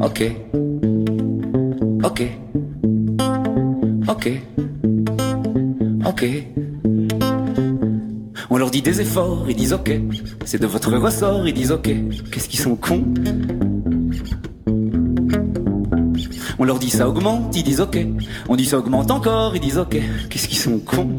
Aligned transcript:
Ok. 0.00 0.22
Ok. 2.04 2.22
Ok. 4.08 4.42
Ok. 6.06 6.24
On 8.50 8.58
leur 8.58 8.70
dit 8.70 8.82
des 8.82 9.00
efforts, 9.00 9.46
ils 9.48 9.56
disent 9.56 9.72
ok. 9.72 10.00
C'est 10.44 10.60
de 10.60 10.66
votre 10.66 10.92
ressort, 10.96 11.48
ils 11.48 11.54
disent 11.54 11.72
ok. 11.72 11.90
Qu'est-ce 12.30 12.48
qu'ils 12.48 12.60
sont 12.60 12.76
cons? 12.76 13.04
On 16.58 16.64
leur 16.64 16.78
dit 16.78 16.90
ça 16.90 17.08
augmente, 17.08 17.56
ils 17.56 17.64
disent 17.64 17.80
ok. 17.80 17.98
On 18.48 18.56
dit 18.56 18.66
ça 18.66 18.78
augmente 18.78 19.10
encore, 19.10 19.56
ils 19.56 19.60
disent 19.60 19.78
ok. 19.78 19.96
Qu'est-ce 20.30 20.48
qu'ils 20.48 20.58
sont 20.58 20.78
cons? 20.78 21.10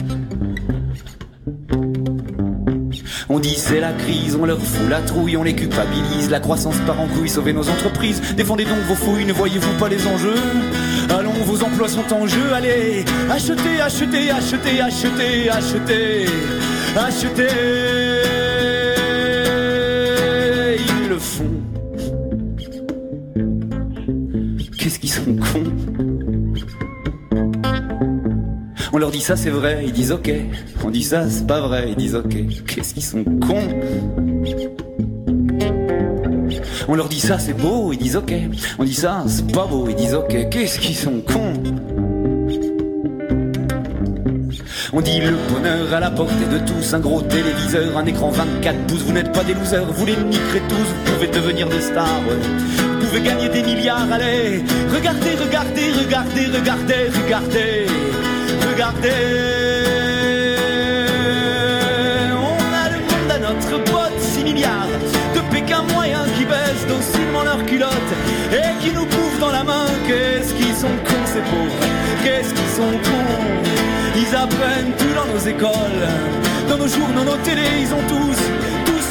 La 3.80 3.94
crise, 3.94 4.38
on 4.39 4.46
leur 4.46 4.60
fout 4.60 4.89
la 4.89 5.02
trouille, 5.02 5.38
on 5.38 5.43
les 5.43 5.56
culpabilise, 5.56 6.29
la 6.29 6.39
croissance 6.39 6.75
part 6.86 7.00
en 7.00 7.07
couille, 7.07 7.29
sauvez 7.29 7.54
nos 7.54 7.68
entreprises, 7.70 8.21
défendez 8.36 8.66
donc 8.66 8.79
vos 8.88 8.96
fouilles, 8.96 9.25
ne 9.25 9.33
voyez-vous 9.33 9.78
pas 9.78 9.89
les 9.89 10.06
enjeux? 10.07 10.36
Allons, 11.10 11.33
vos 11.46 11.64
emplois 11.64 11.88
sont 11.88 12.14
en 12.14 12.28
jeu, 12.28 12.54
allez, 12.54 13.06
achetez, 13.30 13.82
achetez, 13.82 14.32
achetez, 14.32 14.82
achetez, 14.82 15.50
achetez, 15.50 16.25
achetez. 16.96 18.14
Ça 29.25 29.36
c'est 29.36 29.50
vrai, 29.50 29.82
ils 29.84 29.92
disent 29.92 30.11
ok. 30.11 30.32
On 30.84 30.92
dit 30.92 31.02
ça 31.02 31.28
c'est 31.28 31.47
pas 31.47 31.60
vrai, 31.60 31.86
ils 31.89 31.96
disent 31.96 32.14
ok. 32.14 32.36
Qu'est-ce 32.67 32.94
qu'ils 32.94 33.03
sont 33.03 33.23
cons. 33.23 33.67
On 36.88 36.94
leur 36.94 37.09
dit 37.09 37.19
ça 37.19 37.39
c'est 37.39 37.58
beau, 37.58 37.91
ils 37.91 37.97
disent 37.97 38.17
ok. 38.17 38.33
On 38.77 38.83
dit 38.83 38.94
ça 38.94 39.23
c'est 39.25 39.52
pas 39.52 39.66
beau, 39.66 39.88
ils 39.89 39.95
disent 39.95 40.14
ok. 40.14 40.49
Qu'est-ce 40.52 40.77
qu'ils 40.77 40.95
sont 40.95 41.22
cons. 41.22 41.53
On 44.94 45.02
dit 45.02 45.19
le 45.19 45.33
bonheur 45.52 45.92
à 45.92 45.99
la 45.99 46.11
portée 46.11 46.45
de 46.52 46.59
tous, 46.59 46.94
un 46.94 46.99
gros 46.99 47.23
téléviseur, 47.23 47.97
un 47.97 48.05
écran 48.05 48.30
24 48.30 48.77
pouces, 48.86 49.02
vous 49.08 49.14
n'êtes 49.14 49.33
pas 49.33 49.44
des 49.44 49.55
losers, 49.55 49.92
vous 49.92 50.05
les 50.05 50.17
niquerez 50.17 50.61
tous, 50.69 50.75
vous 50.75 51.14
pouvez 51.14 51.27
devenir 51.27 51.67
des 51.67 51.81
stars, 51.81 52.21
vous 52.21 53.08
pouvez 53.08 53.21
gagner 53.21 53.49
des 53.49 53.64
milliards, 53.64 54.09
allez, 54.11 54.64
regardez, 54.94 55.31
regardez, 55.44 55.92
regardez, 55.99 56.45
regardez, 56.45 57.09
regardez 57.23 58.05
On 62.34 62.73
a 62.73 62.89
le 62.89 63.00
monde 63.00 63.31
à 63.31 63.39
notre 63.39 63.84
pote, 63.92 64.20
6 64.20 64.44
milliards 64.44 64.88
de 65.36 65.39
Pékin 65.52 65.84
moyens 65.94 66.28
qui 66.38 66.45
baissent 66.45 66.88
docilement 66.88 67.44
leurs 67.44 67.66
culottes 67.66 67.92
et 68.52 68.83
qui 68.83 68.92
nous 68.94 69.06
bouffent 69.06 69.39
dans 69.39 69.52
la 69.52 69.64
main. 69.64 69.86
Qu'est-ce 70.08 70.53
qu'ils 70.53 70.76
sont 70.76 70.95
cons 71.06 71.26
ces 71.26 71.42
pauvres? 71.42 71.80
Qu'est-ce 72.23 72.53
qu'ils 72.53 72.73
sont 72.76 72.98
cons? 73.03 73.45
Ils 74.16 74.36
apprennent 74.36 74.94
tout 74.98 75.14
dans 75.16 75.28
nos 75.33 75.39
écoles, 75.39 76.08
dans 76.70 76.78
nos 76.78 76.88
journaux, 76.88 77.23
nos 77.23 77.38
télés, 77.44 77.81
ils 77.81 77.94
ont 77.94 78.03
tous 78.08 78.36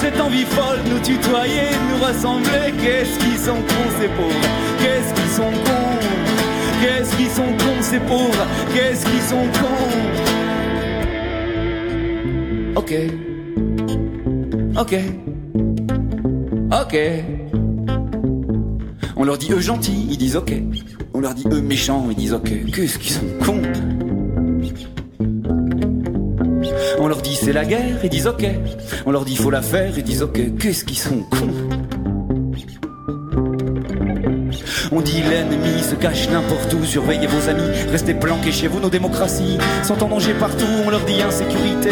cette 0.04 0.20
envie 0.20 0.44
folle 0.44 0.80
nous 0.90 0.98
tutoyer, 0.98 1.70
nous 1.88 2.06
ressembler. 2.06 2.74
Qu'est-ce 2.78 3.18
qu'ils 3.20 3.38
sont 3.38 3.54
cons 3.54 3.90
ces 3.98 4.08
pauvres? 4.08 4.48
Qu'est-ce 4.78 5.14
qu'ils 5.14 5.30
sont 5.30 5.52
cons? 5.64 6.33
Qu'est-ce 6.84 7.16
qu'ils 7.16 7.30
sont 7.30 7.50
cons 7.58 7.80
ces 7.80 7.98
pauvres? 7.98 8.46
Qu'est-ce 8.74 9.06
qu'ils 9.06 9.22
sont 9.22 9.46
cons? 9.54 9.88
Ok. 12.76 12.94
Ok. 14.78 14.94
Ok. 16.70 16.98
On 19.16 19.24
leur 19.24 19.38
dit 19.38 19.50
eux 19.50 19.60
gentils, 19.60 20.08
ils 20.10 20.18
disent 20.18 20.36
ok. 20.36 20.52
On 21.14 21.20
leur 21.20 21.32
dit 21.32 21.46
eux 21.50 21.62
méchants, 21.62 22.04
ils 22.10 22.16
disent 22.16 22.34
ok. 22.34 22.52
Qu'est-ce 22.74 22.98
qu'ils 22.98 23.12
sont 23.12 23.24
cons? 23.42 23.62
On 26.98 27.08
leur 27.08 27.22
dit 27.22 27.34
c'est 27.34 27.54
la 27.54 27.64
guerre, 27.64 28.04
ils 28.04 28.10
disent 28.10 28.26
ok. 28.26 28.44
On 29.06 29.10
leur 29.10 29.24
dit 29.24 29.36
faut 29.36 29.48
la 29.48 29.62
faire, 29.62 29.96
ils 29.96 30.04
disent 30.04 30.22
ok. 30.22 30.58
Qu'est-ce 30.58 30.84
qu'ils 30.84 30.98
sont 30.98 31.22
cons? 31.30 31.48
On 34.92 35.00
dit 35.00 35.22
l'ennemi 35.22 35.73
se 35.84 35.94
cache 35.94 36.28
n'importe 36.30 36.72
où, 36.72 36.84
surveillez 36.84 37.26
vos 37.26 37.48
amis, 37.48 37.70
restez 37.90 38.14
planqués 38.14 38.52
chez 38.52 38.68
vous, 38.68 38.80
nos 38.80 38.88
démocraties 38.88 39.58
sont 39.82 40.02
en 40.02 40.08
danger 40.08 40.32
partout, 40.32 40.64
on 40.86 40.88
leur 40.88 41.00
dit 41.00 41.20
insécurité. 41.20 41.90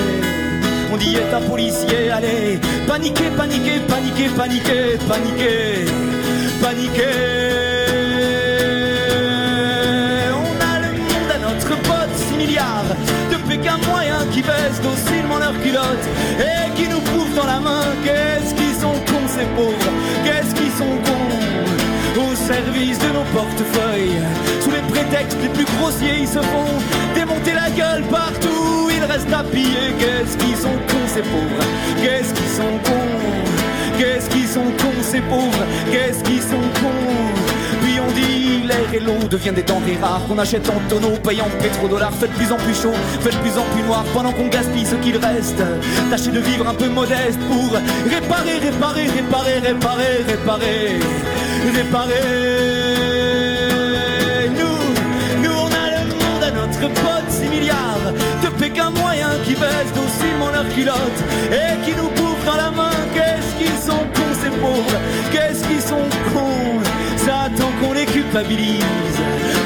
On 0.92 0.96
dit 0.96 1.14
état 1.14 1.40
policier, 1.40 2.10
allez, 2.10 2.58
paniquez, 2.86 3.30
paniquez, 3.36 3.80
paniquez, 3.86 4.28
paniquez, 4.36 4.98
paniquez, 5.08 5.84
paniquez. 6.62 7.02
On 10.32 10.54
a 10.70 10.78
le 10.80 10.92
monde 10.92 11.30
à 11.34 11.38
notre 11.38 11.76
pote, 11.82 12.14
6 12.14 12.36
milliards 12.36 12.96
de 13.30 13.36
Pékin 13.48 13.76
moyens 13.90 14.24
qui 14.32 14.40
baissent 14.40 14.80
docilement 14.82 15.38
leurs 15.38 15.60
culottes 15.60 16.08
et 16.38 16.72
qui 16.76 16.88
nous 16.88 17.00
bouffent 17.00 17.36
dans 17.36 17.46
la 17.46 17.60
main. 17.60 17.82
Les 25.42 25.48
plus 25.48 25.64
grossiers, 25.76 26.20
ils 26.20 26.28
se 26.28 26.38
font 26.38 26.72
démonter 27.14 27.52
la 27.52 27.70
gueule 27.70 28.02
partout. 28.04 28.90
Ils 28.94 29.04
restent 29.04 29.32
à 29.32 29.42
piller. 29.42 29.94
Qu'est-ce 29.98 30.36
qu'ils 30.36 30.56
sont 30.56 30.78
cons 30.88 31.08
ces 31.08 31.22
pauvres? 31.22 31.64
Qu'est-ce 32.02 32.34
qu'ils 32.34 32.54
sont 32.56 32.78
cons? 32.84 33.98
Qu'est-ce 33.98 34.28
qu'ils 34.30 34.48
sont 34.48 34.70
cons 34.78 35.02
ces 35.02 35.20
pauvres? 35.20 35.64
Qu'est-ce 35.90 36.22
qu'ils 36.24 36.42
sont 36.42 36.66
cons? 36.80 37.82
Puis 37.82 37.98
on 38.00 38.10
dit 38.12 38.66
l'air 38.66 38.94
et 38.94 39.00
l'eau 39.00 39.26
deviennent 39.28 39.54
des 39.54 39.62
denrées 39.62 39.98
rares 40.00 40.22
qu'on 40.28 40.38
achète 40.38 40.68
en 40.68 40.80
tonneaux, 40.88 41.16
payant 41.22 41.48
pétrodollars. 41.60 42.14
Faites 42.14 42.32
plus 42.32 42.52
en 42.52 42.56
plus 42.56 42.74
chaud, 42.74 42.94
faites 43.20 43.38
plus 43.40 43.58
en 43.58 43.64
plus 43.74 43.82
noir 43.82 44.04
pendant 44.14 44.32
qu'on 44.32 44.48
gaspille 44.48 44.86
ce 44.86 44.96
qu'il 44.96 45.16
reste. 45.16 45.62
Tâchez 46.10 46.30
de 46.30 46.40
vivre 46.40 46.68
un 46.68 46.74
peu 46.74 46.88
modeste 46.88 47.38
pour 47.48 47.72
réparer, 48.10 48.58
réparer, 48.58 49.06
réparer, 49.06 49.58
réparer, 49.58 50.24
réparer 50.26 51.00
réparer. 51.70 52.81
Moyens 58.90 59.36
qui 59.44 59.54
baissent 59.54 59.94
docilement 59.94 60.50
leurs 60.50 60.68
culottes 60.74 61.22
et 61.50 61.80
qui 61.84 61.92
nous 61.96 62.08
bouffent 62.10 62.44
dans 62.44 62.56
la 62.56 62.70
main. 62.70 62.96
Qu'est-ce 63.14 63.52
qu'ils 63.58 63.78
sont 63.78 64.04
cons 64.14 64.34
ces 64.42 64.50
pauvres? 64.50 64.98
Qu'est-ce 65.32 65.64
qu'ils 65.66 65.82
sont 65.82 66.08
cons? 66.32 66.80
Ça 67.16 67.42
attend 67.46 67.70
qu'on 67.80 67.92
les 67.92 68.06
culpabilise 68.06 68.82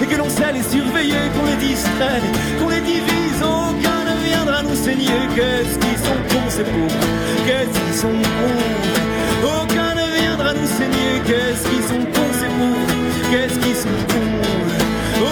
et 0.02 0.06
que 0.06 0.16
l'on 0.16 0.28
sait 0.28 0.52
les 0.52 0.62
surveiller, 0.62 1.22
qu'on 1.34 1.46
les 1.46 1.56
distrait, 1.56 2.20
qu'on 2.60 2.68
les 2.68 2.80
divise. 2.80 3.40
Aucun 3.42 4.00
ne 4.10 4.16
viendra 4.28 4.62
nous 4.62 4.76
saigner. 4.76 5.20
Qu'est-ce 5.34 5.78
qu'ils 5.78 6.00
sont 6.06 6.20
cons 6.30 6.50
ces 6.50 6.64
pauvres? 6.64 7.06
Qu'est-ce 7.46 7.72
qu'ils 7.78 7.94
sont 7.94 8.18
cons? 8.38 9.52
Aucun 9.60 9.94
ne 9.94 10.06
viendra 10.20 10.52
nous 10.52 10.68
saigner. 10.78 11.12
Qu'est-ce 11.26 11.62
qu'ils 11.68 11.86
sont 11.90 12.04
cons 12.14 12.32
ces 12.40 12.50
pauvres? 12.58 12.94
Qu'est-ce 13.30 13.58
qu'ils 13.58 13.76
sont 13.76 13.98
cons? 14.12 14.36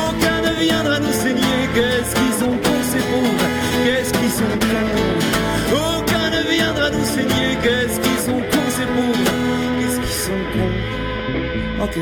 Aucun 0.09 0.39
ne 0.49 0.55
viendra 0.65 0.99
nous 1.01 1.13
saigner. 1.13 1.59
Qu'est-ce 1.75 2.15
qu'ils 2.15 2.34
Aucun 5.73 6.31
ne 6.31 6.43
viendra 6.51 6.91
nous 6.91 7.05
saigner. 7.05 7.57
Qu'est-ce 7.63 8.01
qu'ils 8.01 8.19
sont 8.19 8.41
cons 8.51 8.71
ces 8.71 8.87
pauvres 8.87 9.31
Qu'est-ce 9.81 9.99
qu'ils 10.01 10.21
sont 10.27 10.43
cons 10.53 11.85
Ok. 11.85 11.97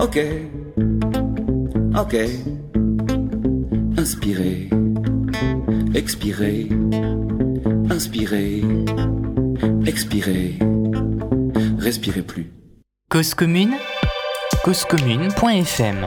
Ok. 0.00 0.18
Ok. 1.98 2.14
Inspirez. 3.98 4.68
Expirez. 5.94 6.68
Inspirez. 7.90 8.62
Expirez. 9.86 10.58
Respirez 11.78 12.22
plus. 12.22 12.50
Cause 13.10 13.34
commune 13.34 13.74
causecommune.fm 14.64 16.06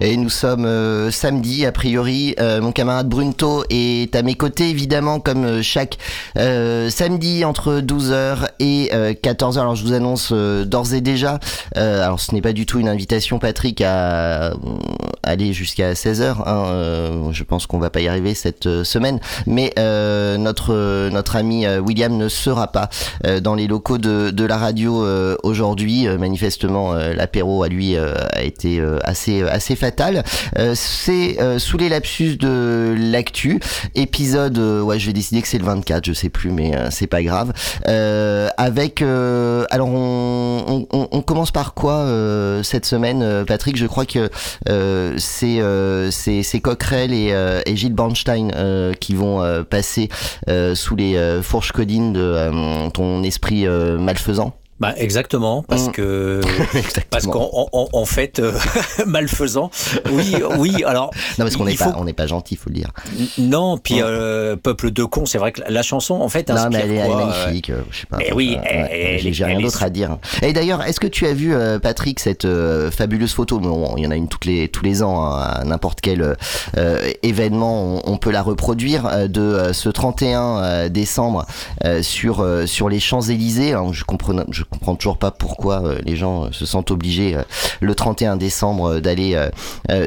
Et 0.00 0.16
nous 0.16 0.30
sommes 0.30 0.64
euh, 0.64 1.12
samedi, 1.12 1.64
a 1.64 1.70
priori. 1.70 2.34
Euh, 2.40 2.60
mon 2.60 2.72
camarade 2.72 3.08
Brunto 3.08 3.62
est 3.70 4.16
à 4.16 4.22
mes 4.22 4.34
côtés, 4.34 4.68
évidemment, 4.68 5.20
comme 5.20 5.44
euh, 5.44 5.62
chaque 5.62 5.96
euh, 6.36 6.90
samedi 6.90 7.44
entre 7.44 7.80
12h 7.80 8.48
et 8.58 8.90
14h. 8.92 9.60
Alors, 9.60 9.76
je 9.76 9.84
vous 9.84 9.92
annonce 9.92 10.32
d'ores 10.32 10.94
et 10.94 11.00
déjà, 11.00 11.38
alors 11.74 12.20
ce 12.20 12.34
n'est 12.34 12.40
pas 12.40 12.52
du 12.52 12.66
tout 12.66 12.80
une 12.80 12.88
invitation, 12.88 13.38
Patrick, 13.38 13.80
à 13.80 14.54
aller 15.22 15.52
jusqu'à 15.52 15.92
16h. 15.92 16.36
Hein, 16.46 17.30
je 17.30 17.44
pense 17.44 17.66
qu'on 17.66 17.78
va 17.78 17.90
pas 17.90 18.00
y 18.00 18.08
arriver 18.08 18.34
cette 18.34 18.82
semaine. 18.82 19.20
Mais 19.46 19.72
notre, 19.76 21.08
notre 21.10 21.36
ami 21.36 21.66
William 21.78 22.16
ne 22.16 22.28
sera 22.28 22.68
pas 22.68 22.88
dans 23.40 23.54
les 23.54 23.66
locaux 23.66 23.98
de, 23.98 24.30
de 24.30 24.44
la 24.44 24.56
radio 24.56 25.06
aujourd'hui. 25.42 26.06
manifestement, 26.18 26.94
l'apéro 26.94 27.62
à 27.62 27.68
lui 27.68 27.96
a 27.96 28.42
été 28.42 28.82
assez, 29.04 29.42
assez 29.42 29.76
fatigué 29.76 29.91
fatale. 29.92 30.22
c'est 30.74 31.38
sous 31.58 31.76
les 31.76 31.88
lapsus 31.88 32.36
de 32.36 32.94
l'actu, 32.98 33.60
épisode, 33.94 34.58
ouais, 34.58 34.98
je 34.98 35.06
vais 35.06 35.12
décider 35.12 35.42
que 35.42 35.48
c'est 35.48 35.58
le 35.58 35.64
24, 35.64 36.06
je 36.06 36.12
sais 36.12 36.28
plus, 36.28 36.50
mais 36.50 36.72
c'est 36.90 37.06
pas 37.06 37.22
grave. 37.22 37.52
avec, 38.56 39.02
alors 39.02 39.88
on, 39.88 40.86
on, 40.90 41.08
on, 41.10 41.22
commence 41.22 41.50
par 41.50 41.74
quoi 41.74 42.06
cette 42.62 42.86
semaine, 42.86 43.44
Patrick? 43.46 43.76
Je 43.76 43.86
crois 43.86 44.06
que 44.06 44.30
c'est 45.18 45.60
c'est 46.42 46.60
Coquerel 46.60 47.12
et, 47.12 47.34
et 47.66 47.76
Gilles 47.76 47.94
Bornstein 47.94 48.50
qui 49.00 49.14
vont 49.14 49.64
passer 49.68 50.08
sous 50.74 50.96
les 50.96 51.40
fourches 51.42 51.72
codines 51.72 52.12
de 52.12 52.90
ton 52.90 53.22
esprit 53.22 53.66
malfaisant. 53.66 54.54
Bah 54.82 54.94
exactement 54.96 55.62
parce 55.62 55.86
mm. 55.86 55.92
que 55.92 56.40
parce 57.10 57.28
qu'en 57.28 57.68
en, 57.72 58.04
fait 58.04 58.40
euh, 58.40 58.52
malfaisant. 59.06 59.70
Oui 60.10 60.34
oui 60.58 60.82
alors 60.84 61.12
non 61.38 61.44
parce 61.44 61.54
qu'on 61.54 61.66
n'est 61.66 61.76
pas 61.76 61.94
on 61.96 62.04
n'est 62.04 62.12
pas 62.12 62.26
gentil 62.26 62.56
faut 62.56 62.68
le 62.68 62.74
dire. 62.74 62.90
Non 63.38 63.78
puis 63.78 64.00
mm. 64.00 64.04
euh, 64.04 64.56
peuple 64.56 64.90
de 64.90 65.04
cons 65.04 65.24
c'est 65.24 65.38
vrai 65.38 65.52
que 65.52 65.62
la 65.68 65.82
chanson 65.82 66.14
en 66.14 66.28
fait 66.28 66.48
non 66.48 66.68
mais 66.72 66.80
elle 66.80 66.90
est, 66.90 67.08
magnifique 67.08 67.70
euh, 67.70 67.82
je 67.92 68.00
sais 68.00 68.06
pas 68.06 68.16
mais 68.16 68.32
oui 68.32 68.58
j'ai 69.20 69.44
rien 69.44 69.60
d'autre 69.60 69.84
à 69.84 69.88
dire. 69.88 70.18
Et 70.42 70.52
d'ailleurs 70.52 70.82
est-ce 70.82 70.98
que 70.98 71.06
tu 71.06 71.28
as 71.28 71.32
vu 71.32 71.54
Patrick 71.80 72.18
cette 72.18 72.48
fabuleuse 72.90 73.34
photo? 73.34 73.60
Bon, 73.60 73.94
il 73.96 74.02
y 74.02 74.06
en 74.08 74.10
a 74.10 74.16
une 74.16 74.26
toutes 74.26 74.46
les 74.46 74.66
tous 74.66 74.84
les 74.84 75.04
ans 75.04 75.22
hein, 75.22 75.42
à 75.42 75.64
n'importe 75.64 76.00
quel 76.00 76.36
événement 77.22 78.02
on, 78.04 78.16
peut 78.16 78.32
la 78.32 78.42
reproduire 78.42 79.28
de 79.28 79.70
ce 79.72 79.88
31 79.88 80.88
décembre 80.88 81.46
sur 82.00 82.44
sur 82.66 82.88
les 82.88 82.98
Champs 82.98 83.22
Élysées 83.22 83.76
je 83.92 84.02
comprends 84.02 84.32
je 84.50 84.64
comprends 84.72 84.96
toujours 84.96 85.18
pas 85.18 85.30
pourquoi 85.30 85.84
euh, 85.84 85.98
les 86.04 86.16
gens 86.16 86.44
euh, 86.44 86.48
se 86.50 86.66
sentent 86.66 86.90
obligés 86.90 87.36
euh, 87.36 87.42
le 87.80 87.94
31 87.94 88.36
décembre 88.36 89.00
d'aller 89.00 89.38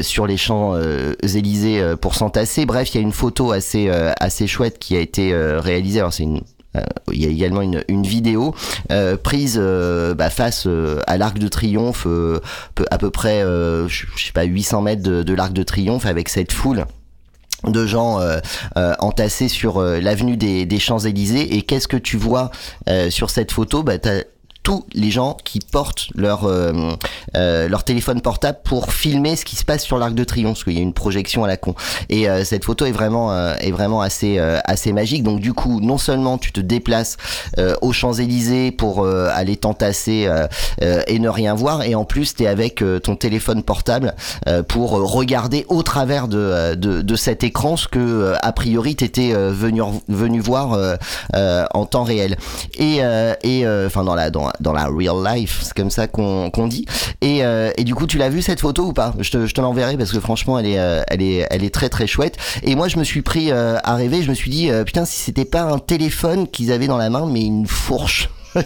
sur 0.01 0.27
les 0.27 0.38
champs 0.38 0.77
Élysées 1.23 1.81
pour 2.01 2.15
s'entasser. 2.15 2.65
Bref, 2.65 2.94
il 2.94 2.95
y 2.95 3.00
a 3.00 3.01
une 3.01 3.12
photo 3.12 3.51
assez 3.51 3.89
assez 4.19 4.47
chouette 4.47 4.79
qui 4.79 4.95
a 4.95 5.00
été 5.00 5.35
réalisée. 5.35 6.00
Alors 6.00 6.13
c'est 6.13 6.23
une 6.23 6.41
il 7.12 7.23
y 7.23 7.25
a 7.25 7.29
également 7.29 7.62
une, 7.62 7.83
une 7.88 8.03
vidéo 8.03 8.53
prise 9.23 9.57
bah, 9.57 10.29
face 10.29 10.68
à 11.07 11.18
l'Arc 11.18 11.39
de 11.39 11.47
Triomphe, 11.47 12.07
à 12.91 12.97
peu 12.97 13.11
près, 13.11 13.41
je, 13.41 14.06
sais 14.18 14.31
pas, 14.33 14.44
800 14.44 14.81
mètres 14.81 15.03
de, 15.03 15.23
de 15.23 15.33
l'Arc 15.33 15.53
de 15.53 15.63
Triomphe, 15.63 16.06
avec 16.06 16.29
cette 16.29 16.51
foule 16.51 16.85
de 17.65 17.85
gens 17.85 18.19
entassés 18.75 19.47
sur 19.47 19.81
l'avenue 19.81 20.38
des, 20.38 20.65
des 20.65 20.79
Champs-Élysées 20.79 21.56
et 21.56 21.61
qu'est-ce 21.61 21.88
que 21.88 21.97
tu 21.97 22.18
vois 22.18 22.51
sur 23.09 23.29
cette 23.29 23.51
photo? 23.51 23.83
Bah, 23.83 23.97
tous 24.65 24.83
les 24.95 25.12
gens 25.12 25.38
qui 25.44 25.59
portent 25.59 26.07
leur 26.15 26.45
euh, 26.45 26.73
euh, 27.38 27.69
leur 27.69 27.83
téléphone 27.83 28.19
portable 28.19 28.57
pour 28.63 28.91
filmer 28.91 29.35
ce 29.35 29.45
qui 29.45 29.56
se 29.56 29.63
passe 29.63 29.83
sur 29.83 30.00
l'Arc 30.00 30.15
de 30.15 30.23
Triomphe, 30.23 30.56
parce 30.56 30.63
qu'il 30.63 30.73
y 30.73 30.79
a 30.79 30.81
une 30.81 30.91
projection 30.91 31.44
à 31.44 31.47
la 31.47 31.56
con. 31.56 31.75
Et 32.09 32.27
euh, 32.27 32.44
cette 32.44 32.65
photo 32.65 32.83
est 32.85 32.91
vraiment 32.91 33.31
est 33.35 33.71
vraiment 33.71 34.01
assez 34.01 34.39
assez 34.39 34.91
magique. 34.91 35.21
Donc 35.21 35.39
du 35.39 35.53
coup, 35.53 35.79
non 35.81 36.00
seulement 36.00 36.39
tu 36.39 36.51
te 36.51 36.59
déplaces 36.59 37.17
aux 37.81 37.94
Champs 37.94 38.13
Élysées 38.13 38.71
pour 38.71 39.06
aller 39.06 39.56
t'entasser 39.56 40.27
et 40.81 41.19
ne 41.19 41.29
rien 41.29 41.53
voir, 41.53 41.83
et 41.83 41.94
en 41.94 42.06
plus 42.06 42.33
tu 42.33 42.44
es 42.44 42.47
avec 42.47 42.83
ton 43.03 43.15
téléphone 43.15 43.61
portable 43.61 44.15
pour 44.68 44.91
regarder 44.91 45.65
au 45.69 45.83
travers 45.83 46.27
de, 46.27 46.73
de, 46.75 47.01
de 47.01 47.15
cet 47.15 47.44
écran 47.44 47.77
ce 47.77 47.88
que 47.88 48.33
a 48.41 48.51
priori 48.51 48.95
t'étais 48.95 49.33
venu 49.33 49.81
venu 50.07 50.39
voir 50.39 50.97
en 51.33 51.85
temps 51.85 52.03
réel. 52.03 52.38
Et 52.79 53.01
et 53.44 53.68
enfin 53.85 54.03
dans 54.03 54.15
la 54.15 54.31
dans 54.31 54.50
dans 54.60 54.74
la 54.74 54.86
real 54.86 55.24
life, 55.24 55.62
c'est 55.63 55.74
comme 55.75 55.90
ça 55.90 56.07
qu'on 56.07 56.68
dit. 56.68 56.86
Et, 57.22 57.44
euh, 57.44 57.72
et, 57.78 57.84
du 57.84 57.96
coup, 57.96 58.07
tu 58.07 58.18
l'as 58.18 58.30
vu 58.30 58.42
cette 58.42 58.60
photo 58.60 58.86
ou 58.86 58.94
pas? 58.94 59.13
Je 59.19 59.31
te, 59.31 59.46
je 59.46 59.54
te 59.54 59.62
l'enverrai 59.62 59.98
parce 59.98 60.12
que 60.12 60.19
franchement, 60.19 60.60
elle 60.60 60.68
est, 60.68 60.80
euh, 60.80 61.04
elle 61.07 61.22
est, 61.22 61.48
elle 61.50 61.63
est 61.63 61.74
très 61.74 61.90
très 61.90 62.07
chouette. 62.07 62.38
Et 62.63 62.75
moi, 62.75 62.88
je 62.88 62.98
me 62.98 63.04
suis 63.04 63.22
pris 63.22 63.52
euh, 63.52 63.78
à 63.84 63.96
rêver. 63.96 64.24
Je 64.24 64.30
me 64.30 64.36
suis 64.36 64.52
dit, 64.52 64.69
putain, 64.86 65.06
si 65.06 65.19
c'était 65.19 65.46
pas 65.46 65.62
un 65.62 65.80
téléphone 65.80 66.48
qu'ils 66.48 66.72
avaient 66.72 66.88
dans 66.88 66.98
la 66.98 67.10
main, 67.10 67.25
mais 67.25 67.42
une 67.42 67.68
fourche. 67.68 68.30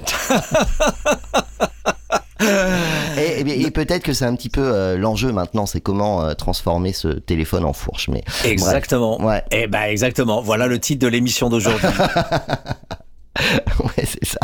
et, 3.18 3.64
et, 3.64 3.72
peut-être 3.72 4.04
que 4.04 4.14
c'est 4.14 4.26
un 4.26 4.36
petit 4.36 4.50
peu 4.50 4.96
l'enjeu 4.96 5.32
maintenant, 5.32 5.66
c'est 5.66 5.82
comment 5.82 6.36
transformer 6.36 6.94
ce 6.94 7.08
téléphone 7.08 7.66
en 7.66 7.74
fourche. 7.74 8.08
Mais 8.08 8.24
exactement. 8.46 9.20
Ouais. 9.20 9.44
Et 9.52 9.64
eh 9.64 9.68
ben 9.68 9.82
exactement. 9.84 10.42
Voilà 10.42 10.68
le 10.68 10.80
titre 10.80 11.02
de 11.02 11.08
l'émission 11.08 11.50
d'aujourd'hui. 11.50 11.88
ouais, 13.80 14.06
c'est 14.06 14.26
ça. 14.26 14.40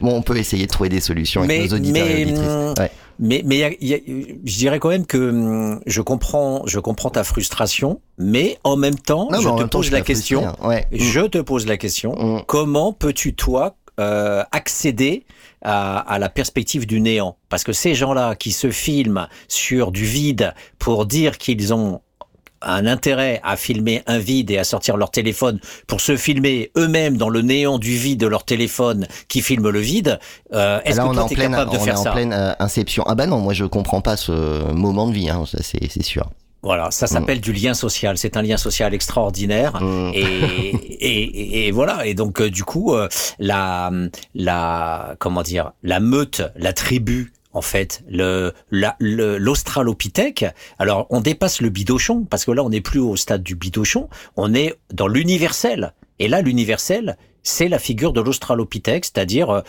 Bon, 0.00 0.14
on 0.14 0.22
peut 0.22 0.36
essayer 0.36 0.66
de 0.66 0.70
trouver 0.70 0.88
des 0.88 1.00
solutions 1.00 1.42
avec 1.42 1.60
mais, 1.60 1.66
nos 1.66 1.74
auditeurs 1.74 2.06
mais, 2.06 2.20
et 2.20 2.24
auditrices. 2.24 2.90
Mais, 3.20 3.42
mais 3.44 3.76
je 3.80 4.56
dirais 4.58 4.78
quand 4.78 4.90
même 4.90 5.06
que 5.06 5.30
hum, 5.30 5.80
je 5.86 6.00
comprends, 6.00 6.62
je 6.66 6.78
comprends 6.78 7.10
ta 7.10 7.24
frustration, 7.24 8.00
mais 8.16 8.58
en 8.64 8.76
même 8.76 8.98
temps, 8.98 9.28
je, 9.32 9.48
te 9.48 9.64
pose 9.64 9.90
la 9.90 10.02
question, 10.02 10.52
je 10.92 11.20
te 11.26 11.38
pose 11.38 11.66
la 11.66 11.76
question, 11.76 12.44
comment 12.46 12.92
peux-tu 12.92 13.34
toi 13.34 13.76
euh, 14.00 14.44
accéder 14.52 15.24
à, 15.62 15.98
à, 15.98 16.20
la 16.20 16.28
perspective 16.28 16.86
du 16.86 17.00
néant? 17.00 17.36
Parce 17.48 17.64
que 17.64 17.72
ces 17.72 17.96
gens-là 17.96 18.36
qui 18.36 18.52
se 18.52 18.70
filment 18.70 19.26
sur 19.48 19.90
du 19.90 20.04
vide 20.04 20.54
pour 20.78 21.04
dire 21.04 21.36
qu'ils 21.36 21.74
ont 21.74 22.00
un 22.62 22.86
intérêt 22.86 23.40
à 23.44 23.56
filmer 23.56 24.02
un 24.06 24.18
vide 24.18 24.50
et 24.50 24.58
à 24.58 24.64
sortir 24.64 24.96
leur 24.96 25.10
téléphone 25.10 25.60
pour 25.86 26.00
se 26.00 26.16
filmer 26.16 26.70
eux-mêmes 26.76 27.16
dans 27.16 27.28
le 27.28 27.42
néant 27.42 27.78
du 27.78 27.96
vide 27.96 28.20
de 28.20 28.26
leur 28.26 28.44
téléphone 28.44 29.06
qui 29.28 29.42
filme 29.42 29.68
le 29.68 29.80
vide, 29.80 30.18
euh, 30.52 30.80
est-ce 30.84 31.00
que 31.00 31.28
tu 31.28 31.34
es 31.34 31.36
capable 31.36 31.72
de 31.72 31.78
faire 31.78 31.98
ça 31.98 32.02
On 32.02 32.04
est 32.04 32.08
en 32.08 32.12
pleine 32.12 32.32
euh, 32.32 32.52
inception. 32.58 33.04
Ah 33.06 33.14
bah 33.14 33.26
non, 33.26 33.38
moi 33.38 33.52
je 33.52 33.64
comprends 33.64 34.00
pas 34.00 34.16
ce 34.16 34.72
moment 34.72 35.06
de 35.06 35.12
vie, 35.12 35.30
hein, 35.30 35.44
c'est 35.46 36.02
sûr. 36.02 36.30
Voilà, 36.62 36.90
ça 36.90 37.06
s'appelle 37.06 37.38
mm. 37.38 37.42
du 37.42 37.52
lien 37.52 37.74
social. 37.74 38.18
C'est 38.18 38.36
un 38.36 38.42
lien 38.42 38.56
social 38.56 38.92
extraordinaire. 38.92 39.80
Mm. 39.80 40.10
Et, 40.14 40.22
et, 41.00 41.66
et, 41.66 41.70
voilà. 41.70 42.04
Et 42.04 42.14
donc, 42.14 42.40
euh, 42.40 42.50
du 42.50 42.64
coup, 42.64 42.94
la, 43.38 43.90
la, 44.34 45.14
comment 45.20 45.42
dire, 45.42 45.72
la 45.84 46.00
meute, 46.00 46.42
la 46.56 46.72
tribu 46.72 47.32
en 47.58 47.62
fait, 47.62 48.04
l'australopithèque. 48.70 50.46
Alors, 50.78 51.08
on 51.10 51.20
dépasse 51.20 51.60
le 51.60 51.70
bidochon 51.70 52.24
parce 52.24 52.44
que 52.44 52.52
là, 52.52 52.62
on 52.62 52.70
n'est 52.70 52.80
plus 52.80 53.00
au 53.00 53.16
stade 53.16 53.42
du 53.42 53.56
bidochon, 53.56 54.08
on 54.36 54.54
est 54.54 54.76
dans 54.92 55.08
l'universel. 55.08 55.92
Et 56.20 56.28
là, 56.28 56.40
l'universel, 56.40 57.16
c'est 57.42 57.68
la 57.68 57.80
figure 57.80 58.12
de 58.12 58.20
l'australopithèque, 58.20 59.06
c'est-à-dire 59.06 59.50
euh, 59.50 59.62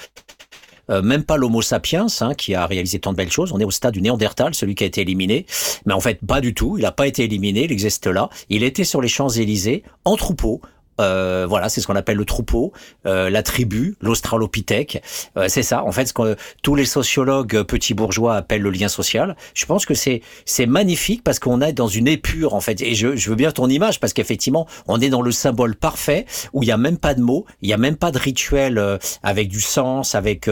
euh, 0.91 1.01
même 1.01 1.23
pas 1.23 1.37
l'Homo 1.37 1.63
sapiens 1.63 2.05
hein, 2.21 2.35
qui 2.35 2.53
a 2.53 2.67
réalisé 2.67 2.99
tant 2.99 3.11
de 3.11 3.17
belles 3.17 3.31
choses. 3.31 3.51
On 3.53 3.59
est 3.59 3.65
au 3.65 3.71
stade 3.71 3.95
du 3.95 4.01
Néandertal, 4.01 4.53
celui 4.53 4.75
qui 4.75 4.83
a 4.83 4.87
été 4.87 5.01
éliminé. 5.01 5.47
Mais 5.87 5.93
en 5.93 5.99
fait, 5.99 6.19
pas 6.23 6.41
du 6.41 6.53
tout. 6.53 6.77
Il 6.77 6.83
n'a 6.83 6.91
pas 6.91 7.07
été 7.07 7.23
éliminé. 7.23 7.63
Il 7.63 7.71
existe 7.71 8.05
là. 8.05 8.29
Il 8.49 8.63
était 8.63 8.83
sur 8.83 9.01
les 9.01 9.07
Champs 9.07 9.29
Élysées 9.29 9.81
en 10.05 10.15
troupeau 10.15 10.61
euh, 10.99 11.45
voilà, 11.47 11.69
c'est 11.69 11.81
ce 11.81 11.87
qu'on 11.87 11.95
appelle 11.95 12.17
le 12.17 12.25
troupeau, 12.25 12.73
euh, 13.05 13.29
la 13.29 13.43
tribu, 13.43 13.95
l'australopithèque. 14.01 15.01
Euh, 15.37 15.45
c'est 15.47 15.63
ça, 15.63 15.83
en 15.83 15.91
fait, 15.91 16.07
ce 16.07 16.13
que 16.13 16.35
tous 16.61 16.75
les 16.75 16.85
sociologues 16.85 17.63
petits 17.63 17.93
bourgeois 17.93 18.35
appellent 18.35 18.61
le 18.61 18.71
lien 18.71 18.87
social. 18.87 19.35
Je 19.53 19.65
pense 19.65 19.85
que 19.85 19.93
c'est 19.93 20.21
c'est 20.45 20.65
magnifique 20.65 21.23
parce 21.23 21.39
qu'on 21.39 21.61
est 21.61 21.73
dans 21.73 21.87
une 21.87 22.07
épure, 22.07 22.53
en 22.53 22.61
fait. 22.61 22.81
Et 22.81 22.95
je, 22.95 23.15
je 23.15 23.29
veux 23.29 23.35
bien 23.35 23.51
ton 23.51 23.69
image 23.69 23.99
parce 23.99 24.13
qu'effectivement, 24.13 24.67
on 24.87 24.99
est 24.99 25.09
dans 25.09 25.21
le 25.21 25.31
symbole 25.31 25.75
parfait 25.75 26.25
où 26.53 26.63
il 26.63 26.69
y 26.69 26.71
a 26.71 26.77
même 26.77 26.97
pas 26.97 27.13
de 27.13 27.21
mots, 27.21 27.45
il 27.61 27.69
y 27.69 27.73
a 27.73 27.77
même 27.77 27.95
pas 27.95 28.11
de 28.11 28.17
rituel 28.17 28.99
avec 29.23 29.47
du 29.47 29.61
sens, 29.61 30.15
avec 30.15 30.49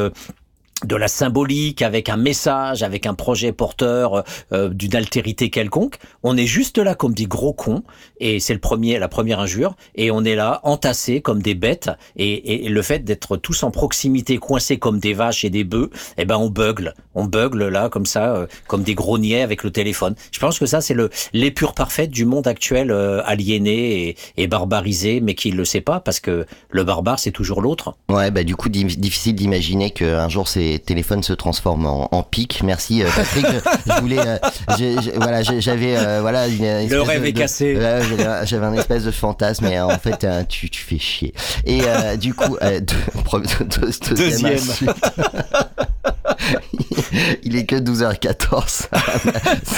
de 0.86 0.96
la 0.96 1.07
symbolique, 1.07 1.81
avec 1.81 2.07
un 2.07 2.17
message, 2.17 2.84
avec 2.84 3.07
un 3.07 3.15
projet 3.15 3.51
porteur 3.51 4.24
euh, 4.51 4.69
d'une 4.69 4.96
altérité 4.96 5.50
quelconque. 5.50 5.96
On 6.22 6.38
est 6.38 6.46
juste 6.46 6.77
là 6.77 6.93
comme 6.93 7.13
des 7.13 7.25
gros 7.25 7.53
cons, 7.53 7.84
et 8.19 8.39
c'est 8.39 8.53
le 8.53 8.60
premier, 8.60 9.00
la 9.00 9.07
première 9.07 9.39
injure, 9.39 9.75
et 9.96 10.12
on 10.12 10.24
est 10.24 10.36
là 10.36 10.60
entassés 10.63 11.22
comme 11.22 11.41
des 11.41 11.55
bêtes, 11.55 11.89
et, 12.15 12.65
et 12.65 12.69
le 12.69 12.81
fait 12.84 13.00
d'être 13.00 13.38
tous 13.38 13.63
en 13.63 13.72
proximité, 13.72 14.38
coincés 14.38 14.77
comme 14.77 15.00
des 15.00 15.13
vaches 15.13 15.43
et 15.46 15.50
des 15.50 15.63
bœufs, 15.63 15.89
eh 16.17 16.25
ben 16.25 16.38
on 16.38 16.50
bugle, 16.50 16.93
on 17.15 17.25
bugle 17.25 17.69
là 17.69 17.89
comme 17.89 18.05
ça, 18.05 18.36
euh, 18.36 18.48
comme 18.67 18.84
des 18.84 18.93
gros 18.93 19.17
niais 19.17 19.41
avec 19.41 19.63
le 19.63 19.72
téléphone. 19.72 20.15
Je 20.31 20.39
pense 20.39 20.60
que 20.60 20.67
ça 20.67 20.81
c'est 20.81 20.93
le 20.93 21.10
l'épure 21.34 21.74
parfaite 21.74 22.12
du 22.12 22.25
monde 22.25 22.48
actuel 22.48 22.91
euh, 22.91 23.22
aliéné 23.25 24.10
et, 24.10 24.17
et, 24.38 24.48
barbarisé, 24.48 25.22
mais 25.22 25.34
qui 25.34 25.51
le 25.51 25.65
sait 25.65 25.81
pas 25.81 26.00
parce 26.00 26.19
que 26.19 26.46
le 26.69 26.84
barbare 26.84 27.17
c'est 27.17 27.31
toujours 27.31 27.62
l'autre. 27.62 27.96
Ouais, 28.10 28.29
bah 28.29 28.43
du 28.43 28.55
coup 28.55 28.69
difficile 28.69 29.36
d'imaginer 29.36 29.89
qu'un 29.89 30.29
jour 30.29 30.48
c'est 30.48 30.67
téléphones 30.86 31.24
se 31.24 31.34
transforment 31.34 31.86
en, 31.86 32.10
en 32.12 32.24
pic. 32.24 32.62
Merci 32.64 33.04
euh, 33.04 33.08
Patrick. 33.16 33.46
je, 33.86 34.02
voulais, 34.02 34.20
euh, 34.20 34.38
voilà, 35.16 35.42
j'avais 35.44 35.98
euh, 35.98 36.20
voilà 36.22 36.48
le 36.48 37.02
rêve 37.02 37.26
est 37.26 37.34
cassé. 37.34 37.78
j'avais 38.44 38.66
un 38.66 38.74
espèce 38.74 39.04
de 39.04 39.12
fantasme, 39.12 39.66
et 39.66 39.80
en 39.80 39.98
fait 39.98 40.28
tu, 40.50 40.70
tu 40.70 40.82
fais 40.82 41.00
chier. 41.00 41.34
Et 41.66 41.82
du 42.18 42.34
coup, 42.34 42.58
deuxième. 44.12 44.56
deuxième. 44.56 44.94
Il 47.44 47.56
est 47.56 47.66
que 47.66 47.76
12h14, 47.76 48.68
ça 48.68 48.90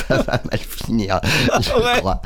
va, 0.10 0.42
mal 0.52 0.60
finir, 0.60 1.20
je 1.62 2.00
crois. 2.00 2.22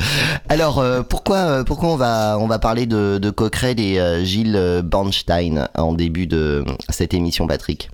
Alors 0.50 0.84
pourquoi 1.08 1.63
pourquoi 1.65 1.89
on 1.89 1.96
va 1.96 2.38
on 2.39 2.48
va 2.48 2.60
parler 2.60 2.86
de, 2.86 3.20
de 3.22 3.29
Coquerel 3.29 3.79
et 3.79 4.25
Gilles 4.25 4.82
Bornstein 4.84 5.67
en 5.75 5.93
début 5.93 6.27
de 6.27 6.63
cette 6.89 7.13
émission, 7.13 7.48
Patrick? 7.48 7.89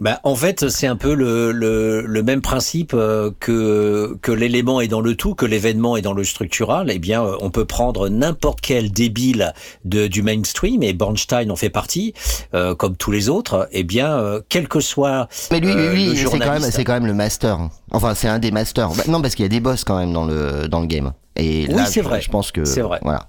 Bah, 0.00 0.20
en 0.24 0.34
fait, 0.34 0.68
c'est 0.68 0.86
un 0.86 0.96
peu 0.96 1.14
le, 1.14 1.52
le, 1.52 2.02
le 2.02 2.22
même 2.22 2.40
principe 2.40 2.92
euh, 2.94 3.30
que, 3.40 4.16
que 4.22 4.32
l'élément 4.32 4.80
est 4.80 4.88
dans 4.88 5.00
le 5.00 5.14
tout, 5.14 5.34
que 5.34 5.46
l'événement 5.46 5.96
est 5.96 6.02
dans 6.02 6.12
le 6.12 6.24
structural. 6.24 6.90
Eh 6.90 6.98
bien, 6.98 7.24
euh, 7.24 7.36
on 7.40 7.50
peut 7.50 7.64
prendre 7.64 8.08
n'importe 8.08 8.60
quel 8.60 8.90
débile 8.92 9.52
de, 9.84 10.06
du 10.06 10.22
mainstream, 10.22 10.82
et 10.82 10.92
Bornstein 10.92 11.50
en 11.50 11.56
fait 11.56 11.70
partie, 11.70 12.14
euh, 12.54 12.74
comme 12.74 12.96
tous 12.96 13.10
les 13.10 13.28
autres. 13.28 13.68
Eh 13.72 13.84
bien, 13.84 14.12
euh, 14.18 14.40
quel 14.48 14.68
que 14.68 14.80
soit. 14.80 15.28
Mais 15.50 15.60
lui, 15.60 15.72
euh, 15.72 15.92
lui, 15.92 16.06
le 16.06 16.16
c'est 16.16 16.24
quand 16.38 16.38
même, 16.38 16.62
quand 16.84 16.92
même 16.92 17.06
le 17.06 17.14
master. 17.14 17.58
Enfin, 17.90 18.14
c'est 18.14 18.28
un 18.28 18.38
des 18.38 18.50
masters. 18.50 18.90
Bah, 18.90 19.04
non, 19.08 19.20
parce 19.22 19.34
qu'il 19.34 19.44
y 19.44 19.46
a 19.46 19.48
des 19.48 19.60
boss 19.60 19.84
quand 19.84 19.98
même 19.98 20.12
dans 20.12 20.24
le 20.24 20.68
dans 20.68 20.80
le 20.80 20.86
game. 20.86 21.12
Et 21.36 21.66
Oui, 21.70 21.82
c'est 21.86 22.02
vrai. 22.02 22.20
Je 22.20 22.30
pense 22.30 22.52
que 22.52 22.64
C'est 22.64 22.82
vrai. 22.82 22.98
Voilà. 23.02 23.26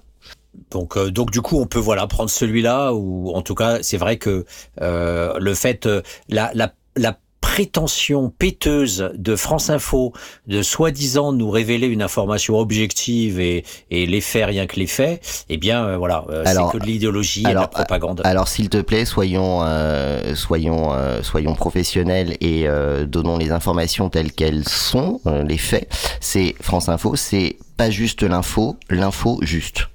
Donc, 0.72 0.98
euh, 0.98 1.12
donc 1.12 1.32
du 1.32 1.42
coup, 1.42 1.60
on 1.60 1.66
peut 1.66 1.80
voilà 1.80 2.08
prendre 2.08 2.30
celui-là 2.30 2.94
ou 2.94 3.32
en 3.34 3.42
tout 3.42 3.56
cas, 3.56 3.80
c'est 3.82 3.98
vrai 3.98 4.18
que 4.18 4.46
euh, 4.82 5.34
le 5.40 5.54
fait, 5.54 5.86
euh, 5.86 6.02
la, 6.30 6.52
la, 6.54 6.74
la 6.96 7.18
prétention 7.42 8.32
péteuse 8.32 9.12
de 9.16 9.36
France 9.36 9.70
Info 9.70 10.14
de 10.48 10.64
soi-disant 10.64 11.34
nous 11.34 11.52
révéler 11.52 11.86
une 11.88 12.02
information 12.02 12.58
objective 12.58 13.40
et, 13.40 13.64
et 13.92 14.08
les 14.08 14.22
faits 14.22 14.48
rien 14.48 14.66
que 14.66 14.80
les 14.80 14.88
faits, 14.88 15.46
eh 15.50 15.58
bien 15.58 15.86
euh, 15.86 15.98
voilà, 15.98 16.26
euh, 16.30 16.44
c'est 16.46 16.72
que 16.72 16.82
de 16.82 16.86
l'idéologie 16.86 17.42
et 17.42 17.50
de 17.50 17.54
la 17.54 17.68
propagande. 17.68 18.22
Alors, 18.24 18.48
s'il 18.48 18.70
te 18.70 18.82
plaît, 18.82 19.06
soyons 19.06 19.60
euh, 19.62 20.34
soyons 20.34 20.94
euh, 20.94 21.22
soyons 21.22 21.54
professionnels 21.54 22.38
et 22.42 22.68
euh, 22.68 23.06
donnons 23.06 23.38
les 23.38 23.52
informations 23.52 24.10
telles 24.10 24.32
qu'elles 24.32 24.68
sont, 24.68 25.22
euh, 25.28 25.44
les 25.44 25.60
faits. 25.60 25.88
C'est 26.22 26.56
France 26.60 26.90
Info, 26.90 27.16
c'est 27.16 27.58
pas 27.78 27.92
juste 27.92 28.24
l'info, 28.24 28.78
l'info 28.90 29.38
juste. 29.42 29.90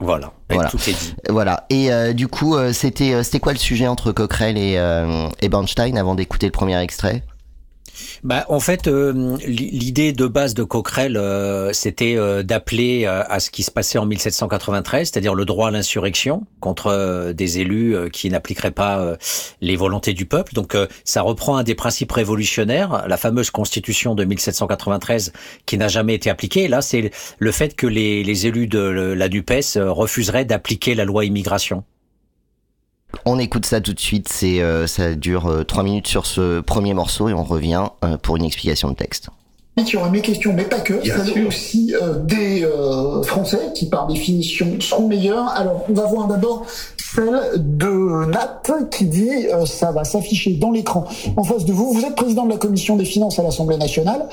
Voilà, 0.00 0.32
Et 0.50 0.54
Voilà. 0.54 0.68
tout 0.70 0.78
est 0.88 0.92
dit. 0.92 1.14
Voilà. 1.28 1.64
Et 1.70 1.92
euh, 1.92 2.12
du 2.12 2.28
coup, 2.28 2.56
euh, 2.56 2.72
c'était 2.72 3.14
euh, 3.14 3.22
c'était 3.22 3.40
quoi 3.40 3.52
le 3.52 3.58
sujet 3.58 3.86
entre 3.86 4.12
Coquerel 4.12 4.56
et 4.58 4.74
euh, 4.76 5.28
et 5.40 5.48
Bernstein 5.48 5.96
avant 5.96 6.14
d'écouter 6.14 6.46
le 6.46 6.52
premier 6.52 6.78
extrait? 6.80 7.22
Bah, 8.22 8.44
en 8.48 8.60
fait, 8.60 8.86
euh, 8.86 9.36
l'i- 9.46 9.70
l'idée 9.70 10.12
de 10.12 10.26
base 10.26 10.54
de 10.54 10.62
Coquerel, 10.62 11.16
euh, 11.16 11.72
c'était 11.72 12.16
euh, 12.16 12.42
d'appeler 12.42 13.06
à 13.06 13.40
ce 13.40 13.50
qui 13.50 13.62
se 13.62 13.70
passait 13.70 13.98
en 13.98 14.06
1793, 14.06 15.10
c'est-à-dire 15.10 15.34
le 15.34 15.44
droit 15.44 15.68
à 15.68 15.70
l'insurrection 15.70 16.46
contre 16.60 17.32
des 17.32 17.58
élus 17.58 17.96
qui 18.12 18.30
n'appliqueraient 18.30 18.70
pas 18.70 19.16
les 19.60 19.76
volontés 19.76 20.12
du 20.14 20.26
peuple. 20.26 20.54
Donc, 20.54 20.76
ça 21.04 21.22
reprend 21.22 21.56
un 21.56 21.62
des 21.62 21.74
principes 21.74 22.12
révolutionnaires, 22.12 23.04
la 23.08 23.16
fameuse 23.16 23.50
Constitution 23.50 24.14
de 24.14 24.24
1793, 24.24 25.32
qui 25.66 25.78
n'a 25.78 25.88
jamais 25.88 26.14
été 26.14 26.30
appliquée. 26.30 26.68
Là, 26.68 26.80
c'est 26.82 27.10
le 27.38 27.52
fait 27.52 27.74
que 27.76 27.86
les, 27.86 28.24
les 28.24 28.46
élus 28.46 28.66
de 28.66 28.78
la 28.78 29.28
Dupes 29.28 29.52
refuseraient 29.76 30.44
d'appliquer 30.44 30.94
la 30.94 31.04
loi 31.04 31.24
immigration. 31.24 31.84
On 33.24 33.38
écoute 33.38 33.66
ça 33.66 33.80
tout 33.80 33.92
de 33.92 34.00
suite. 34.00 34.28
C'est 34.28 34.60
euh, 34.60 34.86
ça 34.86 35.14
dure 35.14 35.46
euh, 35.46 35.64
trois 35.64 35.82
minutes 35.82 36.06
sur 36.06 36.26
ce 36.26 36.60
premier 36.60 36.94
morceau 36.94 37.28
et 37.28 37.34
on 37.34 37.44
revient 37.44 37.84
euh, 38.04 38.16
pour 38.16 38.36
une 38.36 38.44
explication 38.44 38.88
de 38.90 38.94
texte. 38.94 39.30
Il 39.76 39.88
y 39.88 39.96
aura 39.96 40.08
mes 40.08 40.20
questions, 40.20 40.52
mais 40.52 40.64
pas 40.64 40.78
que. 40.78 40.94
Bien 40.94 41.24
sûr. 41.24 41.48
aussi 41.48 41.94
euh, 42.00 42.20
des 42.20 42.64
euh, 42.64 43.22
Français 43.24 43.72
qui, 43.74 43.88
par 43.88 44.06
définition, 44.06 44.80
seront 44.80 45.08
meilleurs. 45.08 45.48
Alors, 45.48 45.84
on 45.88 45.94
va 45.94 46.06
voir 46.06 46.28
d'abord 46.28 46.64
celle 46.96 47.40
de 47.56 48.26
Nat 48.26 48.62
qui 48.90 49.06
dit 49.06 49.46
euh, 49.52 49.66
ça 49.66 49.90
va 49.90 50.04
s'afficher 50.04 50.54
dans 50.54 50.70
l'écran 50.70 51.06
en 51.36 51.42
face 51.42 51.64
de 51.64 51.72
vous. 51.72 51.92
Vous 51.92 52.04
êtes 52.04 52.14
président 52.14 52.44
de 52.44 52.50
la 52.50 52.56
commission 52.56 52.94
des 52.96 53.04
finances 53.04 53.38
à 53.40 53.42
l'Assemblée 53.42 53.76
nationale. 53.76 54.28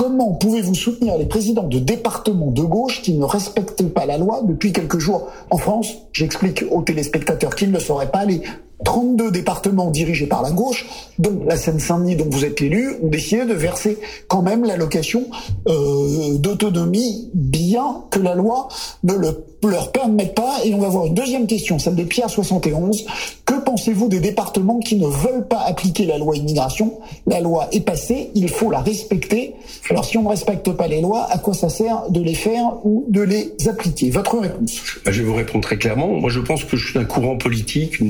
Comment 0.00 0.32
pouvez-vous 0.32 0.74
soutenir 0.74 1.18
les 1.18 1.26
présidents 1.26 1.68
de 1.68 1.78
départements 1.78 2.50
de 2.50 2.62
gauche 2.62 3.02
qui 3.02 3.12
ne 3.12 3.24
respectent 3.24 3.86
pas 3.92 4.06
la 4.06 4.16
loi 4.16 4.40
depuis 4.42 4.72
quelques 4.72 4.98
jours? 4.98 5.28
En 5.50 5.58
France 5.58 5.92
J'explique 6.14 6.64
aux 6.70 6.80
téléspectateurs 6.80 7.54
qui 7.54 7.68
ne 7.68 7.78
sauraient 7.78 8.10
pas. 8.10 8.24
Les 8.24 8.40
32 8.84 9.30
départements 9.30 9.90
dirigés 9.90 10.26
par 10.26 10.42
la 10.42 10.50
gauche, 10.50 10.86
dont 11.18 11.42
la 11.46 11.56
Seine-Saint-Denis 11.56 12.16
dont 12.16 12.28
vous 12.30 12.44
êtes 12.44 12.60
l'élu, 12.60 12.94
ont 13.02 13.08
décidé 13.08 13.44
de 13.44 13.54
verser 13.54 13.98
quand 14.28 14.42
même 14.42 14.64
l'allocation 14.64 15.26
euh, 15.68 16.36
d'autonomie, 16.38 17.30
bien 17.34 18.04
que 18.10 18.18
la 18.18 18.34
loi 18.34 18.68
ne 19.02 19.14
le, 19.14 19.44
leur 19.64 19.92
permette 19.92 20.34
pas. 20.34 20.58
Et 20.64 20.74
on 20.74 20.78
va 20.78 20.88
voir 20.88 21.06
une 21.06 21.14
deuxième 21.14 21.46
question, 21.46 21.78
celle 21.78 21.96
de 21.96 22.04
Pierre 22.04 22.30
71. 22.30 23.06
Que 23.44 23.54
pensez-vous 23.60 24.08
des 24.08 24.20
départements 24.20 24.78
qui 24.78 24.96
ne 24.96 25.06
veulent 25.06 25.46
pas 25.46 25.60
appliquer 25.60 26.06
la 26.06 26.18
loi 26.18 26.36
immigration? 26.36 26.98
La 27.26 27.40
loi 27.40 27.68
est 27.72 27.80
passée, 27.80 28.30
il 28.34 28.48
faut 28.48 28.70
la 28.70 28.80
respecter. 28.80 29.54
Alors 29.90 30.04
si 30.04 30.16
on 30.18 30.22
ne 30.22 30.28
respecte 30.28 30.72
pas 30.72 30.88
les 30.88 31.00
lois, 31.00 31.26
à 31.30 31.38
quoi 31.38 31.54
ça 31.54 31.68
sert 31.68 32.10
de 32.10 32.20
les 32.20 32.34
faire 32.34 32.84
ou 32.84 33.04
de 33.08 33.20
les 33.20 33.54
appliquer? 33.68 34.10
Votre 34.10 34.38
réponse 34.38 34.80
je 35.06 35.22
vais 35.22 35.28
vous 35.28 35.34
répondre 35.34 35.62
très 35.62 35.78
clairement. 35.78 36.08
Moi, 36.08 36.30
je 36.30 36.40
pense 36.40 36.64
que 36.64 36.76
je 36.76 36.90
suis 36.90 36.98
un 36.98 37.04
courant 37.04 37.36
politique, 37.36 38.00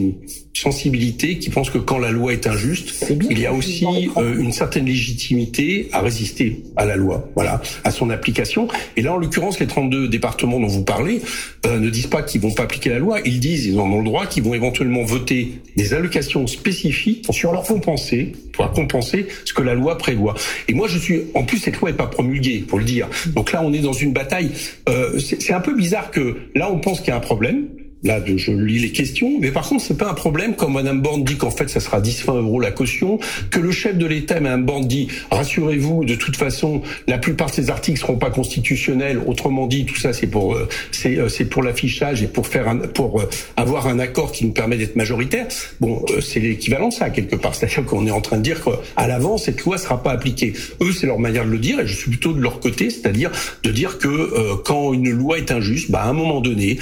sensibilité 0.53 1.39
qui 1.39 1.49
pense 1.49 1.71
que 1.71 1.79
quand 1.79 1.99
la 1.99 2.11
loi 2.11 2.33
est 2.33 2.47
injuste, 2.47 3.07
il 3.31 3.39
y 3.39 3.47
a 3.47 3.53
aussi 3.53 3.87
euh, 4.17 4.39
une 4.39 4.53
certaine 4.53 4.87
légitimité 4.87 5.89
à 5.93 6.01
résister 6.01 6.65
à 6.77 6.85
la 6.85 6.97
loi, 6.97 7.29
voilà, 7.35 7.63
à 7.85 7.91
son 7.91 8.11
application. 8.11 8.69
Et 8.97 9.03
là, 9.03 9.15
en 9.15 9.17
l'occurrence, 9.17 9.61
les 9.61 9.67
32 9.67 10.09
départements 10.09 10.59
dont 10.59 10.67
vous 10.67 10.85
parlez 10.85 11.23
euh, 11.67 11.79
ne 11.79 11.89
disent 11.89 12.09
pas 12.09 12.23
qu'ils 12.23 12.41
vont 12.41 12.51
pas 12.51 12.65
appliquer 12.65 12.91
la 12.91 12.99
loi. 12.99 13.21
Ils 13.25 13.41
disent, 13.41 13.67
ils 13.67 13.79
en 13.79 13.91
ont 13.91 13.99
le 13.99 14.05
droit, 14.05 14.27
qu'ils 14.27 14.43
vont 14.43 14.55
éventuellement 14.55 15.05
voter 15.05 15.53
des 15.77 15.95
allocations 15.95 16.47
spécifiques 16.47 17.27
Sur 17.31 17.53
leur 17.53 17.63
pour 17.63 17.77
compenser, 17.77 18.33
pour 18.53 18.71
compenser 18.73 19.27
ce 19.45 19.53
que 19.53 19.63
la 19.63 19.75
loi 19.75 19.99
prévoit. 19.99 20.35
Et 20.69 20.75
moi, 20.75 20.89
je 20.89 20.99
suis, 20.99 21.23
en 21.35 21.45
plus, 21.45 21.59
cette 21.59 21.77
loi 21.81 21.91
est 21.91 21.95
pas 21.95 22.07
promulguée, 22.07 22.59
pour 22.67 22.79
le 22.79 22.85
dire. 22.85 23.09
Donc 23.35 23.53
là, 23.53 23.63
on 23.65 23.73
est 23.73 23.79
dans 23.79 23.93
une 23.93 24.13
bataille. 24.13 24.51
Euh, 24.89 25.19
c'est 25.19 25.53
un 25.53 25.61
peu 25.61 25.75
bizarre 25.75 26.11
que 26.11 26.37
là, 26.55 26.71
on 26.71 26.79
pense 26.79 27.01
qu'il 27.01 27.09
y 27.09 27.13
a 27.13 27.17
un 27.17 27.21
problème. 27.21 27.69
Là, 28.03 28.19
je 28.25 28.53
lis 28.53 28.79
les 28.79 28.93
questions, 28.93 29.37
mais 29.41 29.51
par 29.51 29.69
contre, 29.69 29.85
c'est 29.85 29.99
pas 29.99 30.09
un 30.09 30.15
problème 30.15 30.55
quand 30.57 30.71
Madame 30.71 31.03
Borne 31.03 31.23
dit 31.23 31.37
qu'en 31.37 31.51
fait, 31.51 31.69
ça 31.69 31.81
sera 31.81 32.01
10-20 32.01 32.39
euros 32.39 32.59
la 32.59 32.71
caution, 32.71 33.19
que 33.51 33.61
le 33.61 33.71
chef 33.71 33.99
de 33.99 34.07
l'État, 34.07 34.41
Madame 34.41 34.65
Borne, 34.65 34.89
dit 34.89 35.09
rassurez-vous, 35.31 36.07
de 36.07 36.15
toute 36.15 36.37
façon, 36.37 36.81
la 37.07 37.19
plupart 37.19 37.49
de 37.49 37.53
ces 37.53 37.69
articles 37.69 38.01
seront 38.01 38.17
pas 38.17 38.31
constitutionnels. 38.31 39.21
Autrement 39.27 39.67
dit, 39.67 39.85
tout 39.85 39.97
ça, 39.97 40.15
c'est 40.15 40.29
pour 40.29 40.55
euh, 40.55 40.67
c'est 40.93 41.19
euh, 41.19 41.29
c'est 41.29 41.45
pour 41.45 41.63
l'affichage 41.63 42.23
et 42.23 42.27
pour 42.27 42.47
faire 42.47 42.69
un, 42.69 42.79
pour 42.79 43.21
euh, 43.21 43.29
avoir 43.59 43.87
un 43.87 43.99
accord 43.99 44.33
qui 44.33 44.47
nous 44.47 44.53
permet 44.53 44.79
d'être 44.79 44.97
majoritaire. 44.97 45.49
Bon, 45.81 46.03
c'est 46.23 46.41
l'équivalent 46.41 46.91
ça 46.91 47.11
quelque 47.11 47.37
part, 47.37 47.55
c'est-à-dire 47.55 47.85
qu'on 47.85 48.07
est 48.07 48.11
en 48.11 48.23
train 48.23 48.39
de 48.39 48.43
dire 48.43 48.65
qu'à 48.65 49.07
l'avance, 49.09 49.45
cette 49.45 49.63
loi 49.63 49.77
sera 49.77 50.03
pas 50.03 50.13
appliquée. 50.13 50.55
Eux, 50.81 50.93
c'est 50.93 51.07
leur 51.07 51.19
manière 51.19 51.45
de 51.45 51.51
le 51.51 51.59
dire, 51.59 51.81
et 51.81 51.87
je 51.87 51.95
suis 51.95 52.11
plutôt 52.11 52.33
de 52.33 52.41
leur 52.41 52.61
côté, 52.61 52.89
c'est-à-dire 52.89 53.31
de 53.63 53.71
dire 53.71 53.99
que 53.99 54.57
quand 54.65 54.95
une 54.95 55.11
loi 55.11 55.37
est 55.37 55.51
injuste, 55.51 55.91
bah 55.91 56.03
à 56.03 56.09
un 56.09 56.13
moment 56.13 56.41
donné, 56.41 56.79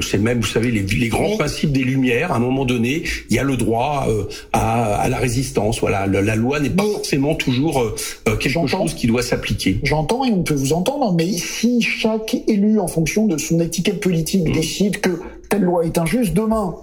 c'est 0.00 0.18
même 0.18 0.42
savez 0.52 0.70
les, 0.70 0.82
les 0.82 1.08
grands 1.08 1.36
principes 1.36 1.72
des 1.72 1.84
Lumières. 1.84 2.32
À 2.32 2.36
un 2.36 2.40
moment 2.40 2.64
donné, 2.64 3.02
il 3.30 3.36
y 3.36 3.38
a 3.38 3.42
le 3.42 3.56
droit 3.56 4.06
euh, 4.08 4.24
à, 4.52 4.96
à 4.96 5.08
la 5.08 5.18
résistance. 5.18 5.80
Voilà, 5.80 6.06
Le- 6.06 6.20
la 6.20 6.36
loi 6.36 6.60
n'est 6.60 6.70
pas 6.70 6.84
Mais- 6.84 6.92
forcément 6.92 7.34
toujours 7.34 7.80
euh, 7.80 7.96
euh, 8.28 8.36
quelque 8.36 8.68
chose 8.68 8.94
qui 8.94 9.06
doit 9.06 9.22
s'appliquer. 9.22 9.80
J'entends 9.82 10.24
et 10.24 10.30
on 10.30 10.42
peut 10.42 10.54
vous 10.54 10.72
entendre, 10.72 11.12
mais 11.16 11.30
si 11.32 11.80
chaque 11.82 12.36
élu, 12.48 12.78
en 12.78 12.88
fonction 12.88 13.26
de 13.26 13.36
son 13.38 13.60
étiquette 13.60 14.00
politique, 14.00 14.48
Mmh. 14.48 14.52
décide 14.52 15.00
que 15.00 15.10
telle 15.48 15.62
loi 15.62 15.84
est 15.84 15.98
injuste, 15.98 16.32
demain, 16.34 16.74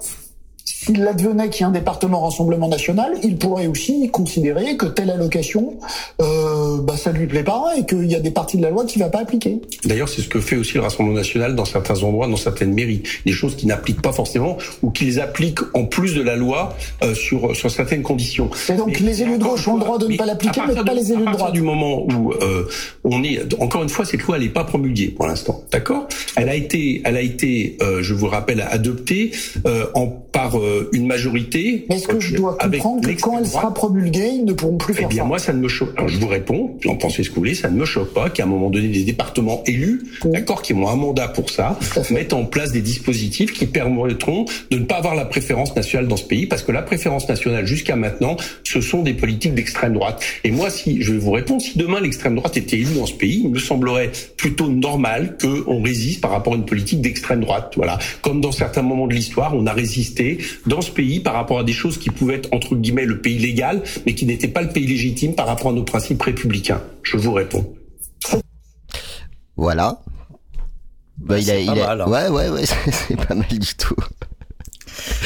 s'il 0.85 1.05
advenait 1.05 1.49
qu'il 1.49 1.61
y 1.61 1.63
a 1.65 1.67
un 1.67 1.71
département 1.71 2.21
Rassemblement 2.21 2.69
National, 2.69 3.11
il 3.23 3.37
pourrait 3.37 3.67
aussi 3.67 4.09
considérer 4.11 4.77
que 4.77 4.85
telle 4.85 5.09
allocation, 5.09 5.73
euh, 6.21 6.77
bah, 6.81 6.95
ça 6.95 7.11
lui 7.11 7.27
plaît 7.27 7.43
pas 7.43 7.73
et 7.77 7.85
qu'il 7.85 8.09
y 8.09 8.15
a 8.15 8.19
des 8.19 8.31
parties 8.31 8.55
de 8.57 8.61
la 8.61 8.69
loi 8.69 8.85
qu'il 8.85 9.01
va 9.01 9.09
pas 9.09 9.19
appliquer. 9.19 9.59
D'ailleurs, 9.83 10.07
c'est 10.07 10.21
ce 10.21 10.29
que 10.29 10.39
fait 10.39 10.55
aussi 10.55 10.75
le 10.75 10.81
Rassemblement 10.81 11.17
national 11.17 11.55
dans 11.55 11.65
certains 11.65 12.01
endroits, 12.03 12.27
dans 12.27 12.37
certaines 12.37 12.73
mairies, 12.73 13.03
des 13.25 13.33
choses 13.33 13.57
qu'ils 13.57 13.67
n'appliquent 13.67 14.01
pas 14.01 14.13
forcément 14.13 14.57
ou 14.81 14.91
qu'ils 14.91 15.19
appliquent 15.19 15.59
en 15.73 15.85
plus 15.85 16.15
de 16.15 16.21
la 16.21 16.37
loi 16.37 16.75
euh, 17.03 17.13
sur 17.13 17.55
sur 17.55 17.69
certaines 17.69 18.01
conditions. 18.01 18.49
Et 18.69 18.73
donc, 18.73 18.99
les 18.99 19.21
élus 19.21 19.37
de 19.37 19.43
gauche 19.43 19.67
ont 19.67 19.75
le 19.75 19.81
droit 19.81 19.97
de 19.97 20.07
ne 20.07 20.15
pas 20.15 20.25
l'appliquer, 20.25 20.61
à 20.61 20.67
mais 20.67 20.75
partir 20.75 20.93
pas 20.93 20.99
les 20.99 21.11
élus 21.11 21.17
à 21.17 21.19
de 21.19 21.25
partir 21.25 21.39
droite. 21.39 21.53
du 21.53 21.61
moment 21.61 22.05
où 22.05 22.31
euh, 22.31 22.63
on 23.03 23.21
est, 23.23 23.41
encore 23.59 23.83
une 23.83 23.89
fois, 23.89 24.05
cette 24.05 24.21
loi 24.21 24.37
elle 24.37 24.43
n'est 24.43 24.49
pas 24.49 24.63
promulguée 24.63 25.09
pour 25.09 25.27
l'instant, 25.27 25.61
d'accord? 25.71 26.07
Elle 26.37 26.47
a 26.47 26.55
été, 26.55 27.01
elle 27.03 27.17
a 27.17 27.21
été, 27.21 27.77
euh, 27.81 28.01
je 28.01 28.13
vous 28.13 28.27
rappelle, 28.27 28.61
adoptée 28.61 29.31
euh, 29.65 29.87
en 29.93 30.07
par 30.07 30.57
euh, 30.57 30.68
une 30.93 31.07
majorité. 31.07 31.85
Mais 31.89 31.95
est-ce 31.95 32.07
que 32.07 32.19
je 32.19 32.35
dois 32.35 32.57
comprendre 32.57 33.01
que 33.07 33.21
quand 33.21 33.37
elle 33.39 33.45
sera 33.45 33.73
promulguée, 33.73 34.29
ils 34.35 34.45
ne 34.45 34.53
pourront 34.53 34.77
plus 34.77 34.93
Eh 34.97 34.99
faire 35.01 35.09
bien, 35.09 35.23
ça? 35.23 35.27
moi, 35.27 35.39
ça 35.39 35.53
ne 35.53 35.59
me 35.59 35.67
choque. 35.67 35.89
Alors, 35.97 36.09
je 36.09 36.17
vous 36.17 36.27
réponds, 36.27 36.75
puis 36.79 36.89
en 36.89 36.95
pensez 36.95 37.23
ce 37.23 37.29
que 37.29 37.35
vous 37.35 37.41
voulez, 37.41 37.55
ça 37.55 37.69
ne 37.69 37.77
me 37.77 37.85
choque 37.85 38.13
pas 38.13 38.29
qu'à 38.29 38.43
un 38.43 38.47
moment 38.47 38.69
donné, 38.69 38.87
des 38.87 39.03
départements 39.03 39.63
élus, 39.65 40.01
d'accord, 40.25 40.61
qui 40.61 40.73
ont 40.73 40.87
un 40.87 40.95
mandat 40.95 41.27
pour 41.27 41.49
ça, 41.49 41.77
mettent 42.11 42.33
en 42.33 42.45
place 42.45 42.71
des 42.71 42.81
dispositifs 42.81 43.53
qui 43.53 43.65
permettront 43.65 44.45
de 44.71 44.77
ne 44.77 44.85
pas 44.85 44.95
avoir 44.95 45.15
la 45.15 45.25
préférence 45.25 45.75
nationale 45.75 46.07
dans 46.07 46.17
ce 46.17 46.23
pays, 46.23 46.45
parce 46.45 46.63
que 46.63 46.71
la 46.71 46.81
préférence 46.81 47.27
nationale, 47.29 47.65
jusqu'à 47.65 47.95
maintenant, 47.95 48.37
ce 48.63 48.81
sont 48.81 49.01
des 49.03 49.13
politiques 49.13 49.53
d'extrême 49.53 49.93
droite. 49.93 50.23
Et 50.43 50.51
moi, 50.51 50.69
si, 50.69 51.01
je 51.01 51.13
vais 51.13 51.19
vous 51.19 51.31
répondre, 51.31 51.61
si 51.61 51.77
demain 51.77 51.99
l'extrême 52.01 52.35
droite 52.35 52.57
était 52.57 52.77
élue 52.77 52.95
dans 52.95 53.05
ce 53.05 53.13
pays, 53.13 53.41
il 53.43 53.49
me 53.51 53.59
semblerait 53.59 54.11
plutôt 54.37 54.67
normal 54.69 55.37
qu'on 55.41 55.81
résiste 55.81 56.21
par 56.21 56.31
rapport 56.31 56.53
à 56.53 56.55
une 56.55 56.65
politique 56.65 57.01
d'extrême 57.01 57.41
droite. 57.41 57.73
Voilà. 57.75 57.99
Comme 58.21 58.41
dans 58.41 58.51
certains 58.51 58.81
moments 58.81 59.07
de 59.07 59.13
l'histoire, 59.13 59.55
on 59.55 59.65
a 59.65 59.73
résisté 59.73 60.37
dans 60.65 60.81
ce 60.81 60.91
pays 60.91 61.19
par 61.19 61.33
rapport 61.33 61.59
à 61.59 61.63
des 61.63 61.73
choses 61.73 61.97
qui 61.97 62.09
pouvaient 62.09 62.35
être, 62.35 62.49
entre 62.53 62.75
guillemets, 62.75 63.05
le 63.05 63.21
pays 63.21 63.37
légal, 63.39 63.83
mais 64.05 64.13
qui 64.15 64.25
n'étaient 64.25 64.47
pas 64.47 64.61
le 64.61 64.69
pays 64.69 64.85
légitime 64.87 65.35
par 65.35 65.47
rapport 65.47 65.71
à 65.71 65.73
nos 65.73 65.83
principes 65.83 66.21
républicains. 66.21 66.81
Je 67.03 67.17
vous 67.17 67.33
réponds. 67.33 67.73
Voilà. 69.55 69.99
Bah, 71.17 71.37
il 71.37 71.49
a, 71.51 71.53
c'est 71.55 71.65
pas 71.65 71.73
il 71.75 71.81
a- 71.81 71.87
mal, 71.87 72.01
hein. 72.01 72.07
Ouais, 72.07 72.27
ouais, 72.29 72.49
ouais, 72.49 72.65
c'est 72.91 73.15
pas 73.27 73.35
mal 73.35 73.47
du 73.49 73.75
tout. 73.75 73.95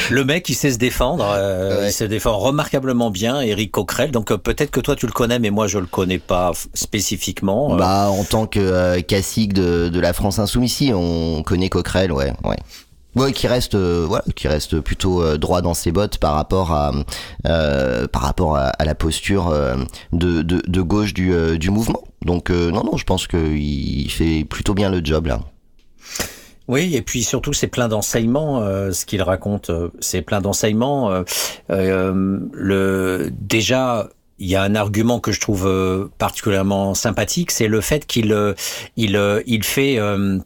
le 0.09 0.23
mec, 0.25 0.49
il 0.49 0.55
sait 0.55 0.71
se 0.71 0.77
défendre. 0.77 1.25
Euh, 1.37 1.85
il 1.87 1.93
se 1.93 2.03
défend 2.03 2.37
remarquablement 2.37 3.11
bien, 3.11 3.41
Eric 3.41 3.71
Coquerel. 3.71 4.11
Donc 4.11 4.31
euh, 4.31 4.37
peut-être 4.37 4.71
que 4.71 4.79
toi 4.79 4.95
tu 4.95 5.05
le 5.05 5.11
connais, 5.11 5.37
mais 5.39 5.51
moi 5.51 5.67
je 5.67 5.77
le 5.77 5.85
connais 5.85 6.17
pas 6.19 6.51
spécifiquement. 6.73 7.75
Bah 7.75 8.09
en 8.09 8.23
tant 8.23 8.47
que 8.47 8.99
cacique 9.01 9.53
de, 9.53 9.89
de 9.89 9.99
la 9.99 10.13
France 10.13 10.39
insoumise, 10.39 10.91
on 10.95 11.43
connaît 11.43 11.69
Coquerel, 11.69 12.11
ouais, 12.11 12.33
ouais. 12.43 12.57
Ouais, 13.15 13.31
qui 13.31 13.47
reste, 13.47 13.75
voilà, 13.75 14.23
qui 14.35 14.47
reste 14.47 14.79
plutôt 14.79 15.37
droit 15.37 15.61
dans 15.61 15.75
ses 15.75 15.91
bottes 15.91 16.17
par 16.17 16.33
rapport 16.33 16.71
à, 16.71 16.91
par 17.43 18.21
rapport 18.21 18.57
à, 18.57 18.71
la 18.83 18.95
posture 18.95 19.53
de, 20.11 20.41
de, 20.41 20.81
gauche 20.81 21.13
du, 21.13 21.59
du 21.59 21.69
mouvement. 21.69 22.03
Donc 22.25 22.49
non, 22.49 22.83
non, 22.83 22.97
je 22.97 23.03
pense 23.03 23.27
qu'il 23.27 24.09
fait 24.09 24.45
plutôt 24.45 24.73
bien 24.73 24.89
le 24.89 25.01
job 25.03 25.27
là. 25.27 25.41
Oui, 26.67 26.95
et 26.95 27.01
puis 27.01 27.23
surtout 27.23 27.53
c'est 27.53 27.67
plein 27.67 27.87
d'enseignements. 27.87 28.61
Euh, 28.61 28.91
ce 28.91 29.05
qu'il 29.05 29.21
raconte, 29.21 29.69
euh, 29.69 29.89
c'est 29.99 30.21
plein 30.21 30.39
d'enseignements. 30.41 31.23
Euh, 31.69 32.39
le 32.53 33.29
déjà, 33.31 34.09
il 34.39 34.47
y 34.47 34.55
a 34.55 34.63
un 34.63 34.75
argument 34.75 35.19
que 35.19 35.31
je 35.31 35.39
trouve 35.39 36.09
particulièrement 36.17 36.93
sympathique, 36.93 37.51
c'est 37.51 37.67
le 37.67 37.81
fait 37.81 38.05
qu'il 38.05 38.55
il, 38.97 39.43
il 39.45 39.63
fait 39.63 39.99
euh, 39.99 40.39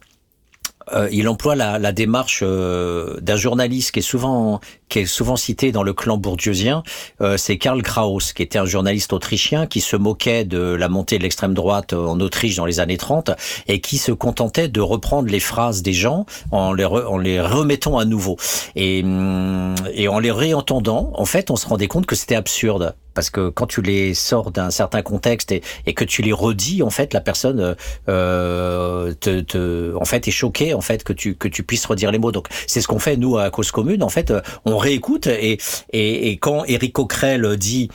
il 1.10 1.28
emploie 1.28 1.56
la, 1.56 1.78
la 1.78 1.92
démarche 1.92 2.40
euh, 2.42 3.18
d'un 3.20 3.36
journaliste 3.36 3.92
qui 3.92 3.98
est 4.00 4.02
souvent 4.02 4.60
qui 4.88 5.00
est 5.00 5.06
souvent 5.06 5.36
cité 5.36 5.72
dans 5.72 5.82
le 5.82 5.92
clan 5.92 6.16
bourdieusien, 6.16 6.82
euh, 7.20 7.36
c'est 7.36 7.58
Karl 7.58 7.82
Kraus, 7.82 8.32
qui 8.32 8.42
était 8.42 8.58
un 8.58 8.66
journaliste 8.66 9.12
autrichien 9.12 9.66
qui 9.66 9.80
se 9.80 9.96
moquait 9.96 10.44
de 10.44 10.58
la 10.58 10.88
montée 10.88 11.18
de 11.18 11.22
l'extrême 11.22 11.54
droite 11.54 11.92
en 11.92 12.18
Autriche 12.20 12.56
dans 12.56 12.66
les 12.66 12.80
années 12.80 12.96
30 12.96 13.30
et 13.66 13.80
qui 13.80 13.98
se 13.98 14.12
contentait 14.12 14.68
de 14.68 14.80
reprendre 14.80 15.28
les 15.28 15.40
phrases 15.40 15.82
des 15.82 15.92
gens 15.92 16.26
en 16.50 16.72
les, 16.72 16.84
en 16.84 17.18
les 17.18 17.40
remettant 17.40 17.98
à 17.98 18.04
nouveau. 18.04 18.36
Et, 18.76 19.02
hum, 19.02 19.74
et 19.94 20.08
en 20.08 20.18
les 20.18 20.30
réentendant, 20.30 21.12
en 21.14 21.24
fait, 21.24 21.50
on 21.50 21.56
se 21.56 21.66
rendait 21.66 21.88
compte 21.88 22.06
que 22.06 22.16
c'était 22.16 22.34
absurde 22.34 22.94
parce 23.18 23.30
que 23.30 23.48
quand 23.48 23.66
tu 23.66 23.82
les 23.82 24.14
sors 24.14 24.52
d'un 24.52 24.70
certain 24.70 25.02
contexte 25.02 25.50
et, 25.50 25.60
et, 25.86 25.92
que 25.92 26.04
tu 26.04 26.22
les 26.22 26.32
redis, 26.32 26.84
en 26.84 26.90
fait, 26.90 27.12
la 27.12 27.20
personne 27.20 27.74
euh, 28.08 29.12
te, 29.18 29.40
te, 29.40 29.96
en 29.96 30.04
fait, 30.04 30.28
est 30.28 30.30
choquée 30.30 30.72
en 30.72 30.80
fait 30.80 31.02
que 31.02 31.12
tu 31.12 31.34
que 31.34 31.48
tu 31.48 31.64
puisses 31.64 31.84
redire 31.84 32.12
les 32.12 32.20
mots. 32.20 32.30
Donc 32.30 32.46
c'est 32.68 32.80
ce 32.80 32.86
qu'on 32.86 33.00
fait 33.00 33.16
nous 33.16 33.36
à 33.36 33.50
cause 33.50 33.72
commune. 33.72 34.04
En 34.04 34.08
fait, 34.08 34.32
on 34.64 34.77
réécoute 34.78 35.26
et 35.26 35.58
et, 35.92 36.38
quand 36.38 36.64
Éric 36.64 36.92
Coquerel 36.92 37.56
dit 37.56 37.88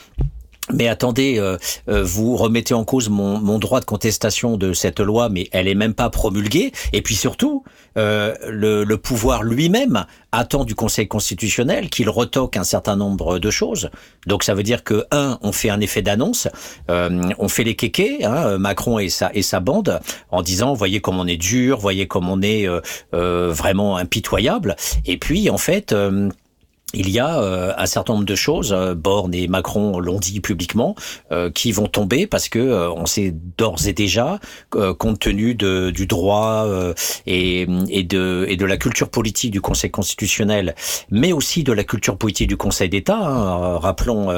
mais 0.71 0.87
attendez, 0.87 1.39
euh, 1.39 1.57
euh, 1.89 2.03
vous 2.03 2.37
remettez 2.37 2.73
en 2.73 2.85
cause 2.85 3.09
mon, 3.09 3.37
mon, 3.37 3.59
droit 3.59 3.81
de 3.81 3.85
contestation 3.85 4.55
de 4.55 4.71
cette 4.71 5.01
loi, 5.01 5.27
mais 5.27 5.49
elle 5.51 5.67
est 5.67 5.75
même 5.75 5.93
pas 5.93 6.09
promulguée. 6.09 6.71
Et 6.93 7.01
puis 7.01 7.15
surtout, 7.15 7.65
euh, 7.97 8.33
le, 8.47 8.85
le, 8.85 8.97
pouvoir 8.97 9.43
lui-même 9.43 10.05
attend 10.31 10.63
du 10.63 10.73
Conseil 10.73 11.09
constitutionnel 11.09 11.89
qu'il 11.89 12.09
retoque 12.09 12.55
un 12.55 12.63
certain 12.63 12.95
nombre 12.95 13.39
de 13.39 13.51
choses. 13.51 13.89
Donc 14.25 14.43
ça 14.43 14.53
veut 14.53 14.63
dire 14.63 14.85
que 14.85 15.05
un, 15.11 15.37
on 15.41 15.51
fait 15.51 15.69
un 15.69 15.81
effet 15.81 16.01
d'annonce, 16.01 16.47
on 16.87 17.47
fait 17.49 17.65
les 17.65 17.75
kékés, 17.75 18.23
hein, 18.23 18.57
Macron 18.57 18.99
et 18.99 19.09
sa 19.09 19.31
et 19.33 19.41
sa 19.41 19.59
bande, 19.59 19.99
en 20.31 20.41
disant 20.41 20.73
voyez 20.73 21.01
comme 21.01 21.19
on 21.19 21.27
est 21.27 21.37
dur, 21.37 21.77
voyez 21.77 22.07
comme 22.07 22.29
on 22.29 22.41
est 22.41 22.67
vraiment 23.11 23.97
impitoyable. 23.97 24.75
Et 25.05 25.17
puis 25.17 25.49
en 25.49 25.57
fait 25.57 25.93
il 26.93 27.09
y 27.09 27.19
a 27.19 27.39
euh, 27.39 27.73
un 27.75 27.85
certain 27.87 28.13
nombre 28.13 28.25
de 28.25 28.35
choses, 28.35 28.71
euh, 28.71 28.93
Borne 28.93 29.33
et 29.33 29.47
Macron 29.47 29.99
l'ont 29.99 30.19
dit 30.19 30.39
publiquement, 30.39 30.95
euh, 31.31 31.49
qui 31.49 31.71
vont 31.71 31.87
tomber 31.87 32.27
parce 32.27 32.49
que 32.49 32.89
on 32.95 33.05
sait 33.07 33.33
d'ores 33.57 33.87
et 33.87 33.93
déjà, 33.93 34.39
compte 34.69 35.19
tenu 35.19 35.55
de, 35.55 35.89
du 35.89 36.05
droit 36.05 36.67
et, 37.25 37.67
et, 37.89 38.03
de, 38.03 38.45
et 38.47 38.55
de 38.55 38.65
la 38.65 38.77
culture 38.77 39.09
politique 39.09 39.51
du 39.51 39.61
Conseil 39.61 39.89
constitutionnel, 39.91 40.75
mais 41.09 41.33
aussi 41.33 41.63
de 41.63 41.73
la 41.73 41.83
culture 41.83 42.17
politique 42.17 42.47
du 42.47 42.57
Conseil 42.57 42.89
d'État. 42.89 43.17
Hein, 43.17 43.77
rappelons 43.77 44.29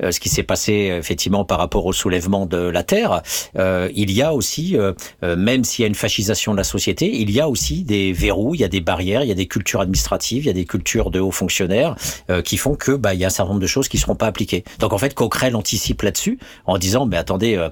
ce 0.00 0.20
qui 0.20 0.28
s'est 0.28 0.42
passé 0.42 0.94
effectivement 0.98 1.44
par 1.44 1.58
rapport 1.58 1.86
au 1.86 1.92
soulèvement 1.92 2.46
de 2.46 2.58
la 2.58 2.82
terre. 2.82 3.22
il 3.56 4.10
y 4.10 4.22
a 4.22 4.32
aussi, 4.32 4.76
même 5.22 5.64
s'il 5.64 5.82
y 5.82 5.86
a 5.86 5.88
une 5.88 5.94
fascisation 5.94 6.52
de 6.52 6.58
la 6.58 6.64
société, 6.64 7.14
il 7.14 7.30
y 7.30 7.40
a 7.40 7.48
aussi 7.48 7.82
des 7.82 8.12
verrous, 8.12 8.54
il 8.54 8.60
y 8.60 8.64
a 8.64 8.68
des 8.68 8.80
barrières, 8.80 9.22
il 9.22 9.28
y 9.28 9.32
a 9.32 9.36
des 9.36 9.48
cultures 9.48 9.80
administratives, 9.80 10.44
il 10.44 10.46
y 10.46 10.50
a 10.50 10.54
des 10.54 10.66
cultures 10.66 11.10
de 11.10 11.20
hauts 11.20 11.30
fonctionnaires 11.30 11.95
euh, 12.30 12.42
qui 12.42 12.56
font 12.56 12.74
que 12.74 12.92
bah 12.92 13.14
il 13.14 13.20
y 13.20 13.24
a 13.24 13.26
un 13.28 13.30
certain 13.30 13.50
nombre 13.50 13.60
de 13.60 13.66
choses 13.66 13.88
qui 13.88 13.98
seront 13.98 14.14
pas 14.14 14.26
appliquées. 14.26 14.64
Donc 14.78 14.92
en 14.92 14.98
fait, 14.98 15.14
Coquerel 15.14 15.56
anticipe 15.56 16.02
là-dessus 16.02 16.38
en 16.66 16.78
disant 16.78 17.06
mais 17.06 17.16
attendez 17.16 17.56
euh, 17.56 17.68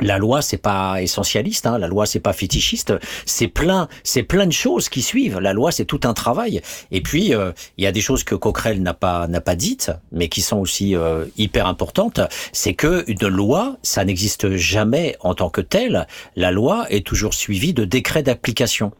la 0.00 0.18
loi 0.18 0.42
c'est 0.42 0.56
pas 0.56 1.02
essentialiste, 1.02 1.66
hein, 1.66 1.78
la 1.78 1.88
loi 1.88 2.06
c'est 2.06 2.20
pas 2.20 2.32
fétichiste, 2.32 2.94
c'est 3.26 3.48
plein, 3.48 3.88
c'est 4.04 4.22
plein 4.22 4.46
de 4.46 4.52
choses 4.52 4.88
qui 4.88 5.02
suivent. 5.02 5.38
La 5.38 5.52
loi 5.52 5.72
c'est 5.72 5.84
tout 5.84 6.00
un 6.04 6.14
travail. 6.14 6.60
Et 6.90 7.00
puis 7.00 7.34
euh, 7.34 7.52
il 7.76 7.84
y 7.84 7.86
a 7.86 7.92
des 7.92 8.00
choses 8.00 8.24
que 8.24 8.34
Coquerel 8.34 8.82
n'a 8.82 8.94
pas 8.94 9.26
n'a 9.28 9.40
pas 9.40 9.54
dites, 9.54 9.90
mais 10.12 10.28
qui 10.28 10.42
sont 10.42 10.58
aussi 10.58 10.96
euh, 10.96 11.24
hyper 11.36 11.66
importantes. 11.66 12.20
C'est 12.52 12.74
que 12.74 13.04
une 13.08 13.28
loi, 13.28 13.76
ça 13.82 14.04
n'existe 14.04 14.56
jamais 14.56 15.16
en 15.20 15.34
tant 15.34 15.50
que 15.50 15.60
telle. 15.60 16.06
La 16.36 16.50
loi 16.50 16.86
est 16.90 17.06
toujours 17.06 17.34
suivie 17.34 17.74
de 17.74 17.84
décrets 17.84 18.22
d'application. 18.22 18.92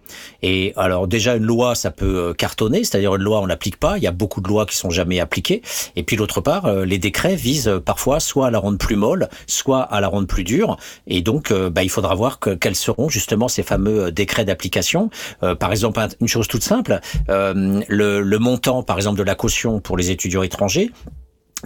Et 0.43 0.73
alors 0.77 1.07
déjà 1.07 1.37
une 1.37 1.45
loi 1.45 1.75
ça 1.75 1.91
peut 1.91 2.31
euh, 2.31 2.35
cartonner, 2.35 2.85
c'est-à-dire 2.85 3.15
une 3.15 3.23
loi 3.23 3.41
on 3.41 3.47
n'applique 3.47 3.77
pas. 3.77 3.97
Il 3.97 4.03
y 4.03 4.09
a 4.09 4.13
beaucoup 4.13 4.41
de 4.41 4.49
lois 4.49 4.67
qui 4.67 4.77
sont 4.77 4.91
jamais 4.91 5.21
appliquées. 5.21 5.63
Et 5.97 6.03
puis 6.03 6.17
d'autre 6.17 6.41
part, 6.41 6.71
les 6.85 6.99
décrets 6.99 7.37
visent 7.37 7.81
parfois 7.85 8.21
soit 8.21 8.49
à 8.49 8.51
la 8.51 8.59
rendre 8.59 8.79
plus 8.79 8.97
molle, 8.97 9.29
soit 9.47 9.83
à 9.83 10.01
la 10.01 10.09
rendre 10.09 10.27
plus 10.27 10.45
dure. 10.45 10.77
Et 11.07 11.23
donc, 11.23 11.51
euh, 11.51 11.71
bah, 11.71 11.83
il 11.83 11.91
faudra 11.91 12.15
voir 12.15 12.39
que, 12.39 12.51
quels 12.51 12.77
seront 12.77 13.09
justement 13.09 13.49
ces 13.49 13.63
fameux 13.63 14.05
euh, 14.05 14.11
décrets 14.11 14.45
d'application. 14.45 15.11
Euh, 15.43 15.55
par 15.55 15.73
exemple, 15.73 16.01
une 16.21 16.29
chose 16.29 16.49
toute 16.49 16.63
simple, 16.63 17.01
le, 17.29 18.21
le 18.21 18.39
montant, 18.39 18.83
par 18.83 18.97
exemple, 18.97 19.19
de 19.19 19.23
la 19.23 19.35
caution 19.35 19.81
pour 19.81 19.97
les 19.97 20.11
étudiants 20.11 20.43
étrangers, 20.43 20.91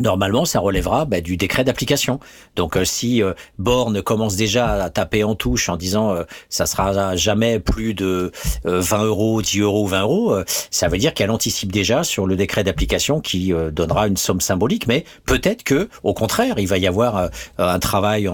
Normalement, 0.00 0.44
ça 0.44 0.58
relèvera 0.58 1.04
bah, 1.04 1.20
du 1.20 1.36
décret 1.36 1.62
d'application. 1.62 2.18
Donc, 2.56 2.76
euh, 2.76 2.84
si 2.84 3.22
euh, 3.22 3.32
Borne 3.58 4.02
commence 4.02 4.34
déjà 4.34 4.82
à 4.82 4.90
taper 4.90 5.22
en 5.22 5.36
touche 5.36 5.68
en 5.68 5.76
disant 5.76 6.12
euh, 6.12 6.24
ça 6.48 6.66
sera 6.66 7.14
jamais 7.14 7.60
plus 7.60 7.94
de 7.94 8.32
20 8.64 9.04
euros, 9.04 9.40
10 9.40 9.60
euros, 9.60 9.86
20 9.86 10.02
euros, 10.02 10.36
ça 10.70 10.88
veut 10.88 10.98
dire 10.98 11.14
qu'elle 11.14 11.30
anticipe 11.30 11.70
déjà 11.70 12.02
sur 12.02 12.26
le 12.26 12.34
décret 12.34 12.64
d'application 12.64 13.20
qui 13.20 13.52
donnera 13.72 14.08
une 14.08 14.16
somme 14.16 14.40
symbolique. 14.40 14.86
Mais 14.88 15.04
peut-être 15.26 15.62
que, 15.62 15.88
au 16.02 16.12
contraire, 16.12 16.58
il 16.58 16.66
va 16.66 16.78
y 16.78 16.86
avoir 16.86 17.30
un 17.58 17.78
travail 17.78 18.28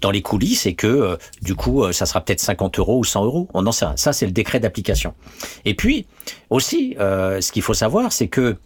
dans 0.00 0.10
les 0.10 0.22
coulisses 0.22 0.66
et 0.66 0.74
que 0.74 1.18
du 1.42 1.54
coup, 1.54 1.90
ça 1.92 2.06
sera 2.06 2.20
peut-être 2.20 2.40
50 2.40 2.78
euros 2.78 2.98
ou 2.98 3.04
100 3.04 3.24
euros. 3.24 3.48
On 3.54 3.66
en 3.66 3.72
sait 3.72 3.86
rien. 3.86 3.96
Ça, 3.96 4.12
c'est 4.12 4.26
le 4.26 4.32
décret 4.32 4.60
d'application. 4.60 5.14
Et 5.64 5.74
puis 5.74 6.06
aussi, 6.50 6.96
ce 6.98 7.52
qu'il 7.52 7.62
faut 7.62 7.74
savoir, 7.74 8.12
c'est 8.12 8.28
que 8.28 8.56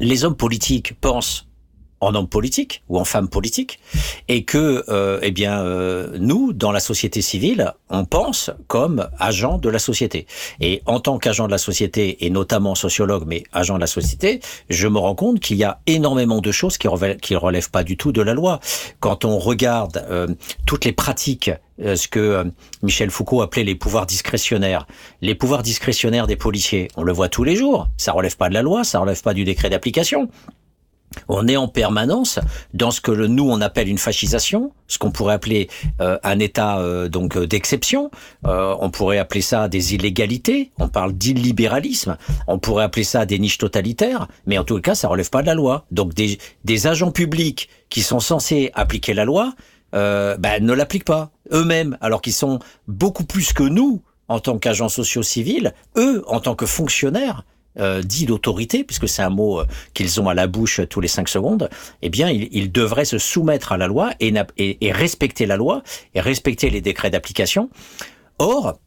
les 0.00 0.24
hommes 0.24 0.36
politiques 0.36 0.94
pensent 1.00 1.46
en 2.02 2.14
homme 2.16 2.28
politique 2.28 2.82
ou 2.88 2.98
en 2.98 3.04
femme 3.04 3.28
politique, 3.28 3.78
et 4.28 4.44
que, 4.44 4.84
euh, 4.88 5.20
eh 5.22 5.30
bien, 5.30 5.62
euh, 5.62 6.18
nous, 6.18 6.52
dans 6.52 6.72
la 6.72 6.80
société 6.80 7.22
civile, 7.22 7.72
on 7.88 8.04
pense 8.04 8.50
comme 8.66 9.08
agent 9.18 9.58
de 9.58 9.68
la 9.70 9.78
société. 9.78 10.26
Et 10.60 10.82
en 10.86 10.98
tant 10.98 11.18
qu'agent 11.18 11.46
de 11.46 11.52
la 11.52 11.58
société, 11.58 12.26
et 12.26 12.30
notamment 12.30 12.74
sociologue, 12.74 13.24
mais 13.26 13.44
agent 13.52 13.76
de 13.76 13.80
la 13.80 13.86
société, 13.86 14.40
je 14.68 14.88
me 14.88 14.98
rends 14.98 15.14
compte 15.14 15.38
qu'il 15.38 15.56
y 15.56 15.64
a 15.64 15.80
énormément 15.86 16.40
de 16.40 16.50
choses 16.50 16.76
qui 16.76 16.88
relèvent, 16.88 17.18
qui 17.18 17.36
relèvent 17.36 17.70
pas 17.70 17.84
du 17.84 17.96
tout 17.96 18.10
de 18.10 18.20
la 18.20 18.34
loi. 18.34 18.58
Quand 18.98 19.24
on 19.24 19.38
regarde 19.38 20.04
euh, 20.10 20.26
toutes 20.66 20.84
les 20.84 20.92
pratiques 20.92 21.50
ce 21.78 22.06
que 22.06 22.44
Michel 22.82 23.10
Foucault 23.10 23.42
appelait 23.42 23.64
les 23.64 23.74
pouvoirs 23.74 24.06
discrétionnaires. 24.06 24.86
Les 25.20 25.34
pouvoirs 25.34 25.64
discrétionnaires 25.64 26.28
des 26.28 26.36
policiers, 26.36 26.88
on 26.96 27.02
le 27.02 27.12
voit 27.12 27.28
tous 27.28 27.42
les 27.42 27.56
jours. 27.56 27.88
Ça 27.96 28.12
relève 28.12 28.36
pas 28.36 28.48
de 28.48 28.54
la 28.54 28.62
loi, 28.62 28.84
ça 28.84 29.00
relève 29.00 29.20
pas 29.20 29.34
du 29.34 29.42
décret 29.42 29.68
d'application. 29.68 30.28
On 31.28 31.48
est 31.48 31.56
en 31.56 31.68
permanence 31.68 32.38
dans 32.74 32.90
ce 32.90 33.00
que 33.00 33.12
nous 33.12 33.48
on 33.48 33.60
appelle 33.60 33.88
une 33.88 33.98
fascisation, 33.98 34.72
ce 34.88 34.98
qu'on 34.98 35.10
pourrait 35.10 35.34
appeler 35.34 35.68
euh, 36.00 36.18
un 36.22 36.38
état 36.38 36.78
euh, 36.78 37.08
donc 37.08 37.36
euh, 37.36 37.46
d'exception. 37.46 38.10
on 38.44 38.90
pourrait 38.90 39.18
appeler 39.18 39.40
ça 39.40 39.68
des 39.68 39.94
illégalités. 39.94 40.70
On 40.78 40.88
parle 40.88 41.12
d'illibéralisme. 41.12 42.16
On 42.46 42.58
pourrait 42.58 42.84
appeler 42.84 43.04
ça 43.04 43.26
des 43.26 43.38
niches 43.38 43.58
totalitaires. 43.58 44.28
Mais 44.46 44.58
en 44.58 44.64
tout 44.64 44.80
cas, 44.80 44.94
ça 44.94 45.08
relève 45.08 45.30
pas 45.30 45.42
de 45.42 45.46
la 45.46 45.54
loi. 45.54 45.84
Donc 45.90 46.14
des, 46.14 46.38
des 46.64 46.86
agents 46.86 47.10
publics 47.10 47.68
qui 47.88 48.02
sont 48.02 48.20
censés 48.20 48.70
appliquer 48.74 49.14
la 49.14 49.24
loi, 49.24 49.54
ben, 49.92 50.38
ne 50.60 50.72
l'appliquent 50.72 51.04
pas 51.04 51.30
eux-mêmes, 51.52 51.98
alors 52.00 52.22
qu'ils 52.22 52.32
sont 52.32 52.60
beaucoup 52.88 53.24
plus 53.24 53.52
que 53.52 53.62
nous 53.62 54.02
en 54.28 54.40
tant 54.40 54.58
qu'agents 54.58 54.88
sociaux 54.88 55.22
civils, 55.22 55.74
eux 55.96 56.24
en 56.26 56.40
tant 56.40 56.54
que 56.54 56.64
fonctionnaires 56.64 57.44
euh, 57.78 58.02
dit 58.02 58.26
d'autorité, 58.26 58.84
puisque 58.84 59.08
c'est 59.08 59.22
un 59.22 59.30
mot 59.30 59.60
euh, 59.60 59.64
qu'ils 59.94 60.20
ont 60.20 60.28
à 60.28 60.34
la 60.34 60.46
bouche 60.46 60.80
tous 60.88 61.00
les 61.00 61.08
cinq 61.08 61.28
secondes, 61.28 61.70
eh 62.02 62.10
bien, 62.10 62.28
ils, 62.30 62.70
devraient 62.70 63.04
se 63.04 63.18
soumettre 63.18 63.72
à 63.72 63.76
la 63.76 63.86
loi 63.86 64.10
et, 64.20 64.32
et, 64.58 64.92
respecter 64.92 65.46
la 65.46 65.56
loi 65.56 65.82
et 66.14 66.20
respecter 66.20 66.70
les 66.70 66.80
décrets 66.80 67.10
d'application. 67.10 67.70
Or, 68.38 68.78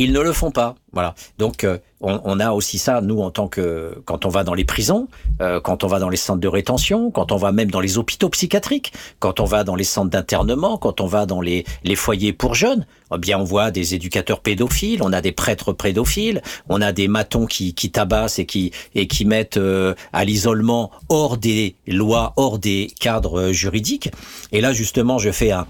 Ils 0.00 0.12
ne 0.12 0.20
le 0.20 0.32
font 0.32 0.52
pas. 0.52 0.76
Voilà. 0.92 1.16
Donc 1.38 1.64
euh, 1.64 1.78
on, 2.00 2.38
a 2.38 2.52
aussi 2.52 2.78
ça 2.78 3.00
nous 3.00 3.18
en 3.18 3.32
tant 3.32 3.48
que 3.48 4.00
quand 4.04 4.26
on 4.26 4.28
va 4.28 4.44
dans 4.44 4.54
les 4.54 4.64
prisons, 4.64 5.08
euh, 5.40 5.60
quand 5.60 5.82
on 5.82 5.88
va 5.88 5.98
dans 5.98 6.08
les 6.08 6.16
centres 6.16 6.40
de 6.40 6.46
rétention, 6.46 7.10
quand 7.10 7.32
on 7.32 7.36
va 7.36 7.50
même 7.50 7.68
dans 7.68 7.80
les 7.80 7.98
hôpitaux 7.98 8.28
psychiatriques, 8.28 8.92
quand 9.18 9.40
on 9.40 9.44
va 9.44 9.64
dans 9.64 9.74
les 9.74 9.82
centres 9.82 10.10
d'internement, 10.10 10.78
quand 10.78 11.00
on 11.00 11.06
va 11.06 11.26
dans 11.26 11.40
les, 11.40 11.64
les 11.82 11.96
foyers 11.96 12.32
pour 12.32 12.54
jeunes, 12.54 12.86
eh 13.12 13.18
bien 13.18 13.40
on 13.40 13.44
voit 13.44 13.72
des 13.72 13.96
éducateurs 13.96 14.38
pédophiles, 14.38 15.02
on 15.02 15.12
a 15.12 15.20
des 15.20 15.32
prêtres 15.32 15.72
pédophiles, 15.72 16.42
on 16.68 16.80
a 16.80 16.92
des 16.92 17.08
matons 17.08 17.46
qui, 17.46 17.74
qui 17.74 17.90
tabassent 17.90 18.38
et 18.38 18.46
qui 18.46 18.70
et 18.94 19.08
qui 19.08 19.24
mettent 19.24 19.56
euh, 19.56 19.96
à 20.12 20.24
l'isolement 20.24 20.92
hors 21.08 21.38
des 21.38 21.74
lois, 21.88 22.34
hors 22.36 22.60
des 22.60 22.92
cadres 23.00 23.50
juridiques. 23.50 24.12
Et 24.52 24.60
là 24.60 24.72
justement 24.72 25.18
je 25.18 25.32
fais 25.32 25.50
un 25.50 25.66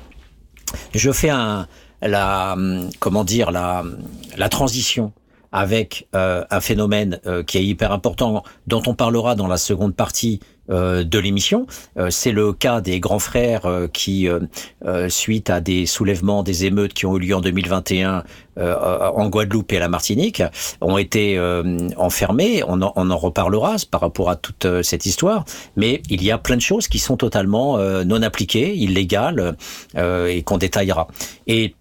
je 0.94 1.10
fais 1.12 1.30
un 1.30 1.66
la 2.02 2.56
comment 3.00 3.24
dire 3.24 3.50
la 3.50 3.84
la 4.36 4.48
transition 4.48 5.12
avec 5.52 6.08
euh, 6.14 6.44
un 6.50 6.60
phénomène 6.60 7.20
euh, 7.26 7.42
qui 7.42 7.58
est 7.58 7.64
hyper 7.64 7.92
important, 7.92 8.42
dont 8.66 8.82
on 8.86 8.94
parlera 8.94 9.34
dans 9.34 9.46
la 9.46 9.56
seconde 9.56 9.94
partie 9.94 10.40
euh, 10.70 11.02
de 11.02 11.18
l'émission. 11.18 11.66
Euh, 11.96 12.10
c'est 12.10 12.30
le 12.30 12.52
cas 12.52 12.82
des 12.82 13.00
grands 13.00 13.18
frères 13.18 13.64
euh, 13.64 13.88
qui, 13.88 14.28
suite 15.08 15.48
à 15.48 15.60
des 15.60 15.86
soulèvements, 15.86 16.42
des 16.42 16.66
émeutes 16.66 16.92
qui 16.92 17.06
ont 17.06 17.16
eu 17.16 17.20
lieu 17.20 17.34
en 17.34 17.40
2021 17.40 18.22
en 18.58 19.28
Guadeloupe 19.28 19.72
et 19.72 19.76
à 19.76 19.80
la 19.80 19.88
Martinique, 19.88 20.42
ont 20.80 20.98
été 20.98 21.40
enfermés. 21.96 22.62
On 22.66 22.82
en, 22.82 22.92
on 22.96 23.10
en, 23.10 23.16
reparlera 23.16 23.76
par 23.90 24.00
rapport 24.00 24.30
à 24.30 24.36
toute 24.36 24.66
cette 24.82 25.06
histoire. 25.06 25.44
Mais 25.76 26.02
il 26.10 26.24
y 26.24 26.32
a 26.32 26.38
plein 26.38 26.56
de 26.56 26.60
choses 26.60 26.88
qui 26.88 26.98
sont 26.98 27.16
totalement 27.16 27.78
non 28.04 28.22
appliquées, 28.22 28.74
illégales, 28.74 29.56
et 29.96 30.42
qu'on 30.42 30.58
détaillera. 30.58 31.06
Et 31.46 31.74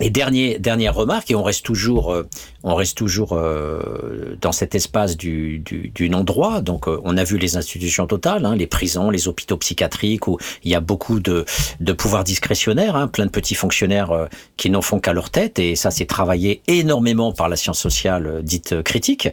et 0.00 0.10
dernier, 0.10 0.58
dernière 0.58 0.94
remarque, 0.94 1.30
et 1.30 1.34
on 1.34 1.42
reste 1.42 1.64
toujours, 1.64 2.12
euh, 2.12 2.26
on 2.62 2.74
reste 2.74 2.96
toujours 2.96 3.34
euh, 3.34 4.36
dans 4.40 4.52
cet 4.52 4.74
espace 4.74 5.16
du, 5.16 5.58
du, 5.58 5.90
du 5.94 6.08
non-droit. 6.08 6.62
Donc, 6.62 6.88
euh, 6.88 7.00
on 7.04 7.16
a 7.16 7.24
vu 7.24 7.36
les 7.36 7.56
institutions 7.56 8.06
totales, 8.06 8.46
hein, 8.46 8.56
les 8.56 8.66
prisons, 8.66 9.10
les 9.10 9.28
hôpitaux 9.28 9.58
psychiatriques, 9.58 10.26
où 10.26 10.38
il 10.64 10.70
y 10.70 10.74
a 10.74 10.80
beaucoup 10.80 11.20
de, 11.20 11.44
de 11.80 11.92
pouvoirs 11.92 12.24
discrétionnaires, 12.24 12.96
hein, 12.96 13.08
plein 13.08 13.26
de 13.26 13.30
petits 13.30 13.54
fonctionnaires 13.54 14.28
qui 14.56 14.70
n'en 14.70 14.82
font 14.82 15.00
qu'à 15.00 15.12
leur 15.12 15.30
tête, 15.30 15.58
et 15.58 15.76
ça, 15.76 15.90
c'est 15.90 16.06
travaillé 16.06 16.62
énormément 16.66 17.32
par 17.32 17.48
la 17.48 17.56
science 17.56 17.78
sociale 17.78 18.42
dite 18.42 18.82
critique. 18.82 19.28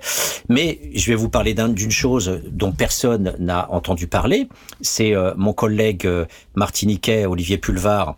Mais 0.49 0.79
je 0.93 1.07
vais 1.07 1.15
vous 1.15 1.29
parler 1.29 1.53
d'une 1.53 1.91
chose 1.91 2.41
dont 2.51 2.71
personne 2.71 3.35
n'a 3.39 3.71
entendu 3.71 4.07
parler. 4.07 4.47
C'est 4.81 5.13
mon 5.35 5.53
collègue 5.53 6.07
martiniquais 6.55 7.25
Olivier 7.25 7.57
Pulvar 7.57 8.15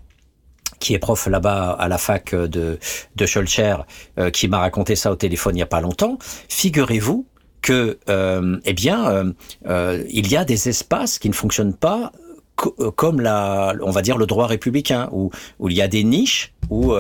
qui 0.80 0.94
est 0.94 1.00
prof 1.00 1.28
là-bas 1.28 1.72
à 1.72 1.88
la 1.88 1.98
fac 1.98 2.34
de, 2.34 2.80
de 3.16 3.26
Schulcher, 3.26 3.76
euh, 4.18 4.30
qui 4.32 4.48
m'a 4.48 4.60
raconté 4.60 4.96
ça 4.96 5.12
au 5.12 5.16
téléphone 5.16 5.56
il 5.56 5.60
y 5.60 5.64
a 5.64 5.68
pas 5.68 5.82
longtemps. 5.82 6.18
Figurez-vous 6.48 7.26
que, 7.62 8.00
euh, 8.10 8.58
eh 8.66 8.74
bien, 8.74 9.10
euh, 9.10 9.34
euh, 9.68 10.04
il 10.10 10.32
y 10.32 10.38
a 10.38 10.46
des 10.46 10.70
espaces 10.70 11.20
qui 11.20 11.30
ne 11.30 11.34
fonctionnent 11.34 11.76
pas 11.76 12.12
euh, 12.80 12.92
comme 12.92 13.22
la, 13.22 13.74
on 13.82 13.92
va 13.92 14.02
dire 14.02 14.18
le 14.18 14.26
droit 14.26 14.48
républicain, 14.48 15.10
où, 15.12 15.30
où 15.60 15.70
il 15.70 15.76
y 15.76 15.82
a 15.82 15.88
des 15.88 16.04
niches 16.04 16.54
où, 16.70 16.94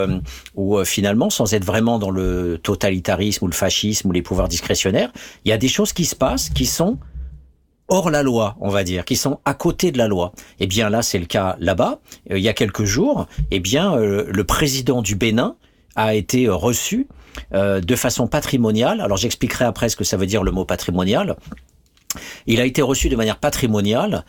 où 0.55 0.83
finalement, 0.83 1.29
sans 1.29 1.53
être 1.53 1.63
vraiment 1.63 1.99
dans 1.99 2.09
le 2.09 2.57
totalitarisme 2.57 3.45
ou 3.45 3.47
le 3.47 3.53
fascisme 3.53 4.09
ou 4.09 4.11
les 4.11 4.23
pouvoirs 4.23 4.47
discrétionnaires, 4.47 5.11
il 5.45 5.49
y 5.49 5.51
a 5.51 5.59
des 5.59 5.67
choses 5.67 5.93
qui 5.93 6.05
se 6.05 6.15
passent 6.15 6.49
qui 6.49 6.65
sont 6.65 6.97
hors 7.89 8.09
la 8.09 8.23
loi, 8.23 8.55
on 8.61 8.69
va 8.69 8.83
dire, 8.83 9.05
qui 9.05 9.15
sont 9.15 9.39
à 9.45 9.53
côté 9.53 9.91
de 9.91 9.97
la 9.97 10.07
loi. 10.07 10.31
Eh 10.59 10.67
bien 10.67 10.89
là, 10.89 11.01
c'est 11.01 11.19
le 11.19 11.25
cas 11.25 11.57
là-bas. 11.59 11.99
Euh, 12.31 12.37
il 12.37 12.43
y 12.43 12.49
a 12.49 12.53
quelques 12.53 12.85
jours, 12.85 13.27
eh 13.51 13.59
bien 13.59 13.95
euh, 13.95 14.25
le 14.27 14.43
président 14.43 15.01
du 15.01 15.15
Bénin 15.15 15.55
a 15.95 16.15
été 16.15 16.45
euh, 16.45 16.55
reçu 16.55 17.07
de 17.53 17.95
façon 17.95 18.27
patrimoniale. 18.27 18.99
Alors 19.01 19.15
j'expliquerai 19.15 19.63
après 19.63 19.87
ce 19.87 19.95
que 19.95 20.03
ça 20.03 20.17
veut 20.17 20.25
dire 20.25 20.43
le 20.43 20.51
mot 20.51 20.65
patrimonial. 20.65 21.37
Il 22.47 22.59
a 22.59 22.65
été 22.65 22.81
reçu 22.81 23.07
de 23.07 23.15
manière 23.15 23.37
patrimoniale 23.37 24.25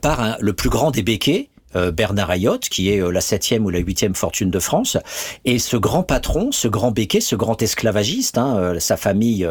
par 0.00 0.36
le 0.38 0.52
plus 0.52 0.68
grand 0.68 0.90
des 0.90 1.02
béquets, 1.02 1.48
Bernard 1.74 2.30
Ayotte, 2.30 2.68
qui 2.68 2.90
est 2.90 3.00
euh, 3.00 3.10
la 3.10 3.20
septième 3.20 3.64
ou 3.64 3.70
la 3.70 3.78
huitième 3.78 4.14
fortune 4.14 4.50
de 4.50 4.58
France. 4.58 4.96
Et 5.44 5.58
ce 5.58 5.76
grand 5.76 6.02
patron, 6.02 6.52
ce 6.52 6.68
grand 6.68 6.90
béquet, 6.90 7.20
ce 7.20 7.36
grand 7.36 7.60
esclavagiste, 7.60 8.38
hein, 8.38 8.56
euh, 8.58 8.80
sa 8.80 8.96
famille, 8.96 9.48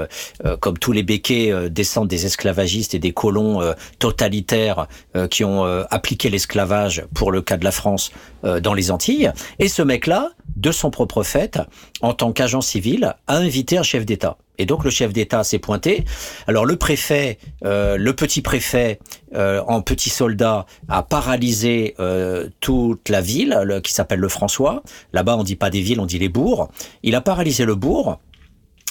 comme 0.60 0.78
tous 0.78 0.92
les 0.92 1.04
béquets, 1.04 1.70
descendent 1.70 2.08
des 2.08 2.26
esclavagistes 2.26 2.94
et 2.94 3.00
des 3.00 3.14
colons 3.14 3.62
totalitaires 4.00 4.88
qui 5.30 5.44
ont 5.44 5.64
appliqué 5.90 6.30
l'esclavage, 6.30 7.06
pour 7.14 7.32
le 7.32 7.42
cas 7.42 7.58
de 7.58 7.64
la 7.64 7.72
France, 7.72 8.12
dans 8.44 8.74
les 8.74 8.92
Antilles. 8.92 9.32
Et 9.60 9.68
ce 9.68 9.82
mec-là, 9.82 10.32
de 10.56 10.72
son 10.72 10.92
propre 10.92 11.24
fait, 11.24 11.60
en 12.02 12.14
tant 12.14 12.32
qu'agent 12.32 12.62
civil, 12.62 13.16
a 13.28 13.36
invité 13.36 13.78
un 13.78 13.84
chef 13.84 14.06
d'État. 14.06 14.38
Et 14.58 14.66
donc 14.66 14.84
le 14.84 14.90
chef 14.90 15.14
d'État 15.14 15.44
s'est 15.44 15.60
pointé. 15.60 16.06
Alors 16.48 16.66
le 16.66 16.76
préfet, 16.76 17.40
euh, 17.66 17.98
le 17.98 18.14
petit 18.14 18.42
préfet 18.42 19.00
euh, 19.34 19.62
en 19.68 19.82
petit 19.82 20.10
soldat 20.10 20.66
a 20.88 21.04
paralysé 21.04 21.96
euh, 22.00 22.48
toute 22.60 23.10
la 23.10 23.22
ville, 23.22 23.60
le, 23.64 23.80
qui 23.80 23.94
s'appelle 23.94 24.20
le 24.20 24.30
François. 24.30 24.84
Là-bas 25.14 25.38
on 25.38 25.44
dit 25.44 25.56
pas 25.56 25.70
des 25.70 25.82
villes, 25.82 26.00
on 26.00 26.06
dit 26.06 26.20
les 26.20 26.30
bourgs. 26.30 26.70
Il 27.04 27.16
a 27.16 27.22
paralysé 27.22 27.66
le 27.66 27.76
bourg. 27.76 28.20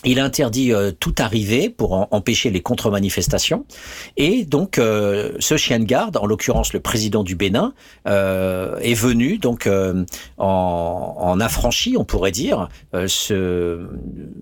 Il 0.04 0.18
interdit 0.18 0.72
euh, 0.72 0.92
tout 0.92 1.14
arrivée 1.18 1.68
pour 1.68 2.08
empêcher 2.10 2.50
les 2.50 2.62
contre-manifestations. 2.62 3.66
Et 4.16 4.44
donc, 4.44 4.78
euh, 4.78 5.32
ce 5.40 5.56
chien 5.58 5.78
de 5.78 5.84
garde, 5.84 6.16
en 6.16 6.26
l'occurrence 6.26 6.72
le 6.72 6.80
président 6.80 7.22
du 7.22 7.34
Bénin, 7.34 7.74
euh, 8.08 8.78
est 8.78 8.94
venu 8.94 9.36
donc 9.36 9.66
euh, 9.66 10.04
en, 10.38 11.38
affranchi, 11.40 11.96
on 11.98 12.04
pourrait 12.04 12.32
dire, 12.32 12.68
se 13.06 13.86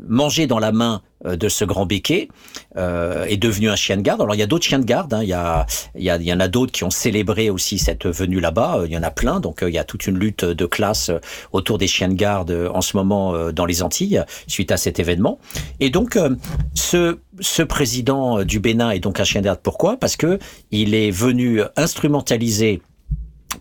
manger 0.09 0.47
dans 0.47 0.59
la 0.59 0.73
main 0.73 1.03
de 1.25 1.49
ce 1.49 1.65
grand 1.65 1.87
béquet 1.87 2.29
euh, 2.77 3.25
est 3.25 3.37
devenu 3.37 3.71
un 3.71 3.77
chien 3.77 3.97
de 3.97 4.03
garde. 4.03 4.21
Alors 4.21 4.35
il 4.35 4.39
y 4.39 4.43
a 4.43 4.47
d'autres 4.47 4.65
chiens 4.65 4.79
de 4.79 4.85
garde, 4.85 5.13
hein. 5.15 5.23
il, 5.23 5.29
y 5.29 5.33
a, 5.33 5.67
il, 5.97 6.05
y 6.05 6.11
a, 6.11 6.17
il 6.17 6.23
y 6.23 6.33
en 6.33 6.41
a 6.41 6.49
d'autres 6.49 6.73
qui 6.73 6.85
ont 6.85 6.91
célébré 6.91 7.51
aussi 7.51 7.79
cette 7.79 8.07
venue 8.07 8.41
là-bas, 8.41 8.83
il 8.85 8.93
y 8.93 8.97
en 8.97 9.03
a 9.03 9.11
plein, 9.11 9.41
donc 9.41 9.61
il 9.63 9.75
y 9.75 9.79
a 9.79 9.85
toute 9.85 10.07
une 10.07 10.19
lutte 10.19 10.45
de 10.45 10.67
classe 10.67 11.11
autour 11.53 11.79
des 11.79 11.87
chiens 11.87 12.09
de 12.09 12.15
garde 12.15 12.51
en 12.73 12.81
ce 12.81 12.97
moment 12.97 13.51
dans 13.53 13.67
les 13.67 13.83
Antilles 13.83 14.23
suite 14.47 14.73
à 14.73 14.77
cet 14.77 14.99
événement. 14.99 15.39
Et 15.81 15.91
donc, 15.91 16.17
euh, 16.17 16.35
ce, 16.75 17.19
ce 17.41 17.63
président 17.63 18.45
du 18.45 18.61
Bénin 18.61 18.91
est 18.91 19.01
donc 19.01 19.21
un 19.21 19.25
chien 19.25 19.41
d'air. 19.41 19.59
Pourquoi? 19.59 19.97
Parce 19.97 20.17
que 20.17 20.39
il 20.71 20.95
est 20.95 21.11
venu 21.11 21.63
instrumentaliser 21.77 22.83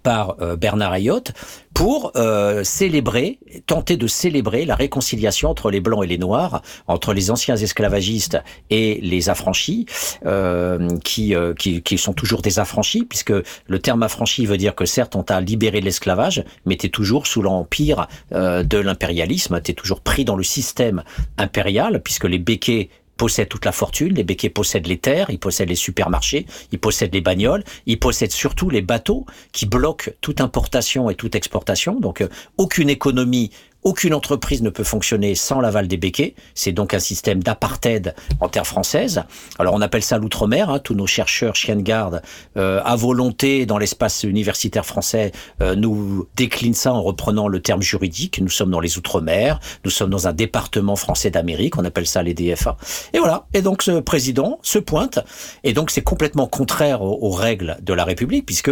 par 0.08 0.38
euh, 0.40 0.56
Bernard 0.56 0.94
Ayotte 0.94 1.34
pour 1.74 2.14
euh, 2.16 2.64
célébrer, 2.64 3.40
tenter 3.66 3.98
de 3.98 4.08
célébrer 4.08 4.64
la 4.64 4.74
réconciliation 4.74 5.50
entre 5.50 5.70
les 5.70 5.82
blancs 5.82 6.02
et 6.02 6.08
les 6.08 6.18
noirs, 6.18 6.62
entre 6.88 7.14
les 7.14 7.30
anciens 7.30 7.58
esclavagistes 7.58 8.38
et 8.70 9.02
les 9.04 9.28
affranchis, 9.28 9.86
euh, 10.26 10.88
qui, 11.04 11.36
euh, 11.36 11.54
qui, 11.54 11.82
qui 11.82 11.98
sont 11.98 12.14
toujours 12.14 12.42
des 12.42 12.58
affranchis, 12.58 13.04
puisque 13.04 13.34
le 13.68 13.80
terme 13.80 14.02
affranchi 14.02 14.46
veut 14.46 14.56
dire 14.56 14.76
que 14.76 14.86
certes 14.86 15.18
on 15.18 15.24
t'a 15.24 15.42
libéré 15.42 15.82
de 15.82 15.86
l'esclavage, 15.86 16.46
mais 16.66 16.78
t'es 16.78 16.88
toujours 16.88 17.28
sous 17.28 17.42
l'empire 17.42 18.08
euh, 18.32 18.64
de 18.64 18.78
l'impérialisme, 18.78 19.60
t'es 19.60 19.74
toujours 19.74 20.00
pris 20.00 20.24
dans 20.24 20.38
le 20.38 20.44
système 20.44 21.04
impérial, 21.38 22.02
puisque 22.02 22.24
les 22.24 22.40
béquets 22.40 22.90
possèdent 23.18 23.50
toute 23.50 23.66
la 23.66 23.72
fortune, 23.72 24.14
les 24.14 24.24
béquets 24.24 24.50
possèdent 24.50 24.88
les 24.88 24.98
terres, 24.98 25.30
ils 25.30 25.40
possèdent 25.40 25.70
les 25.70 25.76
supermarchés, 25.76 26.46
ils 26.72 26.80
possèdent 26.80 27.14
les 27.14 27.22
bagnoles, 27.22 27.64
ils 27.86 28.00
possèdent 28.00 28.32
surtout 28.32 28.70
les 28.70 28.82
bateaux 28.82 29.26
qui 29.52 29.66
bloquent 29.66 30.12
toute 30.22 30.40
importation 30.40 31.10
et 31.10 31.16
toute 31.16 31.36
exportation. 31.36 32.00
Donc 32.00 32.22
euh, 32.22 32.30
aucune 32.58 32.90
économie 32.90 33.52
aucune 33.88 34.14
entreprise 34.14 34.62
ne 34.62 34.70
peut 34.70 34.84
fonctionner 34.84 35.34
sans 35.34 35.62
l'aval 35.62 35.88
des 35.88 35.96
béquets. 35.96 36.36
C'est 36.56 36.74
donc 36.74 36.94
un 36.94 37.00
système 37.00 37.42
d'apartheid 37.42 38.14
en 38.42 38.50
terre 38.50 38.68
française. 38.68 39.24
Alors 39.60 39.74
on 39.76 39.80
appelle 39.80 40.04
ça 40.04 40.18
l'outre-mer. 40.18 40.70
Hein. 40.70 40.80
Tous 40.80 40.94
nos 40.94 41.08
chercheurs 41.08 41.56
chiens 41.56 41.78
de 41.78 41.82
garde 41.82 42.22
euh, 42.58 42.82
à 42.84 42.98
volonté 42.98 43.66
dans 43.66 43.78
l'espace 43.78 44.24
universitaire 44.24 44.86
français 44.86 45.32
euh, 45.62 45.74
nous 45.76 46.28
déclinent 46.36 46.74
ça 46.74 46.92
en 46.92 47.02
reprenant 47.02 47.48
le 47.48 47.62
terme 47.62 47.82
juridique. 47.82 48.42
Nous 48.42 48.50
sommes 48.50 48.72
dans 48.72 48.82
les 48.82 48.98
outre-mer. 48.98 49.62
Nous 49.86 49.92
sommes 49.92 50.10
dans 50.10 50.28
un 50.28 50.34
département 50.34 50.98
français 50.98 51.32
d'Amérique. 51.32 51.78
On 51.78 51.86
appelle 51.86 52.08
ça 52.08 52.22
les 52.22 52.34
DFA. 52.34 52.76
Et 53.14 53.20
voilà. 53.20 53.48
Et 53.54 53.62
donc 53.62 53.84
ce 53.84 54.02
président 54.02 54.60
se 54.64 54.80
pointe. 54.80 55.20
Et 55.64 55.72
donc 55.72 55.92
c'est 55.92 56.04
complètement 56.04 56.48
contraire 56.48 57.02
aux, 57.02 57.20
aux 57.22 57.32
règles 57.32 57.78
de 57.82 57.94
la 57.94 58.04
République 58.04 58.46
puisque 58.46 58.72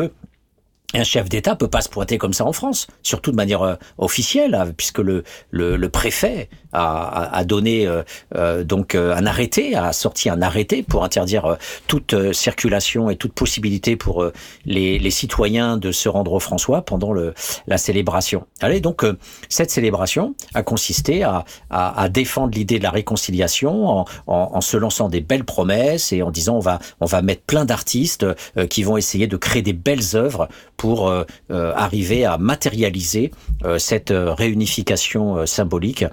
un 0.94 1.04
chef 1.04 1.30
d'État 1.30 1.56
peut 1.56 1.68
pas 1.68 1.82
se 1.82 1.90
pointer 1.90 2.18
comme 2.18 2.34
ça 2.34 2.46
en 2.46 2.54
France, 2.54 2.88
surtout 3.04 3.32
de 3.32 3.36
manière 3.36 3.62
euh, 3.62 3.76
officielle, 3.98 4.56
hein, 4.56 4.72
puisque 4.76 5.00
le, 5.00 5.24
le, 5.50 5.76
le 5.76 5.90
préfet 5.90 6.50
a, 6.76 7.30
a 7.36 7.44
donné 7.44 7.88
euh, 7.88 8.04
euh, 8.36 8.64
donc 8.64 8.96
euh, 8.96 9.16
un 9.16 9.26
arrêté, 9.26 9.76
a 9.76 9.94
sorti 9.94 10.30
un 10.30 10.42
arrêté 10.42 10.84
pour 10.84 11.04
interdire 11.04 11.46
euh, 11.46 11.56
toute 11.88 12.14
euh, 12.14 12.34
circulation 12.34 13.10
et 13.10 13.16
toute 13.16 13.34
possibilité 13.34 13.96
pour 13.96 14.26
les, 14.66 15.00
les, 15.00 15.12
citoyens 15.12 15.78
de 15.78 15.92
se 15.92 16.10
rendre 16.10 16.34
au 16.34 16.40
François 16.40 16.82
pendant 16.82 17.14
le, 17.14 17.34
la 17.68 17.78
célébration. 17.78 18.46
Allez, 18.62 18.82
donc 18.82 19.06
cette 19.50 19.72
célébration 19.72 20.36
a 20.54 20.64
consisté 20.64 21.24
à, 21.24 21.46
à, 21.70 22.02
à 22.02 22.10
défendre 22.10 22.54
l'idée 22.54 22.80
de 22.80 22.84
la 22.84 22.92
réconciliation 22.92 23.88
en, 23.88 24.06
en, 24.28 24.62
se 24.62 24.76
lançant 24.78 25.08
des 25.10 25.22
belles 25.22 25.46
promesses 25.46 26.12
et 26.12 26.22
en 26.22 26.32
disant 26.32 26.56
on 26.56 26.60
va 26.60 26.80
on 27.00 27.06
va 27.06 27.22
mettre 27.22 27.44
plein 27.44 27.66
d'artistes 27.66 28.26
qui 28.70 28.84
vont 28.84 28.98
essayer 28.98 29.28
de 29.28 29.38
créer 29.38 29.62
des 29.62 29.74
belles 29.74 30.16
œuvres 30.16 30.50
pour 30.78 31.12
arriver 31.50 32.26
à 32.26 32.38
matérialiser 32.38 33.32
cette 33.78 34.14
réunification 34.14 35.46
symbolique 35.46 36.06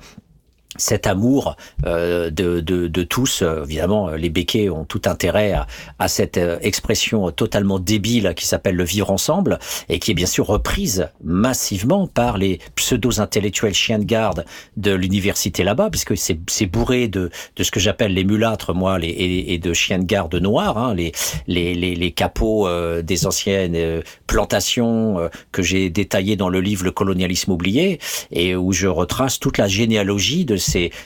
cet 0.76 1.06
amour 1.06 1.56
euh, 1.86 2.30
de, 2.30 2.60
de, 2.60 2.88
de, 2.88 3.02
tous. 3.02 3.42
Euh, 3.42 3.64
évidemment, 3.64 4.10
les 4.10 4.30
béquets 4.30 4.70
ont 4.70 4.84
tout 4.84 5.02
intérêt 5.04 5.52
à, 5.52 5.66
à 5.98 6.08
cette 6.08 6.38
euh, 6.38 6.58
expression 6.62 7.30
totalement 7.30 7.78
débile 7.78 8.32
qui 8.36 8.46
s'appelle 8.46 8.76
le 8.76 8.84
vivre 8.84 9.10
ensemble 9.10 9.58
et 9.88 9.98
qui 9.98 10.12
est 10.12 10.14
bien 10.14 10.26
sûr 10.26 10.46
reprise 10.46 11.08
massivement 11.22 12.06
par 12.06 12.38
les 12.38 12.58
pseudo-intellectuels 12.74 13.74
chiens 13.74 13.98
de 13.98 14.04
garde 14.04 14.44
de 14.76 14.92
l'université 14.92 15.62
là-bas, 15.64 15.90
puisque 15.90 16.16
c'est 16.16 16.66
bourré 16.66 17.08
de, 17.08 17.30
de 17.56 17.62
ce 17.62 17.70
que 17.70 17.80
j'appelle 17.80 18.14
les 18.14 18.24
mulâtres, 18.24 18.74
moi, 18.74 18.98
les, 18.98 19.08
et, 19.08 19.58
de 19.58 19.72
chiens 19.72 19.98
de 19.98 20.04
garde 20.04 20.34
noirs, 20.34 20.78
hein, 20.78 20.94
les, 20.94 21.12
les, 21.46 21.74
les, 21.74 21.94
les, 21.94 22.12
capots 22.12 22.68
des 23.02 23.26
anciennes 23.26 24.02
plantations 24.26 25.28
que 25.50 25.62
j'ai 25.62 25.90
détaillées 25.90 26.36
dans 26.36 26.48
le 26.48 26.60
livre 26.60 26.84
Le 26.84 26.90
colonialisme 26.90 27.52
oublié, 27.52 27.98
et 28.30 28.56
où 28.56 28.72
je 28.72 28.86
retrace 28.86 29.38
toute 29.38 29.58
la 29.58 29.68
généalogie 29.68 30.44
de 30.44 30.56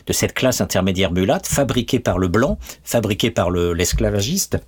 de 0.06 0.12
cette 0.12 0.34
classe 0.34 0.60
intermédiaire 0.60 1.12
mulâtre 1.12 1.48
fabriquée 1.48 2.00
par 2.00 2.18
le 2.18 2.28
blanc, 2.28 2.58
fabriquée 2.84 3.30
par 3.30 3.50
l'esclavagiste 3.50 4.58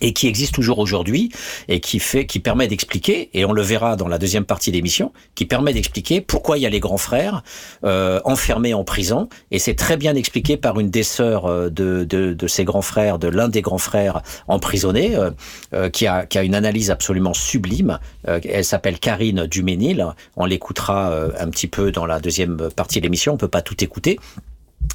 et 0.00 0.12
qui 0.12 0.26
existe 0.26 0.54
toujours 0.54 0.78
aujourd'hui 0.78 1.30
et 1.68 1.80
qui 1.80 1.98
fait, 1.98 2.26
qui 2.26 2.40
permet 2.40 2.68
d'expliquer, 2.68 3.30
et 3.34 3.44
on 3.44 3.52
le 3.52 3.62
verra 3.62 3.96
dans 3.96 4.08
la 4.08 4.18
deuxième 4.18 4.44
partie 4.44 4.70
d'émission, 4.70 5.12
qui 5.34 5.44
permet 5.44 5.72
d'expliquer 5.72 6.20
pourquoi 6.20 6.58
il 6.58 6.62
y 6.62 6.66
a 6.66 6.70
les 6.70 6.80
grands 6.80 6.98
frères 6.98 7.42
euh, 7.84 8.20
enfermés 8.24 8.74
en 8.74 8.84
prison, 8.84 9.28
et 9.50 9.58
c'est 9.58 9.74
très 9.74 9.96
bien 9.96 10.14
expliqué 10.14 10.56
par 10.56 10.78
une 10.80 10.90
des 10.90 11.02
sœurs 11.02 11.46
euh, 11.46 11.68
de, 11.70 12.04
de, 12.04 12.32
de 12.32 12.46
ces 12.46 12.64
grands 12.64 12.82
frères, 12.82 13.18
de 13.18 13.28
l'un 13.28 13.48
des 13.48 13.62
grands 13.62 13.78
frères 13.78 14.22
emprisonnés, 14.46 15.16
euh, 15.16 15.30
euh, 15.74 15.90
qui, 15.90 16.06
a, 16.06 16.26
qui 16.26 16.38
a 16.38 16.42
une 16.42 16.54
analyse 16.54 16.90
absolument 16.90 17.34
sublime. 17.34 17.98
Euh, 18.26 18.40
elle 18.48 18.64
s'appelle 18.64 18.98
Karine 18.98 19.46
Duménil. 19.46 20.06
On 20.36 20.44
l'écoutera 20.44 21.12
un 21.38 21.48
petit 21.48 21.66
peu 21.66 21.92
dans 21.92 22.06
la 22.06 22.20
deuxième 22.20 22.68
partie 22.74 22.98
de 22.98 23.04
l'émission. 23.04 23.34
On 23.34 23.36
peut 23.36 23.48
pas 23.48 23.62
tout 23.62 23.82
écouter. 23.82 24.18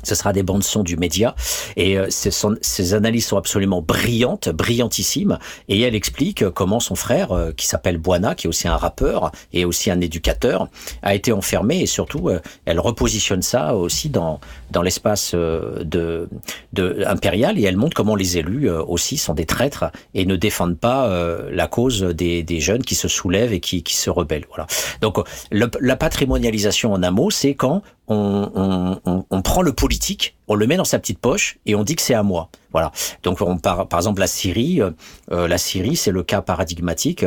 Ce 0.03 0.15
sera 0.15 0.33
des 0.33 0.43
bandes 0.43 0.63
son 0.63 0.83
du 0.83 0.97
média 0.97 1.35
et 1.75 1.97
euh, 1.97 2.07
ces, 2.09 2.93
analyses 2.93 3.27
sont 3.27 3.37
absolument 3.37 3.81
brillantes, 3.81 4.49
brillantissimes. 4.49 5.39
Et 5.69 5.81
elle 5.81 5.95
explique 5.95 6.49
comment 6.49 6.79
son 6.79 6.95
frère, 6.95 7.31
euh, 7.31 7.51
qui 7.51 7.67
s'appelle 7.67 7.97
Buana, 7.97 8.35
qui 8.35 8.47
est 8.47 8.49
aussi 8.49 8.67
un 8.67 8.75
rappeur 8.75 9.31
et 9.53 9.65
aussi 9.65 9.91
un 9.91 10.01
éducateur, 10.01 10.67
a 11.01 11.15
été 11.15 11.31
enfermé 11.31 11.81
et 11.81 11.85
surtout 11.85 12.29
euh, 12.29 12.39
elle 12.65 12.79
repositionne 12.79 13.41
ça 13.41 13.75
aussi 13.75 14.09
dans 14.09 14.39
dans 14.71 14.81
l'espace 14.81 15.35
de, 15.35 16.27
de 16.73 17.03
impérial 17.05 17.59
et 17.59 17.63
elle 17.63 17.77
montre 17.77 17.95
comment 17.95 18.15
les 18.15 18.39
élus 18.39 18.69
aussi 18.69 19.17
sont 19.17 19.35
des 19.35 19.45
traîtres 19.45 19.85
et 20.15 20.25
ne 20.25 20.35
défendent 20.35 20.79
pas 20.79 21.07
la 21.51 21.67
cause 21.67 22.01
des, 22.01 22.41
des 22.41 22.59
jeunes 22.59 22.81
qui 22.81 22.95
se 22.95 23.07
soulèvent 23.07 23.53
et 23.53 23.59
qui, 23.59 23.83
qui 23.83 23.95
se 23.95 24.09
rebellent. 24.09 24.47
Voilà. 24.47 24.65
Donc 25.01 25.19
la 25.51 25.95
patrimonialisation 25.95 26.93
en 26.93 27.03
un 27.03 27.11
mot, 27.11 27.29
c'est 27.29 27.53
quand 27.53 27.83
on, 28.07 28.99
on, 29.05 29.25
on, 29.29 29.41
prend 29.41 29.61
le 29.61 29.73
politique, 29.73 30.35
on 30.47 30.55
le 30.55 30.67
met 30.67 30.75
dans 30.75 30.83
sa 30.83 30.99
petite 30.99 31.19
poche 31.19 31.57
et 31.65 31.75
on 31.75 31.83
dit 31.83 31.95
que 31.95 32.01
c'est 32.01 32.13
à 32.13 32.23
moi. 32.23 32.49
Voilà. 32.71 32.91
Donc 33.23 33.41
on 33.41 33.57
par, 33.57 33.87
par 33.87 33.99
exemple 33.99 34.19
la 34.19 34.27
Syrie, 34.27 34.81
euh, 34.81 34.91
euh, 35.31 35.47
la 35.47 35.57
Syrie 35.57 35.95
c'est 35.95 36.11
le 36.11 36.23
cas 36.23 36.41
paradigmatique. 36.41 37.25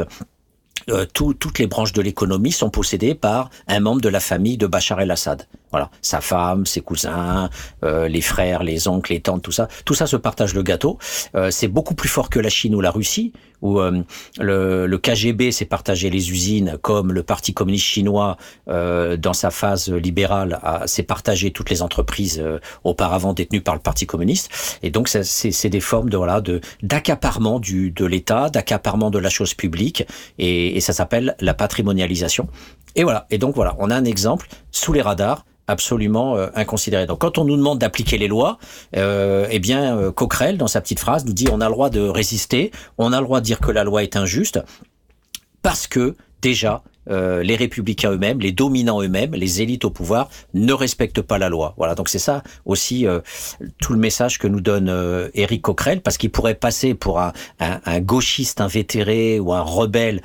Euh, 0.89 1.05
toutes 1.13 1.59
les 1.59 1.67
branches 1.67 1.93
de 1.93 2.01
l'économie 2.01 2.53
sont 2.53 2.71
possédées 2.71 3.15
par 3.15 3.51
un 3.67 3.81
membre 3.81 4.01
de 4.01 4.09
la 4.09 4.21
famille 4.21 4.57
de 4.57 4.67
Bachar 4.67 5.01
el-Assad. 5.01 5.49
Voilà, 5.77 5.91
sa 6.01 6.23
femme, 6.23 6.65
ses 6.65 6.81
cousins, 6.81 7.51
euh, 7.85 8.09
les 8.09 8.23
frères, 8.23 8.63
les 8.63 8.89
oncles, 8.89 9.13
les 9.13 9.21
tantes, 9.21 9.43
tout 9.43 9.53
ça, 9.53 9.69
tout 9.85 9.93
ça 9.93 10.07
se 10.07 10.17
partage 10.17 10.55
le 10.55 10.63
gâteau. 10.63 10.97
Euh, 11.35 11.51
c'est 11.51 11.69
beaucoup 11.69 11.95
plus 11.95 12.09
fort 12.09 12.31
que 12.31 12.41
la 12.41 12.49
Chine 12.49 12.75
ou 12.75 12.81
la 12.81 12.91
Russie, 12.91 13.35
où 13.61 13.79
euh, 13.79 14.03
le, 14.39 14.87
le, 14.87 14.99
KGB 14.99 15.53
s'est 15.53 15.67
partagé 15.67 16.09
les 16.09 16.31
usines, 16.31 16.79
comme 16.81 17.13
le 17.13 17.23
Parti 17.23 17.53
communiste 17.53 17.85
chinois, 17.85 18.39
dans 18.67 19.35
sa 19.35 19.51
phase 19.51 19.91
libérale, 19.91 20.61
s'est 20.87 21.03
partagé 21.03 21.51
toutes 21.51 21.69
les 21.69 21.83
entreprises 21.83 22.43
auparavant 22.83 23.35
détenues 23.35 23.61
par 23.61 23.75
le 23.75 23.83
Parti 23.83 24.07
communiste. 24.07 24.79
Et 24.83 24.89
donc, 24.89 25.09
c'est 25.09 25.69
des 25.69 25.81
formes 25.81 26.09
de 26.09 26.17
voilà 26.17 26.41
de 26.41 26.63
d'accaparement 26.83 27.61
du 27.61 27.91
de 27.91 28.07
l'État, 28.07 28.49
d'accaparement 28.49 29.11
de 29.11 29.19
la 29.19 29.29
chose 29.29 29.53
publique, 29.53 30.07
et, 30.39 30.79
et 30.79 30.81
ça 30.81 30.95
s'appelle 30.95 31.37
la 31.41 31.53
patrimonialisation. 31.53 32.49
Et 32.95 33.05
voilà. 33.05 33.27
Et 33.31 33.37
donc 33.37 33.55
voilà, 33.55 33.77
on 33.79 33.91
a 33.91 33.95
un 33.95 34.07
exemple 34.07 34.49
sous 34.73 34.93
les 34.93 35.03
radars 35.03 35.45
absolument 35.67 36.37
euh, 36.37 36.49
inconsidéré. 36.55 37.07
Donc 37.07 37.21
quand 37.21 37.39
on 37.39 37.45
nous 37.45 37.57
demande 37.57 37.79
d'appliquer 37.79 38.19
les 38.19 38.29
lois, 38.29 38.59
euh, 38.97 39.47
eh 39.51 39.59
bien 39.59 39.97
euh, 39.97 40.13
Coquerel 40.13 40.59
dans 40.59 40.69
sa 40.69 40.81
petite 40.81 41.01
phrase 41.01 41.25
nous 41.25 41.33
dit 41.33 41.49
on 41.51 41.61
a 41.61 41.67
le 41.67 41.73
droit 41.73 41.91
de 41.91 42.01
résister, 42.01 42.71
on 42.99 43.13
a 43.13 43.21
le 43.21 43.25
droit 43.25 43.41
de 43.41 43.45
dire 43.45 43.61
que 43.61 43.71
la 43.71 43.85
loi 43.85 44.03
est 44.03 44.17
injuste 44.17 44.61
parce 45.63 45.87
que 45.87 46.17
déjà 46.41 46.83
euh, 47.09 47.43
les 47.43 47.57
républicains 47.57 48.11
eux-mêmes, 48.11 48.41
les 48.41 48.53
dominants 48.53 49.01
eux-mêmes, 49.01 49.33
les 49.35 49.63
élites 49.63 49.85
au 49.85 49.91
pouvoir 49.91 50.29
ne 50.55 50.73
respectent 50.73 51.23
pas 51.23 51.39
la 51.39 51.49
loi. 51.49 51.75
Voilà, 51.77 51.95
donc 51.95 52.09
c'est 52.09 52.19
ça 52.19 52.43
aussi 52.65 53.07
euh, 53.07 53.21
tout 53.81 53.93
le 53.93 53.99
message 53.99 54.39
que 54.39 54.49
nous 54.49 54.61
donne 54.61 54.89
euh, 54.89 55.29
Éric 55.35 55.63
Coquerel, 55.63 56.01
parce 56.01 56.19
qu'il 56.19 56.31
pourrait 56.31 56.55
passer 56.55 56.95
pour 56.95 57.21
un, 57.21 57.33
un, 57.61 57.81
un, 57.85 58.01
gauchiste 58.01 58.61
invétéré 58.61 59.39
ou 59.39 59.53
un 59.53 59.61
rebelle 59.61 60.23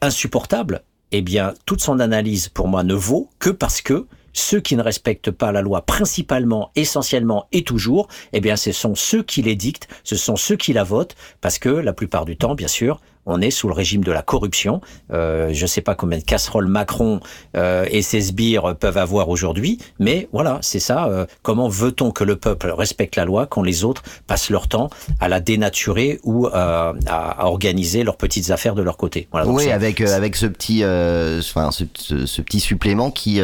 insupportable. 0.00 0.82
Eh 1.12 1.22
bien, 1.22 1.54
toute 1.66 1.80
son 1.80 1.98
analyse 1.98 2.48
pour 2.48 2.68
moi 2.68 2.82
ne 2.84 2.94
vaut 2.94 3.30
que 3.38 3.50
parce 3.50 3.80
que 3.80 4.06
ceux 4.40 4.60
qui 4.60 4.76
ne 4.76 4.82
respectent 4.82 5.30
pas 5.30 5.52
la 5.52 5.62
loi 5.62 5.82
principalement, 5.82 6.70
essentiellement 6.74 7.46
et 7.52 7.62
toujours, 7.62 8.08
eh 8.32 8.40
bien 8.40 8.56
ce 8.56 8.72
sont 8.72 8.94
ceux 8.94 9.22
qui 9.22 9.42
les 9.42 9.54
dictent, 9.54 9.88
ce 10.02 10.16
sont 10.16 10.36
ceux 10.36 10.56
qui 10.56 10.72
la 10.72 10.84
votent, 10.84 11.14
parce 11.40 11.58
que 11.58 11.68
la 11.68 11.92
plupart 11.92 12.24
du 12.24 12.36
temps, 12.36 12.54
bien 12.54 12.68
sûr, 12.68 13.00
on 13.26 13.40
est 13.40 13.50
sous 13.50 13.68
le 13.68 13.74
régime 13.74 14.02
de 14.02 14.12
la 14.12 14.22
corruption. 14.22 14.80
Euh, 15.12 15.50
je 15.52 15.62
ne 15.62 15.66
sais 15.66 15.80
pas 15.80 15.94
combien 15.94 16.18
de 16.18 16.24
casseroles 16.24 16.66
Macron 16.66 17.20
euh, 17.56 17.86
et 17.90 18.02
ses 18.02 18.20
sbires 18.20 18.76
peuvent 18.76 18.98
avoir 18.98 19.28
aujourd'hui, 19.28 19.78
mais 19.98 20.28
voilà, 20.32 20.58
c'est 20.62 20.80
ça. 20.80 21.06
Euh, 21.06 21.26
comment 21.42 21.68
veut-on 21.68 22.10
que 22.10 22.24
le 22.24 22.36
peuple 22.36 22.70
respecte 22.70 23.16
la 23.16 23.24
loi 23.24 23.46
quand 23.46 23.62
les 23.62 23.84
autres 23.84 24.02
passent 24.26 24.50
leur 24.50 24.68
temps 24.68 24.90
à 25.20 25.28
la 25.28 25.40
dénaturer 25.40 26.20
ou 26.24 26.46
à, 26.46 26.94
organiser 27.40 28.04
leurs 28.04 28.16
petites 28.16 28.50
affaires 28.50 28.74
de 28.74 28.82
leur 28.82 28.96
côté? 28.96 29.28
Voilà, 29.32 29.48
Oui, 29.48 29.70
avec 29.70 30.00
avec 30.00 30.36
ce 30.36 30.46
petit, 30.46 30.82
enfin 30.84 31.70
ce, 31.70 31.84
ce, 32.26 32.42
petit 32.42 32.60
supplément 32.60 33.10
qui 33.10 33.40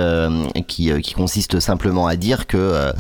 qui, 0.67 1.03
qui 1.03 1.15
consiste 1.15 1.61
simplement 1.61 2.07
à 2.07 2.17
dire 2.17 2.47
que 2.47 2.93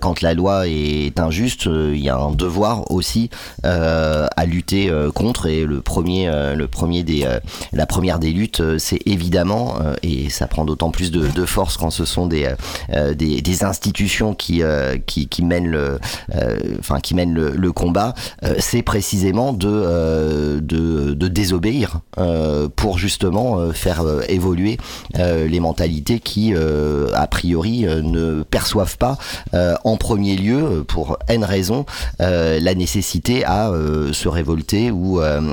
quand 0.00 0.20
la 0.22 0.34
loi 0.34 0.66
est 0.66 1.18
injuste, 1.18 1.66
il 1.66 2.00
y 2.00 2.08
a 2.08 2.16
un 2.16 2.32
devoir 2.32 2.90
aussi 2.90 3.30
à 3.62 4.46
lutter 4.46 4.90
contre 5.14 5.46
et 5.46 5.64
le 5.64 5.80
premier 5.80 6.15
euh, 6.24 6.54
le 6.54 6.66
premier 6.68 7.02
des, 7.02 7.24
euh, 7.24 7.38
la 7.72 7.86
première 7.86 8.18
des 8.18 8.30
luttes, 8.30 8.60
euh, 8.60 8.78
c'est 8.78 9.00
évidemment, 9.06 9.74
et 10.02 10.30
ça 10.30 10.46
prend 10.46 10.64
d'autant 10.64 10.90
plus 10.90 11.10
de, 11.10 11.44
force 11.44 11.76
quand 11.76 11.90
ce 11.90 12.04
sont 12.04 12.26
des, 12.26 12.48
des, 13.14 13.64
institutions 13.64 14.34
qui, 14.34 14.62
qui, 15.06 15.28
qui 15.28 15.44
mènent 15.44 15.68
le, 15.68 15.98
enfin 16.78 17.00
qui 17.00 17.14
mènent 17.14 17.34
le, 17.34 17.72
combat, 17.72 18.14
c'est 18.58 18.82
précisément 18.82 19.52
de, 19.52 20.60
de, 20.60 21.14
de 21.14 21.28
désobéir 21.28 22.00
pour 22.76 22.98
justement 22.98 23.70
faire 23.72 24.02
évoluer 24.28 24.78
les 25.14 25.60
mentalités 25.60 26.20
qui, 26.20 26.54
a 26.54 27.26
priori, 27.26 27.82
ne 27.84 28.42
perçoivent 28.42 28.98
pas 28.98 29.18
en 29.52 29.96
premier 29.96 30.36
lieu, 30.36 30.84
pour 30.86 31.18
N 31.28 31.44
raisons, 31.44 31.86
la 32.18 32.74
nécessité 32.74 33.44
à 33.44 33.70
se 34.12 34.28
révolter 34.28 34.90
ou 34.90 35.20
à 35.20 35.46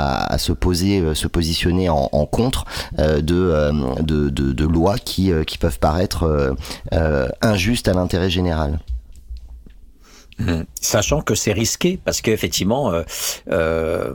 à, 0.00 0.38
se 0.38 0.52
poser, 0.52 1.00
euh, 1.00 1.14
se 1.14 1.28
positionner 1.28 1.88
en, 1.88 2.08
contre 2.26 2.64
euh, 2.98 3.20
euh, 3.30 3.72
de, 4.02 4.28
de, 4.28 4.52
de, 4.52 4.64
lois 4.64 4.98
qui, 4.98 5.32
qui 5.46 5.58
peuvent 5.58 5.78
paraître 5.78 6.54
injustes 7.42 7.88
à 7.88 7.92
l'intérêt 7.92 8.30
général. 8.30 8.78
Mmh. 10.40 10.64
Sachant 10.80 11.20
que 11.20 11.34
c'est 11.34 11.52
risqué 11.52 11.98
parce 12.02 12.20
qu'effectivement, 12.22 12.92
euh, 12.92 13.02
euh, 13.50 14.12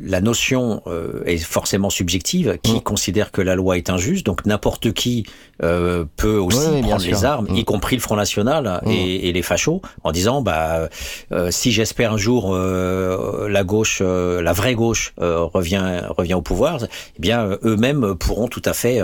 la 0.00 0.20
notion 0.20 0.82
euh, 0.86 1.22
est 1.26 1.38
forcément 1.38 1.90
subjective. 1.90 2.58
Qui 2.62 2.76
mmh. 2.76 2.80
considère 2.80 3.30
que 3.32 3.42
la 3.42 3.54
loi 3.54 3.76
est 3.76 3.90
injuste, 3.90 4.24
donc 4.24 4.46
n'importe 4.46 4.92
qui 4.92 5.24
euh, 5.62 6.04
peut 6.16 6.36
aussi 6.36 6.82
prendre 6.82 7.04
les 7.04 7.24
armes, 7.24 7.46
mmh. 7.50 7.56
y 7.56 7.64
compris 7.64 7.96
le 7.96 8.02
Front 8.02 8.16
National 8.16 8.80
et, 8.86 9.28
et, 9.28 9.32
les 9.32 9.42
fachos, 9.42 9.82
en 10.04 10.12
disant 10.12 10.40
bah 10.40 10.88
euh, 11.32 11.50
si 11.50 11.72
j'espère 11.72 12.12
un 12.12 12.16
jour 12.16 12.54
la 12.56 13.64
gauche, 13.64 14.00
la 14.00 14.52
vraie 14.52 14.74
gauche 14.74 15.14
revient 15.18 16.02
revient 16.16 16.34
au 16.34 16.42
pouvoir, 16.42 16.78
eh 16.82 17.20
bien 17.20 17.58
eux-mêmes 17.64 18.14
pourront 18.14 18.48
tout 18.48 18.62
à 18.64 18.72
fait 18.72 19.00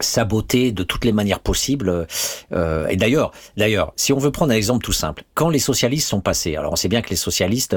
saboter 0.00 0.72
de 0.72 0.82
toutes 0.82 1.04
les 1.04 1.12
manières 1.12 1.40
possibles. 1.40 2.06
Euh, 2.52 2.86
et 2.88 2.96
d'ailleurs, 2.96 3.32
d'ailleurs, 3.56 3.92
si 3.96 4.12
on 4.12 4.18
veut 4.18 4.30
prendre 4.30 4.52
un 4.52 4.56
exemple 4.56 4.84
tout 4.84 4.92
simple, 4.92 5.24
quand 5.34 5.48
les 5.48 5.58
socialistes 5.58 6.08
sont 6.08 6.20
passés, 6.20 6.56
alors 6.56 6.72
on 6.72 6.76
sait 6.76 6.88
bien 6.88 7.02
que 7.02 7.10
les 7.10 7.16
socialistes, 7.16 7.76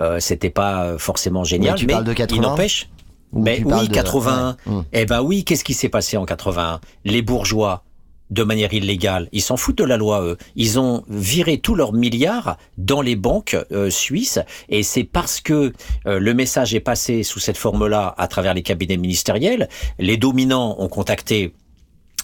euh, 0.00 0.20
c'était 0.20 0.50
pas 0.50 0.98
forcément 0.98 1.44
génial, 1.44 1.78
mais, 1.86 1.94
il 2.30 2.40
n'empêche. 2.40 2.88
Mais 3.32 3.62
oui, 3.64 3.88
80. 3.88 4.56
Hum. 4.66 4.84
Eh 4.92 5.04
ben 5.04 5.20
oui, 5.20 5.44
qu'est-ce 5.44 5.64
qui 5.64 5.74
s'est 5.74 5.90
passé 5.90 6.16
en 6.16 6.24
81 6.24 6.80
Les 7.04 7.20
bourgeois, 7.20 7.84
de 8.30 8.42
manière 8.42 8.72
illégale. 8.72 9.28
Ils 9.32 9.42
s'en 9.42 9.56
foutent 9.56 9.78
de 9.78 9.84
la 9.84 9.96
loi, 9.96 10.22
eux. 10.22 10.36
Ils 10.56 10.78
ont 10.78 11.04
viré 11.08 11.58
tous 11.58 11.74
leurs 11.74 11.92
milliards 11.92 12.56
dans 12.76 13.00
les 13.00 13.16
banques 13.16 13.56
euh, 13.72 13.90
suisses 13.90 14.38
et 14.68 14.82
c'est 14.82 15.04
parce 15.04 15.40
que 15.40 15.72
euh, 16.06 16.18
le 16.18 16.34
message 16.34 16.74
est 16.74 16.80
passé 16.80 17.22
sous 17.22 17.38
cette 17.38 17.56
forme-là 17.56 18.14
à 18.16 18.28
travers 18.28 18.54
les 18.54 18.62
cabinets 18.62 18.96
ministériels. 18.96 19.68
Les 19.98 20.16
dominants 20.16 20.76
ont 20.78 20.88
contacté 20.88 21.52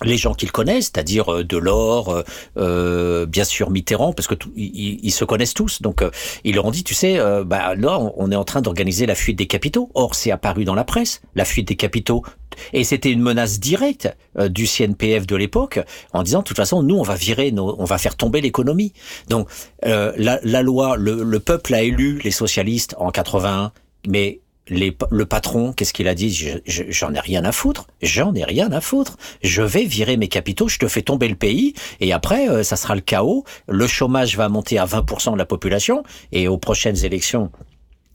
les 0.03 0.17
gens 0.17 0.35
qu'ils 0.35 0.51
connaissent, 0.51 0.87
c'est-à-dire 0.87 1.33
euh, 1.33 1.45
Delors, 1.45 2.09
euh, 2.09 2.23
euh, 2.57 3.27
bien 3.27 3.45
sûr 3.45 3.71
Mitterrand, 3.71 4.13
parce 4.13 4.27
que 4.27 4.35
ils, 4.57 5.13
se 5.13 5.25
connaissent 5.25 5.55
tous. 5.55 5.83
Donc 5.83 6.03
euh, 6.03 6.11
ils 6.43 6.57
leur 6.57 6.65
ont 6.65 6.71
dit, 6.71 6.83
tu 6.83 6.95
sais, 6.95 7.19
bah 7.47 7.75
là 7.77 7.99
on 8.17 8.31
est 8.31 8.37
en 8.37 8.45
train 8.45 8.61
d'organiser 8.61 9.07
la 9.07 9.15
fuite 9.15 9.39
des 9.39 9.47
capitaux. 9.47 9.91
Or 9.95 10.15
c'est 10.15 10.31
apparu 10.31 10.65
dans 10.65 10.75
la 10.75 10.85
presse, 10.85 11.23
la 11.35 11.45
fuite 11.45 11.69
des 11.69 11.77
capitaux, 11.77 12.25
et 12.73 12.85
c'était 12.85 13.11
une 13.11 13.21
menace 13.21 13.61
directe 13.61 14.09
du 14.49 14.67
CNPF 14.67 15.27
de 15.27 15.37
l'époque, 15.37 15.81
en 16.13 16.23
disant, 16.23 16.41
de 16.41 16.45
toute 16.45 16.57
façon, 16.57 16.83
nous 16.83 16.97
on 16.97 17.03
va 17.03 17.15
virer, 17.15 17.53
nos, 17.53 17.77
on 17.79 17.85
va 17.85 17.99
faire 17.99 18.17
tomber 18.17 18.41
l'économie. 18.41 18.93
Donc 19.29 19.49
la, 19.83 20.41
la, 20.43 20.63
loi, 20.63 20.97
le, 20.97 21.23
le 21.23 21.41
peuple 21.41 21.75
a 21.75 21.83
élu 21.83 22.21
les 22.25 22.31
socialistes 22.33 22.95
en 22.99 23.11
81, 23.11 23.73
mais 24.09 24.41
le 24.69 25.25
patron, 25.25 25.73
qu'est-ce 25.73 25.93
qu'il 25.93 26.09
a 26.09 26.15
dit? 26.15 26.53
J'en 26.67 27.13
ai 27.15 27.21
rien 27.21 27.45
à 27.45 27.53
foutre. 27.53 27.87
J'en 28.03 28.35
ai 28.35 28.45
rien 28.45 28.73
à 28.73 28.81
foutre. 28.81 29.17
Je 29.43 29.63
vais 29.63 29.85
virer 29.85 30.17
mes 30.17 30.29
capitaux, 30.29 30.69
je 30.69 30.79
te 30.79 30.89
fais 30.89 31.03
tomber 31.03 31.29
le 31.29 31.35
pays, 31.35 31.75
et 32.01 32.13
après, 32.13 32.49
euh, 32.49 32.63
ça 32.63 32.77
sera 32.77 32.95
le 32.95 33.01
chaos. 33.01 33.45
Le 33.69 33.87
chômage 33.87 34.37
va 34.37 34.49
monter 34.49 34.79
à 34.79 34.87
20% 34.87 35.33
de 35.33 35.39
la 35.39 35.47
population, 35.47 36.03
et 36.33 36.49
aux 36.49 36.59
prochaines 36.59 37.05
élections, 37.05 37.51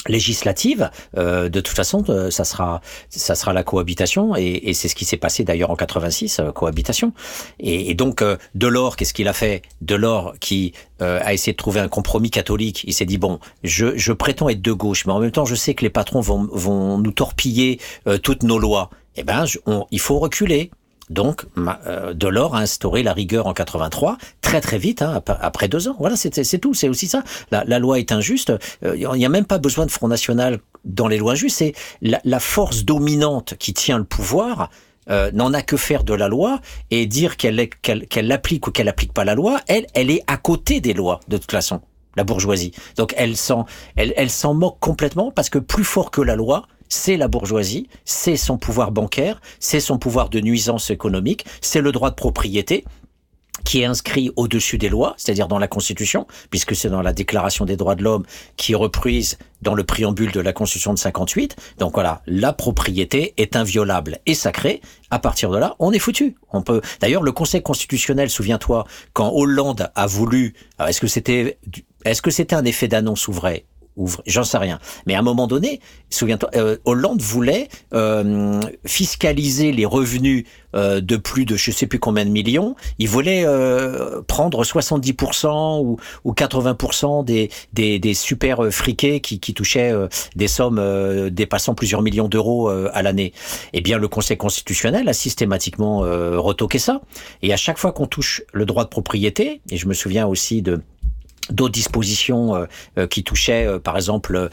législative, 0.07 0.89
euh, 1.17 1.49
de 1.49 1.59
toute 1.59 1.75
façon, 1.75 2.03
euh, 2.09 2.31
ça 2.31 2.45
sera 2.45 2.81
ça 3.09 3.35
sera 3.35 3.51
la 3.53 3.63
cohabitation 3.63 4.35
et, 4.35 4.62
et 4.63 4.73
c'est 4.73 4.88
ce 4.88 4.95
qui 4.95 5.05
s'est 5.05 5.17
passé 5.17 5.43
d'ailleurs 5.43 5.71
en 5.71 5.75
86, 5.75 6.39
euh, 6.39 6.51
cohabitation. 6.51 7.13
Et, 7.59 7.91
et 7.91 7.93
donc 7.95 8.21
euh, 8.21 8.38
Delors, 8.55 8.95
qu'est-ce 8.95 9.13
qu'il 9.13 9.27
a 9.27 9.33
fait? 9.33 9.62
Delors 9.81 10.35
qui 10.39 10.73
a 11.01 11.33
essayé 11.33 11.53
de 11.53 11.57
trouver 11.57 11.79
un 11.79 11.88
compromis 11.88 12.29
catholique. 12.29 12.83
Il 12.85 12.93
s'est 12.93 13.05
dit 13.05 13.17
bon, 13.17 13.39
je, 13.63 13.95
je 13.97 14.12
prétends 14.12 14.49
être 14.49 14.62
de 14.62 14.73
gauche, 14.73 15.05
mais 15.05 15.13
en 15.13 15.19
même 15.19 15.31
temps, 15.31 15.45
je 15.45 15.55
sais 15.55 15.73
que 15.73 15.83
les 15.83 15.89
patrons 15.89 16.19
vont 16.19 16.49
vont 16.51 16.97
nous 16.97 17.13
torpiller 17.13 17.79
toutes 18.21 18.43
nos 18.43 18.59
lois. 18.59 18.89
Eh 19.15 19.23
ben, 19.23 19.45
il 19.91 19.99
faut 20.01 20.19
reculer. 20.19 20.71
Donc, 21.10 21.45
euh, 21.88 22.13
Delors 22.13 22.56
a 22.56 22.60
instauré 22.60 23.02
la 23.02 23.13
rigueur 23.13 23.48
en 23.48 23.54
83, 23.54 24.17
très 24.41 24.62
très 24.62 24.78
vite, 24.78 25.02
hein, 25.02 25.22
après 25.41 25.67
deux 25.67 25.88
ans. 25.88 25.95
Voilà, 26.00 26.15
c'est 26.15 26.60
tout, 26.60 26.74
c'est 26.74 26.88
aussi 26.89 27.08
ça. 27.08 27.24
La, 27.52 27.80
loi 27.80 28.00
est 28.00 28.12
injuste. 28.12 28.54
Euh, 28.84 28.95
il 28.95 29.08
n'y 29.17 29.26
a 29.26 29.30
même 29.30 29.45
pas 29.45 29.58
besoin 29.58 29.86
de 29.86 29.91
Front 29.91 30.08
National 30.08 30.60
dans 30.86 31.08
les 31.08 31.17
lois 31.17 31.36
justes. 31.36 31.58
C'est 31.58 31.74
la, 32.02 32.39
force 32.39 32.86
dominante 32.86 33.56
qui 33.58 33.74
tient 33.74 33.98
le 33.98 34.04
pouvoir. 34.04 34.69
Euh, 35.10 35.32
n'en 35.32 35.56
a 35.56 35.63
que 35.63 35.76
faire 35.76 36.04
de 36.04 36.13
la 36.13 36.28
loi 36.28 36.60
et 36.91 37.08
dire 37.08 37.36
qu'elle 37.36 37.67
qu'elle 37.69 38.32
applique 38.32 38.67
ou 38.67 38.72
qu'elle 38.72 38.88
applique 38.88 39.12
pas 39.12 39.26
la 39.26 39.34
loi, 39.34 39.60
elle, 39.67 39.88
est 39.95 40.22
à 40.28 40.38
côté 40.38 40.82
des 40.82 40.93
lois 40.93 41.19
de 41.28 41.38
toute 41.38 41.50
façon, 41.50 41.82
la 42.15 42.24
bourgeoisie. 42.24 42.74
Donc 42.95 43.15
elle 43.17 43.36
s'en 43.36 44.54
moque 44.54 44.78
complètement 44.80 45.32
parce 45.32 45.50
que 45.50 45.58
plus 45.58 45.84
fort 45.84 46.12
que 46.12 46.22
la 46.22 46.36
loi, 46.36 46.67
c'est 46.89 47.17
la 47.17 47.28
bourgeoisie, 47.28 47.88
c'est 48.04 48.36
son 48.36 48.58
pouvoir 48.58 48.91
bancaire, 48.91 49.41
c'est 49.60 49.80
son 49.80 49.97
pouvoir 49.97 50.30
de 50.30 50.39
nuisance 50.41 50.89
économique, 50.89 51.45
c'est 51.62 51.82
le 51.82 51.91
droit 51.91 52.10
de 52.10 52.15
propriété 52.15 52.84
qui 53.63 53.82
est 53.82 53.86
inscrit 53.86 54.32
au-dessus 54.36 54.78
des 54.78 54.89
lois, 54.89 55.13
c'est-à-dire 55.17 55.47
dans 55.47 55.60
la 55.60 55.67
Constitution, 55.67 56.28
puisque 56.49 56.75
c'est 56.75 56.89
dans 56.89 57.02
la 57.02 57.13
Déclaration 57.13 57.65
des 57.65 57.75
droits 57.75 57.95
de 57.95 58.04
l'homme 58.04 58.25
qui 58.58 58.71
est 58.71 58.75
reprise 58.75 59.38
dans 59.62 59.73
le 59.73 59.84
préambule 59.84 60.32
de 60.32 60.39
la 60.39 60.54
Constitution 60.54 60.93
de 60.93 60.99
58. 60.99 61.56
Donc 61.78 61.93
voilà, 61.93 62.21
la 62.25 62.54
propriété 62.54 63.34
est 63.38 63.56
inviolable 63.56 64.19
et 64.25 64.34
sacrée. 64.34 64.82
À 65.12 65.19
partir 65.19 65.52
de 65.52 65.58
là, 65.58 65.75
on 65.80 65.91
est 65.91 65.99
foutu. 65.99 66.36
On 66.52 66.62
peut. 66.62 66.82
D'ailleurs, 67.02 67.23
le 67.23 67.32
Conseil 67.32 67.62
constitutionnel, 67.62 68.30
souviens-toi, 68.30 68.86
quand 69.13 69.32
Hollande 69.34 69.91
a 69.93 70.08
voulu, 70.08 70.56
est-ce 70.88 71.02
que 71.02 71.08
c'était, 71.08 71.60
est-ce 72.06 72.21
que 72.21 72.32
c'était 72.32 72.56
un 72.56 72.65
effet 72.65 72.88
d'annonce 72.88 73.28
ou 73.28 73.34
vrai? 73.34 73.65
J'en 74.25 74.43
sais 74.43 74.57
rien. 74.57 74.79
Mais 75.05 75.15
à 75.15 75.19
un 75.19 75.23
moment 75.23 75.47
donné, 75.47 75.79
souviens-toi, 76.09 76.49
euh, 76.55 76.77
Hollande 76.85 77.21
voulait 77.21 77.69
euh, 77.93 78.59
fiscaliser 78.85 79.71
les 79.71 79.85
revenus 79.85 80.45
euh, 80.75 81.01
de 81.01 81.17
plus 81.17 81.45
de 81.45 81.55
je 81.55 81.71
sais 81.71 81.88
plus 81.88 81.99
combien 81.99 82.25
de 82.25 82.29
millions. 82.29 82.75
Il 82.99 83.09
voulait 83.09 83.45
prendre 84.27 84.63
70% 84.63 85.81
ou, 85.83 85.97
ou 86.23 86.33
80% 86.33 87.25
des, 87.25 87.49
des, 87.73 87.99
des 87.99 88.13
super 88.13 88.71
friqués 88.71 89.19
qui, 89.19 89.39
qui 89.39 89.53
touchaient 89.53 89.93
des 90.35 90.47
sommes 90.47 91.29
dépassant 91.29 91.73
plusieurs 91.73 92.01
millions 92.01 92.27
d'euros 92.27 92.69
à 92.69 93.01
l'année. 93.01 93.33
Eh 93.73 93.81
bien, 93.81 93.97
le 93.97 94.07
Conseil 94.07 94.38
constitutionnel 94.38 95.07
a 95.09 95.13
systématiquement 95.13 95.99
retoqué 95.99 96.79
ça. 96.79 97.01
Et 97.41 97.53
à 97.53 97.57
chaque 97.57 97.77
fois 97.77 97.91
qu'on 97.91 98.07
touche 98.07 98.43
le 98.53 98.65
droit 98.65 98.83
de 98.83 98.89
propriété, 98.89 99.62
et 99.69 99.77
je 99.77 99.88
me 99.88 99.93
souviens 99.93 100.27
aussi 100.27 100.62
de 100.62 100.81
d'autres 101.51 101.73
dispositions 101.73 102.55
euh, 102.55 102.65
euh, 102.97 103.07
qui 103.07 103.23
touchaient, 103.23 103.65
euh, 103.65 103.79
par 103.79 103.95
exemple, 103.95 104.49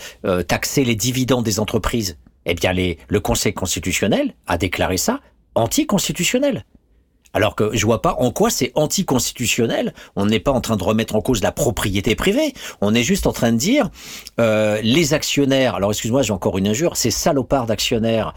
taxer 0.48 0.84
les 0.84 0.94
dividendes 0.94 1.44
des 1.44 1.60
entreprises, 1.60 2.18
eh 2.46 2.54
bien, 2.54 2.72
le 2.72 3.20
Conseil 3.20 3.54
constitutionnel 3.54 4.34
a 4.46 4.58
déclaré 4.58 4.96
ça 4.96 5.20
anticonstitutionnel. 5.54 6.64
Alors 7.32 7.54
que 7.54 7.76
je 7.76 7.84
vois 7.84 8.00
pas 8.00 8.16
en 8.18 8.30
quoi 8.30 8.50
c'est 8.50 8.72
anticonstitutionnel. 8.74 9.92
On 10.14 10.26
n'est 10.26 10.40
pas 10.40 10.52
en 10.52 10.60
train 10.60 10.76
de 10.76 10.82
remettre 10.82 11.16
en 11.16 11.20
cause 11.20 11.42
la 11.42 11.52
propriété 11.52 12.14
privée. 12.14 12.54
On 12.80 12.94
est 12.94 13.02
juste 13.02 13.26
en 13.26 13.32
train 13.32 13.52
de 13.52 13.58
dire 13.58 13.90
les 14.38 15.12
actionnaires. 15.12 15.74
Alors 15.74 15.90
excuse-moi, 15.90 16.22
j'ai 16.22 16.32
encore 16.32 16.56
une 16.56 16.68
injure. 16.68 16.96
Ces 16.96 17.10
salopards 17.10 17.66
d'actionnaires 17.66 18.32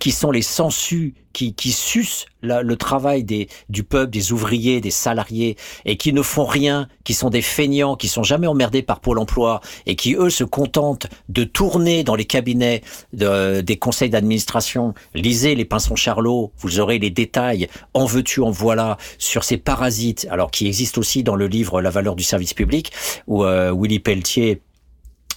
qui 0.00 0.10
sont 0.10 0.30
les 0.30 0.42
sensus 0.42 1.14
qui, 1.32 1.54
qui 1.54 1.72
sucent 1.72 2.26
le 2.42 2.74
travail 2.74 3.24
des, 3.24 3.48
du 3.68 3.84
peuple, 3.84 4.10
des 4.10 4.32
ouvriers, 4.32 4.80
des 4.80 4.90
salariés, 4.90 5.56
et 5.84 5.96
qui 5.96 6.12
ne 6.12 6.22
font 6.22 6.44
rien, 6.44 6.88
qui 7.04 7.14
sont 7.14 7.30
des 7.30 7.42
feignants, 7.42 7.96
qui 7.96 8.08
sont 8.08 8.22
jamais 8.22 8.46
emmerdés 8.46 8.82
par 8.82 9.00
Pôle 9.00 9.18
Emploi, 9.18 9.60
et 9.86 9.96
qui 9.96 10.14
eux 10.14 10.30
se 10.30 10.44
contentent 10.44 11.06
de 11.28 11.44
tourner 11.44 12.04
dans 12.04 12.14
les 12.14 12.24
cabinets 12.24 12.82
de, 13.12 13.60
des 13.60 13.76
conseils 13.76 14.10
d'administration. 14.10 14.94
Lisez 15.14 15.54
les 15.54 15.64
Pinsons 15.64 15.96
Charlot, 15.96 16.52
vous 16.58 16.80
aurez 16.80 16.98
les 16.98 17.10
détails. 17.10 17.68
En 17.94 18.06
veux-tu, 18.06 18.40
en 18.40 18.50
voilà 18.50 18.96
sur 19.18 19.44
ces 19.44 19.56
parasites, 19.56 20.26
alors 20.30 20.50
qui 20.50 20.66
existent 20.66 21.00
aussi 21.00 21.22
dans 21.22 21.36
le 21.36 21.46
livre 21.46 21.80
La 21.80 21.90
valeur 21.90 22.16
du 22.16 22.24
service 22.24 22.54
public, 22.54 22.92
où 23.26 23.44
euh, 23.44 23.72
Willy 23.76 24.00
Pelletier 24.00 24.62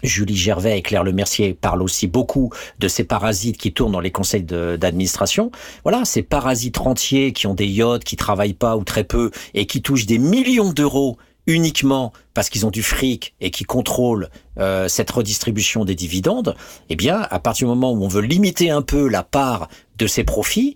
Julie 0.04 0.36
Gervais 0.36 0.78
et 0.78 0.82
Claire 0.82 1.04
Lemercier 1.04 1.54
parlent 1.54 1.82
aussi 1.82 2.08
beaucoup 2.08 2.52
de 2.80 2.88
ces 2.88 3.04
parasites 3.04 3.58
qui 3.58 3.74
tournent 3.74 3.94
dans 3.94 4.00
les 4.00 4.12
conseils 4.12 4.44
d'administration. 4.44 5.52
Voilà, 5.84 6.06
ces 6.06 6.22
parasites 6.22 6.78
rentiers 6.78 7.34
qui 7.34 7.48
ont 7.48 7.54
des 7.54 7.68
yachts, 7.68 8.04
qui 8.04 8.16
travaillent 8.16 8.54
pas 8.54 8.78
ou 8.78 8.84
très 8.84 9.04
peu 9.04 9.32
et 9.54 9.66
qui 9.66 9.82
touchent 9.82 10.06
des 10.06 10.20
millions 10.20 10.72
d'euros 10.72 11.18
uniquement 11.48 12.12
parce 12.34 12.50
qu'ils 12.50 12.66
ont 12.66 12.72
du 12.72 12.84
fric 12.84 13.36
et 13.40 13.52
qui 13.52 13.64
contrôlent 13.64 14.30
euh, 14.58 14.88
cette 14.88 15.12
redistribution 15.12 15.86
des 15.86 15.96
dividendes, 15.96 16.56
eh 16.90 16.96
bien, 16.96 17.22
à 17.30 17.40
partir 17.40 17.68
du 17.68 17.70
moment 17.70 17.92
où 17.92 18.04
on 18.04 18.08
veut 18.08 18.22
limiter 18.22 18.72
un 18.72 18.82
peu 18.82 19.08
la 19.08 19.24
part 19.24 19.68
de 19.98 20.08
ces 20.08 20.24
profits, 20.24 20.76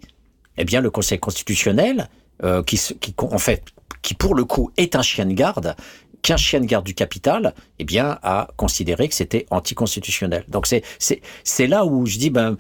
eh 0.58 0.65
bien, 0.65 0.82
le 0.82 0.91
Conseil 0.91 1.19
constitutionnel, 1.19 2.10
euh, 2.43 2.63
qui, 2.63 2.79
qui, 2.99 3.13
en 3.17 3.39
fait, 3.39 3.63
qui 4.01 4.13
pour 4.13 4.36
le 4.36 4.45
coup 4.45 4.71
est 4.77 4.95
un 4.95 5.01
chien 5.01 5.25
de 5.25 5.34
garde, 5.34 5.75
qu'un 6.21 6.38
chien 6.38 6.60
de 6.60 6.65
garde 6.65 6.86
du 6.86 6.93
capital, 6.93 7.53
eh 7.79 7.84
bien, 7.84 8.19
a 8.23 8.49
considéré 8.58 9.08
que 9.08 9.15
c'était 9.15 9.45
anticonstitutionnel. 9.51 10.43
Donc 10.47 10.67
c'est 10.67 10.84
c'est 10.99 11.21
c'est 11.43 11.67
là 11.67 11.86
où 11.86 12.05
je 12.05 12.17
dis 12.17 12.29
ben 12.29 12.58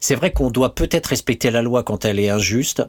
c'est 0.00 0.14
vrai 0.14 0.32
qu'on 0.32 0.50
doit 0.50 0.74
peut-être 0.74 1.06
respecter 1.06 1.50
la 1.50 1.62
loi 1.62 1.82
quand 1.82 2.04
elle 2.04 2.18
est 2.18 2.30
injuste. 2.30 2.82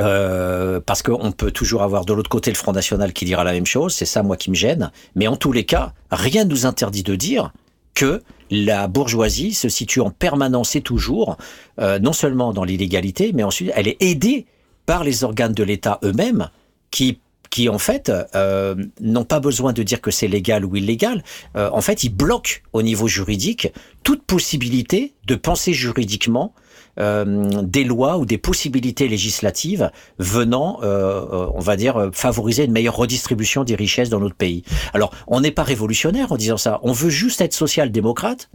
Euh, 0.00 0.80
parce 0.84 1.02
qu'on 1.02 1.30
peut 1.30 1.52
toujours 1.52 1.82
avoir 1.82 2.04
de 2.04 2.12
l'autre 2.12 2.30
côté 2.30 2.50
le 2.50 2.56
Front 2.56 2.72
National 2.72 3.12
qui 3.12 3.24
dira 3.26 3.44
la 3.44 3.52
même 3.52 3.66
chose, 3.66 3.94
c'est 3.94 4.06
ça 4.06 4.24
moi 4.24 4.36
qui 4.36 4.50
me 4.50 4.56
gêne. 4.56 4.90
Mais 5.14 5.28
en 5.28 5.36
tous 5.36 5.52
les 5.52 5.64
cas, 5.64 5.92
rien 6.10 6.44
ne 6.44 6.50
nous 6.50 6.66
interdit 6.66 7.04
de 7.04 7.14
dire 7.14 7.52
que 7.94 8.20
la 8.50 8.88
bourgeoisie 8.88 9.54
se 9.54 9.68
situe 9.68 10.00
en 10.00 10.10
permanence 10.10 10.74
et 10.74 10.80
toujours, 10.80 11.36
euh, 11.80 12.00
non 12.00 12.12
seulement 12.12 12.52
dans 12.52 12.64
l'illégalité, 12.64 13.30
mais 13.34 13.44
ensuite 13.44 13.70
elle 13.76 13.86
est 13.86 14.02
aidée 14.02 14.46
par 14.86 15.04
les 15.04 15.22
organes 15.22 15.54
de 15.54 15.62
l'État 15.62 16.00
eux-mêmes 16.02 16.50
qui 16.90 17.18
qui 17.54 17.68
en 17.68 17.78
fait 17.78 18.10
euh, 18.34 18.74
n'ont 19.00 19.24
pas 19.24 19.38
besoin 19.38 19.72
de 19.72 19.84
dire 19.84 20.00
que 20.00 20.10
c'est 20.10 20.26
légal 20.26 20.64
ou 20.64 20.74
illégal. 20.74 21.22
Euh, 21.54 21.70
en 21.72 21.80
fait, 21.82 22.02
ils 22.02 22.08
bloquent 22.08 22.54
au 22.72 22.82
niveau 22.82 23.06
juridique 23.06 23.72
toute 24.02 24.24
possibilité 24.24 25.14
de 25.28 25.36
penser 25.36 25.72
juridiquement 25.72 26.52
euh, 26.98 27.62
des 27.62 27.84
lois 27.84 28.18
ou 28.18 28.26
des 28.26 28.38
possibilités 28.38 29.06
législatives 29.06 29.92
venant, 30.18 30.80
euh, 30.82 31.46
on 31.54 31.60
va 31.60 31.76
dire, 31.76 32.10
favoriser 32.12 32.64
une 32.64 32.72
meilleure 32.72 32.96
redistribution 32.96 33.62
des 33.62 33.76
richesses 33.76 34.08
dans 34.08 34.18
notre 34.18 34.34
pays. 34.34 34.64
Alors, 34.92 35.12
on 35.28 35.40
n'est 35.40 35.52
pas 35.52 35.62
révolutionnaire 35.62 36.32
en 36.32 36.36
disant 36.36 36.56
ça. 36.56 36.80
On 36.82 36.90
veut 36.90 37.08
juste 37.08 37.40
être 37.40 37.54
social-démocrate 37.54 38.50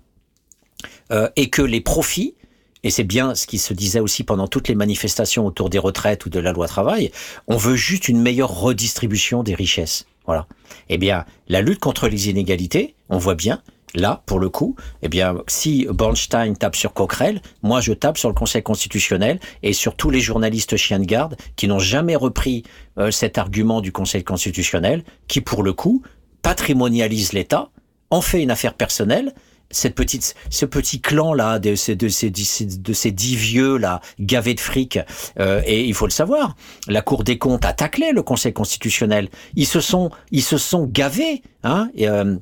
euh, 1.13 1.29
et 1.37 1.49
que 1.49 1.61
les 1.61 1.79
profits 1.81 2.35
et 2.83 2.89
c'est 2.89 3.03
bien 3.03 3.35
ce 3.35 3.47
qui 3.47 3.57
se 3.57 3.73
disait 3.73 3.99
aussi 3.99 4.23
pendant 4.23 4.47
toutes 4.47 4.67
les 4.67 4.75
manifestations 4.75 5.45
autour 5.45 5.69
des 5.69 5.79
retraites 5.79 6.25
ou 6.25 6.29
de 6.29 6.39
la 6.39 6.53
loi 6.53 6.67
travail, 6.67 7.11
on 7.47 7.57
veut 7.57 7.75
juste 7.75 8.07
une 8.07 8.21
meilleure 8.21 8.57
redistribution 8.57 9.43
des 9.43 9.55
richesses. 9.55 10.05
Voilà. 10.25 10.47
Eh 10.89 10.97
bien, 10.97 11.25
la 11.47 11.61
lutte 11.61 11.79
contre 11.79 12.07
les 12.07 12.29
inégalités, 12.29 12.95
on 13.09 13.17
voit 13.17 13.35
bien, 13.35 13.61
là, 13.95 14.21
pour 14.25 14.39
le 14.39 14.49
coup, 14.49 14.75
eh 15.01 15.09
bien, 15.09 15.35
si 15.47 15.87
Bornstein 15.89 16.55
tape 16.55 16.75
sur 16.75 16.93
Coquerel, 16.93 17.41
moi 17.63 17.81
je 17.81 17.93
tape 17.93 18.17
sur 18.17 18.29
le 18.29 18.35
Conseil 18.35 18.63
constitutionnel 18.63 19.39
et 19.63 19.73
sur 19.73 19.95
tous 19.95 20.09
les 20.09 20.21
journalistes 20.21 20.77
chiens 20.77 20.99
de 20.99 21.05
garde 21.05 21.35
qui 21.55 21.67
n'ont 21.67 21.79
jamais 21.79 22.15
repris 22.15 22.63
euh, 22.97 23.11
cet 23.11 23.37
argument 23.37 23.81
du 23.81 23.91
Conseil 23.91 24.23
constitutionnel, 24.23 25.03
qui 25.27 25.41
pour 25.41 25.63
le 25.63 25.73
coup 25.73 26.03
patrimonialise 26.41 27.33
l'État, 27.33 27.69
en 28.09 28.21
fait 28.21 28.41
une 28.41 28.51
affaire 28.51 28.73
personnelle 28.73 29.33
cette 29.71 29.95
petite, 29.95 30.35
ce 30.49 30.65
petit 30.65 31.01
clan 31.01 31.33
là, 31.33 31.59
de, 31.59 31.75
ces, 31.75 31.95
de, 31.95 32.07
ces, 32.07 32.29
de 32.29 32.93
ces 32.93 33.11
dix 33.11 33.35
vieux 33.35 33.77
là, 33.77 34.01
gavés 34.19 34.53
de 34.53 34.59
fric. 34.59 34.99
Euh, 35.39 35.61
et 35.65 35.85
il 35.85 35.93
faut 35.93 36.05
le 36.05 36.11
savoir, 36.11 36.55
la 36.87 37.01
Cour 37.01 37.23
des 37.23 37.37
comptes 37.37 37.65
a 37.65 37.73
taclé 37.73 38.11
le 38.11 38.23
Conseil 38.23 38.53
constitutionnel. 38.53 39.29
Ils 39.55 39.67
se 39.67 39.79
sont, 39.79 40.11
ils 40.31 40.43
se 40.43 40.57
sont 40.57 40.85
gavés. 40.85 41.43
Hein 41.63 41.89
euh, 41.99 42.37